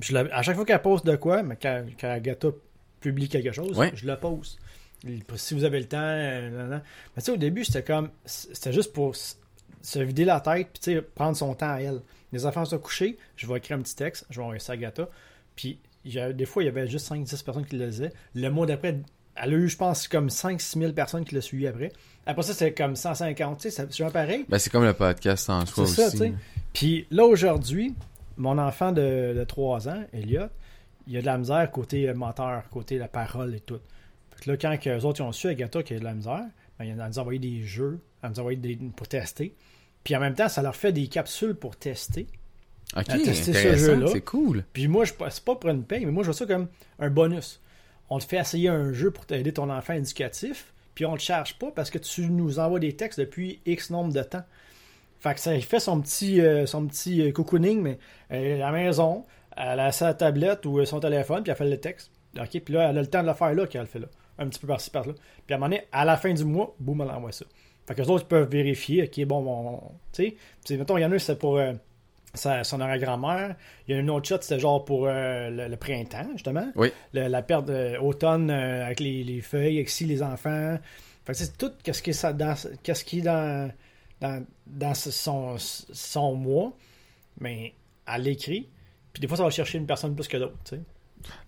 Je 0.00 0.12
la- 0.14 0.34
à 0.36 0.42
chaque 0.42 0.56
fois 0.56 0.64
qu'elle 0.64 0.82
poste 0.82 1.06
de 1.06 1.16
quoi, 1.16 1.42
mais 1.42 1.56
quand, 1.60 1.84
quand 2.00 2.10
Agatha 2.10 2.48
publie 3.00 3.28
quelque 3.28 3.52
chose, 3.52 3.76
Ouais. 3.78 3.92
je 3.94 4.06
le 4.06 4.16
pose. 4.16 4.58
Si 5.36 5.54
vous 5.54 5.64
avez 5.64 5.80
le 5.80 5.86
temps, 5.88 5.98
euh. 6.00 6.68
Mais 7.16 7.22
tu 7.22 7.26
sais, 7.26 7.32
au 7.32 7.36
début, 7.36 7.64
c'était 7.64 7.82
comme. 7.82 8.10
C'était 8.24 8.72
juste 8.72 8.92
pour 8.92 9.14
se 9.16 9.98
vider 9.98 10.24
la 10.24 10.40
tête, 10.40 10.68
puis 10.72 10.80
tu 10.80 10.92
sais, 10.94 11.02
prendre 11.02 11.36
son 11.36 11.54
temps 11.54 11.72
à 11.72 11.80
elle. 11.80 12.00
Les 12.32 12.46
enfants 12.46 12.64
sont 12.64 12.78
couchés, 12.78 13.18
je 13.36 13.46
vais 13.46 13.56
écrire 13.58 13.76
un 13.76 13.82
petit 13.82 13.96
texte, 13.96 14.24
je 14.30 14.36
vais 14.36 14.42
envoyer 14.42 14.60
ça 14.60 14.72
à 14.72 14.74
Agatha. 14.74 15.08
Puis 15.56 15.78
il 16.04 16.12
y 16.14 16.20
a- 16.20 16.32
des 16.32 16.46
fois, 16.46 16.62
il 16.62 16.66
y 16.66 16.68
avait 16.68 16.86
juste 16.86 17.06
5-10 17.08 17.42
personnes 17.42 17.66
qui 17.66 17.76
le 17.76 17.86
lisaient. 17.86 18.12
Le 18.34 18.48
mois 18.48 18.64
d'après, 18.66 19.00
elle 19.36 19.54
a 19.54 19.56
eu, 19.56 19.68
je 19.68 19.76
pense, 19.76 20.08
comme 20.08 20.28
5-6 20.28 20.78
000 20.78 20.92
personnes 20.92 21.24
qui 21.24 21.34
l'ont 21.34 21.40
suivi 21.40 21.66
après. 21.66 21.92
Après 22.26 22.42
ça, 22.42 22.52
c'était 22.52 22.72
comme 22.74 22.94
150, 22.96 23.58
tu 23.58 23.62
sais, 23.62 23.70
ça- 23.70 23.84
c'est 23.88 23.96
jamais 23.96 24.10
pareil. 24.12 24.44
Ben, 24.48 24.58
c'est 24.58 24.70
comme 24.70 24.84
le 24.84 24.92
podcast 24.92 25.48
en 25.50 25.66
soi 25.66 25.86
C'est 25.86 25.94
ça, 26.02 26.06
aussi. 26.08 26.18
sais. 26.18 26.34
Puis 26.72 27.06
là, 27.10 27.24
aujourd'hui, 27.24 27.94
mon 28.36 28.58
enfant 28.58 28.92
de, 28.92 29.34
de 29.36 29.44
3 29.44 29.88
ans, 29.88 30.04
Elliot, 30.12 30.46
il 31.08 31.16
a 31.16 31.20
de 31.20 31.26
la 31.26 31.38
misère 31.38 31.70
côté 31.70 32.12
moteur, 32.14 32.62
côté 32.70 32.98
la 32.98 33.08
parole 33.08 33.54
et 33.54 33.60
tout. 33.60 33.80
Fait 34.36 34.44
que 34.44 34.50
là, 34.50 34.56
quand 34.56 34.76
eux 34.86 35.04
autres 35.04 35.20
ils 35.20 35.24
ont 35.24 35.32
su, 35.32 35.48
Agatha, 35.48 35.82
qu'il 35.82 35.94
y 35.94 35.96
a 35.96 36.00
de 36.00 36.04
la 36.04 36.14
misère, 36.14 36.44
ben, 36.78 37.00
a 37.00 37.08
nous 37.08 37.18
envoyé 37.18 37.38
des 37.40 37.62
jeux, 37.62 37.98
elle 38.22 38.30
nous 38.30 38.36
a 38.38 38.40
envoyé 38.40 38.56
des, 38.58 38.76
pour 38.96 39.08
tester. 39.08 39.54
Puis 40.04 40.14
en 40.16 40.20
même 40.20 40.34
temps, 40.34 40.48
ça 40.48 40.62
leur 40.62 40.76
fait 40.76 40.92
des 40.92 41.06
capsules 41.08 41.54
pour 41.54 41.76
tester. 41.76 42.26
OK, 42.96 43.08
à 43.08 43.18
tester 43.18 43.52
ce 43.52 43.76
jeu-là. 43.76 44.06
c'est 44.12 44.20
cool. 44.20 44.64
Puis 44.72 44.86
moi, 44.86 45.04
je 45.04 45.12
c'est 45.30 45.44
pas 45.44 45.54
pour 45.56 45.70
une 45.70 45.84
paye, 45.84 46.04
mais 46.04 46.12
moi, 46.12 46.22
je 46.22 46.28
vois 46.28 46.36
ça 46.36 46.46
comme 46.46 46.68
un 46.98 47.10
bonus. 47.10 47.60
On 48.10 48.18
te 48.18 48.24
fait 48.24 48.36
essayer 48.36 48.68
un 48.68 48.92
jeu 48.92 49.10
pour 49.10 49.26
t'aider 49.26 49.52
ton 49.52 49.70
enfant 49.70 49.94
éducatif, 49.94 50.72
puis 50.94 51.06
on 51.06 51.16
te 51.16 51.22
charge 51.22 51.58
pas 51.58 51.70
parce 51.70 51.90
que 51.90 51.98
tu 51.98 52.30
nous 52.30 52.58
envoies 52.58 52.80
des 52.80 52.94
textes 52.94 53.18
depuis 53.20 53.60
X 53.66 53.90
nombre 53.90 54.12
de 54.12 54.22
temps. 54.22 54.44
Fait 55.20 55.34
que 55.34 55.40
ça 55.40 55.58
fait 55.60 55.80
son 55.80 56.00
petit, 56.00 56.40
euh, 56.40 56.66
son 56.66 56.86
petit 56.86 57.22
euh, 57.22 57.32
cocooning, 57.32 57.80
mais 57.80 57.98
euh, 58.32 58.56
à 58.56 58.58
la 58.58 58.72
maison, 58.72 59.24
elle 59.56 59.78
a 59.78 59.92
sa 59.92 60.14
tablette 60.14 60.66
ou 60.66 60.84
son 60.84 61.00
téléphone, 61.00 61.42
puis 61.42 61.52
elle 61.52 61.56
fait 61.56 61.68
le 61.68 61.78
texte. 61.78 62.10
OK, 62.38 62.60
puis 62.60 62.74
là, 62.74 62.90
elle 62.90 62.98
a 62.98 63.02
le 63.02 63.06
temps 63.06 63.22
de 63.22 63.28
le 63.28 63.34
faire 63.34 63.54
là 63.54 63.66
qu'elle 63.66 63.82
le 63.82 63.86
fait 63.86 64.00
là. 64.00 64.08
Un 64.38 64.48
petit 64.48 64.58
peu 64.58 64.66
par-ci, 64.66 64.90
par-là. 64.90 65.12
Puis 65.46 65.54
à 65.54 65.56
un 65.56 65.60
moment 65.60 65.70
donné, 65.70 65.86
à 65.92 66.04
la 66.04 66.16
fin 66.16 66.32
du 66.32 66.44
mois, 66.44 66.74
boum, 66.80 67.02
elle 67.02 67.10
envoie 67.10 67.30
ça. 67.32 67.44
Fait 67.86 67.94
que 67.94 68.02
les 68.02 68.10
autres 68.10 68.26
peuvent 68.26 68.48
vérifier, 68.48 69.04
OK, 69.04 69.24
bon, 69.26 69.42
bon, 69.42 69.80
tu 70.12 70.36
sais. 70.64 70.76
Mettons, 70.76 70.96
il 70.96 71.02
y 71.02 71.04
en 71.04 71.12
a, 71.12 71.18
c'est 71.18 71.38
pour 71.38 71.60
sa- 72.34 72.64
son 72.64 72.80
arrière-grand-mère. 72.80 73.56
Il 73.86 73.94
y 73.94 73.98
a 73.98 74.00
une 74.00 74.10
autre 74.10 74.26
shot, 74.28 74.38
c'était 74.40 74.58
genre 74.60 74.84
pour 74.84 75.06
euh, 75.06 75.50
le, 75.50 75.68
le 75.68 75.76
printemps, 75.76 76.28
justement. 76.32 76.70
Oui. 76.76 76.92
Le- 77.12 77.28
la 77.28 77.42
perte 77.42 77.66
d'automne 77.66 78.50
euh, 78.50 78.84
avec 78.86 79.00
les, 79.00 79.22
les 79.24 79.40
feuilles, 79.40 79.76
avec 79.76 79.90
si 79.90 80.04
les 80.04 80.22
enfants. 80.22 80.78
Fait 81.24 81.32
que 81.32 81.38
c'est 81.38 81.56
tout 81.58 81.72
qu'est-ce 81.82 82.02
qui 82.02 82.10
est, 82.10 82.14
ça- 82.14 82.32
dans, 82.32 82.54
qu'est-ce 82.82 83.04
qui 83.04 83.18
est 83.18 83.22
dans, 83.22 83.70
dans, 84.20 84.44
dans 84.66 84.94
son, 84.94 85.56
son 85.58 86.34
mois. 86.34 86.72
Mais 87.40 87.74
elle 88.06 88.22
l'écrit. 88.22 88.68
Puis 89.12 89.20
des 89.20 89.28
fois, 89.28 89.36
ça 89.36 89.44
va 89.44 89.50
chercher 89.50 89.78
une 89.78 89.86
personne 89.86 90.14
plus 90.14 90.26
que 90.28 90.36
d'autres, 90.38 90.56
tu 90.64 90.76
sais. 90.76 90.82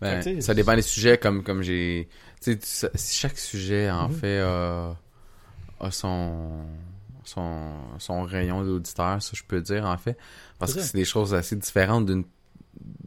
Ben, 0.00 0.22
Fait 0.22 0.40
ça 0.40 0.54
dépend 0.54 0.76
des 0.76 0.82
sujets, 0.82 1.18
comme, 1.18 1.42
comme 1.42 1.62
j'ai. 1.62 2.08
Tu 2.40 2.56
sais, 2.60 2.90
chaque 2.96 3.36
sujet, 3.38 3.90
en 3.90 4.08
Mhm. 4.08 4.14
fait, 4.14 4.38
a, 4.38 4.96
a 5.80 5.90
son, 5.90 6.60
son, 7.24 7.72
son 7.98 8.22
rayon 8.22 8.62
d'auditeur, 8.64 9.20
ça, 9.22 9.30
je 9.34 9.42
peux 9.46 9.60
dire, 9.60 9.84
en 9.86 9.96
fait. 9.98 10.16
Parce 10.58 10.74
que 10.74 10.80
c'est 10.80 10.96
des 10.96 11.04
choses 11.04 11.34
assez 11.34 11.56
différentes 11.56 12.06
d'une- 12.06 12.24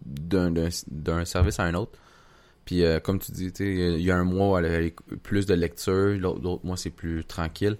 d'un 0.05 1.25
service 1.25 1.59
à 1.59 1.63
un 1.63 1.73
autre. 1.73 1.97
Puis, 2.65 2.83
euh, 2.83 2.99
comme 2.99 3.19
tu 3.19 3.31
dis, 3.31 3.45
il 3.59 4.01
y 4.01 4.11
a- 4.11 4.15
un 4.17 4.23
mois, 4.25 4.61
elle 4.61 4.87
a 4.87 5.17
plus 5.23 5.45
de 5.45 5.53
lecture, 5.53 6.17
l'autre 6.19 6.65
mois, 6.65 6.77
c'est 6.77 6.89
plus 6.89 7.23
tranquille. 7.23 7.77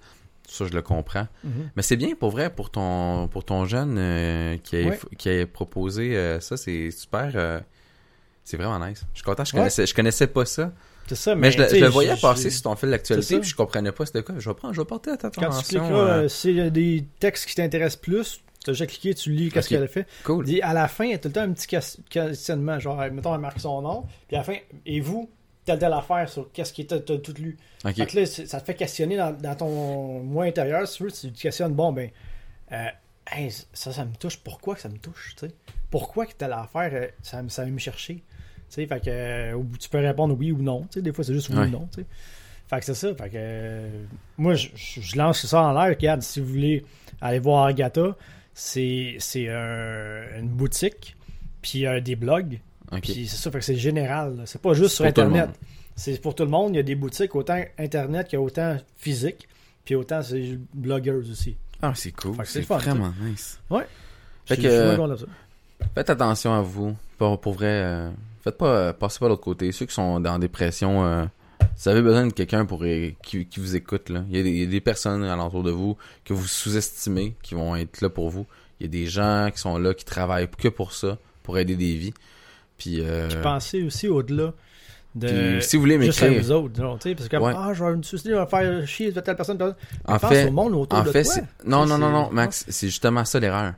Ça, 0.48 0.66
je 0.66 0.72
le 0.74 0.82
comprends. 0.82 1.28
Mais 1.76 1.82
c'est 1.82 1.98
bien 1.98 2.16
pour 2.16 2.30
vrai 2.32 2.50
pour 2.50 2.70
ton 2.70 3.28
pour 3.28 3.44
ton 3.44 3.66
jeune 3.66 3.98
euh, 3.98 4.58
qui, 4.58 4.78
a, 4.78 4.88
Ouais. 4.88 5.00
qui 5.18 5.30
a 5.30 5.46
proposé 5.46 6.16
euh, 6.16 6.40
ça, 6.40 6.56
c'est 6.56 6.90
super. 6.92 7.64
c'est 8.46 8.56
vraiment 8.56 8.80
nice. 8.86 9.04
Je 9.14 9.18
suis 9.18 9.26
content, 9.26 9.44
je 9.44 9.52
Ouais. 9.52 9.60
connaissais, 9.60 9.86
je 9.86 9.94
connaissais 9.94 10.28
pas 10.28 10.46
ça. 10.46 10.72
C'est 11.08 11.16
ça, 11.16 11.36
Mais, 11.36 11.52
je, 11.52 11.58
le- 11.60 11.68
je 11.70 11.86
voyais 11.86 12.16
je- 12.16 12.22
passer 12.22 12.50
je- 12.50 12.56
sur 12.56 12.64
ton 12.64 12.76
fil 12.76 12.90
d'actualité, 12.90 13.40
puis 13.40 13.50
je 13.50 13.56
comprenais 13.56 13.92
pas 13.92 14.06
c'était 14.06 14.24
quoi. 14.24 14.36
Je 14.38 14.50
vais 14.50 14.56
prendre, 14.56 14.74
je 14.74 14.82
vais 14.82 14.86
porter 14.86 15.12
Quand 15.22 15.30
tu 15.30 15.40
attention. 15.40 15.62
cliqueras, 15.80 16.00
euh, 16.08 16.28
s'il 16.28 16.56
y 16.56 16.62
a 16.62 16.70
des 16.70 17.06
textes 17.20 17.46
qui 17.48 17.56
t'intéressent 17.56 18.02
plus, 18.02 18.42
tu 18.64 18.70
as 18.70 18.74
déjà 18.74 18.86
cliqué, 18.86 19.14
tu 19.16 19.32
lis 19.32 19.50
qu'est-ce 19.50 19.70
qu'elle 19.70 19.84
a 19.84 19.88
fait. 19.88 20.06
cool. 20.24 20.44
Dis, 20.46 20.62
à 20.62 20.74
la 20.74 20.88
fin, 20.88 21.06
il 21.06 21.12
y 21.12 21.14
a 21.14 21.18
tout 21.18 21.30
le 21.30 21.34
temps 21.34 21.42
un 21.42 21.52
petit 21.54 21.68
ques- 21.68 22.00
questionnement. 22.10 22.80
Genre, 22.80 22.98
mettons, 23.12 23.34
elle 23.34 23.42
marque 23.42 23.60
son 23.60 23.82
nom. 23.82 24.06
Puis 24.28 24.36
à 24.36 24.40
la 24.40 24.44
fin, 24.44 24.56
et 24.86 25.00
vous, 25.00 25.30
telle 25.64 25.80
telle 25.80 25.94
affaire 25.94 26.28
sur 26.30 26.52
qu'est-ce 26.52 26.74
qui 26.74 26.82
était 26.82 27.00
tout 27.02 27.22
lu. 27.38 27.58
Ok. 27.86 27.96
Fait 27.96 28.06
que 28.06 28.20
là, 28.20 28.26
ça 28.26 28.60
te 28.60 28.66
fait 28.66 28.76
questionner 28.76 29.16
dans, 29.18 29.32
dans 29.32 29.56
ton 29.56 30.20
moi 30.24 30.46
intérieur. 30.46 30.88
Si 30.88 30.98
tu 30.98 31.04
veux, 31.04 31.12
tu 31.12 31.32
te 31.32 31.42
questionnes, 31.42 31.74
bon, 31.74 31.92
ben, 31.94 32.10
euh, 32.74 32.86
hey, 33.32 33.52
ça, 33.74 33.92
ça 33.94 34.04
me 34.06 34.14
touche. 34.16 34.38
Pourquoi 34.38 34.76
que 34.76 34.82
ça 34.82 34.90
me 34.90 34.98
touche, 34.98 35.36
tu 35.38 35.48
sais? 35.48 35.54
Pourquoi 35.90 36.26
que 36.26 36.34
telle 36.34 36.52
affaire, 36.54 36.90
euh, 36.94 37.08
ça, 37.22 37.42
ça 37.48 37.66
me 37.66 37.78
chercher? 37.80 38.22
Tu 38.70 38.76
sais, 38.76 38.86
fait 38.88 39.00
que 39.00 39.10
euh, 39.10 39.62
tu 39.80 39.90
peux 39.90 40.00
répondre 40.00 40.36
oui 40.38 40.52
ou 40.52 40.62
non. 40.62 40.82
Tu 40.92 40.96
sais, 40.96 41.02
des 41.02 41.14
fois, 41.14 41.24
c'est 41.24 41.34
juste 41.34 41.50
oui 41.50 41.56
Ouais. 41.58 41.68
ou 41.68 41.70
non, 41.72 41.88
tu 41.94 42.02
sais. 42.02 42.08
Fait 42.70 42.80
que 42.80 42.86
c'est 42.86 42.96
ça. 42.96 43.16
Fait 43.16 43.30
que 43.30 43.36
euh, 43.36 43.90
moi, 44.38 44.56
je, 44.56 45.18
lance 45.18 45.46
ça 45.46 45.62
en 45.64 45.74
l'air. 45.74 45.90
Regarde, 45.96 46.22
si 46.22 46.40
vous 46.42 46.48
voulez 46.48 46.86
aller 47.22 47.40
voir 47.40 47.66
Agatha, 47.66 48.16
c'est 48.54 49.16
c'est 49.20 49.48
un- 49.50 50.40
une 50.40 50.50
boutique, 50.50 51.16
puis 51.62 51.86
euh, 51.86 52.02
des 52.02 52.16
blogs. 52.16 52.60
Puis 53.02 53.28
c'est 53.28 53.38
ça, 53.38 53.52
fait 53.52 53.60
que 53.60 53.66
c'est 53.66 53.76
général. 53.78 54.42
C'est 54.46 54.62
pas 54.62 54.74
juste 54.74 54.96
sur 54.96 55.06
Internet. 55.06 55.50
C'est 55.96 56.22
pour 56.22 56.36
tout 56.36 56.44
le 56.44 56.50
monde. 56.50 56.74
Il 56.74 56.78
y 56.78 56.80
a 56.80 56.84
des 56.84 56.96
boutiques 56.96 57.36
autant 57.36 57.62
Internet 57.78 58.28
qu'autant 58.32 58.78
physique. 58.98 59.48
Puis 59.86 59.96
autant 59.96 60.22
c'est 60.22 60.58
blogueuses 60.74 61.32
aussi. 61.32 61.56
Ah, 61.82 61.94
c'est 61.96 62.12
cool. 62.12 62.36
Fait 62.36 62.42
que 62.44 62.48
c'est 62.48 62.54
C'est 62.54 62.60
le 62.62 62.66
fun, 62.66 62.78
vraiment 62.80 63.14
nice. 63.22 63.60
Ouais. 63.70 63.86
Fait 64.46 64.56
Je- 64.56 64.62
que, 64.62 65.16
je. 65.18 65.26
Faites 65.96 66.10
attention 66.10 66.54
à 66.54 66.62
vous. 66.62 66.96
Pour, 67.18 67.40
pour 67.40 67.54
vrai, 67.54 67.82
euh, 67.84 68.10
faites 68.48 68.58
pas 68.58 68.68
euh, 68.78 68.94
passez 68.94 69.20
pas 69.20 69.26
de 69.26 69.30
l'autre 69.32 69.44
côté. 69.44 69.72
Ceux 69.72 69.86
qui 69.86 69.94
sont 69.94 70.20
dans 70.20 70.40
dépression, 70.40 71.06
euh, 71.06 71.26
vous 71.78 71.90
avez 71.90 72.02
besoin 72.02 72.28
de 72.28 72.34
quelqu'un 72.34 72.66
pour 72.66 72.84
euh, 72.84 73.10
qui, 73.24 73.46
qui 73.46 73.60
vous 73.60 73.76
écoute, 73.76 74.10
là. 74.10 74.24
Il, 74.30 74.38
y 74.38 74.40
a 74.40 74.44
des, 74.44 74.50
il 74.50 74.60
y 74.60 74.64
a 74.64 74.68
des 74.68 74.82
personnes 74.82 75.24
alentour 75.24 75.64
de 75.64 75.72
vous 75.72 75.98
que 76.26 76.34
vous 76.34 76.48
sous-estimez, 76.48 77.36
qui 77.44 77.56
vont 77.56 77.76
être 77.76 78.02
là 78.02 78.10
pour 78.10 78.30
vous. 78.30 78.46
Il 78.80 78.86
y 78.86 78.90
a 78.90 78.92
des 78.92 79.08
gens 79.08 79.50
qui 79.54 79.60
sont 79.60 79.78
là, 79.78 79.94
qui 79.94 80.06
travaillent 80.06 80.48
que 80.50 80.68
pour 80.70 80.94
ça, 80.94 81.18
pour 81.44 81.58
aider 81.58 81.76
des 81.76 81.96
vies. 81.96 82.14
Puis, 82.78 83.02
euh, 83.02 83.28
Pensez 83.42 83.84
aussi 83.84 84.08
au-delà 84.08 84.54
de. 85.16 85.28
puis 85.58 85.64
si 85.64 85.76
vous 85.78 85.82
voulez 85.82 86.00
Juste 86.00 86.22
à 86.22 86.28
m'écrire, 86.30 86.44
vous 86.44 86.52
autres, 86.52 86.76
genre, 86.76 87.00
parce 87.00 87.28
que 87.28 87.38
Ouais. 87.38 87.54
ah, 87.56 87.72
je 87.74 87.84
vais 87.84 87.96
me 87.96 88.04
suicider, 88.04 88.34
je 88.36 88.40
vais 88.40 88.46
faire 88.46 88.88
chier 88.88 89.12
telle 89.12 89.36
personne. 89.36 89.58
en 90.06 90.20
pense 90.20 90.30
fait, 90.30 90.48
au 90.48 90.52
monde 90.52 90.76
autour 90.76 91.00
en 91.00 91.04
de 91.04 91.10
fait, 91.12 91.24
toi. 91.24 91.34
non, 91.66 91.86
non, 91.88 91.98
non, 91.98 92.12
non, 92.12 92.30
Max, 92.32 92.66
c'est 92.70 92.88
justement 92.88 93.26
ça 93.26 93.40
l'erreur. 93.40 93.74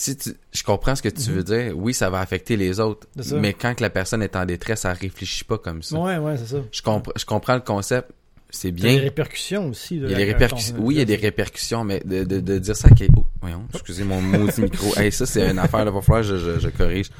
Si 0.00 0.16
tu, 0.16 0.30
je 0.52 0.62
comprends 0.62 0.94
ce 0.94 1.02
que 1.02 1.08
tu 1.08 1.28
Mhm. 1.28 1.36
veux 1.36 1.42
dire. 1.42 1.72
Oui, 1.76 1.92
ça 1.92 2.08
va 2.08 2.20
affecter 2.20 2.56
les 2.56 2.78
autres. 2.78 3.08
Mais 3.34 3.52
quand 3.52 3.74
que 3.74 3.82
la 3.82 3.90
personne 3.90 4.22
est 4.22 4.36
en 4.36 4.46
détresse, 4.46 4.84
elle 4.84 4.92
réfléchit 4.92 5.42
pas 5.42 5.58
comme 5.58 5.82
ça. 5.82 5.98
Ouais, 5.98 6.18
ouais, 6.18 6.36
c'est 6.36 6.46
ça. 6.46 6.58
Je, 6.70 6.82
compre- 6.82 7.10
je 7.18 7.24
comprends 7.24 7.56
le 7.56 7.62
concept. 7.62 8.12
C'est 8.48 8.68
Il 8.68 8.78
y 8.78 8.86
a 8.86 8.90
des 8.90 8.94
bien. 8.94 9.02
répercussions 9.02 9.68
aussi. 9.70 9.98
là, 9.98 10.06
Il 10.06 10.12
y 10.12 10.14
a 10.14 10.18
des 10.18 10.24
répercussions. 10.32 10.76
Oui, 10.78 10.94
il 10.94 10.98
y 10.98 11.00
a 11.00 11.04
des 11.04 11.16
répercussions, 11.16 11.82
mais 11.82 11.98
de, 12.04 12.22
de, 12.22 12.38
de 12.38 12.58
dire 12.60 12.76
ça 12.76 12.86
à 12.88 12.90
quel... 12.92 13.08
Oh, 13.16 13.26
voyons, 13.40 13.66
excusez 13.74 14.04
mon 14.04 14.22
maudit 14.22 14.60
micro. 14.62 14.96
Hey, 14.96 15.10
ça, 15.10 15.26
c'est 15.26 15.50
une 15.50 15.58
affaire, 15.58 15.84
là, 15.84 15.90
va 15.90 16.00
falloir 16.00 16.22
que 16.22 16.28
je, 16.28 16.36
je, 16.54 16.60
je 16.60 16.68
corrige. 16.68 17.10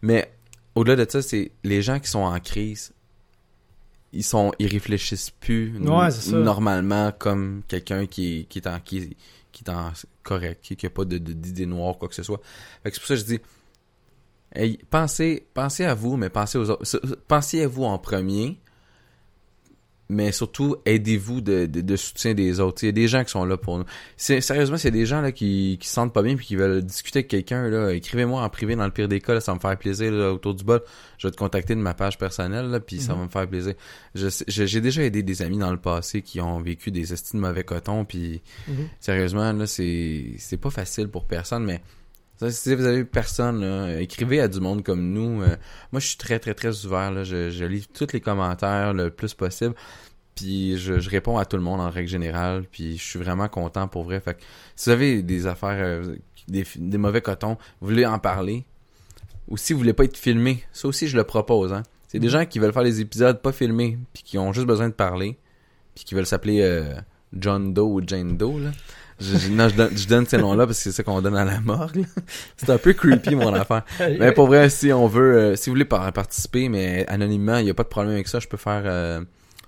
Mais, 0.00 0.32
au-delà 0.74 1.04
de 1.04 1.10
ça, 1.10 1.20
c'est 1.20 1.50
les 1.64 1.82
gens 1.82 2.00
qui 2.00 2.08
sont 2.08 2.20
en 2.20 2.40
crise, 2.40 2.92
ils 4.14 4.24
sont, 4.24 4.52
ils 4.58 4.66
réfléchissent 4.68 5.30
plus 5.30 5.74
Ouais, 5.78 6.08
normalement 6.32 7.12
comme 7.16 7.62
quelqu'un 7.68 8.06
qui, 8.06 8.46
qui 8.48 8.58
est 8.58 8.66
en, 8.66 8.80
qui, 8.80 9.16
qui 9.64 9.70
est 9.70 9.74
en 9.74 9.92
correct, 10.22 10.60
qui, 10.62 10.76
qui 10.76 10.86
a 10.86 10.90
pas 10.90 11.04
d'idées 11.04 11.66
noires, 11.66 11.98
quoi 11.98 12.08
que 12.08 12.14
ce 12.14 12.22
soit. 12.22 12.40
C'est 12.84 12.94
pour 12.94 13.06
ça 13.06 13.14
que 13.14 13.20
je 13.20 13.24
dis, 13.24 13.40
hey, 14.54 14.78
pensez, 14.90 15.46
pensez 15.54 15.84
à 15.84 15.94
vous, 15.94 16.16
mais 16.16 16.30
pensez 16.30 16.58
aux 16.58 16.70
autres. 16.70 16.84
Pensez 17.28 17.62
à 17.62 17.68
vous 17.68 17.84
en 17.84 17.98
premier, 17.98 18.60
mais 20.10 20.32
surtout 20.32 20.76
aidez-vous 20.84 21.40
de, 21.40 21.66
de, 21.66 21.80
de 21.80 21.96
soutien 21.96 22.34
des 22.34 22.60
autres. 22.60 22.82
Il 22.82 22.86
y 22.86 22.88
a 22.88 22.92
des 22.92 23.08
gens 23.08 23.24
qui 23.24 23.30
sont 23.30 23.44
là 23.44 23.56
pour 23.56 23.78
nous. 23.78 23.84
Sérieusement, 24.16 24.76
c'est 24.76 24.90
des 24.90 25.06
gens 25.06 25.20
là 25.20 25.32
qui, 25.32 25.78
qui 25.80 25.88
se 25.88 25.94
sentent 25.94 26.12
pas 26.12 26.22
bien 26.22 26.36
puis 26.36 26.44
qui 26.46 26.56
veulent 26.56 26.82
discuter 26.82 27.20
avec 27.20 27.28
quelqu'un. 27.28 27.68
là 27.68 27.92
Écrivez-moi 27.92 28.42
en 28.42 28.48
privé 28.50 28.76
dans 28.76 28.84
le 28.84 28.90
pire 28.90 29.08
des 29.08 29.20
cas, 29.20 29.34
là, 29.34 29.40
ça 29.40 29.52
va 29.52 29.56
me 29.56 29.60
faire 29.60 29.76
plaisir 29.78 30.12
là, 30.12 30.32
autour 30.32 30.54
du 30.54 30.64
bol. 30.64 30.82
Je 31.18 31.28
vais 31.28 31.32
te 31.32 31.36
contacter 31.36 31.74
de 31.74 31.80
ma 31.80 31.94
page 31.94 32.18
personnelle, 32.18 32.66
là, 32.66 32.80
puis 32.80 33.00
ça 33.00 33.12
Mhm. 33.12 33.18
va 33.20 33.24
me 33.26 33.30
faire 33.30 33.48
plaisir. 33.48 33.74
J'ai 34.14 34.80
déjà 34.80 35.02
aidé 35.02 35.22
des 35.22 35.42
amis 35.42 35.58
dans 35.58 35.70
le 35.70 35.76
passé 35.78 36.22
qui 36.22 36.40
ont 36.40 36.60
vécu 36.60 36.90
des 36.90 37.12
estimes 37.12 37.40
de 37.40 37.46
mauvais 37.46 37.64
coton, 37.64 38.04
puis 38.04 38.42
Mhm. 38.68 38.88
sérieusement, 38.98 39.52
là, 39.52 39.66
c'est, 39.66 40.32
c'est 40.38 40.56
pas 40.56 40.70
facile 40.70 41.08
pour 41.08 41.26
personne, 41.26 41.64
mais 41.64 41.80
si 42.48 42.74
vous 42.74 42.86
avez 42.86 43.04
personne, 43.04 43.60
là, 43.60 44.00
écrivez 44.00 44.40
à 44.40 44.48
du 44.48 44.60
monde 44.60 44.82
comme 44.82 45.12
nous. 45.12 45.42
Euh, 45.42 45.56
moi, 45.92 46.00
je 46.00 46.06
suis 46.06 46.16
très, 46.16 46.38
très, 46.38 46.54
très 46.54 46.86
ouvert. 46.86 47.10
Là. 47.10 47.24
Je, 47.24 47.50
je 47.50 47.64
lis 47.66 47.86
tous 47.92 48.12
les 48.12 48.20
commentaires 48.20 48.94
le 48.94 49.10
plus 49.10 49.34
possible. 49.34 49.74
Puis 50.34 50.78
je, 50.78 51.00
je 51.00 51.10
réponds 51.10 51.36
à 51.36 51.44
tout 51.44 51.56
le 51.56 51.62
monde 51.62 51.80
en 51.80 51.90
règle 51.90 52.08
générale. 52.08 52.64
Puis 52.70 52.96
je 52.96 53.02
suis 53.04 53.18
vraiment 53.18 53.48
content 53.48 53.88
pour 53.88 54.04
vrai. 54.04 54.20
Fait 54.20 54.34
que 54.34 54.40
si 54.76 54.88
vous 54.88 54.92
avez 54.92 55.22
des 55.22 55.46
affaires, 55.46 55.76
euh, 55.78 56.16
des, 56.48 56.64
des 56.76 56.98
mauvais 56.98 57.20
cotons, 57.20 57.58
vous 57.80 57.88
voulez 57.88 58.06
en 58.06 58.18
parler. 58.18 58.64
Ou 59.48 59.56
si 59.56 59.72
vous 59.72 59.80
voulez 59.80 59.92
pas 59.92 60.04
être 60.04 60.16
filmé, 60.16 60.64
ça 60.72 60.88
aussi 60.88 61.08
je 61.08 61.16
le 61.16 61.24
propose. 61.24 61.72
Hein. 61.72 61.82
C'est 62.08 62.18
des 62.20 62.28
Mhm. 62.28 62.32
gens 62.32 62.46
qui 62.46 62.58
veulent 62.58 62.72
faire 62.72 62.84
des 62.84 63.00
épisodes 63.00 63.40
pas 63.42 63.52
filmés, 63.52 63.98
puis 64.12 64.22
qui 64.22 64.38
ont 64.38 64.52
juste 64.52 64.66
besoin 64.66 64.88
de 64.88 64.94
parler, 64.94 65.38
puis 65.94 66.04
qui 66.04 66.14
veulent 66.14 66.26
s'appeler 66.26 66.60
euh, 66.62 66.94
John 67.32 67.74
Doe 67.74 67.82
ou 67.86 68.00
Jane 68.06 68.36
Doe. 68.36 68.58
Là. 68.60 68.70
Je, 69.20 69.36
je- 69.38 69.48
non, 69.50 69.68
je 69.68 69.74
donne, 69.74 69.96
je 69.96 70.06
donne 70.08 70.26
ces 70.26 70.38
noms-là 70.38 70.66
parce 70.66 70.78
que 70.78 70.84
c'est 70.84 70.92
ça 70.92 71.02
qu'on 71.02 71.20
donne 71.20 71.36
à 71.36 71.44
la 71.44 71.60
morgue. 71.60 72.04
C'est 72.56 72.70
un 72.70 72.78
peu 72.78 72.92
creepy 72.92 73.34
mon 73.34 73.52
affaire. 73.54 73.84
Mais 74.18 74.32
pour 74.32 74.46
vrai, 74.46 74.70
si 74.70 74.92
on 74.92 75.06
veut, 75.06 75.34
euh, 75.36 75.56
si 75.56 75.68
vous 75.70 75.74
voulez 75.74 75.84
par- 75.84 76.10
participer, 76.12 76.68
mais 76.68 77.04
anonymement, 77.08 77.58
il 77.58 77.64
n'y 77.64 77.70
a 77.70 77.74
pas 77.74 77.82
de 77.84 77.88
problème 77.88 78.14
avec 78.14 78.28
ça. 78.28 78.38
Je 78.40 78.48
peux 78.48 78.56
faire. 78.56 78.82
euh, 78.86 79.20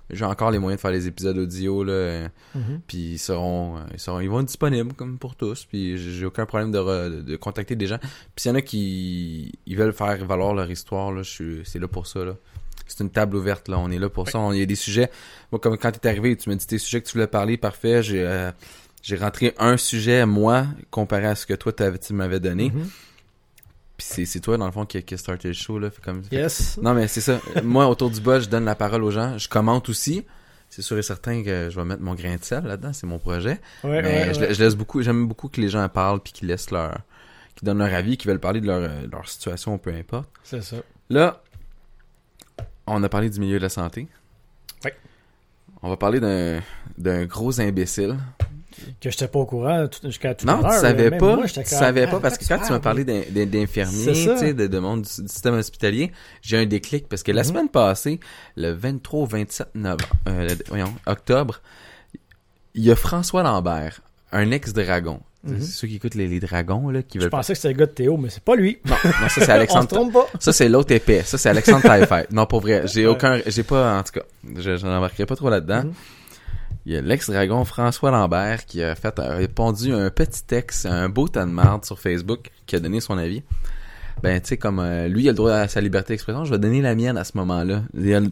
J'ai 0.09 0.25
encore 0.25 0.51
les 0.51 0.59
moyens 0.59 0.77
de 0.77 0.81
faire 0.81 0.91
les 0.91 1.07
épisodes 1.07 1.37
audio 1.37 1.83
là, 1.83 1.93
euh, 1.93 2.27
Mhm. 2.55 2.81
puis 2.85 3.13
ils 3.13 3.17
seront, 3.19 3.77
euh, 3.77 3.79
ils 3.93 3.99
seront, 3.99 4.19
ils 4.19 4.29
vont 4.29 4.41
être 4.41 4.47
disponibles 4.47 4.93
comme 4.93 5.17
pour 5.17 5.35
tous. 5.35 5.65
Puis 5.65 5.97
j'ai 5.97 6.25
aucun 6.25 6.45
problème 6.45 6.71
de, 6.71 6.77
re- 6.77 7.09
de, 7.09 7.21
de 7.21 7.35
contacter 7.37 7.75
des 7.75 7.87
gens. 7.87 7.97
Puis 7.99 8.09
s'il 8.43 8.49
y 8.49 8.53
en 8.53 8.57
a 8.57 8.61
qui 8.61 9.53
ils 9.65 9.77
veulent 9.77 9.93
faire 9.93 10.23
valoir 10.25 10.53
leur 10.53 10.69
histoire 10.69 11.11
là, 11.11 11.23
je 11.23 11.29
suis, 11.31 11.61
c'est 11.63 11.79
là 11.79 11.87
pour 11.87 12.05
ça 12.05 12.25
là. 12.25 12.33
C'est 12.85 13.01
une 13.01 13.09
table 13.09 13.37
ouverte 13.37 13.69
là, 13.69 13.79
on 13.79 13.89
est 13.89 13.97
là 13.97 14.09
pour 14.09 14.29
ça. 14.29 14.39
On- 14.39 14.51
Il 14.51 14.59
y 14.59 14.61
a 14.61 14.65
des 14.65 14.75
sujets. 14.75 15.09
Moi, 15.51 15.59
comme 15.59 15.77
quand 15.77 15.91
t'es 15.91 16.09
arrivé, 16.09 16.35
tu 16.35 16.49
m'as 16.49 16.55
dit 16.55 16.67
tes 16.67 16.77
sujets 16.77 17.01
que 17.01 17.07
tu 17.07 17.13
voulais 17.13 17.25
parler, 17.27 17.55
parfait. 17.57 18.03
J'ai 18.03 18.23
euh, 18.27 18.51
j'ai 19.03 19.17
rentré 19.17 19.53
un 19.59 19.77
sujet 19.77 20.25
moi 20.25 20.65
comparé 20.89 21.27
à 21.27 21.35
ce 21.35 21.45
que 21.45 21.53
toi 21.53 21.71
tu 21.73 22.13
m'avais 22.13 22.39
donné. 22.39 22.71
Mhm. 22.71 22.89
Puis 23.97 24.25
c'est, 24.25 24.39
toi, 24.39 24.57
dans 24.57 24.65
le 24.65 24.71
fond, 24.71 24.87
qui 24.87 24.97
a, 24.97 25.01
qui 25.03 25.13
a 25.13 25.17
starté 25.17 25.49
le 25.49 25.53
show, 25.53 25.77
là. 25.77 25.91
Fait 25.91 26.01
comme... 26.01 26.23
Yes. 26.31 26.79
Non, 26.81 26.95
mais 26.95 27.07
c'est 27.07 27.21
ça. 27.21 27.39
Moi, 27.63 27.87
autour 27.87 28.09
du 28.09 28.19
bol, 28.21 28.41
je 28.41 28.49
donne 28.49 28.65
la 28.65 28.73
parole 28.73 29.03
aux 29.03 29.11
gens. 29.11 29.37
Je 29.37 29.47
commente 29.47 29.87
aussi. 29.87 30.25
C'est 30.67 30.81
sûr 30.81 30.97
et 30.97 31.03
certain 31.03 31.43
que 31.43 31.69
je 31.69 31.75
vais 31.79 31.85
mettre 31.85 32.01
mon 32.01 32.15
grain 32.15 32.35
de 32.35 32.43
sel 32.43 32.63
là-dedans. 32.63 32.91
C'est 32.91 33.05
mon 33.05 33.19
projet. 33.19 33.61
Ouais, 33.83 34.01
mais 34.01 34.27
ouais, 34.27 34.33
je, 34.33 34.39
ouais. 34.39 34.53
je 34.55 34.63
laisse 34.63 34.75
beaucoup, 34.75 35.03
j'aime 35.03 35.27
beaucoup 35.27 35.47
que 35.47 35.61
les 35.61 35.69
gens 35.69 35.87
parlent 35.89 36.19
puis 36.19 36.33
qu'ils 36.33 36.47
laissent 36.47 36.71
leur, 36.71 36.97
qu'ils 37.55 37.67
donnent 37.67 37.77
leur 37.77 37.93
avis, 37.93 38.17
qu'ils 38.17 38.31
veulent 38.31 38.39
parler 38.39 38.61
de 38.61 38.65
leur, 38.65 38.81
euh, 38.81 39.05
leur 39.11 39.29
situation, 39.29 39.77
peu 39.77 39.93
importe. 39.93 40.27
C'est 40.43 40.63
ça. 40.63 40.77
Là, 41.11 41.43
on 42.87 43.03
a 43.03 43.09
parlé 43.09 43.29
du 43.29 43.39
milieu 43.39 43.57
de 43.59 43.63
la 43.63 43.69
santé. 43.69 44.07
Ouais. 44.83 44.95
On 45.83 45.89
va 45.89 45.97
parler 45.97 46.19
d'un, 46.19 46.61
d'un 46.97 47.25
gros 47.25 47.61
imbécile. 47.61 48.17
Que 49.01 49.09
j'étais 49.11 49.27
pas 49.27 49.39
au 49.39 49.45
courant 49.45 49.85
jusqu'à 50.03 50.33
tout 50.35 50.47
à 50.49 50.53
Non, 50.55 50.61
l'heure. 50.61 50.71
tu 50.73 50.79
savais 50.79 51.11
pas. 51.11 51.35
moi, 51.35 51.45
tu 51.47 51.63
savais 51.65 52.03
ah, 52.03 52.11
pas 52.11 52.19
parce 52.19 52.37
que 52.37 52.45
quand 52.47 52.55
tu 52.57 52.61
m'as 52.71 52.79
parles? 52.79 52.81
parlé 52.81 53.03
d'in- 53.03 53.23
d'in- 53.29 53.45
d'infirmiers, 53.45 54.53
de, 54.53 54.67
de 54.67 54.79
monde 54.79 55.01
du, 55.03 55.09
système 55.09 55.53
hospitalier, 55.55 56.11
j'ai 56.41 56.57
un 56.57 56.65
déclic 56.65 57.07
parce 57.07 57.23
que 57.23 57.31
la 57.31 57.41
Mhm. 57.43 57.47
semaine 57.47 57.69
passée, 57.69 58.19
le 58.55 58.71
23 58.71 59.19
au 59.21 59.25
27 59.25 59.67
novembre, 59.75 60.05
euh, 60.27 60.47
voyons, 60.69 60.93
octobre, 61.05 61.61
il 62.75 62.83
y 62.85 62.91
a 62.91 62.95
François 62.95 63.43
Lambert, 63.43 64.01
un 64.31 64.51
ex-dragon. 64.51 65.19
Mhm. 65.43 65.57
C'est 65.59 65.67
ceux 65.71 65.87
qui 65.89 65.97
écoutent 65.97 66.15
les, 66.15 66.27
les 66.27 66.39
dragons, 66.39 66.89
là, 66.89 67.03
qui 67.03 67.17
Je 67.17 67.23
veulent... 67.23 67.29
pensais 67.29 67.51
que 67.53 67.57
c'était 67.59 67.73
le 67.73 67.79
gars 67.79 67.85
de 67.85 67.91
Théo, 67.91 68.15
mais 68.17 68.29
c'est 68.29 68.43
pas 68.43 68.55
lui. 68.55 68.79
Non, 68.85 68.95
non, 69.03 69.11
ça 69.11 69.29
c'est 69.29 69.41
On 69.43 69.45
se 69.45 69.51
Alexandre... 69.51 69.87
trompe 69.87 70.13
pas. 70.13 70.27
ça 70.39 70.53
c'est 70.53 70.69
l'autre 70.69 70.93
épais. 70.93 71.21
Ça 71.23 71.37
c'est 71.37 71.49
Alexandre 71.49 71.81
Taillefer. 71.81 72.23
Non, 72.31 72.45
pour 72.45 72.61
vrai, 72.61 72.83
j'ai 72.85 73.05
aucun... 73.05 73.39
J'ai 73.45 73.63
pas, 73.63 73.99
en 73.99 74.03
tout 74.03 74.13
cas, 74.13 74.21
je, 74.55 74.77
je 74.77 74.85
n'embarquerai 74.87 75.25
pas 75.25 75.35
trop 75.35 75.49
là-dedans. 75.49 75.83
Mhm. 75.83 75.93
Il 76.85 76.93
y 76.93 76.97
a 76.97 77.01
l'ex-dragon 77.01 77.63
François 77.63 78.11
Lambert 78.11 78.65
qui 78.65 78.83
a 78.83 78.95
fait 78.95 79.17
a 79.19 79.35
répondu 79.35 79.93
un 79.93 80.09
petit 80.09 80.43
texte, 80.43 80.85
un 80.85 81.07
beau 81.07 81.27
tas 81.29 81.45
de 81.45 81.51
marde 81.51 81.85
sur 81.85 81.99
Facebook, 81.99 82.51
qui 82.65 82.75
a 82.75 82.79
donné 82.79 82.99
son 82.99 83.17
avis. 83.17 83.41
Ben, 84.21 84.39
tu 84.41 84.49
sais, 84.49 84.57
comme 84.57 84.79
euh, 84.79 85.07
lui, 85.07 85.23
il 85.23 85.29
a 85.29 85.31
le 85.31 85.37
droit 85.37 85.53
à 85.53 85.67
sa 85.67 85.81
liberté 85.81 86.13
d'expression, 86.13 86.45
je 86.45 86.51
vais 86.51 86.59
donner 86.59 86.81
la 86.81 86.93
mienne 86.95 87.17
à 87.17 87.23
ce 87.23 87.37
moment-là. 87.37 87.83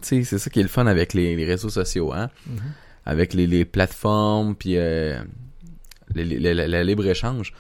C'est 0.02 0.24
ça 0.24 0.50
qui 0.50 0.60
est 0.60 0.64
le 0.64 0.70
fun 0.70 0.86
avec 0.86 1.14
les, 1.14 1.36
les 1.36 1.46
réseaux 1.46 1.70
sociaux, 1.70 2.14
hein. 2.14 2.30
Mhm. 2.46 2.60
Avec 3.06 3.34
les, 3.34 3.48
les 3.48 3.66
plateformes, 3.66 4.56
puis 4.56 4.78
euh, 4.78 5.20
le 6.14 6.84
libre-échange. 6.84 7.54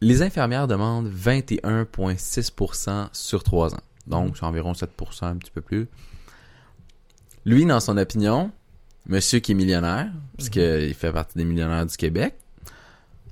Les 0.00 0.22
infirmières 0.22 0.68
demandent 0.68 1.10
21,6% 1.10 3.08
sur 3.12 3.42
3 3.42 3.74
ans. 3.74 3.80
Donc, 4.06 4.36
c'est 4.36 4.44
environ 4.44 4.72
7%, 4.72 5.24
un 5.24 5.36
petit 5.36 5.50
peu 5.50 5.60
plus. 5.60 5.88
Lui, 7.44 7.64
dans 7.64 7.80
son 7.80 7.96
opinion, 7.96 8.52
monsieur 9.08 9.40
qui 9.40 9.52
est 9.52 9.54
millionnaire, 9.54 10.08
parce 10.36 10.48
Mhm. 10.48 10.52
qu'il 10.52 10.94
fait 10.94 11.12
partie 11.12 11.36
des 11.38 11.44
millionnaires 11.44 11.86
du 11.86 11.96
Québec, 11.96 12.34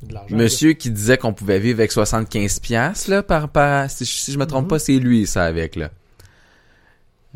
De 0.02 0.34
monsieur 0.36 0.74
qui 0.74 0.90
disait 0.90 1.16
qu'on 1.16 1.32
pouvait 1.32 1.58
vivre 1.58 1.80
avec 1.80 1.90
75 1.90 2.60
piastres, 2.60 3.10
là, 3.10 3.22
par, 3.22 3.48
par, 3.48 3.90
si, 3.90 4.04
je- 4.04 4.10
si 4.10 4.32
je 4.32 4.38
me 4.38 4.44
trompe 4.46 4.64
Mhm. 4.64 4.68
pas, 4.68 4.78
c'est 4.78 4.98
lui, 4.98 5.26
ça, 5.26 5.44
avec, 5.44 5.74
là. 5.74 5.90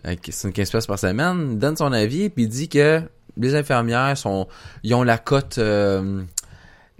Avec 0.04 0.20
75 0.26 0.70
piastres 0.70 0.88
par 0.88 0.98
semaine, 0.98 1.52
il 1.52 1.58
donne 1.58 1.76
son 1.76 1.92
avis, 1.92 2.28
puis 2.30 2.44
il 2.44 2.48
dit 2.48 2.68
que 2.68 3.02
les 3.36 3.54
infirmières 3.54 4.16
sont, 4.16 4.46
ils 4.82 4.94
ont 4.94 5.02
la 5.02 5.16
cote, 5.18 5.56
euh, 5.58 6.22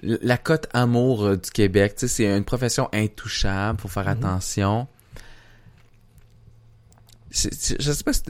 la 0.03 0.39
cote 0.39 0.67
amour 0.73 1.25
euh, 1.27 1.37
du 1.37 1.51
Québec, 1.51 1.95
tu 1.95 2.01
sais, 2.01 2.09
c'est 2.09 2.37
une 2.37 2.45
profession 2.45 2.89
intouchable, 2.93 3.79
faut 3.81 3.89
faire 3.89 4.05
Mhm. 4.05 4.09
attention. 4.25 4.89
Je, 7.31 7.49
je- 7.79 7.93
sais 7.93 8.05
pas 8.05 8.13
si, 8.13 8.23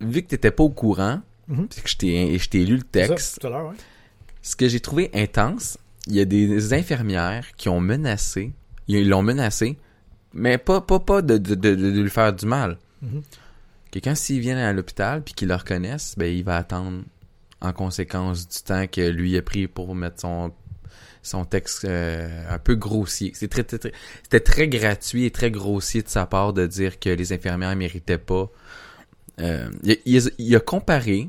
vu 0.00 0.22
que 0.22 0.28
t'étais 0.28 0.50
pas 0.50 0.64
au 0.64 0.70
courant, 0.70 1.20
Mhm. 1.48 1.66
puis 1.68 1.82
que 1.82 1.88
je 1.88 1.96
t'ai, 2.48 2.64
lu 2.64 2.76
le 2.76 2.82
C'est 2.92 3.02
ça, 3.02 3.08
texte, 3.08 3.40
Tout 3.40 3.46
à 3.46 3.50
l'heure, 3.50 3.68
ouais. 3.70 3.76
ce 4.42 4.54
que 4.56 4.68
j'ai 4.68 4.80
trouvé 4.80 5.10
intense, 5.14 5.78
il 6.06 6.14
y 6.14 6.20
a 6.20 6.24
des 6.24 6.72
infirmières 6.74 7.46
qui 7.56 7.68
ont 7.68 7.80
menacé, 7.80 8.52
ils 8.86 9.08
l'ont 9.08 9.22
menacé, 9.22 9.78
mais 10.34 10.58
pas 10.58 10.80
pas 10.80 11.00
pas 11.00 11.22
de, 11.22 11.38
de, 11.38 11.54
de, 11.54 11.74
de 11.74 12.00
lui 12.00 12.10
faire 12.10 12.32
du 12.32 12.46
mal. 12.46 12.78
Mhm. 13.02 13.22
Que 13.90 13.98
quand 14.00 14.14
s'ils 14.14 14.40
viennent 14.40 14.58
à 14.58 14.72
l'hôpital 14.72 15.22
puis 15.22 15.32
qu'ils 15.34 15.48
le 15.48 15.54
reconnaissent, 15.54 16.14
ben 16.18 16.26
il 16.26 16.44
va 16.44 16.56
attendre 16.56 17.02
en 17.60 17.72
conséquence 17.72 18.46
du 18.48 18.58
temps 18.62 18.86
que 18.86 19.00
lui 19.08 19.36
a 19.36 19.42
pris 19.42 19.66
pour 19.66 19.94
mettre 19.94 20.20
son 20.20 20.52
son 21.22 21.44
texte 21.44 21.84
euh, 21.84 22.44
un 22.48 22.58
peu 22.58 22.74
grossier. 22.76 23.32
C'est 23.34 23.48
très, 23.48 23.64
très, 23.64 23.78
très- 23.78 23.92
c'était 24.22 24.40
très 24.40 24.68
gratuit 24.68 25.24
et 25.24 25.30
très 25.30 25.50
grossier 25.50 26.02
de 26.02 26.08
sa 26.08 26.26
part 26.26 26.52
de 26.52 26.66
dire 26.66 26.98
que 27.00 27.10
les 27.10 27.32
infirmières 27.32 27.74
méritaient 27.76 28.18
pas. 28.18 28.48
Euh, 29.40 29.68
il 30.06 30.56
a 30.56 30.60
comparé 30.60 31.28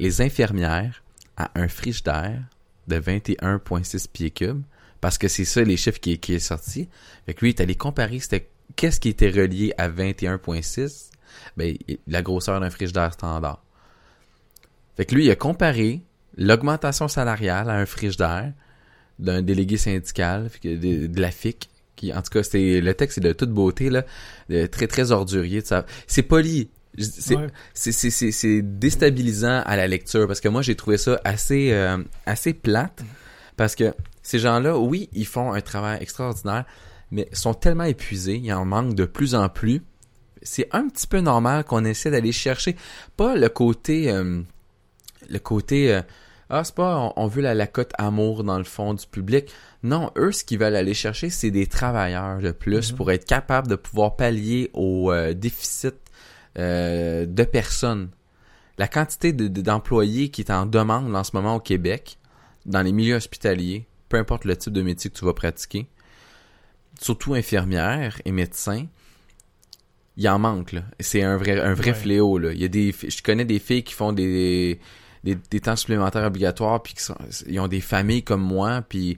les 0.00 0.22
infirmières 0.22 1.02
à 1.36 1.50
un 1.54 1.68
frigidaire 1.68 2.42
de 2.88 2.96
21,6 2.96 4.08
pieds 4.12 4.30
cubes 4.30 4.62
parce 5.00 5.18
que 5.18 5.28
c'est 5.28 5.44
ça 5.44 5.62
les 5.62 5.76
chiffres 5.76 6.00
qui, 6.00 6.18
qui 6.18 6.34
est 6.34 6.40
sorti. 6.40 6.88
Fait 7.26 7.34
que 7.34 7.40
lui, 7.40 7.50
il 7.50 7.54
est 7.54 7.60
allé 7.60 7.74
comparer 7.74 8.18
qu'est-ce 8.76 9.00
qui 9.00 9.08
était 9.10 9.30
relié 9.30 9.72
à 9.78 9.88
21,6 9.88 11.10
ben 11.56 11.76
la 12.08 12.22
grosseur 12.22 12.60
d'un 12.60 12.70
frigidaire 12.70 13.12
standard. 13.12 13.62
Fait 14.96 15.04
que 15.04 15.14
lui, 15.14 15.26
il 15.26 15.30
a 15.30 15.36
comparé 15.36 16.02
l'augmentation 16.36 17.06
salariale 17.06 17.70
à 17.70 17.74
un 17.74 17.86
frigidaire 17.86 18.52
d'un 19.18 19.42
délégué 19.42 19.76
syndical 19.76 20.50
de, 20.64 21.20
la 21.20 21.30
FIC 21.30 21.70
qui 21.94 22.12
en 22.14 22.22
tout 22.22 22.30
cas 22.30 22.42
c'était 22.42 22.80
le 22.80 22.94
texte 22.94 23.18
est 23.18 23.20
de 23.20 23.32
toute 23.32 23.50
beauté 23.50 23.90
là 23.90 24.04
très 24.68 24.86
très 24.86 25.10
ordurier 25.10 25.62
c'est 26.06 26.22
poli 26.22 26.70
c'est 26.98 27.36
Ouais. 27.36 27.46
déstabilisant 28.62 29.62
à 29.64 29.76
la 29.76 29.86
lecture 29.86 30.26
parce 30.26 30.40
que 30.40 30.48
moi 30.48 30.62
j'ai 30.62 30.74
trouvé 30.74 30.98
ça 30.98 31.20
assez 31.24 31.72
euh, 31.72 31.98
assez 32.26 32.52
plate 32.54 33.02
parce 33.56 33.74
que 33.74 33.94
ces 34.22 34.38
gens-là 34.38 34.78
oui 34.78 35.08
ils 35.12 35.26
font 35.26 35.52
un 35.52 35.60
travail 35.60 35.98
extraordinaire 36.02 36.64
mais 37.10 37.28
sont 37.32 37.54
tellement 37.54 37.84
épuisés 37.84 38.40
il 38.42 38.52
en 38.52 38.64
manque 38.64 38.94
de 38.94 39.04
plus 39.04 39.34
en 39.34 39.48
plus 39.48 39.82
c'est 40.42 40.68
un 40.72 40.88
petit 40.88 41.06
peu 41.06 41.20
normal 41.20 41.64
qu'on 41.64 41.84
essaie 41.84 42.10
d'aller 42.10 42.32
chercher 42.32 42.76
pas 43.16 43.36
le 43.36 43.48
côté 43.48 44.10
euh, 44.10 44.40
le 45.28 45.38
côté 45.38 45.94
euh, 45.94 46.02
ah 46.48 46.64
c'est 46.64 46.74
pas 46.74 46.96
on, 46.98 47.12
on 47.16 47.26
veut 47.26 47.42
la, 47.42 47.54
la 47.54 47.66
cote 47.66 47.92
amour 47.98 48.42
dans 48.42 48.58
le 48.58 48.64
fond 48.64 48.94
du 48.94 49.06
public 49.06 49.50
non 49.82 50.10
eux 50.16 50.32
ce 50.32 50.42
qu'ils 50.44 50.58
veulent 50.58 50.76
aller 50.76 50.94
chercher 50.94 51.30
c'est 51.30 51.50
des 51.50 51.66
travailleurs 51.66 52.38
de 52.40 52.50
plus 52.52 52.90
Mhm. 52.90 52.96
pour 52.96 53.12
être 53.12 53.24
capables 53.26 53.68
de 53.68 53.76
pouvoir 53.76 54.16
pallier 54.16 54.70
au 54.74 55.12
euh, 55.12 55.34
déficit 55.34 55.94
euh, 56.58 57.26
de 57.26 57.44
personnes 57.44 58.10
la 58.78 58.88
quantité 58.88 59.32
de- 59.32 59.48
de- 59.48 59.60
d'employés 59.60 60.30
qui 60.30 60.40
est 60.42 60.50
en 60.50 60.66
demande 60.66 61.14
en 61.14 61.24
ce 61.24 61.30
moment 61.34 61.56
au 61.56 61.60
Québec 61.60 62.18
dans 62.66 62.82
les 62.82 62.92
milieux 62.92 63.16
hospitaliers 63.16 63.86
peu 64.08 64.16
importe 64.18 64.44
le 64.44 64.56
type 64.56 64.72
de 64.72 64.82
métier 64.82 65.10
que 65.10 65.18
tu 65.18 65.24
vas 65.24 65.34
pratiquer 65.34 65.86
surtout 67.00 67.34
infirmières 67.34 68.20
et 68.24 68.32
médecins 68.32 68.86
il 70.16 70.28
en 70.28 70.38
manque. 70.38 70.74
C'est 70.98 71.22
un 71.22 71.36
vrai, 71.38 71.58
un 71.58 71.72
vrai 71.72 71.92
Ouais. 71.92 71.96
fléau, 71.96 72.36
là. 72.36 72.52
Il 72.52 72.60
y 72.60 72.64
a 72.64 72.68
des, 72.68 72.92
je 72.92 73.22
connais 73.22 73.46
des 73.46 73.58
filles 73.58 73.84
qui 73.84 73.94
font 73.94 74.12
des, 74.12 74.78
des, 75.24 75.34
des 75.50 75.60
temps 75.60 75.76
supplémentaires 75.76 76.24
obligatoires, 76.24 76.82
puis 76.82 76.92
qui 76.92 77.02
sont, 77.02 77.16
ils 77.46 77.58
ont 77.58 77.68
des 77.68 77.80
familles 77.80 78.22
comme 78.22 78.42
moi, 78.42 78.82
puis 78.86 79.16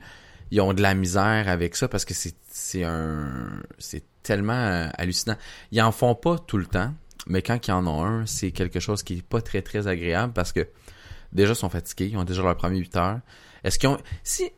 ils 0.52 0.60
ont 0.60 0.72
de 0.74 0.82
la 0.82 0.94
misère 0.94 1.48
avec 1.48 1.74
ça 1.74 1.88
parce 1.88 2.04
que 2.04 2.14
c'est, 2.14 2.36
c'est 2.48 2.84
un, 2.84 3.50
c'est 3.78 4.04
tellement 4.22 4.52
euh, 4.52 4.88
hallucinant. 4.96 5.36
Ils 5.72 5.82
en 5.82 5.90
font 5.90 6.14
pas 6.14 6.38
tout 6.38 6.58
le 6.58 6.66
temps, 6.66 6.94
mais 7.26 7.42
quand 7.42 7.66
ils 7.66 7.72
en 7.72 7.86
ont 7.86 8.04
un, 8.04 8.26
c'est 8.26 8.50
quelque 8.50 8.80
chose 8.80 9.02
qui 9.02 9.18
est 9.18 9.22
pas 9.22 9.40
très, 9.40 9.62
très 9.62 9.86
agréable 9.86 10.32
parce 10.32 10.52
que 10.52 10.66
déjà, 11.32 11.52
ils 11.52 11.56
sont 11.56 11.70
fatigués, 11.70 12.08
ils 12.12 12.16
ont 12.16 12.24
déjà 12.24 12.42
leur 12.42 12.56
premier 12.56 12.78
8 12.78 12.96
heures. 12.96 13.20
Est-ce 13.64 13.78
qu'ils 13.78 13.88
ont, 13.88 13.98
si, 14.24 14.50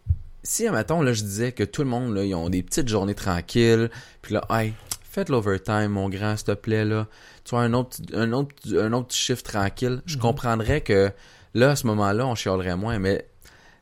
si, 0.42 0.66
admettons, 0.66 1.02
là, 1.02 1.12
je 1.12 1.22
disais 1.22 1.52
que 1.52 1.62
tout 1.64 1.82
le 1.82 1.88
monde, 1.88 2.14
là, 2.14 2.24
ils 2.24 2.34
ont 2.34 2.48
des 2.48 2.62
petites 2.62 2.88
journées 2.88 3.14
tranquilles, 3.14 3.90
puis 4.22 4.34
là, 4.34 4.44
hey, 4.50 4.72
faites 5.02 5.28
l'overtime, 5.28 5.88
mon 5.88 6.08
grand, 6.08 6.36
s'il 6.36 6.46
te 6.46 6.52
plaît, 6.52 6.84
là. 6.84 7.06
Tu 7.44 7.50
vois, 7.50 7.62
un 7.62 7.72
autre, 7.74 7.98
un 8.14 8.32
autre, 8.32 8.54
un 8.78 8.92
autre 8.94 9.14
chiffre 9.14 9.42
tranquille. 9.42 10.02
Je 10.06 10.16
Mhm. 10.16 10.22
comprendrais 10.22 10.80
que, 10.80 11.10
là, 11.54 11.70
à 11.72 11.76
ce 11.76 11.86
moment-là, 11.86 12.26
on 12.26 12.34
chialerait 12.34 12.76
moins, 12.76 12.98
mais 12.98 13.28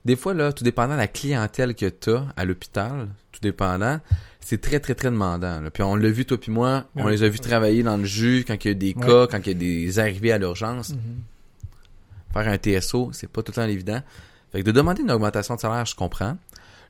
des 0.04 0.16
fois, 0.16 0.34
là, 0.34 0.52
tout 0.52 0.64
dépendant 0.64 0.94
de 0.94 0.98
la 0.98 1.06
clientèle 1.08 1.74
que 1.76 1.86
t'as 1.86 2.24
à 2.36 2.44
l'hôpital, 2.44 3.08
dépendant, 3.42 4.00
c'est 4.40 4.60
très, 4.60 4.80
très, 4.80 4.94
très 4.94 5.10
demandant, 5.10 5.60
là. 5.60 5.70
Puis 5.70 5.82
on 5.82 5.94
l'a 5.96 6.08
vu, 6.10 6.24
toi 6.24 6.38
puis 6.38 6.50
moi, 6.50 6.84
on 6.96 7.08
les 7.08 7.22
a 7.22 7.28
vus 7.28 7.38
travailler 7.40 7.82
dans 7.82 7.96
le 7.96 8.04
jus 8.04 8.44
quand 8.46 8.56
il 8.64 8.68
y 8.68 8.70
a 8.70 8.74
des 8.74 8.94
cas, 8.94 9.26
quand 9.26 9.38
il 9.44 9.48
y 9.48 9.50
a 9.50 9.54
des 9.54 9.98
arrivées 9.98 10.32
à 10.32 10.38
l'urgence 10.38 10.90
Mhm. 10.90 10.98
faire 12.32 12.48
un 12.48 12.56
TSO, 12.56 13.10
c'est 13.12 13.28
pas 13.30 13.42
tout 13.42 13.52
le 13.52 13.56
temps 13.56 13.68
évident. 13.68 14.00
Fait 14.52 14.60
que 14.60 14.66
de 14.66 14.72
demander 14.72 15.02
une 15.02 15.10
augmentation 15.10 15.54
de 15.54 15.60
salaire, 15.60 15.84
je 15.86 15.94
comprends. 15.94 16.36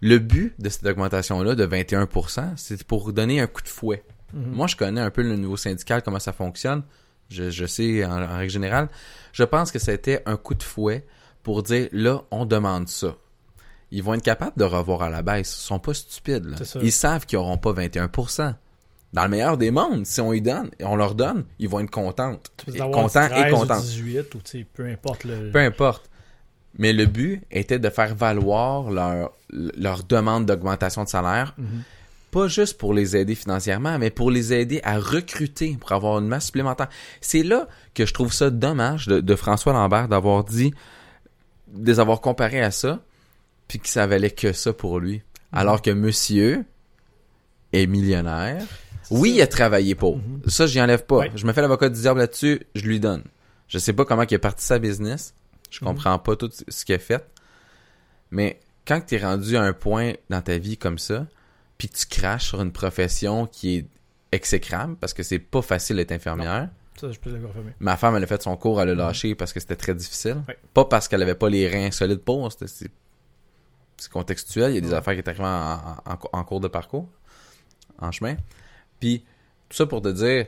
Le 0.00 0.18
but 0.18 0.54
de 0.58 0.68
cette 0.68 0.84
augmentation-là 0.86 1.54
de 1.54 1.64
21%, 1.64 2.52
c'est 2.56 2.82
pour 2.84 3.12
donner 3.12 3.40
un 3.40 3.46
coup 3.46 3.62
de 3.62 3.68
fouet. 3.68 4.02
Mhm. 4.32 4.52
Moi, 4.54 4.66
je 4.66 4.76
connais 4.76 5.00
un 5.00 5.10
peu 5.10 5.22
le 5.22 5.36
niveau 5.36 5.56
syndical, 5.56 6.02
comment 6.02 6.18
ça 6.18 6.32
fonctionne. 6.32 6.82
Je, 7.30 7.50
je 7.50 7.66
sais 7.66 8.04
en, 8.04 8.22
en 8.22 8.36
règle 8.38 8.50
générale. 8.52 8.88
Je 9.32 9.42
pense 9.44 9.70
que 9.72 9.78
c'était 9.78 10.22
un 10.26 10.36
coup 10.36 10.54
de 10.54 10.62
fouet 10.62 11.04
pour 11.42 11.62
dire, 11.62 11.88
là, 11.92 12.22
on 12.30 12.44
demande 12.46 12.88
ça. 12.88 13.16
Ils 13.94 14.02
vont 14.02 14.14
être 14.14 14.22
capables 14.22 14.56
de 14.56 14.64
revoir 14.64 15.02
à 15.02 15.10
la 15.10 15.22
baisse. 15.22 15.54
Ils 15.60 15.66
sont 15.66 15.78
pas 15.78 15.94
stupides. 15.94 16.46
là. 16.46 16.56
Ils 16.82 16.90
savent 16.92 17.26
qu'ils 17.26 17.38
auront 17.38 17.58
pas 17.58 17.72
21%. 17.72 18.54
Dans 19.12 19.22
le 19.24 19.28
meilleur 19.28 19.58
des 19.58 19.70
mondes, 19.70 20.06
si 20.06 20.20
on 20.22 20.32
y 20.32 20.40
donne, 20.40 20.70
on 20.82 20.96
leur 20.96 21.14
donne, 21.14 21.44
ils 21.58 21.68
vont 21.68 21.80
être 21.80 21.90
avoir 21.90 21.90
contents 21.90 22.32
et 22.32 22.38
13 23.28 23.52
ou 23.52 23.56
contents. 23.56 23.78
18 23.80 24.34
ou 24.34 24.38
tu 24.38 24.50
sais, 24.60 24.66
peu 24.72 24.86
importe 24.86 25.24
le. 25.24 25.50
Peu 25.50 25.58
importe. 25.58 26.08
Mais 26.78 26.94
le 26.94 27.04
but 27.04 27.42
était 27.50 27.78
de 27.78 27.90
faire 27.90 28.14
valoir 28.14 28.90
leur, 28.90 29.32
leur 29.50 30.02
demande 30.04 30.46
d'augmentation 30.46 31.04
de 31.04 31.08
salaire, 31.10 31.54
Mhm. 31.58 31.82
pas 32.30 32.48
juste 32.48 32.78
pour 32.78 32.94
les 32.94 33.14
aider 33.14 33.34
financièrement, 33.34 33.98
mais 33.98 34.08
pour 34.08 34.30
les 34.30 34.54
aider 34.54 34.80
à 34.82 34.98
recruter, 34.98 35.76
pour 35.78 35.92
avoir 35.92 36.18
une 36.18 36.28
masse 36.28 36.46
supplémentaire. 36.46 36.88
C'est 37.20 37.42
là 37.42 37.68
que 37.94 38.06
je 38.06 38.14
trouve 38.14 38.32
ça 38.32 38.48
dommage 38.48 39.06
de, 39.06 39.20
de 39.20 39.36
François 39.36 39.74
Lambert 39.74 40.08
d'avoir 40.08 40.44
dit, 40.44 40.72
de 41.68 41.86
les 41.90 42.00
avoir 42.00 42.22
comparés 42.22 42.62
à 42.62 42.70
ça, 42.70 43.00
puis 43.72 43.78
que 43.80 43.88
ça 43.88 44.06
valait 44.06 44.30
que 44.30 44.52
ça 44.52 44.74
pour 44.74 45.00
lui. 45.00 45.22
Alors 45.50 45.80
que 45.80 45.90
monsieur 45.90 46.62
est 47.72 47.86
millionnaire. 47.86 48.62
Oui, 49.10 49.32
il 49.36 49.40
a 49.40 49.46
travaillé 49.46 49.94
pour. 49.94 50.18
Mhm. 50.18 50.42
Ça, 50.46 50.66
j'y 50.66 50.78
enlève 50.78 51.06
pas. 51.06 51.16
Ouais. 51.20 51.30
Je 51.34 51.46
me 51.46 51.54
fais 51.54 51.62
l'avocat 51.62 51.88
du 51.88 51.98
diable 51.98 52.20
là-dessus, 52.20 52.60
je 52.74 52.82
lui 52.84 53.00
donne. 53.00 53.24
Je 53.68 53.78
sais 53.78 53.94
pas 53.94 54.04
comment 54.04 54.24
il 54.28 54.34
a 54.34 54.38
parti 54.38 54.62
sa 54.62 54.78
business. 54.78 55.32
Je 55.70 55.78
Mhm. 55.80 55.86
comprends 55.88 56.18
pas 56.18 56.36
tout 56.36 56.50
ce 56.68 56.84
qu'il 56.84 56.94
a 56.94 56.98
fait. 56.98 57.24
Mais 58.30 58.60
quand 58.86 59.00
tu 59.00 59.14
es 59.14 59.18
rendu 59.24 59.56
à 59.56 59.62
un 59.62 59.72
point 59.72 60.12
dans 60.28 60.42
ta 60.42 60.58
vie 60.58 60.76
comme 60.76 60.98
ça, 60.98 61.26
puis 61.78 61.88
que 61.88 61.96
tu 61.96 62.04
craches 62.04 62.48
sur 62.48 62.60
une 62.60 62.72
profession 62.72 63.46
qui 63.46 63.76
est 63.78 63.86
exécrable, 64.32 64.96
parce 64.96 65.14
que 65.14 65.22
c'est 65.22 65.38
pas 65.38 65.62
facile 65.62 65.96
d'être 65.96 66.12
infirmière. 66.12 66.68
Ça, 67.00 67.10
je 67.10 67.18
peux. 67.18 67.30
Ma 67.80 67.96
femme, 67.96 68.16
elle 68.16 68.22
a 68.24 68.26
fait 68.26 68.42
son 68.42 68.54
cours, 68.58 68.82
elle 68.82 68.88
l'a 68.88 68.94
lâché 68.94 69.34
parce 69.34 69.54
que 69.54 69.60
c'était 69.60 69.76
très 69.76 69.94
difficile. 69.94 70.42
Ouais. 70.46 70.58
Pas 70.74 70.84
parce 70.84 71.08
qu'elle 71.08 71.22
avait 71.22 71.34
pas 71.34 71.48
les 71.48 71.66
reins 71.70 71.90
solides 71.90 72.20
pour, 72.20 72.52
c'était- 72.52 72.90
c'est 74.02 74.12
contextuel. 74.12 74.72
Il 74.72 74.74
y 74.74 74.78
a 74.78 74.80
des 74.80 74.88
Ouais. 74.90 74.94
affaires 74.94 75.14
qui 75.14 75.20
est 75.20 75.28
arrivées 75.28 75.44
en, 75.44 75.48
en- 75.48 76.12
en- 76.12 76.38
en 76.40 76.44
cours 76.44 76.60
de 76.60 76.68
parcours, 76.68 77.08
en 77.98 78.10
chemin. 78.12 78.36
Puis, 79.00 79.24
tout 79.68 79.76
ça 79.76 79.86
pour 79.86 80.02
te 80.02 80.08
dire, 80.08 80.46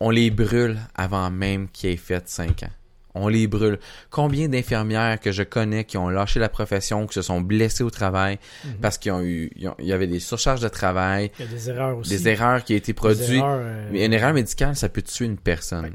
on 0.00 0.10
les 0.10 0.30
brûle 0.30 0.78
avant 0.94 1.30
même 1.30 1.68
qu'ils 1.68 1.90
aient 1.90 1.96
fait 1.96 2.28
5 2.28 2.62
ans. 2.64 2.70
On 3.14 3.28
les 3.28 3.46
brûle. 3.46 3.78
Combien 4.10 4.48
d'infirmières 4.48 5.20
que 5.20 5.32
je 5.32 5.42
connais 5.42 5.84
qui 5.84 5.98
ont 5.98 6.08
lâché 6.08 6.40
la 6.40 6.48
profession, 6.48 7.06
qui 7.06 7.12
se 7.14 7.20
sont 7.22 7.42
blessées 7.42 7.84
au 7.84 7.90
travail 7.90 8.38
Mhm. 8.64 8.74
parce 8.80 8.96
qu'ils 8.96 9.12
ont 9.12 9.20
eu, 9.22 9.50
ils 9.54 9.68
ont- 9.68 9.74
il 9.78 9.84
y 9.84 9.92
avait 9.92 10.06
des 10.06 10.18
surcharges 10.18 10.62
de 10.62 10.68
travail, 10.68 11.30
Il 11.38 11.44
y 11.44 11.48
a 11.48 11.50
des 11.50 11.68
erreurs 11.70 11.98
aussi. 11.98 12.08
des 12.10 12.28
erreurs 12.28 12.64
qui 12.64 12.72
ont 12.72 12.76
été 12.76 12.94
produites. 12.94 13.42
euh, 13.42 13.90
Mais 13.92 14.06
une 14.06 14.14
erreur 14.14 14.32
médicale, 14.32 14.74
ça 14.76 14.88
peut 14.88 15.02
tuer 15.02 15.26
une 15.26 15.36
personne. 15.36 15.84
Ouais. 15.84 15.90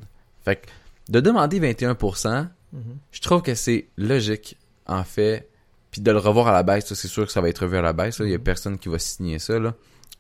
Fait 0.45 0.55
que 0.57 0.67
de 1.11 1.19
demander 1.19 1.59
21%, 1.59 2.47
mhm. 2.71 2.97
je 3.11 3.21
trouve 3.21 3.41
que 3.41 3.55
c'est 3.55 3.87
logique, 3.97 4.55
en 4.85 5.03
fait. 5.03 5.49
Puis 5.91 6.01
de 6.01 6.11
le 6.11 6.17
revoir 6.17 6.47
à 6.47 6.51
la 6.51 6.63
baisse, 6.63 6.93
c'est 6.93 7.07
sûr 7.07 7.25
que 7.25 7.31
ça 7.31 7.41
va 7.41 7.49
être 7.49 7.59
revu 7.59 7.77
à 7.77 7.81
la 7.81 7.93
baisse. 7.93 8.17
Il 8.19 8.29
y 8.29 8.33
a 8.33 8.37
Mhm. 8.37 8.43
personne 8.43 8.77
qui 8.77 8.89
va 8.89 8.99
signer 8.99 9.39
ça. 9.39 9.57
Là. 9.59 9.73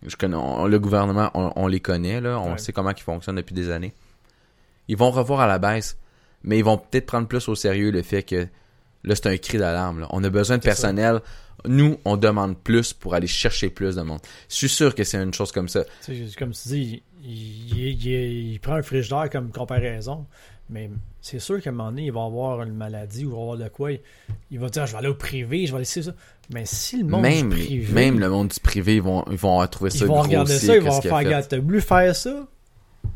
Je 0.05 0.15
connais, 0.15 0.35
on- 0.35 0.65
le 0.67 0.79
gouvernement, 0.79 1.29
on, 1.33 1.51
on 1.55 1.67
les 1.67 1.79
connaît. 1.79 2.21
Là. 2.21 2.39
On 2.39 2.51
Ouais. 2.53 2.57
sait 2.57 2.71
comment 2.73 2.91
ils 2.91 3.01
fonctionnent 3.01 3.35
depuis 3.35 3.53
des 3.55 3.69
années. 3.69 3.93
Ils 4.87 4.95
vont 4.97 5.11
revoir 5.11 5.41
à 5.41 5.47
la 5.47 5.59
baisse, 5.59 5.97
mais 6.43 6.57
ils 6.59 6.63
vont 6.63 6.77
peut-être 6.77 7.05
prendre 7.05 7.27
plus 7.27 7.47
au 7.49 7.55
sérieux 7.55 7.91
le 7.91 8.01
fait 8.01 8.23
que 8.23 8.47
là, 9.03 9.15
c'est 9.15 9.27
un 9.27 9.37
cri 9.37 9.57
d'alarme. 9.57 10.07
On 10.11 10.23
a 10.23 10.29
besoin 10.29 10.57
de 10.57 10.63
ça. 10.63 10.69
personnel. 10.69 11.19
Nous, 11.65 11.97
on 12.05 12.17
demande 12.17 12.57
plus 12.57 12.93
pour 12.93 13.15
aller 13.15 13.27
chercher 13.27 13.69
plus 13.69 13.95
de 13.95 14.01
monde. 14.03 14.19
Je 14.47 14.55
suis 14.55 14.69
sûr 14.69 14.93
que 14.95 15.03
c'est 15.03 15.17
une 15.21 15.33
chose 15.33 15.51
comme 15.51 15.67
ça. 15.67 15.83
Comme 16.37 16.51
tu 16.51 16.67
dis, 16.69 17.03
il, 17.23 17.77
il- 17.77 18.05
il- 18.05 18.53
il 18.53 18.59
prend 18.59 18.75
un 18.75 18.83
frigidaire 18.83 19.29
comme 19.31 19.51
comparaison, 19.51 20.25
mais 20.69 20.89
c'est 21.21 21.39
sûr 21.39 21.61
qu'à 21.61 21.69
un 21.69 21.73
moment 21.73 21.89
donné, 21.89 22.05
il 22.05 22.11
va 22.11 22.23
avoir 22.23 22.61
une 22.63 22.73
maladie 22.73 23.25
ou 23.25 23.29
il 23.29 23.35
va 23.35 23.41
avoir 23.41 23.57
de 23.57 23.67
quoi. 23.69 23.91
Il, 24.51 24.59
va 24.59 24.69
dire, 24.69 24.85
je 24.85 24.91
vais 24.91 24.97
aller 24.97 25.07
au 25.07 25.15
privé, 25.15 25.65
je 25.65 25.73
vais 25.73 25.79
laisser 25.79 26.03
ça. 26.03 26.11
Mais 26.53 26.65
si 26.65 26.97
le 26.97 27.05
monde 27.05 27.21
même, 27.21 27.49
du 27.49 27.55
privé, 27.55 27.93
même 27.93 28.19
le 28.19 28.29
monde 28.29 28.49
du 28.49 28.59
privé, 28.59 28.95
ils 28.95 29.01
vont, 29.01 29.23
ils 29.29 29.37
vont 29.37 29.65
trouver 29.67 29.89
ça 29.89 30.05
ils 30.05 30.07
vont 30.07 30.21
regarder 30.21 30.57
ça, 30.57 30.75
ils 30.75 30.81
vont 30.81 31.01
faire, 31.01 31.15
regarde, 31.15 31.47
t'as 31.47 31.59
voulu 31.59 31.81
faire 31.81 32.15
ça, 32.15 32.47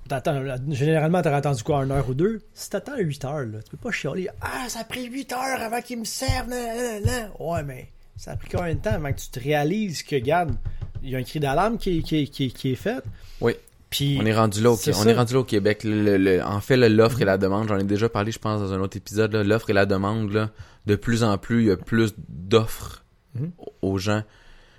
T'attends, 0.08 0.43
généralement, 0.70 1.22
t'aurais 1.22 1.38
attendu 1.38 1.64
quoi, 1.64 1.84
une 1.84 1.91
heure 1.91 2.10
ou 2.10 2.14
deux? 2.14 2.41
Si 2.54 2.70
t'attends 2.70 2.97
8 2.97 3.26
heures, 3.26 3.45
là, 3.45 3.60
tu 3.64 3.72
peux 3.72 3.78
pas 3.78 3.91
chialer. 3.91 4.28
Ah, 4.41 4.68
ça 4.68 4.80
a 4.80 4.84
pris 4.84 5.06
8 5.06 5.32
heures 5.32 5.62
avant 5.62 5.82
qu'ils 5.82 5.99
me 5.99 6.04
servent. 6.04 6.49
Nan. 6.49 7.32
Ouais, 7.39 7.64
mais 7.64 7.88
ça 8.18 8.32
a 8.32 8.36
pris 8.36 8.49
combien 8.49 8.76
de 8.76 8.80
temps 8.80 8.91
avant 8.91 9.14
que 9.14 9.20
tu 9.20 9.30
te 9.30 9.39
réalises 9.39 10.04
que, 10.04 10.16
regarde, 10.16 10.56
il 11.02 11.12
y 11.12 11.16
a 11.16 11.20
un 11.20 11.24
cri 11.24 11.39
d'alarme 11.39 11.78
qui, 11.78 12.04
qui, 12.04 12.30
qui, 12.30 12.52
qui 12.52 12.72
est 12.74 12.76
fait? 12.76 13.02
Oui. 13.39 13.54
Puis, 13.91 14.17
On 14.19 14.25
est 14.25 14.33
rendu 14.33 14.61
là 14.63 14.71
au, 14.71 14.75
C'est 14.77 14.91
on 14.95 15.03
ça. 15.03 15.09
est 15.09 15.13
rendu 15.13 15.33
là 15.33 15.39
au 15.41 15.43
Québec. 15.43 15.83
Le- 15.83 16.01
le- 16.03 16.17
le- 16.17 16.43
en 16.43 16.59
fait, 16.61 16.77
l'offre 16.77 17.21
et 17.21 17.25
la 17.25 17.37
demande, 17.37 17.67
j'en 17.67 17.77
ai 17.77 17.83
déjà 17.83 18.09
parlé, 18.09 18.31
je 18.31 18.39
pense, 18.39 18.59
dans 18.61 18.71
un 18.73 18.79
autre 18.79 18.97
épisode. 18.97 19.35
L'offre 19.35 19.69
et 19.69 19.73
la 19.73 19.85
demande, 19.85 20.31
là, 20.31 20.49
de 20.87 20.95
plus 20.95 21.23
en 21.23 21.37
plus, 21.37 21.61
il 21.63 21.67
y 21.67 21.71
a 21.71 21.77
plus 21.77 22.13
d'offres 22.17 23.03
Mhm. 23.35 23.51
aux 23.81 23.97
gens. 23.99 24.23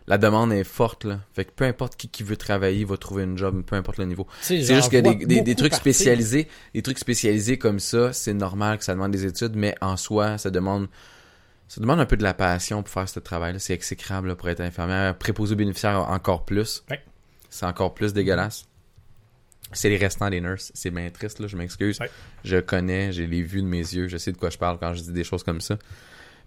La 0.08 0.18
demande 0.18 0.52
est 0.52 0.64
forte, 0.64 1.04
là. 1.04 1.20
Fait 1.32 1.44
que 1.44 1.52
peu 1.54 1.64
importe 1.64 1.94
qui, 1.96 2.08
qui 2.08 2.22
veut 2.24 2.36
travailler, 2.36 2.84
va 2.84 2.96
trouver 2.96 3.22
une 3.22 3.38
job, 3.38 3.62
peu 3.64 3.76
importe 3.76 3.98
le 3.98 4.06
niveau. 4.06 4.26
C'est 4.40 4.60
juste 4.62 4.90
que 4.90 4.96
des, 4.96 5.14
des, 5.14 5.26
des 5.26 5.36
beaucoup 5.36 5.54
trucs 5.58 5.70
partir. 5.72 5.76
spécialisés, 5.76 6.48
des 6.74 6.82
trucs 6.82 6.98
spécialisés 6.98 7.56
comme 7.56 7.78
ça, 7.78 8.12
c'est 8.12 8.34
normal 8.34 8.78
que 8.78 8.84
ça 8.84 8.94
demande 8.94 9.12
des 9.12 9.24
études, 9.26 9.52
mais 9.54 9.74
en 9.80 9.96
soi, 9.96 10.38
ça 10.38 10.50
demande, 10.50 10.88
ça 11.68 11.80
demande 11.80 12.00
un 12.00 12.06
peu 12.06 12.16
de 12.16 12.22
la 12.24 12.34
passion 12.34 12.82
pour 12.82 12.92
faire 12.92 13.08
ce 13.08 13.20
travail-là. 13.20 13.58
C'est 13.60 13.74
exécrable 13.74 14.28
là, 14.28 14.34
pour 14.36 14.48
être 14.48 14.60
infirmière. 14.60 15.16
Préposé 15.16 15.52
aux 15.54 15.56
bénéficiaires 15.58 16.08
encore 16.10 16.44
plus. 16.44 16.82
Ouais. 16.90 17.00
C'est 17.48 17.66
encore 17.66 17.94
plus 17.94 18.12
dégueulasse. 18.12 18.64
C'est 19.73 19.89
les 19.89 19.97
restants 19.97 20.31
des 20.31 20.41
nurses. 20.41 20.70
C'est 20.75 20.91
bien 20.91 21.09
triste, 21.11 21.41
là, 21.41 21.47
je 21.47 21.57
m'excuse. 21.57 21.99
Ouais. 22.01 22.11
Je 22.45 22.59
connais, 22.59 23.12
j'ai 23.12 23.27
les 23.27 23.43
vues 23.43 23.62
de 23.62 23.66
mes 23.66 23.79
yeux, 23.79 24.09
je 24.09 24.16
sais 24.16 24.33
de 24.33 24.37
quoi 24.37 24.51
je 24.51 24.59
parle 24.59 24.79
quand 24.79 24.95
je 24.95 25.03
dis 25.03 25.12
des 25.12 25.25
choses 25.25 25.43
comme 25.43 25.61
ça. 25.61 25.79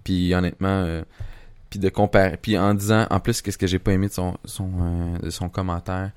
Puis 0.04 0.34
honnêtement, 0.34 0.84
euh, 0.84 1.04
puis 1.70 1.80
de 1.80 1.90
comparer, 1.90 2.38
puis 2.38 2.58
en 2.58 2.74
disant, 2.74 3.08
en 3.10 3.20
plus, 3.20 3.42
qu'est-ce 3.42 3.58
que 3.58 3.68
j'ai 3.68 3.80
pas 3.80 3.92
aimé 3.94 4.08
de 4.08 4.14
son, 4.14 4.38
son, 4.46 4.70
euh, 4.82 5.18
de 5.20 5.30
son 5.30 5.50
commentaire, 5.50 6.12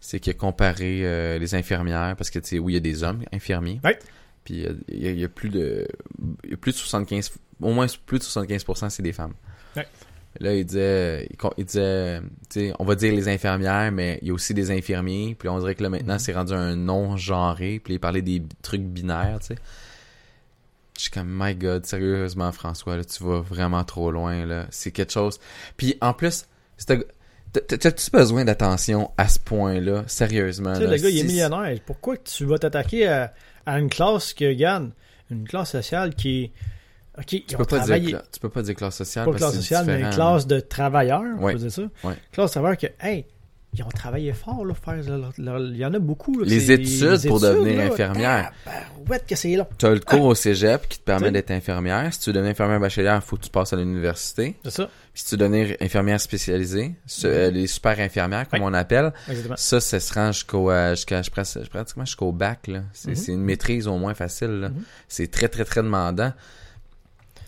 c'est 0.00 0.20
qu'il 0.20 0.30
a 0.30 0.34
comparé 0.34 1.00
euh, 1.04 1.38
les 1.38 1.54
infirmières, 1.54 2.14
parce 2.16 2.30
que 2.30 2.38
tu 2.38 2.48
sais, 2.48 2.58
oui, 2.58 2.72
il 2.72 2.74
y 2.74 2.78
a 2.78 2.80
des 2.80 3.02
hommes 3.02 3.24
infirmiers. 3.32 3.80
Ouais. 3.82 3.98
Puis 4.44 4.66
euh, 4.66 4.74
il 4.88 5.02
y, 5.02 5.08
a, 5.08 5.10
il 5.10 5.18
y 5.18 5.24
a 5.24 5.28
plus 5.28 5.48
de, 5.48 5.88
il 6.44 6.50
y 6.50 6.54
a 6.54 6.56
plus 6.56 6.72
de 6.72 6.76
75, 6.76 7.32
au 7.60 7.72
moins 7.72 7.86
plus 8.06 8.18
de 8.18 8.24
75% 8.24 8.90
c'est 8.90 9.02
des 9.02 9.12
femmes. 9.12 9.32
Ouais. 9.74 9.86
Là, 10.40 10.52
il 10.54 10.64
disait, 10.66 11.28
il, 11.58 11.64
disait, 11.64 12.20
tu 12.50 12.60
sais, 12.60 12.72
on 12.78 12.84
va 12.84 12.94
dire 12.96 13.12
les 13.14 13.28
infirmières, 13.28 13.92
mais 13.92 14.18
il 14.22 14.28
y 14.28 14.30
a 14.30 14.34
aussi 14.34 14.52
des 14.52 14.70
infirmiers. 14.72 15.36
Puis 15.38 15.48
on 15.48 15.58
dirait 15.60 15.74
que 15.76 15.82
là, 15.82 15.88
maintenant, 15.90 16.14
Mhm. 16.14 16.18
c'est 16.18 16.32
rendu 16.32 16.52
un 16.52 16.74
nom 16.74 17.16
genré. 17.16 17.80
Puis 17.82 17.94
il 17.94 18.00
parlait 18.00 18.22
des 18.22 18.42
trucs 18.62 18.82
binaires, 18.82 19.38
tu 19.40 19.48
sais. 19.48 19.56
Je 20.96 21.02
suis 21.02 21.10
comme, 21.10 21.28
my 21.28 21.54
God, 21.54 21.86
sérieusement, 21.86 22.50
François, 22.52 22.96
là, 22.96 23.04
tu 23.04 23.22
vas 23.24 23.40
vraiment 23.40 23.82
trop 23.84 24.10
loin, 24.10 24.44
là. 24.46 24.66
C'est 24.70 24.90
quelque 24.92 25.12
chose. 25.12 25.38
Puis 25.76 25.96
en 26.00 26.12
plus, 26.14 26.46
t'as-tu 27.52 28.10
besoin 28.10 28.44
d'attention 28.44 29.10
à 29.16 29.28
ce 29.28 29.38
point-là, 29.38 30.04
sérieusement? 30.06 30.72
Tu 30.74 30.80
sais, 30.80 30.86
le 30.86 30.96
gars, 30.96 31.08
il 31.10 31.18
est 31.18 31.24
millionnaire. 31.24 31.78
Pourquoi 31.86 32.16
tu 32.16 32.44
vas 32.44 32.58
t'attaquer 32.58 33.06
à, 33.06 33.32
à 33.66 33.78
une 33.78 33.88
classe 33.88 34.32
que, 34.34 34.44
regarde, 34.46 34.90
une 35.30 35.46
classe 35.46 35.70
sociale 35.72 36.14
qui 36.14 36.50
Ok, 37.18 37.32
ils 37.32 37.44
Tu 37.44 37.54
ont 37.54 37.58
peux, 37.58 37.64
pas 37.64 37.76
dire, 37.78 37.84
travaillé. 37.86 38.12
cla- 38.12 38.22
tu 38.32 38.40
peux 38.40 38.48
pas 38.48 38.62
dire 38.62 38.74
classe 38.74 38.96
sociale 38.96 39.24
Pas 39.26 39.30
parce 39.32 39.42
classe 39.42 39.54
sociale, 39.56 39.84
mais 39.86 40.10
classe 40.10 40.46
de 40.46 40.60
travailleurs, 40.60 41.22
on 41.38 41.44
Ouais. 41.44 41.52
peut 41.52 41.58
dire 41.60 41.70
ça. 41.72 41.82
Ouais. 42.02 42.14
Classe 42.32 42.50
de 42.50 42.52
travailleurs 42.54 42.78
que, 42.78 42.86
hey, 43.00 43.24
ils 43.76 43.82
ont 43.82 43.88
travaillé 43.88 44.32
fort, 44.32 44.64
là, 44.64 44.72
faire. 44.74 44.96
leur- 45.02 45.32
leur- 45.38 45.58
Il 45.60 45.76
y 45.76 45.84
en 45.84 45.92
a 45.94 45.98
beaucoup. 45.98 46.38
là, 46.40 46.44
Les 46.46 46.70
études 46.72 47.26
pour 47.28 47.40
devenir 47.40 47.78
là, 47.78 47.84
infirmière. 47.92 48.52
tabarouette 48.64 49.26
que 49.26 49.34
c'est 49.34 49.54
long. 49.56 49.66
Tu 49.78 49.86
as 49.86 49.90
le 49.90 49.98
cours 50.00 50.24
au 50.26 50.34
cégep 50.36 50.88
qui 50.88 50.98
te 51.00 51.04
permet 51.04 51.30
d'être 51.32 51.50
infirmière. 51.50 52.12
Si 52.14 52.20
tu 52.20 52.30
veux 52.30 52.34
devenir 52.34 52.52
infirmière 52.52 52.78
bachelière, 52.80 53.16
il 53.16 53.20
faut 53.28 53.36
que 53.36 53.42
tu 53.42 53.50
passes 53.50 53.72
à 53.72 53.76
l'université. 53.76 54.56
C'est 54.64 54.70
ça. 54.70 54.84
Puis 55.12 55.22
si 55.22 55.24
tu 55.26 55.30
veux 55.32 55.38
devenir 55.38 55.76
infirmière 55.80 56.20
spécialisée, 56.20 56.94
ce- 57.06 57.26
euh, 57.26 57.50
les 57.50 57.66
super 57.68 57.98
infirmières, 58.00 58.48
comme 58.48 58.60
Ouais. 58.60 58.66
on 58.68 58.74
appelle, 58.74 59.12
Exactement. 59.28 59.56
ça, 59.56 59.80
ça 59.80 59.98
se 60.00 60.14
rend 60.14 60.30
jusqu'au, 60.32 60.70
euh, 60.70 60.90
jusqu'à, 60.94 61.20
pratiquement 61.32 62.04
jusqu'au 62.04 62.30
bac, 62.32 62.66
là. 62.68 62.82
C'est, 62.92 63.10
Mhm. 63.10 63.14
c'est 63.16 63.32
une 63.32 63.42
maîtrise 63.42 63.86
au 63.88 63.98
moins 63.98 64.14
facile, 64.14 64.50
là. 64.60 64.68
Mhm. 64.68 64.82
C'est 65.08 65.30
très, 65.30 65.48
très, 65.48 65.64
très 65.64 65.82
demandant. 65.82 66.32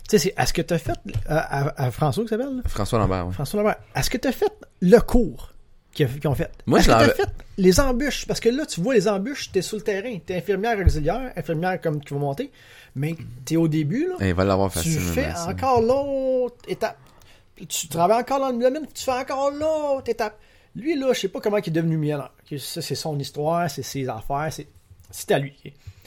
Tu 0.09 0.17
sais, 0.17 0.19
c'est- 0.19 0.41
est-ce 0.41 0.53
que 0.53 0.61
tu 0.61 0.73
as 0.73 0.77
fait. 0.79 0.97
À, 1.27 1.37
à- 1.67 1.83
à 1.87 1.91
François, 1.91 2.23
qui 2.23 2.29
s'appelle? 2.29 2.61
François 2.67 2.99
Lambert, 2.99 3.27
oui. 3.27 3.33
François 3.33 3.61
Lambert. 3.61 3.77
Est-ce 3.95 4.09
que 4.09 4.17
tu 4.17 4.27
as 4.27 4.31
fait 4.31 4.51
le 4.81 4.99
cours 4.99 5.53
qu'ils 5.93 6.07
ont 6.25 6.35
fait? 6.35 6.49
Moi, 6.65 6.79
Est-ce 6.79 6.87
je 6.89 6.93
que 6.93 7.03
tu 7.03 7.09
as 7.11 7.13
fait 7.13 7.29
les 7.57 7.79
embûches? 7.79 8.25
Parce 8.25 8.39
que 8.39 8.49
là, 8.49 8.65
tu 8.65 8.79
vois 8.81 8.93
les 8.93 9.07
embûches, 9.07 9.51
tu 9.51 9.59
es 9.59 9.61
sur 9.61 9.77
le 9.77 9.83
terrain. 9.83 10.17
Tu 10.25 10.31
es 10.33 10.37
infirmière 10.37 10.77
auxiliaire, 10.79 11.33
infirmière 11.35 11.81
comme 11.81 11.99
qui 12.01 12.13
va 12.13 12.19
monter. 12.21 12.51
Mais 12.95 13.15
tu 13.45 13.55
es 13.55 13.57
au 13.57 13.67
début, 13.67 14.07
là. 14.07 14.15
Eh, 14.21 14.29
Il 14.29 14.33
va 14.33 14.45
l'avoir 14.45 14.71
tu 14.71 14.89
fais 14.91 15.31
ça. 15.33 15.49
encore 15.49 15.81
l'autre 15.81 16.55
étape. 16.67 16.97
Tu 17.67 17.87
travailles 17.87 18.21
encore 18.21 18.39
dans 18.39 18.49
le 18.51 18.59
domaine, 18.59 18.85
tu 18.93 19.03
fais 19.03 19.11
encore 19.11 19.51
l'autre 19.51 20.09
étape. 20.09 20.37
Lui, 20.75 20.97
là, 20.97 21.11
je 21.13 21.19
sais 21.21 21.27
pas 21.27 21.39
comment 21.41 21.57
il 21.57 21.67
est 21.67 21.71
devenu 21.71 21.97
millionnaire. 21.97 22.31
Ça, 22.59 22.81
c'est 22.83 22.93
son 22.95 23.17
histoire, 23.19 23.67
c'est 23.69 23.81
ses 23.83 24.07
affaires, 24.07 24.47
c'est 24.51 24.67
c'est 25.09 25.31
à 25.31 25.39
lui. 25.39 25.53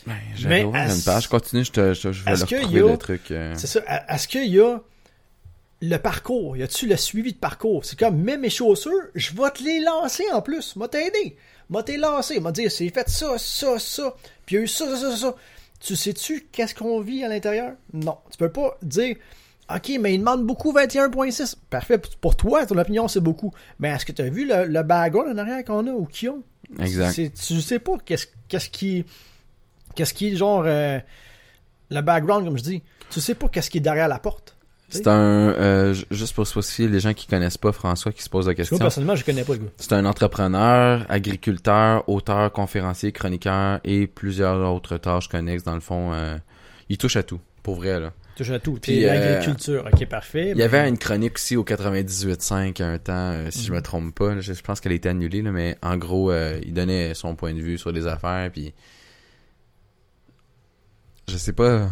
Mais 0.07 0.15
j'avais 0.37 0.65
ouvert 0.65 0.91
une 0.95 1.03
page. 1.03 1.29
Continue, 1.29 1.65
je, 1.65 1.73
te, 1.73 1.95
je, 1.95 2.13
je 2.13 2.25
vais 2.25 2.33
est-ce 2.33 2.41
le 2.43 2.47
qu'il 2.47 2.59
retrouver 2.59 2.81
y 2.81 2.83
a- 2.83 2.87
le 2.87 2.99
truc. 2.99 3.31
euh. 3.31 3.55
C'est 3.57 3.67
ça. 3.67 3.81
À- 3.87 4.15
Est-ce 4.15 4.27
qu'il 4.29 4.47
y 4.47 4.61
a 4.61 4.79
le 5.83 5.97
parcours? 5.99 6.57
Y 6.57 6.63
a-tu 6.63 6.87
le 6.87 6.97
suivi 6.97 7.33
de 7.33 7.39
parcours? 7.39 7.85
C'est 7.85 7.99
comme, 7.99 8.17
mets 8.21 8.37
mes 8.39 8.51
chaussures, 8.51 8.91
je 9.15 9.31
vais 9.35 9.51
te 9.51 9.63
les 9.63 9.81
lancer 9.81 10.25
en 10.33 10.43
plus. 10.43 10.77
M'a 10.77 10.89
t'aider. 10.89 11.37
M'a 11.71 11.83
t'es 11.83 11.97
lancé. 11.97 12.41
M'a 12.41 12.53
dit, 12.53 12.69
c'est 12.71 12.89
fait 12.91 13.09
ça, 13.09 13.37
ça, 13.39 13.79
ça. 13.79 14.15
Puis 14.47 14.57
il 14.57 14.59
y 14.59 14.61
a 14.61 14.65
eu 14.65 14.69
ça, 14.69 14.87
ça, 14.97 15.11
ça, 15.11 15.17
ça. 15.17 15.35
Tu 15.81 15.97
sais-tu 15.97 16.47
qu'est-ce 16.53 16.75
qu'on 16.75 17.01
vit 17.01 17.25
à 17.25 17.29
l'intérieur? 17.29 17.73
Non. 17.95 18.19
Tu 18.31 18.37
peux 18.37 18.51
pas 18.51 18.77
dire, 18.83 19.17
OK, 19.75 19.93
mais 20.01 20.15
il 20.15 20.19
demande 20.19 20.45
beaucoup 20.45 20.73
21.6. 20.73 21.55
Parfait. 21.71 21.99
Pour 22.21 22.37
toi, 22.37 22.67
ton 22.67 22.77
opinion, 22.77 23.09
c'est 23.09 23.21
beaucoup. 23.21 23.53
Mais 23.79 23.89
est-ce 23.91 24.05
que 24.05 24.13
tu 24.13 24.21
as 24.21 24.29
vu 24.29 24.47
le, 24.47 24.67
le 24.67 24.83
background 24.83 25.31
en 25.33 25.39
arrière 25.39 25.65
qu'on 25.65 25.87
a 25.87 25.93
ou 25.93 26.05
qui 26.07 26.29
ont? 26.29 26.43
Exact. 26.79 27.15
Tu 27.35 27.61
sais 27.63 27.79
pas 27.79 27.93
qu'est-ce 28.05 28.27
qu'est-ce 28.49 28.69
qui. 28.69 29.05
Qu'est-ce 29.95 30.15
qui 30.15 30.29
est 30.33 30.37
genre. 30.37 30.63
euh, 30.67 30.99
le 31.91 32.01
background, 32.03 32.45
comme 32.47 32.57
je 32.59 32.63
dis? 32.63 32.83
Tu 33.11 33.21
sais 33.21 33.35
pas 33.35 33.49
qu'est-ce 33.49 33.69
qui 33.71 33.79
est 33.79 33.81
derrière 33.81 34.07
la 34.09 34.19
porte. 34.21 34.57
C'est 34.93 35.07
un, 35.09 35.51
euh, 35.51 35.93
ju- 35.95 36.05
juste 36.11 36.35
pour 36.35 36.47
spécifier 36.47 36.89
les 36.89 36.99
gens 37.01 37.15
qui 37.15 37.27
connaissent 37.29 37.59
pas 37.59 37.71
François 37.73 38.13
qui 38.13 38.23
se 38.23 38.29
posent 38.29 38.47
la 38.47 38.51
Moi, 38.51 38.57
question. 38.57 38.79
personnellement, 38.79 39.15
je 39.17 39.25
connais 39.25 39.45
pas 39.45 39.53
le 39.55 39.59
gars. 39.61 39.69
C'est 39.77 39.93
un 39.93 40.05
entrepreneur, 40.05 41.05
agriculteur, 41.09 42.09
auteur, 42.09 42.53
conférencier, 42.53 43.13
chroniqueur 43.13 43.81
et 43.85 44.07
plusieurs 44.09 44.59
autres 44.73 44.97
tâches 44.99 45.29
connexes. 45.29 45.63
Dans 45.65 45.75
le 45.75 45.81
fond, 45.81 46.13
euh, 46.13 46.37
il 46.89 46.99
touche 46.99 47.17
à 47.17 47.23
tout, 47.23 47.41
pour 47.63 47.77
vrai 47.77 47.99
là. 48.01 48.13
Touche 48.37 48.51
à 48.51 48.59
tout. 48.59 48.79
Puis, 48.81 49.05
euh, 49.05 49.15
l'agriculture, 49.15 49.85
ok, 49.93 50.07
parfait. 50.09 50.53
Il 50.53 50.59
y 50.59 50.63
avait 50.63 50.89
une 50.89 50.99
chronique 50.99 51.35
aussi 51.37 51.57
au 51.57 51.65
98.5 51.65 52.81
un 52.83 52.99
temps, 52.99 53.35
si 53.51 53.65
je 53.67 53.73
me 53.73 53.81
trompe 53.83 54.15
pas. 54.15 54.35
là, 54.35 54.41
je, 54.41 54.53
pense 54.63 54.81
qu'elle 54.81 54.93
a 54.93 54.95
été 54.97 55.09
annulée, 55.09 55.43
là, 55.43 55.51
mais 55.53 55.77
en 55.83 55.97
gros, 55.97 56.33
il 56.33 56.73
donnait 56.73 57.15
son 57.15 57.35
point 57.37 57.53
de 57.55 57.61
vue 57.61 57.79
sur 57.79 57.93
les 57.93 58.07
affaires, 58.07 58.51
puis 58.53 58.73
je 61.31 61.37
sais 61.39 61.53
pas. 61.53 61.89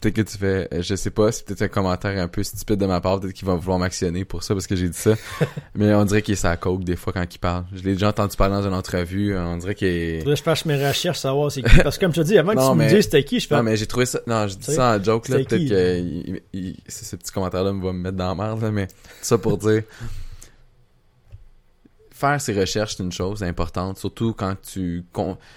Peut-être 0.00 0.14
que 0.14 0.22
tu 0.22 0.38
fais, 0.38 0.68
je 0.80 0.94
sais 0.94 1.10
pas, 1.10 1.30
c'est 1.32 1.44
peut-être 1.44 1.60
un 1.60 1.68
commentaire 1.68 2.18
un 2.22 2.28
peu 2.28 2.42
stupide 2.42 2.76
de 2.80 2.86
ma 2.86 3.02
part, 3.02 3.20
peut-être 3.20 3.34
qu'il 3.34 3.46
va 3.46 3.56
vouloir 3.56 3.78
m'actionner 3.78 4.24
pour 4.24 4.42
ça 4.42 4.54
parce 4.54 4.66
que 4.66 4.74
j'ai 4.74 4.88
dit 4.88 4.96
ça. 4.96 5.12
mais 5.74 5.92
on 5.92 6.06
dirait 6.06 6.22
qu'il 6.22 6.32
est 6.32 6.36
sa 6.36 6.56
coke 6.56 6.82
des 6.82 6.96
fois 6.96 7.12
quand 7.12 7.26
il 7.34 7.38
parle. 7.38 7.66
Je 7.74 7.82
l'ai 7.82 7.92
déjà 7.92 8.08
entendu 8.08 8.34
parler 8.38 8.54
dans 8.54 8.66
une 8.66 8.72
entrevue, 8.72 9.36
on 9.36 9.58
dirait 9.58 9.74
qu'il 9.74 9.88
est... 9.88 10.18
Faudrait 10.20 10.32
que 10.32 10.38
je 10.38 10.42
fasse 10.44 10.64
mes 10.64 10.82
recherches, 10.88 11.18
savoir 11.18 11.52
c'est 11.52 11.60
qui. 11.62 11.76
Parce 11.82 11.98
que 11.98 12.06
comme 12.06 12.14
je 12.14 12.22
te 12.22 12.26
dis, 12.26 12.38
avant 12.38 12.52
que 12.52 12.56
Non, 12.60 12.72
tu 12.72 12.78
mais- 12.78 12.84
me 12.86 12.90
dises 12.94 13.04
c'était 13.04 13.22
qui, 13.24 13.38
je 13.38 13.48
fais. 13.48 13.54
Non, 13.54 13.62
mais 13.62 13.76
j'ai 13.76 13.86
trouvé 13.86 14.06
ça. 14.06 14.18
Non, 14.26 14.48
je 14.48 14.54
dis 14.54 14.64
Tu 14.64 14.72
ça 14.72 14.96
en 14.96 15.02
joke, 15.02 15.28
là. 15.28 15.36
Peut-être 15.44 15.68
que 15.68 15.74
là? 15.74 15.96
il- 15.98 16.40
il- 16.54 16.76
ce 16.88 17.14
petit 17.16 17.32
commentaire-là 17.32 17.74
me 17.74 17.84
va 17.84 17.92
me 17.92 17.98
mettre 17.98 18.16
dans 18.16 18.28
la 18.28 18.34
merde, 18.34 18.62
là. 18.62 18.70
Mais 18.70 18.88
ça 19.20 19.36
pour 19.36 19.58
dire. 19.58 19.82
Faire 22.12 22.40
ses 22.40 22.58
recherches, 22.58 22.96
c'est 22.96 23.02
une 23.02 23.12
chose 23.12 23.42
importante. 23.42 23.98
Surtout 23.98 24.32
quand 24.32 24.54
tu. 24.62 25.04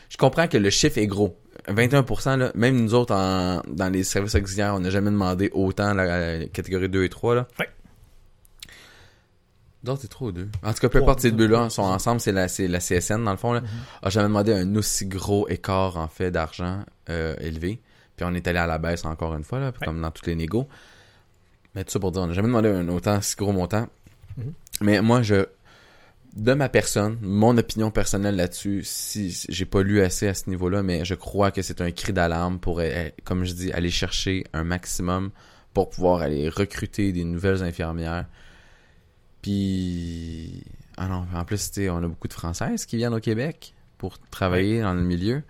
Je 0.09 0.17
comprends 0.17 0.47
que 0.49 0.57
le 0.57 0.70
chiffre 0.70 0.97
est 0.97 1.07
gros. 1.07 1.38
21%, 1.74 2.38
là, 2.38 2.51
même 2.55 2.82
nous 2.82 2.93
autres, 2.93 3.13
en, 3.13 3.61
dans 3.67 3.89
les 3.89 4.03
services 4.03 4.36
auxiliaires, 4.36 4.74
on 4.76 4.80
n'a 4.80 4.89
jamais 4.89 5.11
demandé 5.11 5.49
autant 5.53 5.93
la, 5.93 6.38
la 6.39 6.45
catégorie 6.47 6.89
2 6.89 7.03
et 7.03 7.09
3, 7.09 7.36
là. 7.36 7.47
Ouais. 7.59 7.70
D'autres, 9.84 10.01
c'est 10.01 10.07
3 10.09 10.28
ou 10.28 10.32
2. 10.34 10.49
En 10.63 10.74
tout 10.74 10.80
cas, 10.80 10.89
peu 10.89 10.99
importe, 10.99 11.22
ces 11.22 11.32
deux, 11.32 11.47
deux-là 11.47 11.70
sont 11.70 11.84
ensemble, 11.84 12.20
c'est 12.20 12.34
la, 12.34 12.47
c'est 12.49 12.67
la 12.67 12.80
CSN, 12.80 13.24
dans 13.24 13.32
le 13.32 13.38
fond, 13.38 13.53
là. 13.53 13.61
A 14.03 14.09
jamais 14.09 14.28
demandé 14.28 14.53
un 14.53 14.76
aussi 14.76 15.05
gros 15.05 15.47
écart, 15.47 15.95
en 15.97 16.07
fait, 16.09 16.32
d'argent 16.32 16.84
euh, 17.09 17.36
élevé. 17.39 17.80
Puis 18.17 18.26
on 18.30 18.34
est 18.34 18.45
allé 18.47 18.59
à 18.59 18.67
la 18.67 18.78
baisse 18.78 19.05
encore 19.05 19.34
une 19.36 19.43
fois, 19.45 19.59
là, 19.59 19.67
Ouais. 19.67 19.86
comme 19.86 20.01
dans 20.01 20.11
toutes 20.11 20.28
les 20.28 20.36
négos. 20.36 20.67
Mais 21.76 21.86
tout 21.86 21.91
ça 21.91 21.99
pour 21.99 22.11
dire, 22.11 22.22
on 22.24 22.28
n'a 22.28 22.34
jamais 22.34 22.47
demandé 22.49 22.67
un 22.67 22.89
autant 22.89 23.22
si 23.22 23.36
gros 23.38 23.53
montant. 23.53 23.88
Mhm. 24.38 24.53
Mais 24.82 25.01
moi, 25.01 25.22
je. 25.22 25.45
De 26.36 26.53
ma 26.53 26.69
personne, 26.69 27.17
mon 27.21 27.57
opinion 27.57 27.89
personnelle 27.89 28.36
là-dessus, 28.36 28.82
si 28.84 29.36
j'ai 29.49 29.65
pas 29.65 29.82
lu 29.82 30.01
assez 30.01 30.27
à 30.27 30.34
ce 30.34 30.49
niveau-là, 30.49 30.84
mais 30.84 31.03
je 31.03 31.15
crois 31.15 31.49
que 31.49 31.61
c'est 31.63 31.82
un 31.82 31.91
cri 31.91 32.13
d'alarme 32.13 32.59
pour, 32.59 32.80
euh, 32.80 33.09
comme 33.23 33.45
je 33.45 33.53
dis, 33.53 33.71
aller 33.71 33.89
chercher 33.89 34.45
un 34.53 34.63
maximum 34.63 35.32
pour 35.73 35.89
pouvoir 35.89 36.21
aller 36.21 36.47
recruter 36.47 37.11
des 37.11 37.23
nouvelles 37.23 37.63
infirmières. 37.63 38.27
Puis, 39.41 40.63
ah 40.97 41.07
non, 41.07 41.25
en 41.34 41.45
plus, 41.45 41.71
on 41.89 42.03
a 42.03 42.07
beaucoup 42.07 42.27
de 42.27 42.34
Françaises 42.34 42.86
qui 42.86 42.97
viennent 42.97 43.13
au 43.13 43.19
Québec 43.19 43.73
pour 43.97 44.19
travailler 44.19 44.82
dans 44.82 44.93
le 44.93 45.01
milieu. 45.01 45.43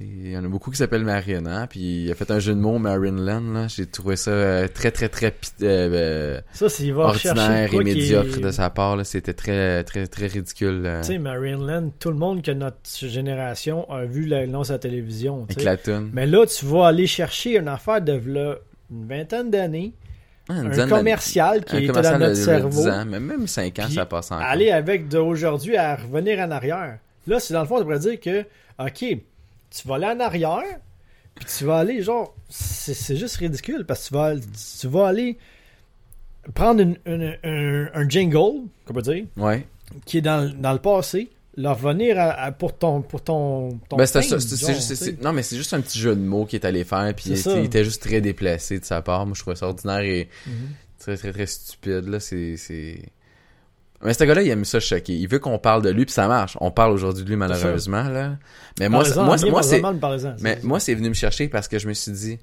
Il 0.00 0.30
y 0.30 0.36
en 0.36 0.44
a 0.44 0.48
beaucoup 0.48 0.70
qui 0.70 0.76
s'appellent 0.78 1.04
Marine, 1.04 1.46
hein. 1.46 1.66
Puis, 1.68 2.04
il 2.04 2.10
a 2.10 2.14
fait 2.14 2.30
un 2.30 2.38
jeu 2.40 2.54
de 2.54 2.58
mots, 2.58 2.78
Marinland, 2.78 3.52
là. 3.54 3.66
J'ai 3.68 3.86
trouvé 3.86 4.16
ça 4.16 4.30
euh, 4.32 4.66
très, 4.66 4.90
très, 4.90 5.08
très 5.08 5.34
euh, 5.62 5.88
euh, 5.92 6.40
Ça, 6.52 6.66
va 6.92 7.02
ordinaire 7.04 7.72
et 7.72 7.78
médiocre 7.84 8.38
est- 8.38 8.40
de 8.40 8.50
sa 8.50 8.70
part, 8.70 8.96
là. 8.96 9.04
C'était 9.04 9.34
très, 9.34 9.84
très, 9.84 10.06
très 10.06 10.26
ridicule. 10.26 10.82
euh, 10.84 11.00
Tu 11.02 11.08
sais, 11.08 11.18
Marineland, 11.18 11.90
tout 12.00 12.10
le 12.10 12.16
monde 12.16 12.42
que 12.42 12.50
notre 12.50 12.78
génération 12.92 13.88
a 13.90 14.04
vu 14.04 14.26
l'annonce 14.26 14.70
à 14.70 14.74
la 14.74 14.78
télévision. 14.80 15.46
tu 15.46 15.52
avec 15.52 15.58
sais. 15.60 15.64
la 15.64 15.76
toune. 15.76 16.10
Mais 16.12 16.26
là, 16.26 16.44
tu 16.46 16.66
vas 16.66 16.88
aller 16.88 17.06
chercher 17.06 17.56
une 17.58 17.68
affaire 17.68 18.00
de 18.00 18.12
v'là 18.14 18.56
une 18.90 19.06
vingtaine 19.08 19.50
d'années, 19.50 19.92
Ah, 20.48 20.54
un 20.60 20.88
commercial 20.88 21.64
qui 21.64 21.74
Un 21.76 21.78
était 21.78 21.86
commercial 21.88 22.20
dans 22.20 22.26
notre 22.26 22.36
cerveau. 22.36 22.68
10 22.82 22.88
ans, 22.88 23.04
mais 23.06 23.18
même 23.20 23.46
5 23.46 23.78
ans, 23.78 23.88
ça 23.88 24.04
passe 24.06 24.30
encore. 24.30 24.44
aller 24.44 24.70
avec 24.70 25.08
d'aujourd'hui 25.08 25.76
à 25.76 25.96
revenir 25.96 26.38
en 26.40 26.50
arrière. 26.50 26.98
Là, 27.26 27.40
c'est 27.40 27.54
dans 27.54 27.62
le 27.62 27.66
fond, 27.66 27.76
on 27.76 27.80
devrait 27.80 27.98
dire 27.98 28.20
que, 28.20 28.40
OK, 28.78 29.18
tu 29.76 29.88
vas 29.88 29.96
aller 29.96 30.06
en 30.06 30.20
arrière, 30.20 30.62
puis 31.34 31.44
tu 31.46 31.64
vas 31.64 31.78
aller, 31.78 32.02
genre, 32.02 32.34
c'est 32.48 32.94
c'est 32.94 33.16
juste 33.16 33.36
ridicule, 33.36 33.84
parce 33.86 34.04
que 34.04 34.08
tu 34.08 34.14
vas, 34.14 34.34
tu 34.80 34.88
vas 34.88 35.08
aller 35.08 35.38
prendre 36.54 36.80
une- 36.80 36.98
une- 37.06 37.36
un, 37.42 37.88
un 37.94 38.08
jingle, 38.08 38.62
qu'on 38.84 38.92
peut 38.94 39.02
dire, 39.02 39.24
Ouais. 39.36 39.66
qui 40.04 40.18
est 40.18 40.22
dans, 40.22 40.42
le- 40.44 40.50
dans 40.52 40.72
le 40.72 40.78
passé, 40.78 41.30
le 41.56 41.68
revenir 41.70 42.18
à- 42.18 42.32
à- 42.32 42.52
pour 42.52 42.76
ton 42.76 43.00
pour 43.02 43.22
ton, 43.22 43.78
ton 43.88 43.96
Ben, 43.96 44.06
c'est 44.06 45.22
non, 45.22 45.32
mais 45.32 45.42
c'est 45.42 45.56
juste 45.56 45.72
un 45.72 45.80
petit 45.80 45.98
jeu 45.98 46.14
de 46.14 46.20
mots 46.20 46.44
qu'il 46.46 46.58
est 46.60 46.66
allé 46.66 46.84
faire, 46.84 47.12
puis 47.14 47.30
il, 47.30 47.64
était 47.64 47.84
juste 47.84 48.02
très 48.02 48.20
déplacé 48.20 48.78
de 48.80 48.84
sa 48.84 49.02
part. 49.02 49.24
Moi, 49.26 49.34
je 49.34 49.40
trouvais 49.40 49.56
ça 49.56 49.66
ordinaire 49.68 50.00
et 50.00 50.28
Mhm. 50.46 50.52
très, 50.98 51.16
très, 51.16 51.32
très 51.32 51.46
stupide, 51.46 52.08
là. 52.08 52.20
C'est... 52.20 52.56
Mais 54.02 54.12
ce 54.12 54.24
gars-là, 54.24 54.42
il 54.42 54.48
aime 54.50 54.64
ça 54.64 54.80
choquer. 54.80 55.14
Il 55.14 55.28
veut 55.28 55.38
qu'on 55.38 55.58
parle 55.58 55.82
de 55.82 55.88
lui, 55.90 56.04
puis 56.04 56.12
ça 56.12 56.28
marche. 56.28 56.58
On 56.60 56.70
parle 56.70 56.92
aujourd'hui 56.92 57.24
de 57.24 57.28
lui, 57.28 57.36
malheureusement, 57.36 58.02
là. 58.04 58.36
Mais 58.78 58.88
moi, 58.88 59.02
moi, 59.16 59.36
moi, 59.50 59.62
c'est, 59.62 59.82
mais 60.42 60.58
moi, 60.62 60.78
c'est 60.80 60.94
venu 60.94 61.08
me 61.08 61.14
chercher 61.14 61.48
parce 61.48 61.68
que 61.68 61.78
je 61.78 61.88
me 61.88 61.94
suis 61.94 62.12
dit, 62.12 62.38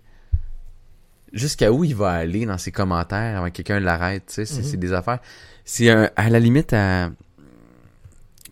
jusqu'à 1.33 1.71
où 1.71 1.83
il 1.83 1.95
va 1.95 2.11
aller 2.11 2.45
dans 2.45 2.57
ses 2.57 2.71
commentaires 2.71 3.37
avant 3.37 3.47
que 3.47 3.53
quelqu'un 3.53 3.79
l'arrête, 3.79 4.25
tu 4.27 4.33
sais, 4.33 4.45
c'est, 4.45 4.73
Mhm. 4.73 4.79
des 4.79 4.93
affaires. 4.93 5.19
C'est 5.65 5.89
à 5.89 6.29
la 6.29 6.39
limite 6.39 6.73
à, 6.73 7.11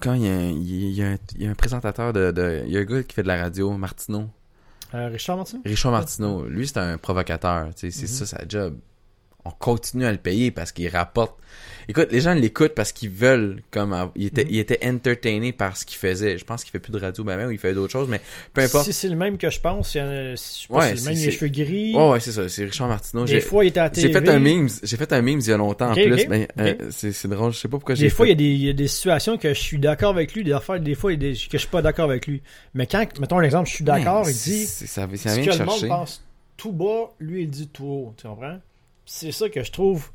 quand 0.01 0.13
il 0.13 0.21
y 0.25 0.27
a 0.29 0.33
un, 0.33 0.49
il 0.49 0.91
y 0.91 1.03
a 1.03 1.07
un, 1.07 1.17
il 1.35 1.43
y 1.43 1.47
a 1.47 1.49
un 1.49 1.55
présentateur 1.55 2.13
de, 2.13 2.31
de, 2.31 2.63
il 2.67 2.71
y 2.73 2.77
a 2.77 2.81
un 2.81 2.85
gars 2.85 3.03
qui 3.03 3.13
fait 3.15 3.23
de 3.23 3.27
la 3.27 3.41
radio, 3.41 3.71
Martineau. 3.71 4.25
Euh, 4.93 5.07
Richard 5.07 5.37
Martin? 5.37 5.59
Richard 5.65 5.91
Martineau, 5.91 6.45
lui, 6.45 6.67
c'est 6.67 6.77
un 6.77 6.97
provocateur. 6.97 7.73
tu 7.75 7.91
sais, 7.91 8.05
C'est 8.07 8.11
Mhm. 8.11 8.27
ça 8.27 8.37
sa 8.37 8.47
job. 8.47 8.75
On 9.45 9.51
continue 9.51 10.05
à 10.05 10.11
le 10.11 10.17
payer 10.17 10.51
parce 10.51 10.71
qu'il 10.71 10.87
rapporte. 10.89 11.35
Écoute, 11.87 12.09
les 12.11 12.21
gens 12.21 12.35
l'écoutent 12.35 12.75
parce 12.75 12.91
qu'ils 12.91 13.09
veulent, 13.09 13.63
comme, 13.71 13.95
il 14.15 14.27
était, 14.27 14.43
Mhm. 14.43 14.49
il 14.51 14.59
était 14.59 14.85
entertainé 14.87 15.53
par 15.53 15.75
ce 15.75 15.85
qu'il 15.85 15.97
faisait. 15.97 16.37
Je 16.37 16.45
pense 16.45 16.63
qu'il 16.63 16.71
fait 16.71 16.77
plus 16.79 16.91
de 16.91 16.99
radio, 16.99 17.23
ben 17.23 17.35
même, 17.35 17.47
ou 17.47 17.51
il 17.51 17.57
fait 17.57 17.73
d'autres 17.73 17.91
choses, 17.91 18.07
mais 18.07 18.21
peu 18.53 18.61
importe. 18.61 18.85
Si 18.85 18.93
c'est 18.93 19.07
le 19.07 19.15
même 19.15 19.39
que 19.39 19.49
je 19.49 19.59
pense, 19.59 19.95
a- 19.95 20.35
je 20.35 20.67
pas 20.67 20.75
Ouais, 20.75 20.95
si 20.95 20.97
c'est 21.03 21.09
le 21.09 21.15
même, 21.15 21.23
les 21.25 21.31
cheveux 21.31 21.47
gris. 21.47 21.95
Ouais, 21.95 22.09
ouais, 22.11 22.19
c'est 22.19 22.31
ça. 22.33 22.47
C'est 22.47 22.65
Richard 22.65 22.89
Martineau. 22.89 23.25
Des 23.25 23.41
fois, 23.41 23.63
il 23.65 23.69
était 23.69 23.79
à 23.79 23.89
j'ai 23.91 24.11
fait 24.11 24.29
un 24.29 24.39
meme, 24.39 24.67
j'ai 24.83 24.97
fait 24.97 25.11
un 25.13 25.21
meme 25.23 25.39
il 25.39 25.47
y 25.47 25.51
a 25.51 25.57
longtemps 25.57 25.91
Ok, 25.93 25.97
en 25.97 26.03
plus, 26.03 26.27
mais, 26.27 26.47
euh, 26.59 26.75
c'est, 26.91 27.27
drôle. 27.27 27.51
Je 27.53 27.57
sais 27.57 27.67
pas 27.67 27.77
pourquoi 27.77 27.95
j'ai 27.95 28.03
Des 28.03 28.09
fois, 28.11 28.27
il 28.27 28.29
y, 28.29 28.33
a 28.33 28.35
des, 28.35 28.43
il 28.43 28.65
y 28.65 28.69
a 28.69 28.73
des 28.73 28.87
situations 28.87 29.37
que 29.37 29.51
je 29.53 29.59
suis 29.59 29.79
d'accord 29.79 30.11
avec 30.11 30.33
lui, 30.33 30.43
des 30.43 30.53
affaires, 30.53 30.79
des 30.79 30.93
fois, 30.95 31.11
il 31.11 31.23
y 31.23 31.25
a 31.25 31.31
des, 31.31 31.37
que 31.37 31.53
je 31.53 31.57
suis 31.57 31.67
pas 31.69 31.81
d'accord 31.81 32.05
avec 32.09 32.27
lui. 32.27 32.43
Mais 32.75 32.85
quand, 32.85 33.07
mettons 33.19 33.39
un 33.39 33.43
exemple, 33.43 33.67
je 33.67 33.75
suis 33.75 33.83
d'accord, 33.85 34.29
il 34.29 34.33
dit, 34.35 34.65
c'est- 34.65 34.85
ça, 34.85 35.07
ça 35.15 35.35
vient 35.35 35.45
que 35.45 35.51
de 35.53 35.57
le 35.59 35.65
monde 35.65 35.69
chercher. 35.79 35.87
pense 35.87 36.23
tout 36.55 36.71
bas, 36.73 37.09
lui, 37.19 37.43
il 37.43 37.49
dit 37.49 37.69
tout 37.69 37.85
haut. 37.85 38.13
Tu 38.17 38.27
comprends? 38.27 38.59
C'est 39.11 39.31
ça 39.31 39.49
que 39.49 39.63
je 39.63 39.71
trouve. 39.71 40.09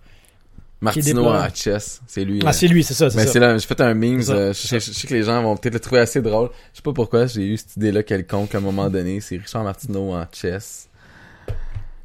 Martino 0.81 1.27
en 1.27 1.49
chess, 1.53 2.01
c'est 2.07 2.25
lui. 2.25 2.41
Ah, 2.45 2.51
euh. 2.51 2.53
c'est 2.53 2.69
lui, 2.69 2.85
c'est 2.85 2.95
ça, 2.95 3.09
Mais 3.17 3.27
c'est 3.27 3.41
là, 3.41 3.57
j'ai 3.59 3.67
fait 3.67 3.81
un 3.81 3.95
meme, 3.95 4.21
euh, 4.29 4.53
je, 4.53 4.67
sais- 4.67 4.79
je 4.81 4.93
sais 4.93 5.07
que 5.09 5.15
les 5.15 5.23
gens 5.23 5.43
vont 5.43 5.57
peut-être 5.57 5.75
le 5.75 5.81
trouver 5.81 6.01
assez 6.03 6.21
drôle. 6.23 6.51
Je 6.73 6.77
sais 6.77 6.83
pas 6.83 6.93
pourquoi 6.93 7.27
j'ai 7.27 7.43
eu 7.47 7.57
cette 7.57 7.77
idée-là 7.77 8.03
quelconque 8.03 8.55
à 8.55 8.59
un 8.59 8.61
moment 8.61 8.89
donné. 8.91 9.21
C'est 9.21 9.37
Richard 9.39 9.65
Martineau 9.65 10.13
en 10.15 10.27
chess. 10.33 10.89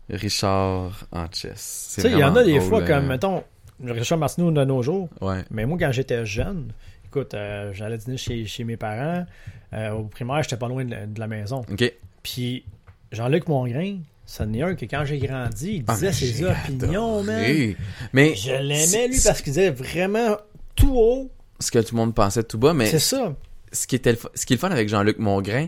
Richard 0.10 1.06
en 1.12 1.26
chess. 1.32 1.92
Tu 1.96 2.02
sais, 2.02 2.12
il 2.12 2.18
y 2.18 2.24
en 2.24 2.36
a 2.36 2.44
des 2.44 2.60
fois 2.60 2.82
comme, 2.84 3.08
mettons, 3.08 3.44
Richard 3.84 4.18
Martineau 4.18 4.52
de 4.52 4.64
nos 4.64 4.82
jours, 4.82 5.10
Ouais. 5.22 5.44
mais 5.52 5.66
moi, 5.66 5.78
quand 5.80 5.92
j'étais 5.92 6.26
jeune, 6.26 6.72
écoute, 7.06 7.34
euh, 7.34 7.72
j'allais 7.74 7.98
dîner 7.98 8.18
chez, 8.18 8.46
chez 8.46 8.64
mes 8.64 8.78
parents. 8.78 9.26
euh, 9.74 9.92
au 9.92 10.04
primaire, 10.06 10.42
j'étais 10.42 10.58
pas 10.58 10.68
loin 10.68 10.84
de 10.84 10.92
la, 10.92 11.06
de 11.06 11.20
la 11.20 11.28
maison. 11.28 11.64
Ok. 11.72 11.94
Puis 12.24 12.64
Jean-Luc 13.12 13.48
Mongrain, 13.48 13.98
ça 14.32 14.46
n'est 14.46 14.62
un 14.62 14.76
que 14.76 14.86
quand 14.86 15.06
j'ai 15.06 15.18
grandi, 15.18 15.78
il 15.78 15.84
Ah, 15.88 15.96
disait 15.96 16.14
ses 16.14 16.44
opinions, 16.44 17.24
man. 17.24 17.76
Mais 18.14 18.36
Je 18.36 18.52
l'aimais, 18.52 19.08
lui, 19.08 19.20
parce 19.24 19.42
qu'il 19.42 19.54
disait 19.54 19.72
vraiment 19.72 20.38
tout 20.76 20.94
haut. 20.96 21.32
ce 21.60 21.72
que 21.72 21.80
tout 21.80 21.96
le 21.96 22.02
monde 22.02 22.14
pensait 22.14 22.44
tout 22.44 22.60
bas, 22.60 22.74
mais 22.76 22.86
C'est 22.92 23.00
ça. 23.00 23.34
ce 23.72 23.88
qui 23.88 23.96
était 23.96 24.12
le, 24.12 24.20
ce 24.36 24.46
qui 24.46 24.54
est 24.54 24.58
le 24.58 24.60
fun 24.62 24.70
avec 24.70 24.88
Jean-Luc 24.88 25.18
Mongrain, 25.18 25.66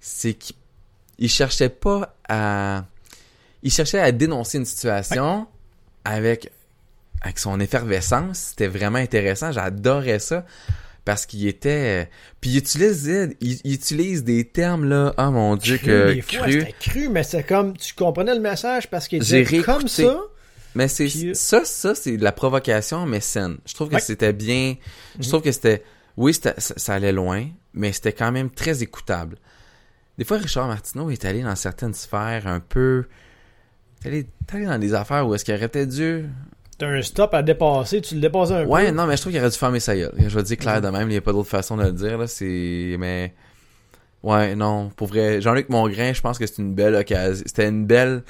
c'est 0.00 0.34
qu'il 0.34 0.54
il 1.18 1.30
cherchait 1.30 1.70
pas 1.70 2.14
à 2.28 2.84
il 3.62 3.72
cherchait 3.72 4.00
à 4.00 4.12
dénoncer 4.12 4.58
une 4.58 4.66
situation 4.66 5.46
avec 6.04 6.50
avec 7.22 7.38
son 7.38 7.58
effervescence, 7.58 8.38
c'était 8.50 8.66
vraiment 8.68 8.98
intéressant, 8.98 9.50
j'adorais 9.50 10.18
ça 10.18 10.44
parce 11.04 11.26
qu'il 11.26 11.46
était 11.46 12.08
puis 12.40 12.50
il 12.50 12.56
utilisait 12.58 13.36
il, 13.40 13.58
il 13.64 13.74
utilise 13.74 14.24
des 14.24 14.44
termes 14.44 14.84
là, 14.88 15.14
oh 15.18 15.30
mon 15.30 15.56
dieu 15.56 15.76
Cru, 15.78 15.86
que 15.86 16.12
des 16.14 16.20
fois, 16.22 16.46
cru. 16.80 17.08
mais 17.10 17.22
c'est 17.22 17.42
comme, 17.44 17.76
tu 17.76 17.94
comprenais 17.94 18.34
le 18.34 18.40
message 18.40 18.88
parce 18.90 19.08
qu'il 19.08 19.20
disait 19.20 19.44
comme 19.62 19.88
ça. 19.88 20.18
Mais 20.74 20.88
c'est 20.88 21.06
Puis- 21.06 21.34
ça, 21.36 21.64
ça 21.64 21.94
c'est 21.94 22.16
de 22.16 22.24
la 22.24 22.32
provocation, 22.32 23.06
mais 23.06 23.20
saine. 23.20 23.58
Je 23.66 23.74
trouve 23.74 23.90
que 23.90 23.94
Ouais. 23.94 24.00
c'était 24.00 24.32
bien. 24.32 24.74
Je 25.20 25.28
trouve 25.28 25.42
que 25.42 25.52
c'était. 25.52 25.84
Oui, 26.16 26.34
ça, 26.34 26.54
ça 26.58 26.94
allait 26.94 27.12
loin, 27.12 27.46
mais 27.74 27.92
c'était 27.92 28.12
quand 28.12 28.32
même 28.32 28.50
très 28.50 28.82
écoutable. 28.82 29.36
Des 30.18 30.24
fois, 30.24 30.38
Richard 30.38 30.66
Martineau 30.68 31.10
est 31.10 31.24
allé 31.24 31.42
dans 31.42 31.54
certaines 31.56 31.94
sphères 31.94 32.46
un 32.48 32.60
peu. 32.60 33.04
Il 34.04 34.14
est 34.14 34.26
allé 34.52 34.64
dans 34.66 34.78
des 34.78 34.94
affaires 34.94 35.26
où 35.26 35.34
est-ce 35.34 35.44
qu'il 35.44 35.54
aurait 35.54 35.68
peut-être 35.68 35.88
dû. 35.90 36.24
T'as 36.78 36.88
un 36.88 37.02
stop 37.02 37.32
à 37.34 37.42
dépasser, 37.42 38.00
tu 38.00 38.14
le 38.16 38.20
dépasses 38.20 38.50
un 38.50 38.64
Ouais, 38.64 38.86
peu. 38.86 38.90
non, 38.96 39.06
mais 39.06 39.16
je 39.16 39.20
trouve 39.20 39.32
qu'il 39.32 39.40
aurait 39.40 39.50
dû 39.50 39.56
fermer 39.56 39.80
sa 39.80 39.94
gueule. 39.96 40.12
Je 40.18 40.28
vais 40.36 40.42
dire 40.42 40.56
clair 40.56 40.80
de 40.80 40.88
même, 40.88 41.08
il 41.08 41.12
n'y 41.12 41.16
a 41.16 41.20
pas 41.20 41.32
d'autre 41.32 41.48
façon 41.48 41.76
de 41.76 41.84
le 41.84 41.92
dire, 41.92 42.18
là. 42.18 42.26
C'est. 42.26 42.96
Mais. 42.98 43.32
Ouais, 44.22 44.54
non, 44.56 44.90
pour 44.96 45.06
vrai. 45.08 45.40
Jean-Luc 45.40 45.68
Mongrain, 45.68 46.12
je 46.12 46.20
pense 46.20 46.38
que 46.38 46.46
c'est 46.46 46.58
une 46.58 46.74
belle 46.74 46.94
occasion. 46.94 47.42
C'était 47.46 47.68
une 47.68 47.86
belle. 47.86 48.22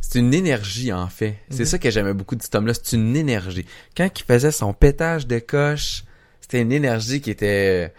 C'est 0.00 0.18
une 0.20 0.32
énergie, 0.32 0.92
en 0.92 1.08
fait. 1.08 1.36
C'est 1.50 1.60
Mhm. 1.60 1.66
ça 1.66 1.78
que 1.78 1.90
j'aimais 1.90 2.14
beaucoup 2.14 2.36
de 2.36 2.42
cet 2.42 2.54
homme-là. 2.54 2.72
C'est 2.74 2.96
une 2.96 3.16
énergie. 3.16 3.66
Quand 3.96 4.08
il 4.18 4.24
faisait 4.24 4.50
son 4.52 4.72
pétage 4.72 5.26
de 5.26 5.38
coche, 5.40 6.04
c'était 6.40 6.62
une 6.62 6.72
énergie 6.72 7.20
qui 7.20 7.30
était. 7.30 7.92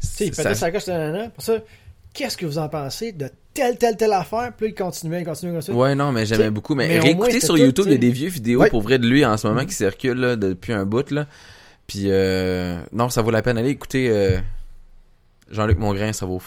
Tu 0.00 0.06
sais, 0.06 0.26
il 0.28 0.34
ça- 0.34 0.44
pétait 0.44 0.54
sa 0.54 0.70
coche, 0.72 0.86
nanana. 0.86 1.28
Pour 1.30 1.42
ça, 1.44 1.58
qu'est-ce 2.14 2.36
que 2.36 2.46
vous 2.46 2.56
en 2.58 2.68
pensez 2.68 3.12
de 3.12 3.28
telle, 3.54 3.76
telle, 3.78 3.96
telle 3.96 4.12
affaire? 4.12 4.52
Puis 4.56 4.66
là, 4.66 4.72
il 4.72 4.74
continuait, 4.74 5.20
il 5.20 5.24
continuait, 5.24 5.52
il 5.52 5.56
continuait. 5.56 5.78
Ouais, 5.78 5.94
non, 5.94 6.12
mais 6.12 6.26
j'aimais 6.26 6.50
beaucoup. 6.50 6.74
Mais, 6.74 6.88
mais 6.88 6.98
réécoutez 7.00 7.40
sur 7.40 7.56
YouTube, 7.58 7.84
il 7.86 7.92
y 7.92 7.96
a 7.96 7.98
des 7.98 8.10
vieux 8.10 8.28
vidéos 8.30 8.60
Ouais. 8.60 8.70
pour 8.70 8.82
vrai 8.82 8.98
de 8.98 9.06
lui 9.06 9.24
en 9.24 9.36
ce 9.36 9.46
moment 9.46 9.60
Mhm. 9.62 9.66
qui 9.66 9.74
circulent 9.74 10.18
là, 10.20 10.36
depuis 10.36 10.72
un 10.72 10.84
bout. 10.84 11.10
Là. 11.10 11.26
Puis, 11.86 12.04
euh, 12.06 12.80
non, 12.92 13.08
ça 13.08 13.22
vaut 13.22 13.30
la 13.30 13.42
peine. 13.42 13.58
Allez 13.58 13.70
écouter 13.70 14.08
euh, 14.10 14.38
Jean-Luc 15.50 15.78
Mongrain, 15.78 16.12
ça 16.12 16.26
vaut 16.26 16.40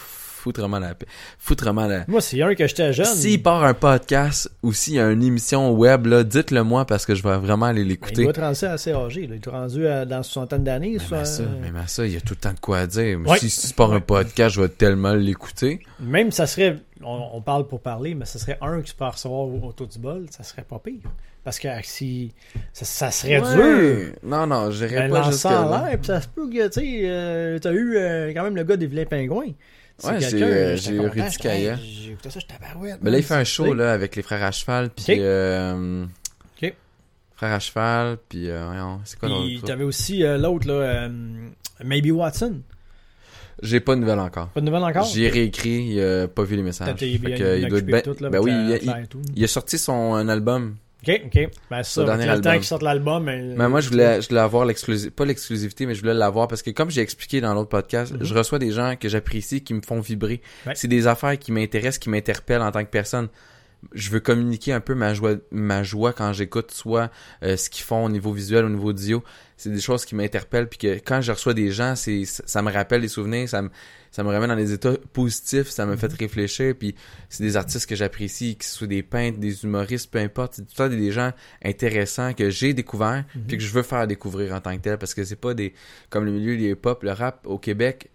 foutrement 0.44 0.80
la. 0.80 0.94
Foutrement 1.40 1.88
la 1.88 2.04
Moi, 2.08 2.20
c'est 2.22 2.42
un 2.42 2.54
que 2.54 2.68
j'étais 2.68 2.92
jeune. 2.94 3.06
S'il 3.06 3.42
part 3.42 3.64
un 3.64 3.74
podcast 3.74 4.52
ou 4.62 4.74
s'il 4.74 4.96
y 4.96 5.00
a 5.00 5.10
une 5.10 5.24
émission 5.24 5.72
web, 5.72 6.06
là, 6.06 6.24
dites-le 6.24 6.64
moi 6.64 6.86
parce 6.86 7.06
que 7.06 7.16
je 7.16 7.24
vais 7.24 7.38
vraiment 7.38 7.68
aller 7.68 7.82
Ben, 7.82 7.86
il 7.86 7.90
l'écouter. 7.90 8.22
doit 8.24 8.32
être 8.32 8.42
rendu 8.42 8.66
assez 8.66 8.92
âgé. 8.92 9.22
Là. 9.28 9.36
Il 9.36 9.42
est 9.48 9.50
rendu 9.50 9.88
à- 9.88 10.06
dans 10.06 10.18
une 10.18 10.24
soixantaine 10.24 10.64
d'années. 10.64 10.98
Même 10.98 11.20
à 11.20 11.26
ça, 11.26 11.44
même 11.62 11.76
à 11.78 11.88
ça, 11.88 12.06
il 12.06 12.14
y 12.14 12.18
a 12.18 12.22
tout 12.22 12.34
le 12.34 12.40
temps 12.42 12.54
de 12.54 12.60
quoi 12.60 12.80
à 12.80 12.88
dire. 12.88 13.20
Ouais. 13.26 13.38
Si, 13.40 13.50
si 13.50 13.68
tu 13.70 13.74
pars 13.74 13.94
un 13.94 14.02
podcast, 14.02 14.56
je 14.56 14.62
vais 14.62 14.70
tellement 14.70 15.14
l'écouter. 15.14 15.80
Même 16.02 16.32
ça 16.32 16.46
serait, 16.46 16.78
on, 17.02 17.30
on 17.34 17.42
parle 17.42 17.68
pour 17.68 17.80
parler, 17.82 18.14
mais 18.16 18.26
ça 18.26 18.38
serait 18.40 18.58
un 18.62 18.82
qui 18.82 18.94
peut 18.94 19.06
recevoir 19.06 19.42
au- 19.48 19.62
autour 19.68 19.88
du 19.88 20.00
bol, 20.00 20.26
ça 20.30 20.44
serait 20.44 20.64
pas 20.64 20.80
pire. 20.80 21.10
Parce 21.46 21.60
que 21.60 21.68
si 21.84 22.32
ça, 22.72 22.86
ça 22.86 23.12
serait 23.12 23.42
dur. 23.42 24.14
Non, 24.24 24.48
non, 24.48 24.72
je 24.72 24.86
Ben, 24.86 25.10
pas 25.12 25.30
là. 25.30 25.90
l'air, 25.90 25.98
puis 25.98 26.08
ça 26.08 26.22
se 26.22 26.28
peut 26.30 26.50
que, 26.50 26.68
tu 26.68 26.80
sais, 26.80 27.02
euh, 27.04 27.60
t'as 27.60 27.74
eu 27.74 27.98
euh, 27.98 28.32
quand 28.34 28.44
même 28.44 28.56
le 28.56 28.64
gars 28.64 28.78
des 28.78 28.88
vilains 28.88 29.04
pingouins. 29.06 29.52
Ouais, 30.04 30.20
j'ai, 30.20 30.44
euh, 30.44 30.76
j'ai 30.76 31.00
Rudy 31.00 31.38
Kaya. 31.38 31.78
J'ai 31.78 32.12
écouté 32.14 32.30
ça, 32.30 32.40
j'étais 32.40 32.60
barouette. 32.60 33.00
Mais 33.02 33.12
là, 33.12 33.18
il 33.18 33.24
fait 33.24 33.36
un 33.36 33.44
show 33.44 33.74
là 33.74 33.94
avec 33.94 34.16
les 34.16 34.22
frères 34.22 34.44
à 34.44 34.52
cheval, 34.52 34.90
puis 34.90 35.06
Ok. 35.14 35.20
euh, 35.20 36.06
frères 37.36 37.54
à 37.54 37.60
cheval, 37.60 38.18
puis 38.30 38.50
euh, 38.50 38.96
c'est 39.06 39.20
quoi 39.20 39.30
Puis 39.30 39.56
l'autre? 39.56 39.68
t'avais 39.68 39.84
aussi 39.84 40.24
euh, 40.24 40.38
l'autre, 40.38 40.68
là, 40.68 40.74
euh, 40.74 41.10
Maybe 41.84 42.12
Watson. 42.12 42.62
J'ai 43.62 43.80
pas 43.80 43.96
de 43.96 44.02
nouvelles 44.02 44.20
encore. 44.20 44.50
Pas 44.50 44.62
de 44.62 44.66
nouvelles 44.66 44.84
encore? 44.84 45.06
J'ai 45.06 45.30
réécrit, 45.30 45.86
il 45.94 46.02
a 46.02 46.28
pas 46.28 46.44
vu 46.44 46.56
les 46.56 46.64
messages. 46.64 46.96
Fait 46.98 47.06
il 47.08 47.14
il 47.16 47.68
doit 47.68 47.80
être 47.80 47.86
ben, 47.86 48.02
tout, 48.02 48.16
là, 48.20 48.30
ben 48.30 48.40
oui, 48.40 48.52
il, 48.82 49.08
il 49.36 49.44
a 49.44 49.48
sorti 49.48 49.78
son 49.78 50.16
un 50.16 50.28
album. 50.28 50.76
Ok, 51.06 51.22
ok. 51.26 51.50
Ben, 51.70 51.84
ça. 51.84 52.04
dernier 52.06 52.24
le 52.26 52.30
temps 52.32 52.36
album. 52.38 52.54
qu'il 52.54 52.64
sorte 52.64 52.82
l'album. 52.84 53.24
Mais, 53.24 53.42
Mais 53.58 53.68
moi, 53.70 53.82
je 53.82 53.90
voulais, 53.90 54.22
je 54.22 54.30
voulais 54.30 54.40
avoir 54.42 54.66
l'exclusivité, 54.66 55.12
pas 55.14 55.26
l'exclusivité, 55.26 55.86
mais 55.86 55.96
je 55.96 56.00
voulais 56.02 56.14
l'avoir 56.14 56.48
parce 56.48 56.62
que 56.62 56.70
comme 56.72 56.90
j'ai 56.90 57.02
expliqué 57.02 57.42
dans 57.42 57.54
l'autre 57.54 57.70
podcast, 57.70 58.14
Mhm. 58.14 58.24
je 58.24 58.34
reçois 58.34 58.60
des 58.60 58.72
gens 58.72 58.96
que 59.00 59.10
j'apprécie, 59.10 59.64
qui 59.64 59.74
me 59.74 59.82
font 59.82 60.00
vibrer. 60.00 60.42
Ouais. 60.66 60.74
C'est 60.76 60.88
des 60.88 61.08
affaires 61.08 61.38
qui 61.38 61.52
m'intéressent, 61.52 62.00
qui 62.00 62.10
m'interpellent 62.10 62.62
en 62.62 62.72
tant 62.72 62.84
que 62.84 62.90
personne. 62.90 63.28
Je 63.94 64.10
veux 64.12 64.22
communiquer 64.22 64.72
un 64.72 64.80
peu 64.80 64.96
ma 64.96 65.14
joie, 65.14 65.34
ma 65.52 65.84
joie 65.84 66.14
quand 66.14 66.32
j'écoute 66.32 66.72
soit 66.72 67.12
euh, 67.44 67.58
ce 67.58 67.70
qu'ils 67.70 67.84
font 67.84 68.06
au 68.06 68.10
niveau 68.10 68.32
visuel, 68.32 68.64
au 68.64 68.70
niveau 68.70 68.92
audio. 68.92 69.22
C'est 69.64 69.70
des 69.70 69.82
choses 69.82 70.04
qui 70.06 70.16
m'interpellent 70.16 70.68
puis 70.68 70.78
que 70.78 70.96
quand 70.96 71.22
je 71.22 71.32
reçois 71.32 71.54
des 71.54 71.72
gens, 71.72 71.96
c'est 71.96 72.24
ça 72.26 72.62
me 72.62 72.72
rappelle 72.72 73.02
des 73.02 73.08
souvenirs, 73.08 73.48
ça 73.50 73.62
me 73.62 73.70
ça 74.12 74.24
me 74.24 74.30
ramène 74.30 74.50
dans 74.50 74.56
des 74.56 74.72
états 74.74 74.94
positifs, 75.12 75.70
ça 75.70 75.86
me 75.88 75.96
fait 75.96 76.12
réfléchir 76.14 76.76
puis 76.78 76.94
c'est 77.30 77.44
des 77.44 77.58
artistes 77.58 77.88
que 77.90 77.96
j'apprécie, 77.96 78.56
que 78.56 78.64
ce 78.66 78.76
soit 78.76 78.88
des 78.88 79.02
peintres, 79.02 79.40
des 79.40 79.64
humoristes, 79.64 80.12
peu 80.12 80.20
importe, 80.20 80.54
c'est 80.56 80.62
tout 80.64 80.76
ça 80.76 80.88
des 80.90 81.12
gens 81.12 81.32
intéressants 81.64 82.34
que 82.34 82.50
j'ai 82.50 82.74
découverts 82.74 83.24
Mhm. 83.36 83.44
puis 83.48 83.58
que 83.58 83.64
je 83.64 83.72
veux 83.74 83.82
faire 83.84 84.06
découvrir 84.08 84.54
en 84.54 84.60
tant 84.62 84.76
que 84.76 84.82
tel 84.82 84.98
parce 84.98 85.14
que 85.14 85.24
c'est 85.24 85.36
pas 85.36 85.54
des 85.54 85.74
comme 86.10 86.26
le 86.26 86.32
milieu 86.32 86.56
du 86.58 86.70
hip-hop, 86.72 87.02
le 87.04 87.12
rap 87.12 87.46
au 87.48 87.58
Québec 87.58 88.10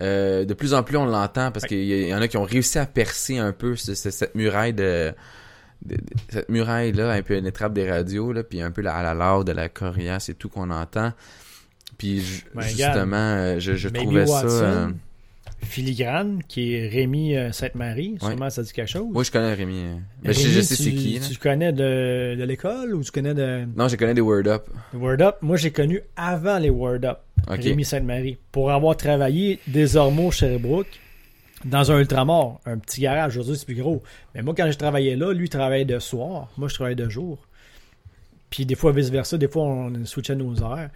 euh, 0.00 0.44
de 0.44 0.54
plus 0.54 0.72
en 0.72 0.82
plus 0.82 0.96
on 0.96 1.04
l'entend 1.04 1.50
parce 1.50 1.64
Ouais. 1.64 1.68
qu'il 1.68 1.82
y, 1.84 2.06
y 2.08 2.14
en 2.14 2.20
a 2.22 2.28
qui 2.28 2.36
ont 2.36 2.44
réussi 2.44 2.78
à 2.78 2.86
percer 2.86 3.38
un 3.38 3.52
peu 3.52 3.74
ce- 3.76 3.94
ce- 3.94 4.10
cette 4.10 4.34
muraille 4.34 4.72
de, 4.72 5.12
de- 5.84 5.96
de- 5.96 6.00
cette 6.28 6.48
muraille 6.48 6.92
là 6.92 7.10
un 7.12 7.22
peu 7.22 7.34
pénétrable 7.34 7.74
des 7.74 7.90
radios 7.90 8.32
là 8.32 8.42
puis 8.42 8.60
un 8.60 8.70
peu 8.70 8.82
la, 8.82 8.94
à 8.96 9.02
la 9.02 9.14
loud 9.14 9.46
de 9.46 9.52
la 9.52 9.68
coriace 9.68 10.24
c'est 10.26 10.34
tout 10.38 10.48
qu'on 10.48 10.70
entend 10.70 11.12
puis 11.98 12.22
Ben, 12.54 12.62
justement 12.62 13.16
euh, 13.16 13.58
je, 13.58 13.74
je 13.76 13.88
trouvais 13.88 14.26
ça 14.26 14.32
Watson, 14.44 14.48
euh, 14.62 14.88
Filigrane, 15.62 16.40
qui 16.48 16.74
est 16.74 16.88
Rémi 16.88 17.36
euh, 17.36 17.52
Sainte-Marie. 17.52 18.16
Ouais. 18.22 18.28
Sûrement, 18.30 18.48
ça 18.48 18.62
dit 18.62 18.72
quelque 18.72 18.88
chose. 18.88 19.08
moi 19.12 19.22
je 19.22 19.30
connais 19.30 19.52
Rémi 19.52 19.84
mais 20.22 20.32
je, 20.32 20.60
sais 20.62 20.74
tu- 20.76 20.82
c'est 20.82 20.90
qui 20.92 21.18
là. 21.18 21.26
Tu 21.30 21.36
connais 21.38 21.72
de, 21.72 22.34
de 22.38 22.44
l'école 22.44 22.94
ou 22.94 23.02
tu 23.04 23.10
connais 23.10 23.34
de 23.34 23.66
non 23.76 23.86
je 23.88 23.96
connais 23.96 24.14
des 24.14 24.22
Word 24.22 24.46
Up 24.46 24.64
Word 24.94 25.20
Up? 25.20 25.36
Moi, 25.42 25.56
j'ai 25.58 25.70
connu 25.70 26.00
avant 26.16 26.58
les 26.58 26.70
Word 26.70 27.04
Up. 27.04 27.18
Rémi 27.48 27.84
Sainte-Marie. 27.84 28.38
Pour 28.52 28.70
avoir 28.70 28.96
travaillé 28.96 29.58
des 29.66 29.96
Ormeaux 29.96 30.30
Sherbrooke 30.30 30.88
dans 31.64 31.90
un 31.92 31.98
Ultramar, 32.00 32.58
un 32.66 32.78
petit 32.78 33.00
garage. 33.02 33.36
Aujourd'hui, 33.36 33.58
c'est 33.58 33.66
plus 33.66 33.74
gros. 33.74 34.02
Mais 34.34 34.42
moi, 34.42 34.54
quand 34.56 34.70
je 34.70 34.76
travaillais 34.78 35.16
là, 35.16 35.32
lui 35.32 35.46
il 35.46 35.50
travaillait 35.50 35.84
de 35.84 35.98
soir. 35.98 36.48
Moi, 36.56 36.68
je 36.68 36.74
travaillais 36.74 36.96
de 36.96 37.08
jour. 37.08 37.38
Puis 38.48 38.66
des 38.66 38.74
fois, 38.74 38.92
vice-versa. 38.92 39.38
Des 39.38 39.48
fois, 39.48 39.62
on 39.64 40.04
switchait 40.04 40.34
nos 40.34 40.62
heures. 40.62 40.88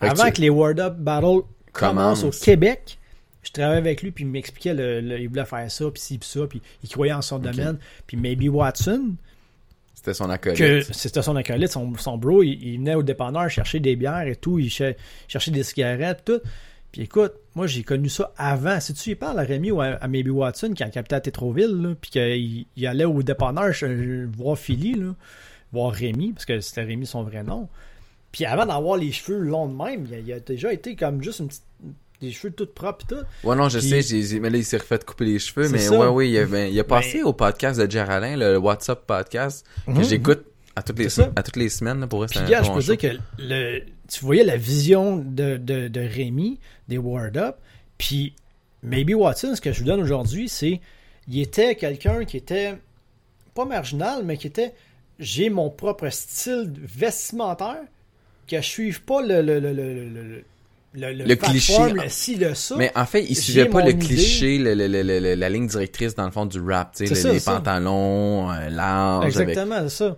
Que 0.00 0.06
Avant 0.06 0.26
tu- 0.26 0.32
que 0.32 0.40
les 0.42 0.50
Word 0.50 0.78
Up 0.78 0.94
Battle 0.98 1.40
commencent 1.72 2.22
au. 2.24 2.30
Québec, 2.30 2.98
je 3.42 3.50
travaillais 3.50 3.78
avec 3.78 4.02
lui, 4.02 4.10
puis 4.12 4.24
il 4.24 4.30
m'expliquait, 4.30 4.74
le, 4.74 5.00
le- 5.00 5.18
il 5.20 5.28
voulait 5.28 5.44
faire 5.44 5.70
ça, 5.70 5.90
puis 5.90 6.00
ci, 6.00 6.18
puis 6.18 6.28
ça, 6.28 6.46
puis 6.46 6.62
il 6.82 6.88
croyait 6.88 7.12
en 7.12 7.22
son 7.22 7.38
domaine. 7.38 7.78
Puis 8.06 8.16
Maybe 8.16 8.48
Watson, 8.48 9.14
c'était 9.94 10.14
son 10.14 10.30
acolyte 10.30 10.92
c'était 10.94 11.22
son 11.22 11.36
acolyte, 11.36 11.70
son, 11.72 11.94
son 11.98 12.16
bro, 12.16 12.42
il, 12.42 12.52
il 12.62 12.78
venait 12.78 12.94
au 12.94 13.02
dépanneur 13.02 13.50
chercher 13.50 13.80
des 13.80 13.96
bières 13.96 14.26
et 14.26 14.36
tout, 14.36 14.58
il 14.58 14.70
cher- 14.70 14.94
cherchait 15.28 15.50
des 15.50 15.62
cigarettes, 15.62 16.22
tout. 16.24 16.40
Puis 16.92 17.02
écoute, 17.02 17.32
moi 17.54 17.66
j'ai 17.66 17.82
connu 17.82 18.08
ça 18.08 18.32
avant. 18.36 18.78
Si 18.80 18.94
tu 18.94 19.10
y 19.10 19.14
parles 19.14 19.38
à 19.38 19.42
Rémi 19.42 19.70
ou 19.70 19.80
à, 19.80 19.86
à 19.86 20.08
Maybe 20.08 20.28
Watson 20.30 20.72
quand 20.76 20.86
il 20.94 20.98
habitait 20.98 21.16
à 21.16 21.20
Tétroville, 21.20 21.96
puis 22.00 22.10
qu'il 22.10 22.66
il 22.76 22.86
allait 22.86 23.04
au 23.04 23.22
dépanneur 23.22 23.72
voir 24.36 24.56
Philly, 24.58 24.94
là, 24.94 25.14
voir 25.72 25.92
Rémi, 25.92 26.32
parce 26.32 26.44
que 26.46 26.60
c'était 26.60 26.82
Rémi 26.84 27.06
son 27.06 27.22
vrai 27.22 27.42
nom. 27.42 27.68
Puis 28.32 28.44
avant 28.44 28.66
d'avoir 28.66 28.96
les 28.96 29.10
cheveux 29.12 29.40
longs 29.40 29.66
de 29.68 29.74
même, 29.76 30.06
il 30.08 30.14
a, 30.14 30.18
il 30.18 30.32
a 30.32 30.40
déjà 30.40 30.72
été 30.72 30.94
comme 30.94 31.22
juste 31.22 31.40
une 31.40 31.48
petite. 31.48 31.64
des 32.20 32.30
cheveux 32.32 32.52
tout 32.52 32.66
propres 32.66 33.04
et 33.10 33.14
tout. 33.14 33.48
Ouais, 33.48 33.56
non, 33.56 33.68
je 33.70 33.78
Puis- 33.78 34.02
sais, 34.02 34.38
mais 34.40 34.50
là, 34.50 34.58
il 34.58 34.64
s'est 34.64 34.76
refait 34.76 34.98
couper 35.04 35.24
les 35.24 35.38
cheveux, 35.38 35.68
mais 35.70 35.78
ça. 35.78 35.98
ouais, 35.98 36.06
oui, 36.08 36.30
il 36.30 36.38
a, 36.38 36.44
ben, 36.44 36.70
il 36.70 36.78
a 36.78 36.84
passé 36.98 37.18
Mais- 37.18 37.22
au 37.24 37.32
podcast 37.32 37.80
de 37.80 37.90
Jer 37.90 38.08
Alain, 38.10 38.36
le 38.36 38.58
WhatsApp 38.58 39.06
podcast, 39.06 39.66
que 39.86 39.92
Mhm. 39.92 40.04
j'écoute 40.04 40.44
à 40.76 40.82
toutes 40.82 40.98
les, 40.98 41.08
ça. 41.08 41.30
à 41.36 41.42
toutes 41.42 41.56
les 41.56 41.68
semaines, 41.68 42.06
pour 42.08 42.22
rester 42.22 42.40
Puis, 42.40 42.50
gars, 42.50 42.62
je 42.62 42.70
peux 42.70 42.80
dire 42.80 42.98
que 42.98 43.18
le, 43.38 43.80
tu 44.08 44.24
voyais 44.24 44.44
la 44.44 44.56
vision 44.56 45.16
de, 45.16 45.56
de, 45.56 45.88
de 45.88 46.00
Rémi, 46.00 46.58
des 46.88 46.98
Word 46.98 47.36
Up, 47.36 47.56
puis 47.98 48.34
Maybe 48.82 49.10
Watson, 49.14 49.54
ce 49.54 49.60
que 49.60 49.72
je 49.72 49.80
vous 49.80 49.84
donne 49.86 50.00
aujourd'hui, 50.00 50.48
c'est 50.48 50.80
il 51.28 51.40
était 51.40 51.74
quelqu'un 51.74 52.24
qui 52.24 52.36
était 52.38 52.74
pas 53.54 53.64
marginal, 53.64 54.22
mais 54.24 54.36
qui 54.36 54.46
était 54.46 54.72
j'ai 55.18 55.50
mon 55.50 55.68
propre 55.68 56.08
style 56.08 56.72
vestimentaire 56.82 57.82
que 58.48 58.56
je 58.56 58.66
suive 58.66 59.02
pas 59.02 59.20
le, 59.20 59.42
le, 59.42 59.60
le, 59.60 59.72
le, 59.74 59.94
le, 59.94 60.44
le, 60.94 61.12
le 61.12 61.24
Le 61.24 61.36
cliché. 61.36 61.74
platform, 61.74 62.02
le 62.02 62.08
ci, 62.08 62.34
le 62.36 62.54
ça. 62.54 62.74
Mais 62.76 62.90
en 62.96 63.04
fait, 63.04 63.22
il 63.22 63.28
J'ai 63.34 63.34
suivait 63.34 63.66
pas 63.66 63.84
le 63.84 63.90
idée. 63.90 64.06
cliché, 64.06 64.58
le- 64.58 64.74
le- 64.74 64.86
le- 64.88 65.02
le- 65.20 65.34
la 65.34 65.48
ligne 65.50 65.66
directrice 65.68 66.14
dans 66.14 66.24
le 66.24 66.30
fond 66.32 66.46
du 66.46 66.58
rap, 66.60 66.94
tu 66.96 67.06
sais, 67.06 67.14
les, 67.14 67.20
ça, 67.20 67.32
les 67.32 67.38
ça. 67.38 67.52
pantalons 67.56 68.50
euh, 68.50 68.70
larges 68.70 69.36
avec 69.36 69.50
Exactement, 69.50 69.88
c'est 69.88 69.96
ça. 70.04 70.16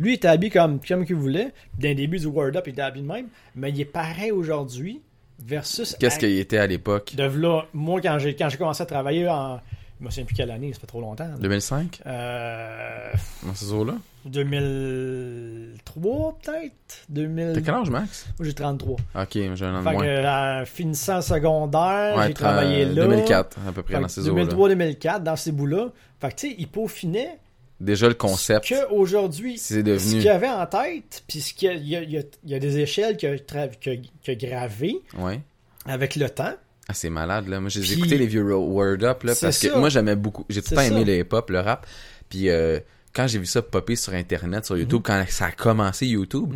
Lui, 0.00 0.12
il 0.12 0.14
était 0.14 0.26
habillé 0.28 0.50
comme, 0.50 0.80
comme 0.80 1.04
qu'il 1.06 1.14
voulait. 1.14 1.52
Le 1.80 1.94
début 1.94 2.18
du 2.18 2.26
Word 2.26 2.56
Up, 2.56 2.64
il 2.66 2.70
était 2.70 2.82
habillé 2.82 3.06
de 3.06 3.12
même. 3.12 3.26
Mais 3.54 3.70
il 3.70 3.80
est 3.80 3.84
pareil 3.84 4.32
aujourd'hui 4.32 5.00
versus. 5.38 5.94
qu'est-ce 6.00 6.18
qu'il 6.18 6.36
était 6.38 6.58
à 6.58 6.66
l'époque? 6.66 7.14
De 7.14 7.22
là, 7.22 7.62
moi, 7.74 8.00
quand 8.00 8.18
j'ai, 8.18 8.34
quand 8.34 8.48
j'ai 8.48 8.56
commencé 8.58 8.82
à 8.82 8.86
travailler 8.86 9.28
en. 9.28 9.60
Je 10.00 10.06
me 10.06 10.10
souviens 10.10 10.24
plus 10.24 10.34
quelle 10.34 10.50
année, 10.50 10.72
ça 10.72 10.80
fait 10.80 10.86
trop 10.86 11.02
longtemps. 11.02 11.28
2005 11.38 12.00
Euh, 12.06 13.10
Dans 13.46 13.54
ces 13.54 13.70
eaux-là 13.70 13.92
2003, 14.24 16.38
peut-être? 16.42 17.04
2000... 17.08 17.52
T'as 17.54 17.60
quel 17.60 17.74
âge, 17.74 17.90
Max? 17.90 18.26
Moi, 18.38 18.46
j'ai 18.46 18.54
33. 18.54 18.96
Ok, 19.14 19.28
j'ai 19.32 19.46
un 19.64 19.74
an 19.74 19.78
de 19.80 19.84
Fait 19.84 19.90
que, 19.90 19.94
moins. 19.96 20.06
euh, 20.06 20.64
finissant 20.64 21.20
secondaire, 21.22 22.16
Ouais, 22.16 22.28
j'ai 22.28 22.34
travaillé 22.34 22.84
tra- 22.86 22.94
là. 22.94 23.06
2004, 23.06 23.58
à 23.68 23.72
peu 23.72 23.82
près, 23.82 24.00
dans 24.00 24.08
ces 24.08 24.28
eaux-là. 24.28 24.44
2003-2004, 24.44 25.22
dans 25.22 25.36
ces 25.36 25.52
bouts-là. 25.52 25.88
Fait 26.20 26.30
que, 26.30 26.34
tu 26.36 26.48
sais, 26.50 26.54
il 26.58 26.68
peaufinait 26.68 27.38
Déjà, 27.80 28.08
le 28.08 28.14
concept, 28.14 28.66
ce 28.66 28.86
qu'aujourd'hui, 28.86 29.56
c'est 29.56 29.76
ce 29.76 29.80
devenu... 29.80 30.20
qu'il 30.20 30.28
avait 30.28 30.48
en 30.50 30.66
tête, 30.66 31.22
puis 31.26 31.40
ce 31.40 31.54
qu'il 31.54 31.72
y 31.82 31.96
y 31.96 32.10
y 32.12 32.18
a- 32.18 32.22
y 32.56 32.60
des 32.60 32.78
échelles 32.78 33.16
qu'il 33.16 33.28
a, 33.30 33.68
qu'il 33.68 34.02
a- 34.28 34.34
gravées 34.34 35.00
Ouais. 35.18 35.40
avec 35.86 36.16
le 36.16 36.28
temps. 36.28 36.52
Ah, 36.88 36.92
c'est 36.94 37.08
malade, 37.08 37.48
là. 37.48 37.58
Moi, 37.60 37.70
j'ai 37.70 37.80
Puis- 37.80 37.92
écouté 37.94 38.18
les 38.18 38.26
vieux 38.26 38.42
Word 38.54 39.02
Up, 39.02 39.22
là, 39.22 39.34
C'est 39.34 39.46
parce 39.46 39.58
que 39.60 39.78
moi, 39.78 39.88
j'aimais 39.88 40.16
beaucoup. 40.16 40.44
J'ai 40.50 40.60
tout 40.60 40.72
le 40.72 40.76
temps 40.76 40.82
C'est 40.82 40.88
aimé 40.88 41.04
le 41.04 41.18
hip-hop, 41.20 41.48
le 41.50 41.60
rap. 41.60 41.86
Puis, 42.28 42.50
euh, 42.50 42.80
quand 43.14 43.26
j'ai 43.26 43.38
vu 43.38 43.46
ça 43.46 43.62
popper 43.62 43.96
sur 43.96 44.12
Internet, 44.12 44.66
sur 44.66 44.74
Mhm. 44.74 44.82
YouTube, 44.82 45.00
quand 45.04 45.24
ça 45.28 45.46
a 45.46 45.52
commencé 45.52 46.06
YouTube, 46.06 46.52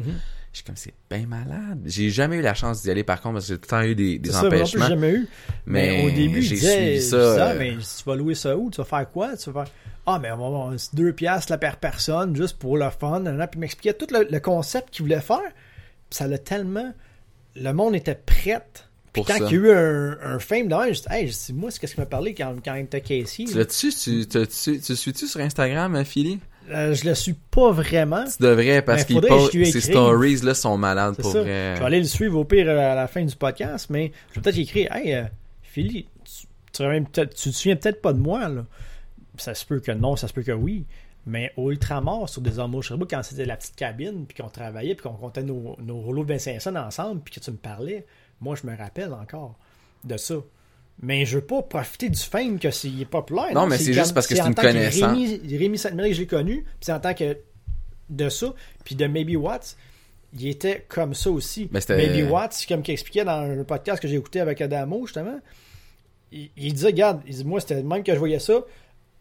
je 0.54 0.58
suis 0.58 0.64
comme, 0.64 0.76
c'est 0.76 0.94
bien 1.10 1.26
malade. 1.26 1.80
J'ai 1.84 2.10
jamais 2.10 2.36
eu 2.36 2.40
la 2.40 2.54
chance 2.54 2.82
d'y 2.82 2.90
aller, 2.90 3.02
par 3.02 3.20
contre, 3.20 3.34
parce 3.34 3.48
que 3.48 3.54
j'ai 3.54 3.58
tout 3.58 3.64
le 3.64 3.68
temps 3.68 3.82
eu 3.82 3.94
des, 3.96 4.20
des 4.20 4.30
ça, 4.30 4.46
empêchements. 4.46 4.86
jamais 4.86 5.10
eu. 5.10 5.28
Mais, 5.66 5.98
mais 5.98 6.06
au 6.06 6.10
début, 6.14 6.42
j'ai 6.42 6.56
suivi 6.56 7.02
ça. 7.02 7.16
disais, 7.16 7.40
ah, 7.40 7.48
euh, 7.48 7.58
mais 7.58 7.72
tu 7.72 8.04
vas 8.06 8.14
louer 8.14 8.36
ça 8.36 8.56
où? 8.56 8.70
Tu 8.70 8.76
vas 8.76 8.84
faire 8.84 9.10
quoi? 9.10 9.36
Tu 9.36 9.50
vas 9.50 9.64
faire, 9.64 9.74
ah, 10.06 10.20
mais 10.22 10.30
on 10.30 10.36
va 10.36 10.46
avoir 10.46 10.72
deux 10.92 11.12
piastres 11.12 11.50
la 11.50 11.58
per 11.58 11.72
personne, 11.80 12.36
juste 12.36 12.56
pour 12.56 12.76
le 12.78 12.88
fun. 12.88 13.18
nanana. 13.18 13.48
Puis 13.48 13.58
il 13.58 13.60
m'expliquait 13.62 13.94
tout 13.94 14.06
le, 14.12 14.28
le 14.30 14.40
concept 14.40 14.90
qu'il 14.90 15.02
voulait 15.02 15.20
faire. 15.20 15.40
Puis 15.42 16.18
ça 16.18 16.28
l'a 16.28 16.38
tellement... 16.38 16.94
Le 17.56 17.72
monde 17.72 17.96
était 17.96 18.14
prêt. 18.14 18.64
Puis 19.12 19.24
quand 19.24 19.38
ça. 19.38 19.44
il 19.50 19.52
y 19.52 19.56
a 19.56 19.60
eu 19.60 19.70
un, 19.72 20.18
un 20.22 20.38
fame 20.38 20.68
je 20.70 21.00
dis, 21.00 21.06
hey, 21.10 21.32
moi, 21.52 21.70
c'est 21.70 21.80
qu'est-ce 21.80 21.94
qu'il 21.94 22.02
m'a 22.02 22.06
parlé 22.06 22.32
quand, 22.34 22.54
quand 22.64 22.74
il 22.74 22.82
était 22.82 23.00
Casey. 23.00 23.44
Tu 23.44 23.56
l'as-tu, 23.56 23.92
tu, 23.92 24.26
tu, 24.26 24.46
tu, 24.46 24.80
tu 24.80 24.96
suis-tu 24.96 25.26
sur 25.26 25.40
Instagram, 25.40 25.94
hein, 25.96 26.04
Philly? 26.04 26.40
Euh, 26.70 26.94
je 26.94 27.04
le 27.06 27.14
suis 27.14 27.34
pas 27.34 27.70
vraiment. 27.72 28.24
Tu 28.24 28.42
devrais, 28.42 28.80
parce 28.82 29.04
qu'il 29.04 29.20
lui 29.20 29.66
ses 29.66 29.80
stories, 29.80 30.36
là, 30.36 30.54
sont 30.54 30.78
malades, 30.78 31.16
pour 31.16 31.30
ça. 31.32 31.42
vrai. 31.42 31.74
Je 31.74 31.80
vais 31.80 31.86
aller 31.86 31.98
le 31.98 32.06
suivre 32.06 32.38
au 32.38 32.44
pire 32.44 32.68
euh, 32.68 32.92
à 32.92 32.94
la 32.94 33.06
fin 33.06 33.22
du 33.24 33.36
podcast, 33.36 33.88
mais 33.90 34.12
je 34.30 34.36
vais 34.36 34.40
peut-être 34.42 34.58
écrire 34.58 34.94
Hey, 34.94 35.14
euh, 35.14 35.24
Philly, 35.62 36.06
tu, 36.24 36.32
tu, 36.32 36.46
te 36.72 36.76
souviens 36.82 37.02
peut-être- 37.02 37.34
tu 37.34 37.50
te 37.50 37.54
souviens 37.54 37.76
peut-être 37.76 38.00
pas 38.00 38.12
de 38.12 38.18
moi, 38.18 38.48
là. 38.48 38.64
Ça 39.36 39.54
se 39.54 39.64
peut 39.66 39.80
que 39.80 39.92
non, 39.92 40.16
ça 40.16 40.26
se 40.28 40.32
peut 40.32 40.42
que 40.42 40.52
oui. 40.52 40.84
Mais 41.26 41.52
au 41.56 41.70
Ultramar, 41.70 42.28
sur 42.28 42.40
des 42.42 42.58
hommes 42.58 42.74
au 42.74 42.82
Sherbrooke, 42.82 43.10
quand 43.10 43.22
c'était 43.22 43.46
la 43.46 43.56
petite 43.56 43.76
cabine, 43.76 44.26
puis 44.26 44.36
qu'on 44.42 44.48
travaillait, 44.50 44.94
puis 44.94 45.02
qu'on 45.08 45.14
comptait 45.14 45.42
nos, 45.42 45.76
nos 45.80 45.96
rouleaux 46.00 46.22
de 46.22 46.28
25 46.28 46.60
cents 46.60 46.76
ensemble, 46.76 47.20
puis 47.22 47.34
que 47.34 47.40
tu 47.40 47.50
me 47.50 47.56
parlais, 47.56 48.06
moi, 48.40 48.54
je 48.60 48.66
me 48.66 48.76
rappelle 48.76 49.12
encore 49.12 49.56
de 50.04 50.16
ça. 50.16 50.34
Mais 51.02 51.26
je 51.26 51.38
veux 51.38 51.44
pas 51.44 51.62
profiter 51.62 52.08
du 52.08 52.20
fame 52.20 52.58
que 52.58 52.70
c'est 52.70 52.88
est 52.88 53.04
populaire. 53.04 53.52
Non, 53.52 53.66
mais 53.66 53.78
c'est 53.78 53.92
juste 53.92 54.14
parce 54.14 54.26
que 54.26 54.34
c'est 54.34 54.46
une 54.46 54.54
connaissance. 54.54 55.10
Rémi, 55.10 55.56
Rémi 55.56 55.78
Sainte-Marie, 55.78 56.14
je 56.14 56.20
l'ai 56.20 56.26
connu, 56.26 56.62
puis 56.62 56.72
c'est 56.80 56.92
en 56.92 57.00
tant 57.00 57.14
que 57.14 57.36
de 58.10 58.28
ça, 58.28 58.54
puis 58.84 58.94
de 58.94 59.06
Maybe 59.06 59.36
Watts, 59.36 59.76
il 60.38 60.48
était 60.48 60.84
comme 60.88 61.14
ça 61.14 61.30
aussi. 61.30 61.68
Mais 61.72 61.80
Maybe 61.88 62.30
Watts, 62.30 62.64
comme 62.68 62.82
qu'il 62.82 62.94
expliquait 62.94 63.24
dans 63.24 63.42
le 63.42 63.64
podcast 63.64 64.00
que 64.00 64.08
j'ai 64.08 64.16
écouté 64.16 64.40
avec 64.40 64.60
Adamo, 64.60 65.06
justement, 65.06 65.38
il, 66.32 66.50
il 66.56 66.72
disait, 66.74 66.88
regarde, 66.88 67.20
il 67.26 67.34
dit, 67.34 67.44
moi, 67.44 67.60
c'était 67.60 67.76
le 67.76 67.82
même 67.82 68.02
que 68.02 68.12
je 68.12 68.18
voyais 68.18 68.38
ça. 68.38 68.60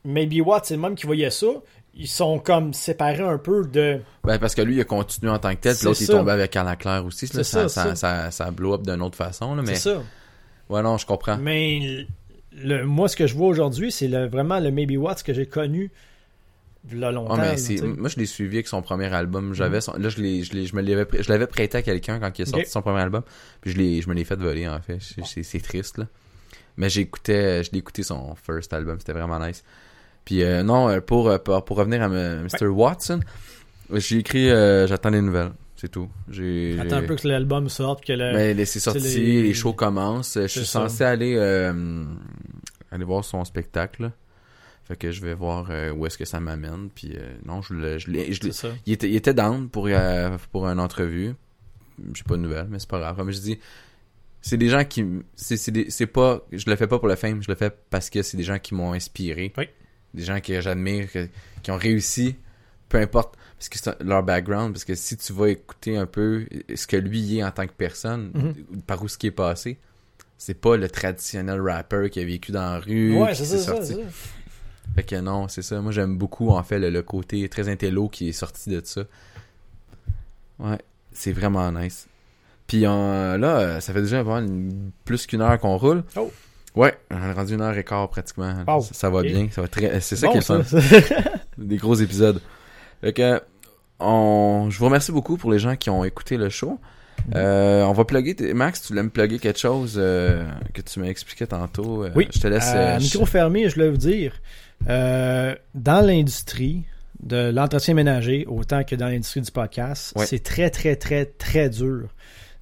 Maybe 0.06 0.46
Watts, 0.46 0.66
c'est 0.66 0.76
le 0.76 0.82
même 0.82 0.96
qui 0.96 1.06
voyait 1.06 1.30
ça. 1.32 1.48
Ils 1.96 2.08
sont 2.08 2.40
comme 2.40 2.74
séparés 2.74 3.22
un 3.22 3.38
peu 3.38 3.66
de. 3.66 4.02
Ben, 4.24 4.40
parce 4.40 4.56
que 4.56 4.64
lui, 4.64 4.76
il 4.76 4.82
a 4.82 4.84
continué 4.84 5.32
en 5.32 5.38
tant 5.38 5.54
que 5.54 5.62
tel, 5.62 5.76
l'autre, 5.84 6.02
il 6.02 6.06
est 6.06 6.08
tombé 6.08 6.32
avec 6.32 6.50
Carla 6.52 6.76
Claire 6.76 7.06
aussi. 7.06 7.28
là. 7.28 7.44
Ça, 7.44 7.70
ça, 7.70 7.70
ça, 7.70 7.96
ça. 7.96 7.96
ça, 7.96 8.32
ça 8.32 8.52
blow 8.52 8.74
up 8.74 8.82
d'une 8.82 9.02
autre 9.02 9.16
façon, 9.16 9.54
là, 9.56 9.62
mais... 9.62 9.76
C'est 9.76 9.92
ça. 9.92 10.02
Ouais, 10.74 10.82
non, 10.82 10.98
je 10.98 11.06
comprends. 11.06 11.38
Mais 11.38 12.08
le, 12.56 12.84
moi, 12.84 13.08
ce 13.08 13.16
que 13.16 13.28
je 13.28 13.36
vois 13.36 13.48
aujourd'hui, 13.48 13.92
c'est 13.92 14.08
le- 14.08 14.28
vraiment 14.28 14.60
le 14.60 14.72
Maybe 14.72 14.98
Watts 14.98 15.22
que 15.24 15.34
j'ai 15.34 15.46
connu 15.46 15.92
là 16.92 17.12
longtemps. 17.12 17.36
Ah, 17.36 17.42
mais 17.42 17.48
là, 17.50 17.56
tu 17.56 17.78
sais. 17.78 17.82
Moi, 17.86 18.10
je 18.10 18.18
l'ai 18.18 18.26
suivi 18.26 18.58
avec 18.58 18.68
son 18.68 18.82
premier 18.82 19.06
album. 19.14 19.54
J'avais 19.54 19.82
son... 19.82 19.94
Là, 19.94 20.10
je, 20.10 20.18
je, 20.18 20.66
je 20.66 20.76
me 20.76 20.82
l'avais, 20.82 21.06
je 21.22 21.30
l'avais 21.32 21.48
prêté 21.48 21.78
à 21.78 21.82
quelqu'un 21.82 22.20
quand 22.20 22.38
il 22.40 22.42
a 22.42 22.46
sorti 22.46 22.66
son 22.70 22.82
premier 22.82 23.00
album. 23.02 23.22
Puis 23.62 23.72
je, 23.72 23.78
l'ai, 23.78 24.02
je 24.02 24.10
me 24.10 24.14
l'ai 24.14 24.24
fait 24.26 24.36
voler, 24.36 24.68
en 24.68 24.82
fait. 24.82 24.98
C'est, 25.44 25.62
triste, 25.62 25.98
là. 26.00 26.08
Mais 26.76 26.90
j'écoutais, 26.90 27.64
je 27.64 27.72
l'ai 27.72 27.78
écouté 27.78 28.02
son 28.02 28.34
first 28.36 28.74
album. 28.74 28.98
C'était 29.00 29.14
vraiment 29.14 29.40
nice. 29.40 29.64
Puis 30.26 30.42
euh, 30.42 30.64
non, 30.64 30.90
euh, 30.90 31.02
pour, 31.02 31.30
euh, 31.30 31.38
pour, 31.38 31.64
pour 31.64 31.78
revenir 31.78 32.02
à 32.02 32.10
Mr. 32.10 32.66
Watson, 32.68 33.20
j'ai 33.94 34.18
écrit 34.18 34.50
euh, 34.50 34.88
J'attends 34.88 35.12
les 35.12 35.22
nouvelles. 35.22 35.52
C'est 35.84 35.90
tout. 35.90 36.10
J'ai, 36.30 36.78
Attends 36.80 36.96
un 36.96 37.02
peu 37.04 37.18
que 37.18 37.28
l'album 37.28 37.68
sorte, 37.68 38.06
que 38.06 38.14
le. 38.14 38.32
Mais 38.34 38.54
Ben, 38.54 38.66
c'est 38.66 38.80
sorti, 38.80 39.02
les... 39.02 39.44
les- 39.44 39.54
shows 39.54 39.74
commencent. 39.74 40.40
Je 40.40 40.48
suis 40.48 40.62
ça. 40.62 40.88
censé 40.88 41.04
aller 41.04 41.36
euh, 41.36 42.06
aller 42.90 43.04
voir 43.04 43.26
son 43.26 43.44
spectacle. 43.44 44.14
Fait 44.86 44.96
que 44.96 45.12
je 45.12 45.20
vais 45.20 45.34
voir 45.34 45.68
euh, 45.72 45.92
où 45.92 46.06
est-ce 46.06 46.18
que 46.18 46.24
ça 46.24 46.40
m'amène. 46.40 46.90
Puis 46.96 47.12
euh, 47.18 47.34
non, 47.46 47.62
je 47.62 47.74
l'ai, 47.74 48.00
je 48.00 48.10
l'ai- 48.10 48.32
il 48.86 48.94
était, 48.94 49.10
il 49.10 49.16
était 49.18 49.34
down 49.34 49.68
pour 49.68 49.90
pour 50.54 50.68
une 50.68 50.80
entrevue. 50.80 51.34
J'ai 52.14 52.24
pas 52.24 52.38
de 52.38 52.42
nouvelles, 52.42 52.68
mais 52.70 52.80
c'est 52.80 52.90
pas 52.90 53.00
grave. 53.00 53.18
Comme 53.18 53.32
je 53.32 53.40
dis, 53.40 53.60
c'est 54.40 54.56
des 54.58 54.70
gens 54.70 54.86
qui, 54.86 55.04
c'est 55.36 55.58
c'est 55.58 56.08
pas, 56.08 56.48
je 56.54 56.70
le 56.70 56.78
fais 56.78 56.88
pas 56.88 56.98
pour 56.98 57.10
le 57.10 57.16
fame, 57.18 57.44
je 57.44 57.50
le 57.52 57.56
fais 57.56 57.72
parce 57.90 58.10
que 58.10 58.22
c'est 58.22 58.38
des 58.38 58.44
gens 58.44 58.58
qui 58.58 58.74
m'ont 58.74 58.94
inspiré. 58.94 59.52
Oui. 59.58 59.66
Des 60.14 60.24
gens 60.24 60.40
que 60.40 60.62
j'admire, 60.62 61.10
qui 61.62 61.72
ont 61.72 61.78
réussi, 61.78 62.38
peu 62.88 63.00
importe, 63.00 63.36
parce 63.64 63.70
que 63.70 63.80
c'est 63.80 64.04
leur 64.04 64.24
background, 64.24 64.74
parce 64.74 64.84
que 64.84 64.94
si 64.96 65.16
tu 65.18 65.32
vas 65.34 65.48
écouter 65.50 65.96
un 65.98 66.06
peu 66.06 66.46
ce 66.76 66.86
que 66.88 66.98
lui 66.98 67.38
est 67.38 67.44
en 67.44 67.52
tant 67.52 67.66
que 67.66 67.72
personne, 67.72 68.32
Mhm. 68.34 68.82
par 68.82 69.02
où 69.02 69.08
ce 69.08 69.18
qui 69.18 69.28
est 69.28 69.32
passé, 69.32 69.78
c'est 70.38 70.54
pas 70.60 70.76
le 70.76 70.90
traditionnel 70.90 71.62
rapper 71.62 72.10
qui 72.10 72.20
a 72.20 72.26
vécu 72.26 72.52
dans 72.52 72.74
la 72.74 72.80
rue, 72.80 73.18
Ouais, 73.18 73.34
c'est 73.34 73.46
ça, 73.46 73.58
sorti. 73.60 73.94
ça. 73.94 74.00
Fait 74.96 75.04
que 75.04 75.16
non, 75.16 75.48
c'est 75.48 75.62
ça. 75.62 75.80
Moi, 75.80 75.92
j'aime 75.94 76.18
beaucoup, 76.18 76.50
en 76.50 76.62
fait, 76.62 76.78
le, 76.78 76.90
le 76.90 77.02
côté 77.04 77.48
très 77.48 77.70
intello 77.70 78.10
qui 78.10 78.28
est 78.30 78.34
sorti 78.34 78.70
de 78.70 78.82
ça. 78.84 79.04
Ouais, 80.60 80.78
c'est 81.14 81.32
vraiment 81.32 81.72
nice. 81.72 82.08
Puis 82.68 82.82
là, 82.82 83.80
ça 83.82 83.94
fait 83.94 84.02
déjà 84.02 84.20
une- 84.22 84.92
plus 85.06 85.26
qu'une 85.26 85.42
heure 85.42 85.58
qu'on 85.60 85.78
roule. 85.78 86.04
Oh. 86.18 86.32
Ouais, 86.76 86.98
on 87.12 87.18
est 87.18 87.32
rendu 87.34 87.54
une 87.54 87.62
heure 87.62 87.78
et 87.78 87.84
quart 87.84 88.10
pratiquement. 88.10 88.64
Ça, 88.82 88.94
ça 88.94 89.10
va 89.10 89.22
bien, 89.22 89.48
ça 89.52 89.62
va 89.62 89.68
très... 89.68 90.00
C'est 90.02 90.16
ça 90.16 90.28
Bon, 90.28 90.34
qui 90.34 90.40
est 90.40 90.42
fun. 90.42 90.62
Des 91.58 91.78
gros 91.78 91.96
épisodes. 91.96 92.42
Fait 93.02 93.14
que, 93.14 93.42
on... 94.04 94.70
je 94.70 94.78
vous 94.78 94.86
remercie 94.86 95.12
beaucoup 95.12 95.38
pour 95.38 95.52
les 95.52 95.60
gens 95.60 95.76
qui 95.76 95.90
ont 95.90 96.04
écouté 96.04 96.38
le 96.38 96.50
show. 96.50 96.80
Euh, 97.36 97.84
on 97.84 97.94
va 97.94 98.06
plugger, 98.06 98.54
Max, 98.54 98.82
tu 98.82 98.90
voulais 98.90 99.04
me 99.04 99.10
plugger 99.10 99.40
quelque 99.40 99.60
chose 99.60 99.96
euh, 99.98 100.46
que 100.74 100.82
tu 100.82 101.00
m'as 101.00 101.08
expliqué 101.08 101.48
tantôt. 101.48 102.04
Euh, 102.04 102.12
Oui. 102.16 102.28
Je 102.34 102.40
te 102.40 102.48
laisse. 102.48 102.74
Micro 103.02 103.26
fermé, 103.26 103.70
je 103.70 103.76
voulais 103.76 103.90
vous 103.90 103.98
dire, 103.98 104.34
dans 104.86 106.06
l'industrie 106.06 106.84
de 107.22 107.52
l'entretien 107.52 107.94
ménager, 107.94 108.46
autant 108.48 108.84
que 108.84 108.96
dans 108.96 109.08
l'industrie 109.08 109.42
du 109.42 109.52
podcast, 109.52 110.14
c'est 110.26 110.44
très, 110.44 110.70
très, 110.70 110.96
très, 110.96 111.26
très 111.26 111.70
dur 111.70 112.10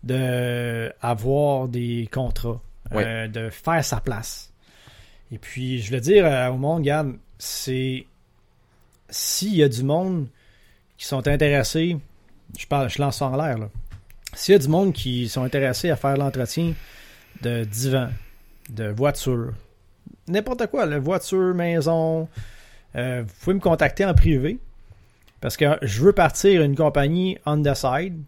de 0.03 0.91
avoir 1.01 1.67
des 1.67 2.07
contrats, 2.11 2.61
de 2.91 3.49
faire 3.49 3.83
sa 3.83 3.99
place. 3.99 4.53
Et 5.31 5.37
puis, 5.37 5.79
je 5.79 5.87
voulais 5.87 6.01
dire 6.01 6.51
au 6.53 6.57
monde, 6.57 6.79
regarde, 6.79 7.13
c'est 7.39 8.05
s'il 9.09 9.55
y 9.55 9.63
a 9.63 9.69
du 9.69 9.83
monde 9.83 10.27
sont 11.05 11.27
intéressés, 11.27 11.97
je 12.57 12.65
parle, 12.65 12.89
je 12.89 13.01
lance 13.01 13.21
en 13.21 13.35
l'air. 13.35 13.57
S'il 14.33 14.53
y 14.53 14.55
a 14.55 14.59
du 14.59 14.67
monde 14.67 14.93
qui 14.93 15.27
sont 15.27 15.43
intéressés 15.43 15.89
à 15.89 15.95
faire 15.95 16.15
l'entretien 16.17 16.73
de 17.41 17.63
divan, 17.63 18.09
de 18.69 18.89
voiture, 18.89 19.53
n'importe 20.27 20.67
quoi, 20.67 20.85
la 20.85 20.99
voiture, 20.99 21.53
maison, 21.53 22.27
euh, 22.95 23.23
vous 23.25 23.33
pouvez 23.41 23.53
me 23.55 23.59
contacter 23.59 24.05
en 24.05 24.13
privé 24.13 24.59
parce 25.39 25.57
que 25.57 25.65
je 25.81 26.01
veux 26.01 26.13
partir 26.13 26.61
une 26.61 26.75
compagnie 26.75 27.37
on 27.45 27.61
the 27.61 27.73
side 27.73 28.21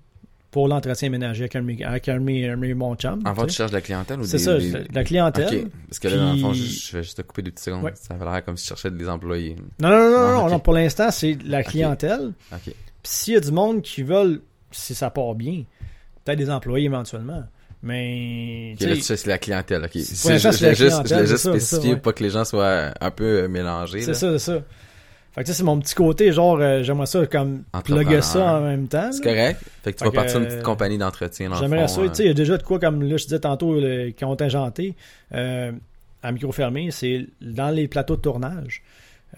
pour 0.54 0.68
l'entretien 0.68 1.10
ménager 1.10 1.44
avec 1.46 1.56
un, 1.56 1.64
de 1.64 2.74
bons 2.76 2.96
chums, 2.96 3.22
En 3.26 3.34
fait, 3.34 3.48
tu 3.48 3.54
cherches 3.56 3.72
de 3.72 3.76
la 3.76 3.82
clientèle 3.82 4.20
ou 4.20 4.24
C'est 4.24 4.38
des, 4.38 4.44
ça, 4.44 4.58
des- 4.60 4.72
c'est 4.72 4.90
de 4.92 4.96
la 4.96 5.04
clientèle. 5.04 5.68
Parce 5.90 5.98
que 6.00 6.08
là, 6.08 6.18
dans 6.18 6.34
le 6.34 6.40
fond, 6.40 6.54
je, 6.54 6.64
je 6.64 6.98
vais 6.98 7.04
juste 7.04 7.18
te 7.18 7.22
couper 7.24 7.42
deux 7.42 7.50
petites 7.52 7.66
secondes. 7.66 7.84
Ouais. 7.84 7.92
Ça 7.96 8.14
avait 8.14 8.24
l'air 8.24 8.46
comme 8.46 8.56
si 8.56 8.64
tu 8.66 8.70
cherchais 8.70 8.92
des 8.92 9.10
employés. 9.10 9.56
Non, 9.82 9.90
non, 9.90 9.98
non, 9.98 10.10
non, 10.12 10.18
Ah, 10.18 10.32
non, 10.34 10.46
ok. 10.46 10.52
non, 10.52 10.60
pour 10.60 10.74
l'instant, 10.74 11.10
c'est 11.10 11.38
la 11.44 11.64
clientèle. 11.64 12.34
Ok. 12.52 12.60
Puis 12.66 12.74
s'il 13.04 13.34
y 13.34 13.38
a 13.38 13.40
du 13.40 13.52
monde 13.52 13.82
qui 13.82 14.04
veulent, 14.04 14.42
si 14.72 14.94
ça 14.94 15.10
part 15.10 15.34
bien, 15.34 15.64
peut-être 16.24 16.38
des 16.38 16.50
employés 16.52 16.86
éventuellement. 16.86 17.44
Mais, 17.82 18.72
Ok, 18.74 18.80
tu 18.80 18.88
là, 18.88 18.96
c'est 19.02 19.26
la 19.28 19.38
clientèle. 19.40 19.84
Ok. 19.84 19.92
C'est- 19.96 20.38
je 20.40 20.48
la 20.48 20.52
je 20.52 20.58
juste, 20.58 20.62
je 20.62 20.76
clientèle, 20.76 21.18
voulais 21.18 21.28
juste 21.28 21.44
ça, 21.44 21.60
ça, 21.60 21.82
ouais. 21.82 21.94
pour 21.94 22.02
pas 22.02 22.14
que 22.14 22.24
les 22.24 22.30
gens 22.30 22.46
soient 22.46 22.94
un 23.02 23.12
peu 23.12 23.48
mélangés. 23.48 24.02
c'est 24.02 24.14
ça, 24.14 24.32
c'est 24.38 24.40
ça. 24.54 24.62
Fait 25.34 25.42
que 25.42 25.48
sais, 25.48 25.54
c'est 25.54 25.64
mon 25.64 25.80
petit 25.80 25.96
côté, 25.96 26.32
genre, 26.32 26.58
euh, 26.60 26.84
j'aimerais 26.84 27.08
ça 27.08 27.26
comme 27.26 27.64
plugger 27.84 28.22
ça 28.22 28.58
en 28.58 28.62
même 28.62 28.88
temps. 28.88 29.12
C'est 29.12 29.24
correct. 29.24 29.60
Fait 29.84 29.92
que 29.94 29.98
tu 29.98 30.04
Fait 30.04 30.10
vas 30.12 30.16
partir 30.16 30.34
que, 30.36 30.40
d'une 30.42 30.48
petite 30.50 30.64
compagnie 30.64 30.98
d'entretien. 31.00 31.50
dans 31.50 31.56
le 31.56 31.62
J'aimerais 31.62 31.88
ça. 31.88 32.02
euh. 32.02 32.10
Tu 32.10 32.16
sais, 32.16 32.24
il 32.24 32.28
y 32.28 32.32
a 32.32 32.34
déjà 32.36 32.58
de 32.58 32.64
quoi, 32.64 32.80
comme 32.80 33.02
là, 33.02 33.18
je 33.18 33.24
disais 33.24 33.40
tantôt, 33.40 33.74
le, 33.80 34.12
contingenté, 34.12 34.96
euh, 35.34 35.72
à 36.22 36.32
micro 36.32 36.52
fermé, 36.52 36.92
c'est 36.92 37.26
dans 37.42 37.70
les 37.72 37.88
plateaux 37.88 38.16
de 38.16 38.22
tournage. 38.22 38.84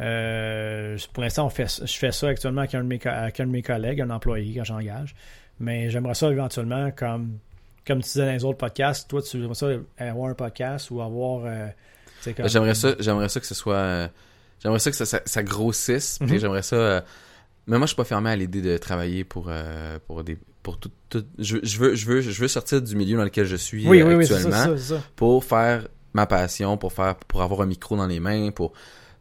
Euh, 0.01 0.97
pour 1.13 1.23
l'instant, 1.23 1.45
on 1.45 1.49
fait, 1.49 1.81
je 1.85 1.93
fais 1.97 2.11
ça 2.11 2.27
actuellement 2.27 2.61
avec 2.61 2.75
un, 2.75 2.83
de 2.83 2.87
mes, 2.87 2.99
avec 3.05 3.39
un 3.39 3.45
de 3.45 3.51
mes 3.51 3.61
collègues, 3.61 4.01
un 4.01 4.09
employé 4.09 4.53
quand 4.57 4.65
j'engage. 4.65 5.15
Mais 5.59 5.89
j'aimerais 5.89 6.15
ça 6.15 6.29
éventuellement, 6.29 6.91
comme, 6.91 7.37
comme 7.87 7.99
tu 7.99 8.09
disais 8.09 8.25
dans 8.25 8.33
les 8.33 8.43
autres 8.43 8.57
podcasts, 8.57 9.09
toi, 9.09 9.21
tu 9.21 9.37
aimerais 9.37 9.55
ça 9.55 9.67
avoir 9.97 10.29
un 10.29 10.33
podcast 10.33 10.91
ou 10.91 11.01
avoir. 11.01 11.43
euh, 11.45 11.67
comme- 12.35 12.49
J'aimerais 12.49 12.75
ça, 12.75 12.95
j'aimerais 12.99 13.29
ça 13.29 13.39
que 13.39 13.45
ce 13.45 13.55
soit. 13.55 14.09
J'aimerais 14.61 14.79
ça 14.79 14.89
que 14.91 14.97
ça, 14.97 15.05
ça, 15.05 15.21
ça 15.25 15.43
grossisse. 15.43 16.19
Mhm. 16.21 16.37
j'aimerais 16.39 16.63
ça. 16.63 16.75
euh, 16.75 17.01
Mais 17.67 17.77
moi, 17.77 17.85
je 17.85 17.89
suis 17.91 17.95
pas 17.97 18.03
fermé 18.03 18.29
à 18.31 18.35
l'idée 18.35 18.61
de 18.61 18.77
travailler 18.77 19.23
pour 19.23 19.47
euh, 19.49 19.99
pour 20.07 20.23
des 20.23 20.37
pour 20.63 20.79
tout. 20.79 20.91
tout- 21.09 21.25
Je, 21.37 21.57
je 21.63 21.77
veux 21.77 21.95
je 21.95 22.05
veux 22.05 22.21
je 22.21 22.41
veux 22.41 22.47
sortir 22.47 22.81
du 22.81 22.95
milieu 22.95 23.17
dans 23.17 23.23
lequel 23.23 23.45
je 23.45 23.55
suis 23.55 23.87
Oui, 23.87 24.01
euh, 24.01 24.07
oui, 24.07 24.15
oui, 24.15 24.25
c'est 24.27 24.39
ça, 24.39 24.47
actuellement 24.63 25.01
pour 25.15 25.43
faire 25.43 25.87
ma 26.13 26.25
passion, 26.25 26.77
pour 26.77 26.93
faire 26.93 27.15
pour 27.15 27.41
avoir 27.41 27.61
un 27.61 27.65
micro 27.65 27.95
dans 27.97 28.07
les 28.07 28.19
mains, 28.19 28.51
pour 28.51 28.73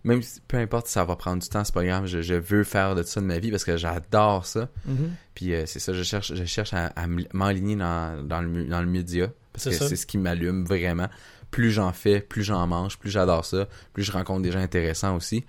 même 0.04 0.20
si, 0.22 0.40
peu 0.46 0.58
importe 0.58 0.86
si 0.86 0.92
ça 0.92 1.04
va 1.04 1.16
prendre 1.16 1.42
du 1.42 1.48
temps, 1.48 1.64
c'est 1.64 1.72
pas 1.74 1.84
grave. 1.84 2.04
Je, 2.06 2.20
je 2.20 2.34
veux 2.34 2.62
faire 2.62 2.94
de 2.94 3.02
ça 3.02 3.20
de 3.22 3.26
ma 3.26 3.38
vie 3.38 3.50
parce 3.50 3.64
que 3.64 3.76
j'adore 3.78 4.44
ça. 4.44 4.68
Mhm. 4.86 5.10
Puis 5.34 5.54
euh, 5.54 5.64
c'est 5.66 5.78
ça, 5.78 5.92
je 5.94 6.02
cherche, 6.02 6.34
je 6.34 6.44
cherche 6.44 6.74
à, 6.74 6.88
à 6.88 7.06
m'enligner 7.32 7.74
dans, 7.76 8.22
dans, 8.22 8.42
le, 8.42 8.64
dans 8.66 8.80
le 8.82 8.86
média. 8.86 9.28
Parce 9.54 9.64
que 9.64 9.70
c'est 9.88 9.96
ce 9.96 10.04
qui 10.06 10.18
m'allume 10.18 10.64
vraiment. 10.66 11.08
Plus 11.54 11.70
j'en 11.70 11.92
fais, 11.92 12.20
plus 12.20 12.42
j'en 12.42 12.66
mange, 12.66 12.98
plus 12.98 13.10
j'adore 13.10 13.44
ça, 13.44 13.68
plus 13.92 14.02
je 14.02 14.10
rencontre 14.12 14.42
des 14.42 14.50
gens 14.52 14.58
intéressants 14.58 15.14
aussi. 15.16 15.44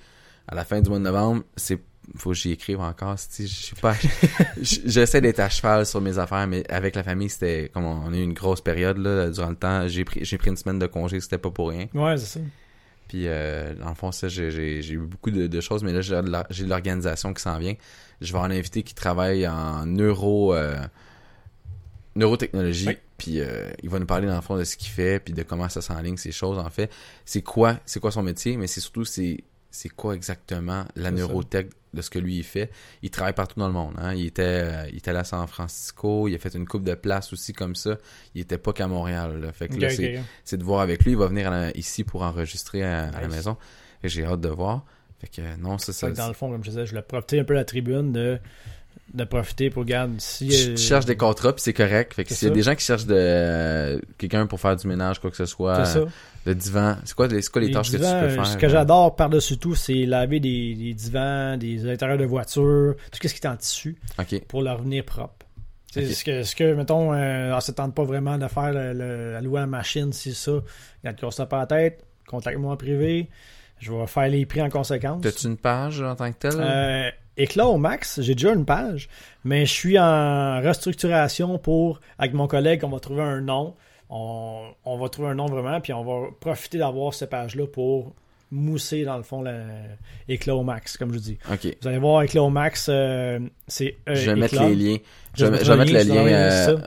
À 0.48 0.54
la 0.56 0.64
fin 0.64 0.80
du 0.82 0.90
mois 0.90 1.00
de 1.00 1.04
novembre, 1.04 1.44
c'est 1.56 1.80
faut 2.16 2.30
que 2.30 2.36
j'y 2.36 2.52
écrive 2.52 2.80
encore. 2.80 3.16
si 3.18 3.48
Je 3.48 3.54
suis 3.54 3.76
pas. 3.76 3.96
J'essaie 4.62 5.20
d'être 5.22 5.40
à 5.40 5.50
cheval 5.50 5.88
sur 5.88 6.02
mes 6.02 6.20
affaires, 6.20 6.46
mais 6.46 6.64
avec 6.72 6.96
la 6.96 7.02
famille, 7.02 7.30
c'était 7.30 7.72
comme 7.74 7.86
on, 7.86 8.04
on 8.06 8.14
a 8.14 8.18
eu 8.18 8.22
une 8.22 8.34
grosse 8.34 8.62
période 8.62 8.98
là, 9.00 9.30
durant 9.32 9.50
le 9.50 9.56
temps. 9.56 9.88
J'ai 9.88 10.06
pris 10.06 10.24
j'ai 10.24 10.38
pris 10.38 10.52
une 10.52 10.58
semaine 10.58 10.78
de 10.78 10.86
congé, 10.86 11.20
c'était 11.20 11.40
pas 11.40 11.50
pour 11.50 11.70
rien. 11.70 11.88
Ouais, 11.96 12.16
c'est 12.18 12.38
ça. 12.38 12.40
Puis 13.08 13.24
euh, 13.28 13.74
dans 13.76 13.90
le 13.90 13.96
fond, 13.96 14.12
ça, 14.12 14.28
j'ai, 14.28 14.52
j'ai, 14.52 14.84
j'ai 14.84 14.94
eu 14.94 15.00
beaucoup 15.00 15.32
de, 15.32 15.48
de 15.48 15.62
choses, 15.62 15.84
mais 15.84 15.94
là, 15.94 16.02
j'ai 16.02 16.16
de, 16.22 16.30
la- 16.30 16.46
j'ai 16.52 16.64
de 16.66 16.70
l'organisation 16.70 17.34
qui 17.34 17.42
s'en 17.42 17.58
vient. 17.58 17.74
Je 18.22 18.32
vais 18.32 18.40
en 18.40 18.52
inviter 18.52 18.84
qui 18.84 18.94
travaille 18.94 19.48
en 19.48 19.86
neuro 19.88 20.54
euh, 20.54 20.76
neurotechnologie. 22.16 22.88
Oui. 22.90 22.98
Puis 23.18 23.40
euh, 23.40 23.72
il 23.82 23.90
va 23.90 24.00
nous 24.00 24.06
parler 24.06 24.28
dans 24.28 24.36
le 24.36 24.42
fond 24.42 24.58
de 24.58 24.64
ce 24.64 24.76
qu'il 24.76 24.90
fait, 24.90 25.20
puis 25.20 25.34
de 25.34 25.44
comment 25.44 25.70
ça 25.70 25.82
s'enligne 25.82 26.18
ces 26.18 26.32
choses 26.34 26.58
en 26.58 26.70
fait. 26.70 26.92
C'est 27.24 27.42
quoi, 27.42 27.80
c'est 27.86 28.00
quoi 28.00 28.12
son 28.12 28.24
métier, 28.24 28.58
mais 28.58 28.68
c'est 28.68 28.82
surtout 28.82 29.06
c'est 29.06 29.44
c'est 29.72 29.90
quoi 29.90 30.16
exactement 30.16 30.86
la 30.96 31.06
ça. 31.10 31.12
neurotech 31.12 31.70
de 31.94 32.02
ce 32.02 32.10
que 32.10 32.20
lui 32.20 32.38
il 32.38 32.44
fait. 32.44 32.70
Il 33.02 33.10
travaille 33.10 33.34
partout 33.34 33.60
dans 33.60 33.68
le 33.68 33.74
monde. 33.74 33.94
Hein. 33.98 34.14
Il 34.14 34.26
était 34.26 34.42
euh, 34.44 34.88
il 34.92 34.98
était 34.98 35.14
là 35.14 35.20
à 35.20 35.24
San 35.24 35.46
Francisco, 35.48 36.28
il 36.28 36.36
a 36.36 36.40
fait 36.40 36.54
une 36.56 36.68
coupe 36.68 36.84
de 36.84 36.94
place 36.94 37.32
aussi 37.34 37.54
comme 37.54 37.76
ça. 37.76 37.98
Il 38.36 38.42
était 38.42 38.58
pas 38.58 38.74
qu'à 38.74 38.88
Montréal. 38.88 39.40
Là. 39.42 39.52
Fait 39.54 39.68
que 39.70 39.76
c'est 40.44 40.58
de 40.58 40.64
voir 40.64 40.82
avec 40.82 41.04
lui. 41.06 41.12
Il 41.12 41.18
va 41.18 41.28
venir 41.28 41.50
la- 41.52 41.72
ici 41.76 42.04
pour 42.04 42.22
enregistrer 42.24 42.84
à, 42.84 43.08
à 43.10 43.22
la 43.22 43.28
maison. 43.30 43.58
J'ai 44.04 44.26
hâte 44.26 44.42
de 44.42 44.50
voir. 44.50 44.86
Fait 45.20 45.28
que 45.28 45.42
euh, 45.42 45.56
non, 45.58 45.78
ça, 45.78 45.94
ça. 45.94 46.12
que 46.12 46.16
dans 46.18 46.28
le 46.28 46.34
fond, 46.34 46.52
comme 46.52 46.64
je 46.64 46.70
disais, 46.70 46.86
je 46.86 46.92
voulais 46.92 47.02
profiter 47.02 47.40
un 47.40 47.46
peu 47.46 47.54
de 47.54 47.60
la 47.60 47.66
tribune 47.66 48.12
de, 48.12 48.40
de 49.14 49.24
profiter 49.24 49.70
pour 49.70 49.86
garder 49.86 50.16
si. 50.18 50.48
Tu 50.48 50.54
euh, 50.72 50.76
tu 50.76 50.82
cherches 50.82 51.06
des 51.06 51.16
contrats 51.16 51.54
puis 51.54 51.62
c'est 51.62 51.74
correct. 51.74 52.14
Fait 52.14 52.24
que 52.24 52.30
C'est 52.30 52.36
s'il 52.36 52.48
y 52.50 52.52
a 52.52 52.54
des 52.54 52.64
gens 52.64 52.76
qui 52.76 52.84
cherchent 52.84 53.06
de 53.06 53.16
euh, 53.18 54.00
quelqu'un 54.18 54.46
pour 54.48 54.60
faire 54.60 54.76
du 54.76 54.88
ménage, 54.88 55.20
quoi 55.20 55.30
que 55.32 55.38
ce 55.38 55.46
soit, 55.46 55.86
C'est 55.86 56.00
ça. 56.00 56.06
le 56.46 56.56
divan, 56.56 56.96
c'est 57.06 57.16
quoi, 57.16 57.28
les- 57.28 57.42
c'est 57.42 57.52
quoi 57.52 57.62
les, 57.62 57.68
Les 57.68 57.74
tâches 57.74 57.92
divans, 57.92 58.04
que 58.04 58.20
tu 58.20 58.20
peux 58.26 58.32
euh, 58.32 58.36
faire? 58.36 58.46
Ce 58.48 58.58
que 58.58 58.66
euh? 58.66 58.70
j'adore 58.70 59.16
par-dessus 59.16 59.58
tout, 59.58 59.76
c'est 59.76 60.06
laver 60.06 60.40
des, 60.40 60.76
des 60.76 60.94
divans, 60.94 61.56
des 61.58 61.90
intérieurs 61.90 62.18
de 62.18 62.26
voitures, 62.26 62.96
tout 63.12 63.28
ce 63.28 63.34
qui 63.34 63.40
est 63.40 63.48
en 63.48 63.56
tissu 63.56 63.96
pour 64.48 64.64
leur 64.64 64.82
venir 64.82 65.06
propre. 65.06 65.46
C'est 65.94 66.06
Ok. 66.08 66.12
ce 66.12 66.24
que, 66.26 66.44
ce 66.44 66.56
que, 66.56 66.74
mettons, 66.74 67.12
on 67.12 67.14
ne 67.14 67.72
tente 67.72 67.96
pas 67.96 68.04
vraiment 68.04 68.38
de 68.38 68.48
faire 68.50 68.74
le, 68.74 68.92
le- 68.94 69.36
à 69.38 69.42
louer 69.42 69.62
la 69.62 69.68
machine, 69.68 70.12
si 70.12 70.34
ça. 70.34 70.52
Regarde, 71.04 71.22
qu'on 71.22 71.32
ça 71.32 71.46
pas 71.46 71.60
la 71.60 71.68
tête, 71.68 72.04
contacte-moi 72.28 72.74
en 72.74 72.78
privé. 72.78 73.30
Je 73.80 73.94
vais 73.94 74.08
faire 74.08 74.28
les 74.28 74.46
prix 74.46 74.62
en 74.62 74.70
conséquence. 74.70 75.22
T'as-tu 75.22 75.48
une 75.48 75.58
page 75.58 76.02
en 76.02 76.16
tant 76.16 76.32
que 76.34 76.38
telle? 76.38 77.14
Euh, 77.38 77.44
Éclat 77.44 77.68
au 77.68 77.78
max, 77.78 78.22
j'ai 78.22 78.36
déjà 78.36 78.54
une 78.54 78.66
page, 78.66 79.10
mais 79.44 79.66
je 79.66 79.72
suis 79.72 80.00
en 80.00 80.62
restructuration 80.62 81.58
pour, 81.58 82.00
avec 82.18 82.34
mon 82.34 82.48
collègue, 82.48 82.84
on 82.84 82.90
va 82.90 83.00
trouver 83.00 83.22
un 83.24 83.42
nom. 83.42 83.76
On, 84.10 84.68
on 84.86 84.98
va 84.98 85.10
trouver 85.10 85.30
un 85.30 85.36
nom 85.36 85.48
vraiment, 85.48 85.82
puis 85.82 85.92
on 85.92 86.04
va 86.04 86.28
profiter 86.40 86.78
d'avoir 86.78 87.14
cette 87.14 87.32
page-là 87.32 87.66
pour 87.66 88.14
mousser, 88.52 89.04
dans 89.06 89.18
le 89.18 89.24
fond, 89.24 89.42
le 89.42 89.54
Éclat 90.30 90.56
au 90.56 90.64
max, 90.64 90.98
comme 90.98 91.14
je 91.14 91.20
dis. 91.20 91.38
Vous 91.82 91.88
allez 91.88 91.98
voir 91.98 92.24
Éclat 92.24 92.44
au 92.44 92.50
max, 92.50 92.88
euh, 92.90 93.40
c'est 93.68 93.98
euh, 94.10 94.16
je 94.16 94.30
vais 94.32 94.36
mettre 94.36 94.62
les 94.64 94.76
liens. 94.76 94.98
Je 95.38 95.46
vais, 95.46 95.58
vais 95.58 95.66
je 95.66 95.72
vais 95.74 95.78
mettre 95.78 95.92
le 95.92 96.04
lien 96.04 96.26
euh, 96.28 96.78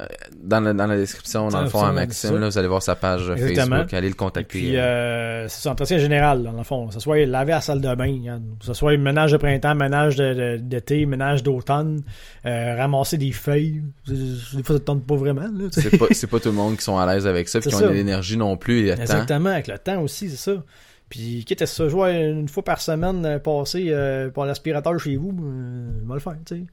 dans, 0.43 0.61
le, 0.61 0.73
dans 0.73 0.87
la 0.87 0.97
description, 0.97 1.49
dans 1.49 1.61
le 1.61 1.69
fond, 1.69 1.83
à 1.83 1.93
Maxime. 1.93 2.39
Là, 2.39 2.49
vous 2.49 2.57
allez 2.57 2.69
voir 2.69 2.83
sa 2.83 2.97
page 2.97 3.29
Exactement. 3.31 3.77
Facebook. 3.77 3.93
Allez 3.95 4.09
le 4.09 4.15
Et 4.15 4.17
contacter. 4.17 4.49
puis, 4.59 4.77
euh, 4.79 5.47
c'est 5.49 5.61
ça, 5.65 5.71
entretien 5.73 5.99
général, 5.99 6.43
dans 6.43 6.53
le 6.53 6.63
fond. 6.63 6.87
Que 6.89 6.95
ce 6.95 7.01
soit 7.01 7.27
laver 7.27 7.53
la 7.53 7.61
salle 7.61 7.83
de 7.83 7.95
bain, 7.95 8.39
que 8.59 8.65
ce 8.65 8.73
soit 8.73 8.97
ménage 8.97 9.33
de 9.33 9.37
printemps, 9.37 9.75
ménage 9.75 10.17
de- 10.17 10.33
de- 10.33 10.57
d'été, 10.57 11.05
ménage 11.05 11.43
d'automne, 11.43 12.03
euh, 12.47 12.75
ramasser 12.77 13.19
des 13.19 13.33
feuilles. 13.33 13.83
Des 14.07 14.63
fois, 14.63 14.77
ça 14.77 14.81
te 14.81 14.85
tente 14.85 15.05
pas 15.07 15.17
vraiment. 15.17 15.49
C'est 15.73 15.99
pas, 15.99 16.07
pas 16.07 16.41
tout 16.41 16.49
le 16.49 16.53
monde 16.55 16.77
qui 16.79 16.85
sont 16.85 16.97
à 16.97 17.13
l'aise 17.13 17.27
avec 17.27 17.49
ça, 17.51 17.61
C'est 17.61 17.69
qui 17.69 17.75
ont 17.75 17.81
ça. 17.81 17.91
l'énergie 17.91 18.39
non 18.39 18.57
plus 18.57 18.79
et 18.87 18.91
le 18.93 18.95
temps. 18.97 19.03
Exactement, 19.03 19.51
avec 19.51 19.67
le 19.67 19.77
temps 19.79 20.01
aussi, 20.01 20.31
c'est 20.31 20.37
ça. 20.37 20.63
Puis, 21.09 21.45
quitte 21.45 21.63
à 21.63 21.67
se 21.67 21.89
jouer 21.89 22.29
une 22.29 22.49
fois 22.49 22.63
par 22.63 22.81
semaine, 22.81 23.25
euh, 23.25 23.39
passer 23.39 23.87
euh, 23.89 24.31
par 24.31 24.45
l'aspirateur 24.45 24.99
chez 25.01 25.17
vous, 25.17 25.31
euh, 25.31 26.01
on 26.03 26.07
va 26.07 26.15
le 26.15 26.21
faire, 26.21 26.37
tu 26.45 26.57
sais. 26.57 26.65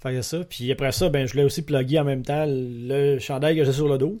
Fait 0.00 0.14
que 0.14 0.22
ça. 0.22 0.44
Puis 0.44 0.70
après 0.70 0.92
ça, 0.92 1.08
ben, 1.08 1.26
je 1.26 1.32
voulais 1.32 1.44
aussi 1.44 1.62
plugger 1.62 1.98
en 1.98 2.04
même 2.04 2.22
temps 2.22 2.44
le 2.46 3.18
chandail 3.18 3.56
que 3.56 3.64
j'ai 3.64 3.72
sur 3.72 3.88
le 3.88 3.98
dos. 3.98 4.20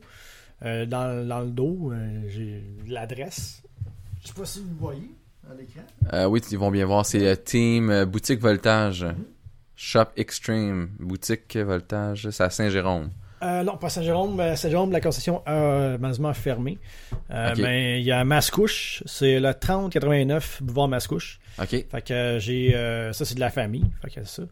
Euh, 0.64 0.86
dans, 0.86 1.26
dans 1.26 1.40
le 1.40 1.50
dos, 1.50 1.92
j'ai 2.28 2.64
l'adresse. 2.88 3.62
Je 4.20 4.26
sais 4.26 4.34
pas 4.34 4.44
si 4.44 4.58
vous 4.58 4.74
voyez 4.80 5.08
à 5.48 5.54
l'écran. 5.54 6.28
Oui, 6.28 6.40
ils 6.50 6.58
vont 6.58 6.72
bien 6.72 6.84
voir. 6.84 7.06
C'est 7.06 7.20
le 7.20 7.36
team 7.36 8.04
Boutique 8.06 8.40
Voltage. 8.40 9.04
Mhm. 9.04 9.24
Shop 9.76 10.06
Extreme. 10.16 10.88
Boutique 10.98 11.56
Voltage. 11.56 12.28
C'est 12.30 12.42
à 12.42 12.50
Saint-Jérôme. 12.50 13.10
Euh, 13.42 13.62
non, 13.62 13.76
pas 13.76 13.88
Saint-Jérôme. 13.88 14.42
Saint-Jérôme, 14.56 14.90
la 14.92 15.00
concession 15.00 15.42
a 15.46 15.96
malheureusement 15.98 16.34
fermé. 16.34 16.78
Euh. 17.30 17.54
Mais 17.58 18.00
il 18.00 18.04
y 18.06 18.12
a 18.12 18.24
Mascouche. 18.24 19.02
C'est 19.06 19.38
le 19.40 19.52
3089 19.54 20.62
boulevard 20.62 20.88
Mascouche. 20.88 21.38
OK. 21.60 21.68
Fait 21.68 22.02
que 22.04 22.12
euh, 22.12 22.38
j'ai. 22.40 22.74
euh, 22.74 23.12
ça, 23.12 23.24
c'est 23.24 23.34
de 23.34 23.40
la 23.40 23.50
famille. 23.50 23.84
Fait 24.02 24.10
que 24.20 24.26
ça. 24.26 24.42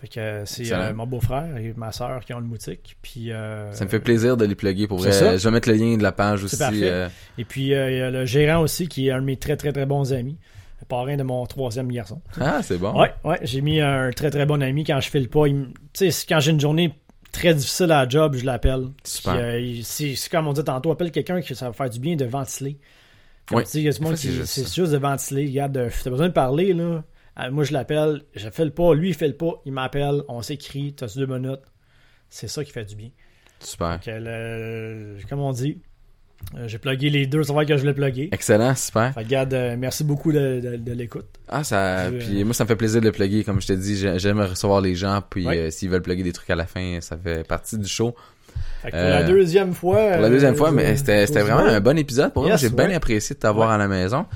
Fait 0.00 0.08
que 0.08 0.42
c'est 0.46 0.92
mon 0.94 1.06
beau-frère 1.06 1.56
et 1.58 1.74
ma 1.76 1.92
soeur 1.92 2.24
qui 2.24 2.32
ont 2.32 2.38
une 2.40 2.46
boutique. 2.48 2.96
Puis, 3.02 3.30
Ça 3.72 3.84
me 3.84 3.90
fait 3.90 4.00
plaisir 4.00 4.36
de 4.38 4.46
les 4.46 4.54
plugger 4.54 4.86
pour 4.86 4.98
vrai. 4.98 5.12
ça. 5.12 5.36
Je 5.36 5.44
vais 5.44 5.50
mettre 5.50 5.68
le 5.68 5.74
lien 5.74 5.96
de 5.98 6.02
la 6.02 6.12
page 6.12 6.42
aussi. 6.44 6.56
parfait. 6.56 7.08
Et 7.36 7.44
puis, 7.44 7.62
il 7.64 7.68
y 7.68 7.74
a 7.74 8.10
le 8.10 8.24
gérant 8.24 8.62
aussi 8.62 8.88
qui 8.88 9.08
est 9.08 9.10
un 9.10 9.20
de 9.20 9.26
mes 9.26 9.36
très, 9.36 9.56
très, 9.56 9.72
très 9.72 9.84
bons 9.86 10.12
amis. 10.12 10.36
Le 10.80 10.86
parrain 10.86 11.14
de 11.18 11.22
mon 11.22 11.44
troisième 11.44 11.92
garçon. 11.92 12.22
Ah, 12.40 12.60
c'est 12.62 12.78
bon. 12.78 12.98
Ouais, 12.98 13.12
ouais, 13.24 13.38
j'ai 13.42 13.60
mis 13.60 13.82
un 13.82 14.10
très 14.12 14.30
très 14.30 14.46
bon 14.46 14.62
ami 14.62 14.82
quand 14.84 14.98
je 15.00 15.10
file 15.10 15.28
pas. 15.28 15.46
il 15.46 15.66
Tu 15.92 16.10
sais, 16.10 16.26
quand 16.26 16.40
j'ai 16.40 16.52
une 16.52 16.60
journée 16.60 16.94
très 17.32 17.54
difficile 17.54 17.92
à 17.92 18.04
la 18.04 18.08
job, 18.08 18.34
je 18.36 18.44
l'appelle. 18.44 18.88
Euh, 19.26 19.80
c'est 19.82 20.14
comme 20.30 20.46
on 20.46 20.52
dit 20.52 20.64
tantôt, 20.64 20.90
appelle 20.90 21.10
quelqu'un 21.12 21.40
qui 21.40 21.54
ça 21.54 21.66
va 21.66 21.72
faire 21.72 21.90
du 21.90 21.98
bien 22.00 22.16
de 22.16 22.24
ventiler. 22.24 22.78
Oui. 23.52 23.64
il 23.74 23.80
y 23.82 23.88
a 23.88 23.92
monde 24.02 24.16
fait, 24.16 24.28
qui- 24.28 24.46
c'est 24.46 24.62
juste 24.74 24.92
de 24.92 24.98
ventiler. 24.98 25.46
Regarde, 25.46 25.76
euh, 25.76 25.90
t'as 26.04 26.10
besoin 26.10 26.28
de 26.28 26.32
parler 26.32 26.72
là. 26.72 27.02
Euh, 27.38 27.50
Moi 27.50 27.64
je 27.64 27.72
l'appelle, 27.72 28.22
je 28.34 28.48
file 28.50 28.70
pas, 28.72 28.94
lui 28.94 29.08
il 29.08 29.14
file 29.14 29.36
pas, 29.36 29.60
il 29.64 29.72
m'appelle, 29.72 30.22
on 30.28 30.42
s'écrit, 30.42 30.92
t'as 30.94 31.06
deux 31.16 31.26
minutes? 31.26 31.60
C'est 32.28 32.48
ça 32.48 32.62
qui 32.64 32.70
fait 32.70 32.84
du 32.84 32.94
bien. 32.96 33.10
Super. 33.60 33.98
Que 34.00 34.10
le- 34.10 35.16
comme 35.28 35.40
on 35.40 35.52
dit, 35.52 35.80
euh, 36.56 36.66
j'ai 36.66 36.78
plugué 36.78 37.10
les 37.10 37.26
deux, 37.26 37.42
va 37.42 37.64
que 37.64 37.76
je 37.76 37.86
l'ai 37.86 37.94
plugué. 37.94 38.28
Excellent, 38.32 38.74
super. 38.74 39.12
Fait 39.14 39.20
regarde, 39.20 39.54
euh, 39.54 39.76
merci 39.78 40.04
beaucoup 40.04 40.32
de, 40.32 40.60
de- 40.60 40.76
de 40.76 40.92
l'écoute. 40.92 41.26
Ah, 41.48 41.62
ça. 41.64 42.06
Puis 42.18 42.44
moi, 42.44 42.54
ça 42.54 42.64
me 42.64 42.68
fait 42.68 42.76
plaisir 42.76 43.00
de 43.00 43.06
le 43.06 43.12
plugger. 43.12 43.44
Comme 43.44 43.60
je 43.60 43.66
te 43.68 43.72
dis, 43.72 43.96
j'ai- 43.96 44.18
j'aime 44.18 44.40
recevoir 44.40 44.80
les 44.80 44.94
gens. 44.94 45.22
Puis 45.28 45.46
Ouais. 45.46 45.58
euh, 45.58 45.70
s'ils 45.70 45.90
veulent 45.90 46.02
plugger 46.02 46.22
des 46.22 46.32
trucs 46.32 46.50
à 46.50 46.56
la 46.56 46.66
fin, 46.66 46.98
ça 47.00 47.16
fait 47.16 47.46
partie 47.46 47.78
du 47.78 47.88
show. 47.88 48.14
Fait 48.82 48.90
que 48.90 48.96
pour 48.96 49.04
Euh, 49.04 49.10
la 49.10 49.22
deuxième 49.24 49.74
fois. 49.74 50.12
Pour 50.12 50.22
la 50.22 50.28
deuxième 50.30 50.56
fois, 50.56 50.70
mais 50.72 50.92
euh, 50.92 50.96
c'était 50.96 51.26
vraiment 51.42 51.60
un 51.60 51.80
bon 51.80 51.96
épisode. 51.98 52.32
Pour 52.32 52.42
moi, 52.42 52.52
Yes, 52.52 52.60
j'ai 52.62 52.70
bien 52.70 52.90
apprécié 52.90 53.34
de 53.34 53.40
t'avoir 53.40 53.68
Ouais. 53.68 53.74
à 53.74 53.78
la 53.78 53.88
maison. 53.88 54.26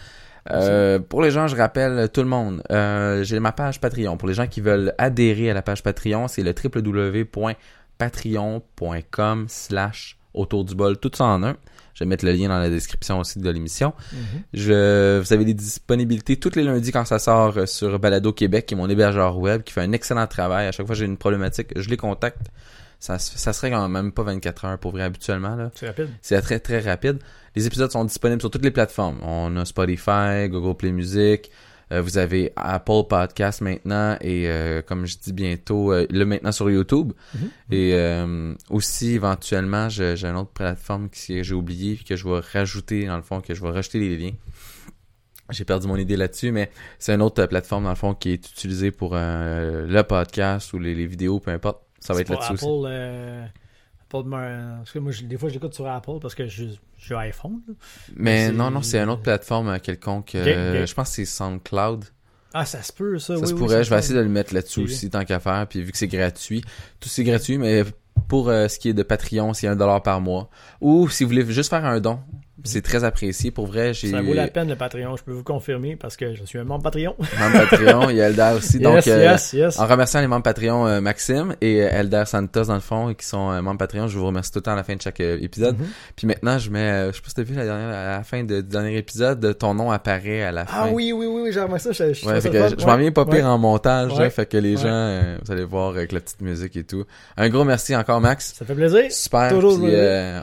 Euh, 0.51 0.99
pour 0.99 1.23
les 1.23 1.31
gens, 1.31 1.47
je 1.47 1.57
rappelle 1.57 2.11
tout 2.13 2.21
le 2.21 2.29
monde, 2.29 2.63
euh, 2.71 3.25
j'ai 3.25 3.41
ma 3.41 3.53
page 3.53 3.81
Patreon. 3.81 4.19
Pour 4.19 4.29
les 4.29 4.35
gens 4.35 4.47
qui 4.47 4.61
veulent 4.61 4.93
adhérer 4.99 5.51
à 5.51 5.55
la 5.55 5.63
page 5.63 5.83
Patreon, 5.83 6.29
c'est 6.29 6.43
le 6.43 6.53
www.patreon.com 6.53 9.47
slash 9.49 10.19
autour 10.35 10.65
du 10.65 10.75
bol, 10.75 10.99
tout 10.99 11.11
ça 11.15 11.25
en 11.25 11.43
un. 11.43 11.57
Je 11.95 12.05
vais 12.05 12.09
mettre 12.09 12.25
le 12.25 12.33
lien 12.33 12.49
dans 12.49 12.59
la 12.59 12.71
description 12.71 13.21
aussi 13.21 13.39
de 13.39 13.51
l'émission. 13.51 13.95
Mhm. 14.13 14.19
Je, 14.53 15.21
vous 15.21 15.33
avez 15.33 15.45
des 15.45 15.55
disponibilités 15.55 16.37
tous 16.37 16.57
les 16.57 16.65
lundis 16.65 16.93
quand 16.93 17.05
ça 17.05 17.19
sort 17.19 17.57
euh, 17.57 17.67
sur 17.67 17.99
Balado 17.99 18.33
Québec, 18.33 18.67
qui 18.67 18.75
est 18.75 18.77
mon 18.77 18.89
hébergeur 18.89 19.39
web, 19.39 19.63
qui 19.63 19.73
fait 19.73 19.83
un 19.83 19.93
excellent 19.93 20.27
travail. 20.27 20.67
À 20.67 20.73
chaque 20.73 20.87
fois 20.87 20.95
que 20.95 20.99
j'ai 20.99 21.07
une 21.07 21.17
problématique, 21.17 21.69
je 21.77 21.89
les 21.89 21.97
contacte. 21.97 22.49
Ça, 22.99 23.19
ça 23.19 23.53
serait 23.53 23.71
quand 23.71 23.89
même 23.89 24.13
pas 24.13 24.23
24 24.23 24.65
heures 24.65 24.79
pour 24.79 24.93
vrai 24.93 25.03
habituellement. 25.03 25.57
Là. 25.57 25.71
C'est 25.75 25.87
rapide. 25.87 26.09
C'est 26.23 26.41
très 26.41 26.59
très 26.59 26.81
rapide. 26.81 27.19
Les 27.55 27.67
épisodes 27.67 27.91
sont 27.91 28.05
disponibles 28.05 28.41
sur 28.41 28.51
toutes 28.51 28.65
les 28.65 28.71
plateformes. 28.71 29.19
On 29.23 29.55
a 29.57 29.65
Spotify, 29.65 30.49
Google 30.49 30.75
Play 30.77 30.93
Music, 30.93 31.51
Euh, 31.93 32.01
vous 32.03 32.19
avez 32.19 32.53
Apple 32.57 33.05
Podcast 33.09 33.61
maintenant 33.61 34.17
et 34.21 34.49
euh, 34.49 34.83
comme 34.83 35.07
je 35.07 35.17
dis 35.19 35.33
bientôt, 35.33 35.93
euh, 35.93 36.07
là 36.11 36.25
maintenant 36.25 36.53
sur 36.53 36.71
YouTube. 36.71 37.13
Mhm. 37.35 37.51
Et 37.71 37.95
euh, 37.95 38.55
aussi 38.71 39.15
éventuellement, 39.15 39.89
j'ai 39.89 40.25
une 40.25 40.37
autre 40.37 40.53
plateforme 40.53 41.09
que 41.11 41.43
j'ai 41.43 41.55
oublié 41.55 41.97
que 41.97 42.17
je 42.17 42.29
vais 42.29 42.41
rajouter 42.41 43.07
dans 43.07 43.17
le 43.17 43.23
fond, 43.23 43.41
que 43.41 43.55
je 43.55 43.63
vais 43.63 43.71
rajouter 43.71 44.01
les 44.01 44.17
liens. 44.17 44.33
J'ai 45.51 45.65
perdu 45.65 45.87
mon 45.87 45.97
idée 45.97 46.17
là-dessus, 46.17 46.53
mais 46.53 46.71
c'est 46.99 47.15
une 47.15 47.21
autre 47.21 47.43
euh, 47.43 47.47
plateforme 47.47 47.85
dans 47.85 47.91
le 47.91 47.97
fond 47.97 48.15
qui 48.15 48.31
est 48.31 48.51
utilisée 48.51 48.91
pour 48.91 49.13
euh, 49.15 49.87
le 49.87 50.03
podcast 50.03 50.73
ou 50.73 50.79
les, 50.79 50.95
les 50.95 51.07
vidéos, 51.07 51.39
peu 51.39 51.51
importe. 51.51 51.83
Ça 52.01 52.15
va 52.15 52.21
être 52.21 52.31
là-dessus 52.31 52.55
Apple, 52.55 52.65
aussi. 52.65 52.91
Apple 54.11 54.29
Mar- 54.29 54.77
parce 54.79 54.93
que 54.93 54.99
moi, 54.99 55.13
des 55.25 55.37
fois, 55.39 55.49
je 55.49 55.55
l'écoute 55.55 55.75
sur 55.75 55.87
Apple 55.87 56.19
parce 56.21 56.35
que 56.35 56.47
j'ai 56.47 56.79
iPhone. 57.17 57.61
là. 57.67 57.75
Mais 58.17 58.51
non, 58.53 58.71
non, 58.71 58.83
c'est 58.83 58.99
une 58.99 59.09
autre 59.11 59.23
plateforme 59.23 59.69
euh, 59.69 59.79
quelconque. 59.79 60.35
euh. 60.35 60.87
Je 60.87 60.95
pense 60.95 61.09
que 61.11 61.15
c'est 61.17 61.25
SoundCloud. 61.25 62.05
Ah, 62.53 62.65
ça 62.65 62.83
se 62.83 62.93
peut, 62.93 63.19
ça. 63.19 63.35
Ça 63.35 63.41
oui, 63.41 63.49
se 63.49 63.53
oui, 63.55 63.59
pourrait, 63.59 63.77
ça 63.79 63.83
je 63.83 63.91
vais 63.91 63.99
essayer 63.99 64.15
de 64.15 64.21
le 64.23 64.29
mettre 64.29 64.55
là-dessus 64.55 64.81
Ok. 64.81 64.87
aussi, 64.87 65.11
tant 65.11 65.25
qu'à 65.25 65.41
faire. 65.41 65.67
Puis 65.69 65.83
vu 65.83 65.91
que 65.91 65.99
c'est 65.99 66.07
gratuit, 66.09 66.63
tout 67.01 67.09
c'est 67.09 67.25
gratuit, 67.25 67.59
mais 67.59 67.83
pour 68.29 68.49
euh, 68.49 68.69
ce 68.69 68.79
qui 68.79 68.89
est 68.91 68.95
de 68.95 69.03
Patreon, 69.03 69.55
c'est 69.55 69.67
un 69.67 69.75
dollar 69.75 70.03
par 70.03 70.21
mois. 70.21 70.49
Ou 70.81 71.09
si 71.09 71.25
vous 71.25 71.31
voulez 71.31 71.45
juste 71.51 71.71
faire 71.71 71.85
un 71.85 71.99
don, 72.01 72.21
c'est 72.65 72.83
très 72.83 73.05
apprécié. 73.05 73.51
Pour 73.51 73.67
vrai, 73.67 73.93
j'ai 73.95 74.11
Ça 74.11 74.23
vaut 74.23 74.33
la 74.33 74.49
peine 74.49 74.69
le 74.69 74.77
Patreon, 74.77 75.17
je 75.17 75.23
peux 75.23 75.33
vous 75.33 75.43
confirmer 75.45 75.97
parce 75.97 76.17
que 76.17 76.35
je 76.35 76.45
suis 76.45 76.59
un 76.59 76.65
membre 76.65 76.83
Patreon. 76.85 77.15
membre 77.39 77.69
Patreon, 77.69 78.11
il 78.11 78.17
y 78.17 78.23
a 78.23 78.29
Elder 78.29 78.53
aussi. 78.57 78.79
donc, 78.81 78.97
yes, 78.97 79.09
euh, 79.09 79.23
yes, 79.23 79.53
yes. 79.53 79.79
en 79.79 79.87
remerciant 79.87 80.21
les 80.21 80.27
membres 80.27 80.43
Patreon 80.43 80.87
euh, 80.87 81.01
Maxime 81.01 81.55
et 81.61 81.83
euh, 81.83 81.89
Elder 81.91 82.25
Santos 82.27 82.65
dans 82.65 82.75
le 82.75 82.81
fond, 82.81 83.13
qui 83.15 83.27
sont 83.27 83.51
euh, 83.51 83.61
membres 83.61 83.79
Patreon, 83.79 84.09
je 84.09 84.19
vous 84.19 84.27
remercie 84.27 84.51
tout 84.51 84.59
le 84.59 84.63
temps 84.63 84.73
à 84.73 84.77
la 84.77 84.85
fin 84.85 84.97
de 84.97 85.03
chaque 85.03 85.21
épisode. 85.21 85.79
Mhm. 85.79 85.87
Puis 86.17 86.27
maintenant, 86.27 86.59
je 86.59 86.71
mets, 86.71 87.09
je 87.13 87.17
sais 87.17 87.23
pas 87.23 87.29
si 87.29 87.35
t'as 87.35 87.43
vu 87.43 87.55
la 87.55 87.65
dernière, 87.65 87.89
à 87.95 88.17
la 88.17 88.23
fin 88.25 88.43
de- 88.43 88.61
du 88.61 88.69
dernier 88.69 88.97
épisode, 88.97 89.57
ton 89.59 89.75
nom 89.75 89.91
apparaît 89.91 90.43
à 90.43 90.53
la 90.53 90.65
fin. 90.65 90.75
Ah 90.85 90.89
oui, 90.91 91.13
oui, 91.13 91.27
oui, 91.27 91.43
oui, 91.45 91.53
j'ai 91.53 91.61
remarqué 91.61 91.93
ça. 91.93 91.93
Je, 91.93 92.15
je 92.15 92.27
Ouais, 92.27 92.41
fait 92.41 92.51
que 92.51 92.81
je 92.81 92.87
m'en 92.87 92.97
viens 92.97 93.13
pas 93.13 93.25
pire 93.27 93.35
Ouais. 93.35 93.43
en 93.43 93.59
montage, 93.59 94.13
Ouais. 94.15 94.21
là, 94.25 94.31
fait 94.31 94.47
que 94.47 94.57
les 94.57 94.77
gens, 94.77 95.37
vous 95.45 95.53
allez 95.53 95.65
voir 95.65 95.91
avec 95.91 96.13
la 96.13 96.21
petite 96.21 96.41
musique 96.41 96.77
et 96.77 96.85
tout. 96.85 97.05
Un 97.37 97.49
gros 97.49 97.65
merci 97.65 97.95
encore, 97.95 98.21
Max. 98.21 98.55
Ça 98.59 98.65
fait 98.65 98.75
plaisir. 98.75 99.05
Super. 99.11 99.51
Toujours 99.51 99.79
puis, 99.79 99.93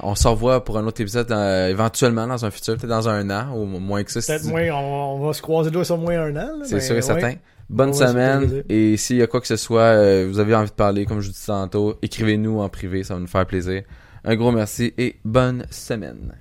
on 0.03 0.15
se 0.15 0.27
revoit 0.27 0.63
pour 0.63 0.77
un 0.77 0.85
autre 0.85 1.01
épisode 1.01 1.31
euh, 1.31 1.69
éventuellement 2.11 2.27
dans 2.27 2.45
un 2.45 2.51
futur, 2.51 2.77
peut-être 2.77 2.89
dans 2.89 3.09
un 3.09 3.29
an 3.29 3.55
ou 3.55 3.65
moins 3.65 4.03
que 4.03 4.11
ça. 4.11 4.21
Peut-être 4.21 4.45
moins, 4.45 4.69
on, 4.71 5.15
on 5.15 5.25
va 5.25 5.33
se 5.33 5.41
croiser 5.41 5.69
là 5.71 5.83
sur 5.83 5.97
moins 5.97 6.19
un 6.19 6.35
an. 6.35 6.49
C'est 6.63 6.79
sûr 6.79 6.93
et 6.93 6.97
ouais. 6.97 7.01
certain. 7.01 7.33
Bonne 7.69 7.93
semaine. 7.93 8.63
Et 8.69 8.97
s'il 8.97 9.17
y 9.17 9.21
a 9.21 9.27
quoi 9.27 9.39
que 9.39 9.47
ce 9.47 9.55
soit, 9.55 9.81
euh, 9.81 10.27
vous 10.29 10.39
avez 10.39 10.53
envie 10.55 10.69
de 10.69 10.75
parler, 10.75 11.05
comme 11.05 11.21
je 11.21 11.27
vous 11.27 11.33
dis 11.33 11.45
tantôt, 11.45 11.95
écrivez-nous 12.01 12.59
en 12.59 12.69
privé, 12.69 13.03
ça 13.03 13.13
va 13.13 13.19
nous 13.19 13.27
faire 13.27 13.45
plaisir. 13.45 13.83
Un 14.23 14.35
gros 14.35 14.51
merci 14.51 14.93
et 14.97 15.15
bonne 15.23 15.65
semaine. 15.71 16.35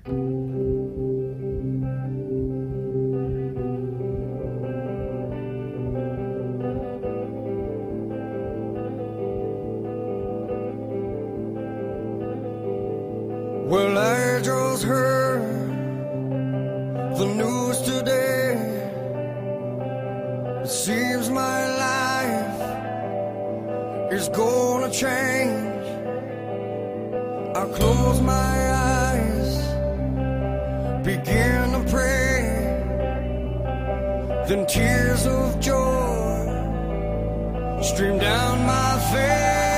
Well, 13.71 13.97
I 13.97 14.41
just 14.43 14.83
heard 14.83 15.43
the 17.19 17.25
news 17.25 17.81
today. 17.83 18.57
It 20.65 20.69
seems 20.69 21.31
my 21.31 21.61
life 21.87 22.61
is 24.13 24.29
gonna 24.31 24.91
change. 24.91 25.87
I 27.55 27.65
close 27.79 28.21
my 28.21 28.57
eyes, 28.75 29.53
begin 31.05 31.71
to 31.77 31.85
pray. 31.89 32.41
Then 34.49 34.67
tears 34.67 35.27
of 35.29 35.61
joy 35.61 36.49
stream 37.81 38.19
down 38.19 38.67
my 38.67 38.99
face 39.13 39.70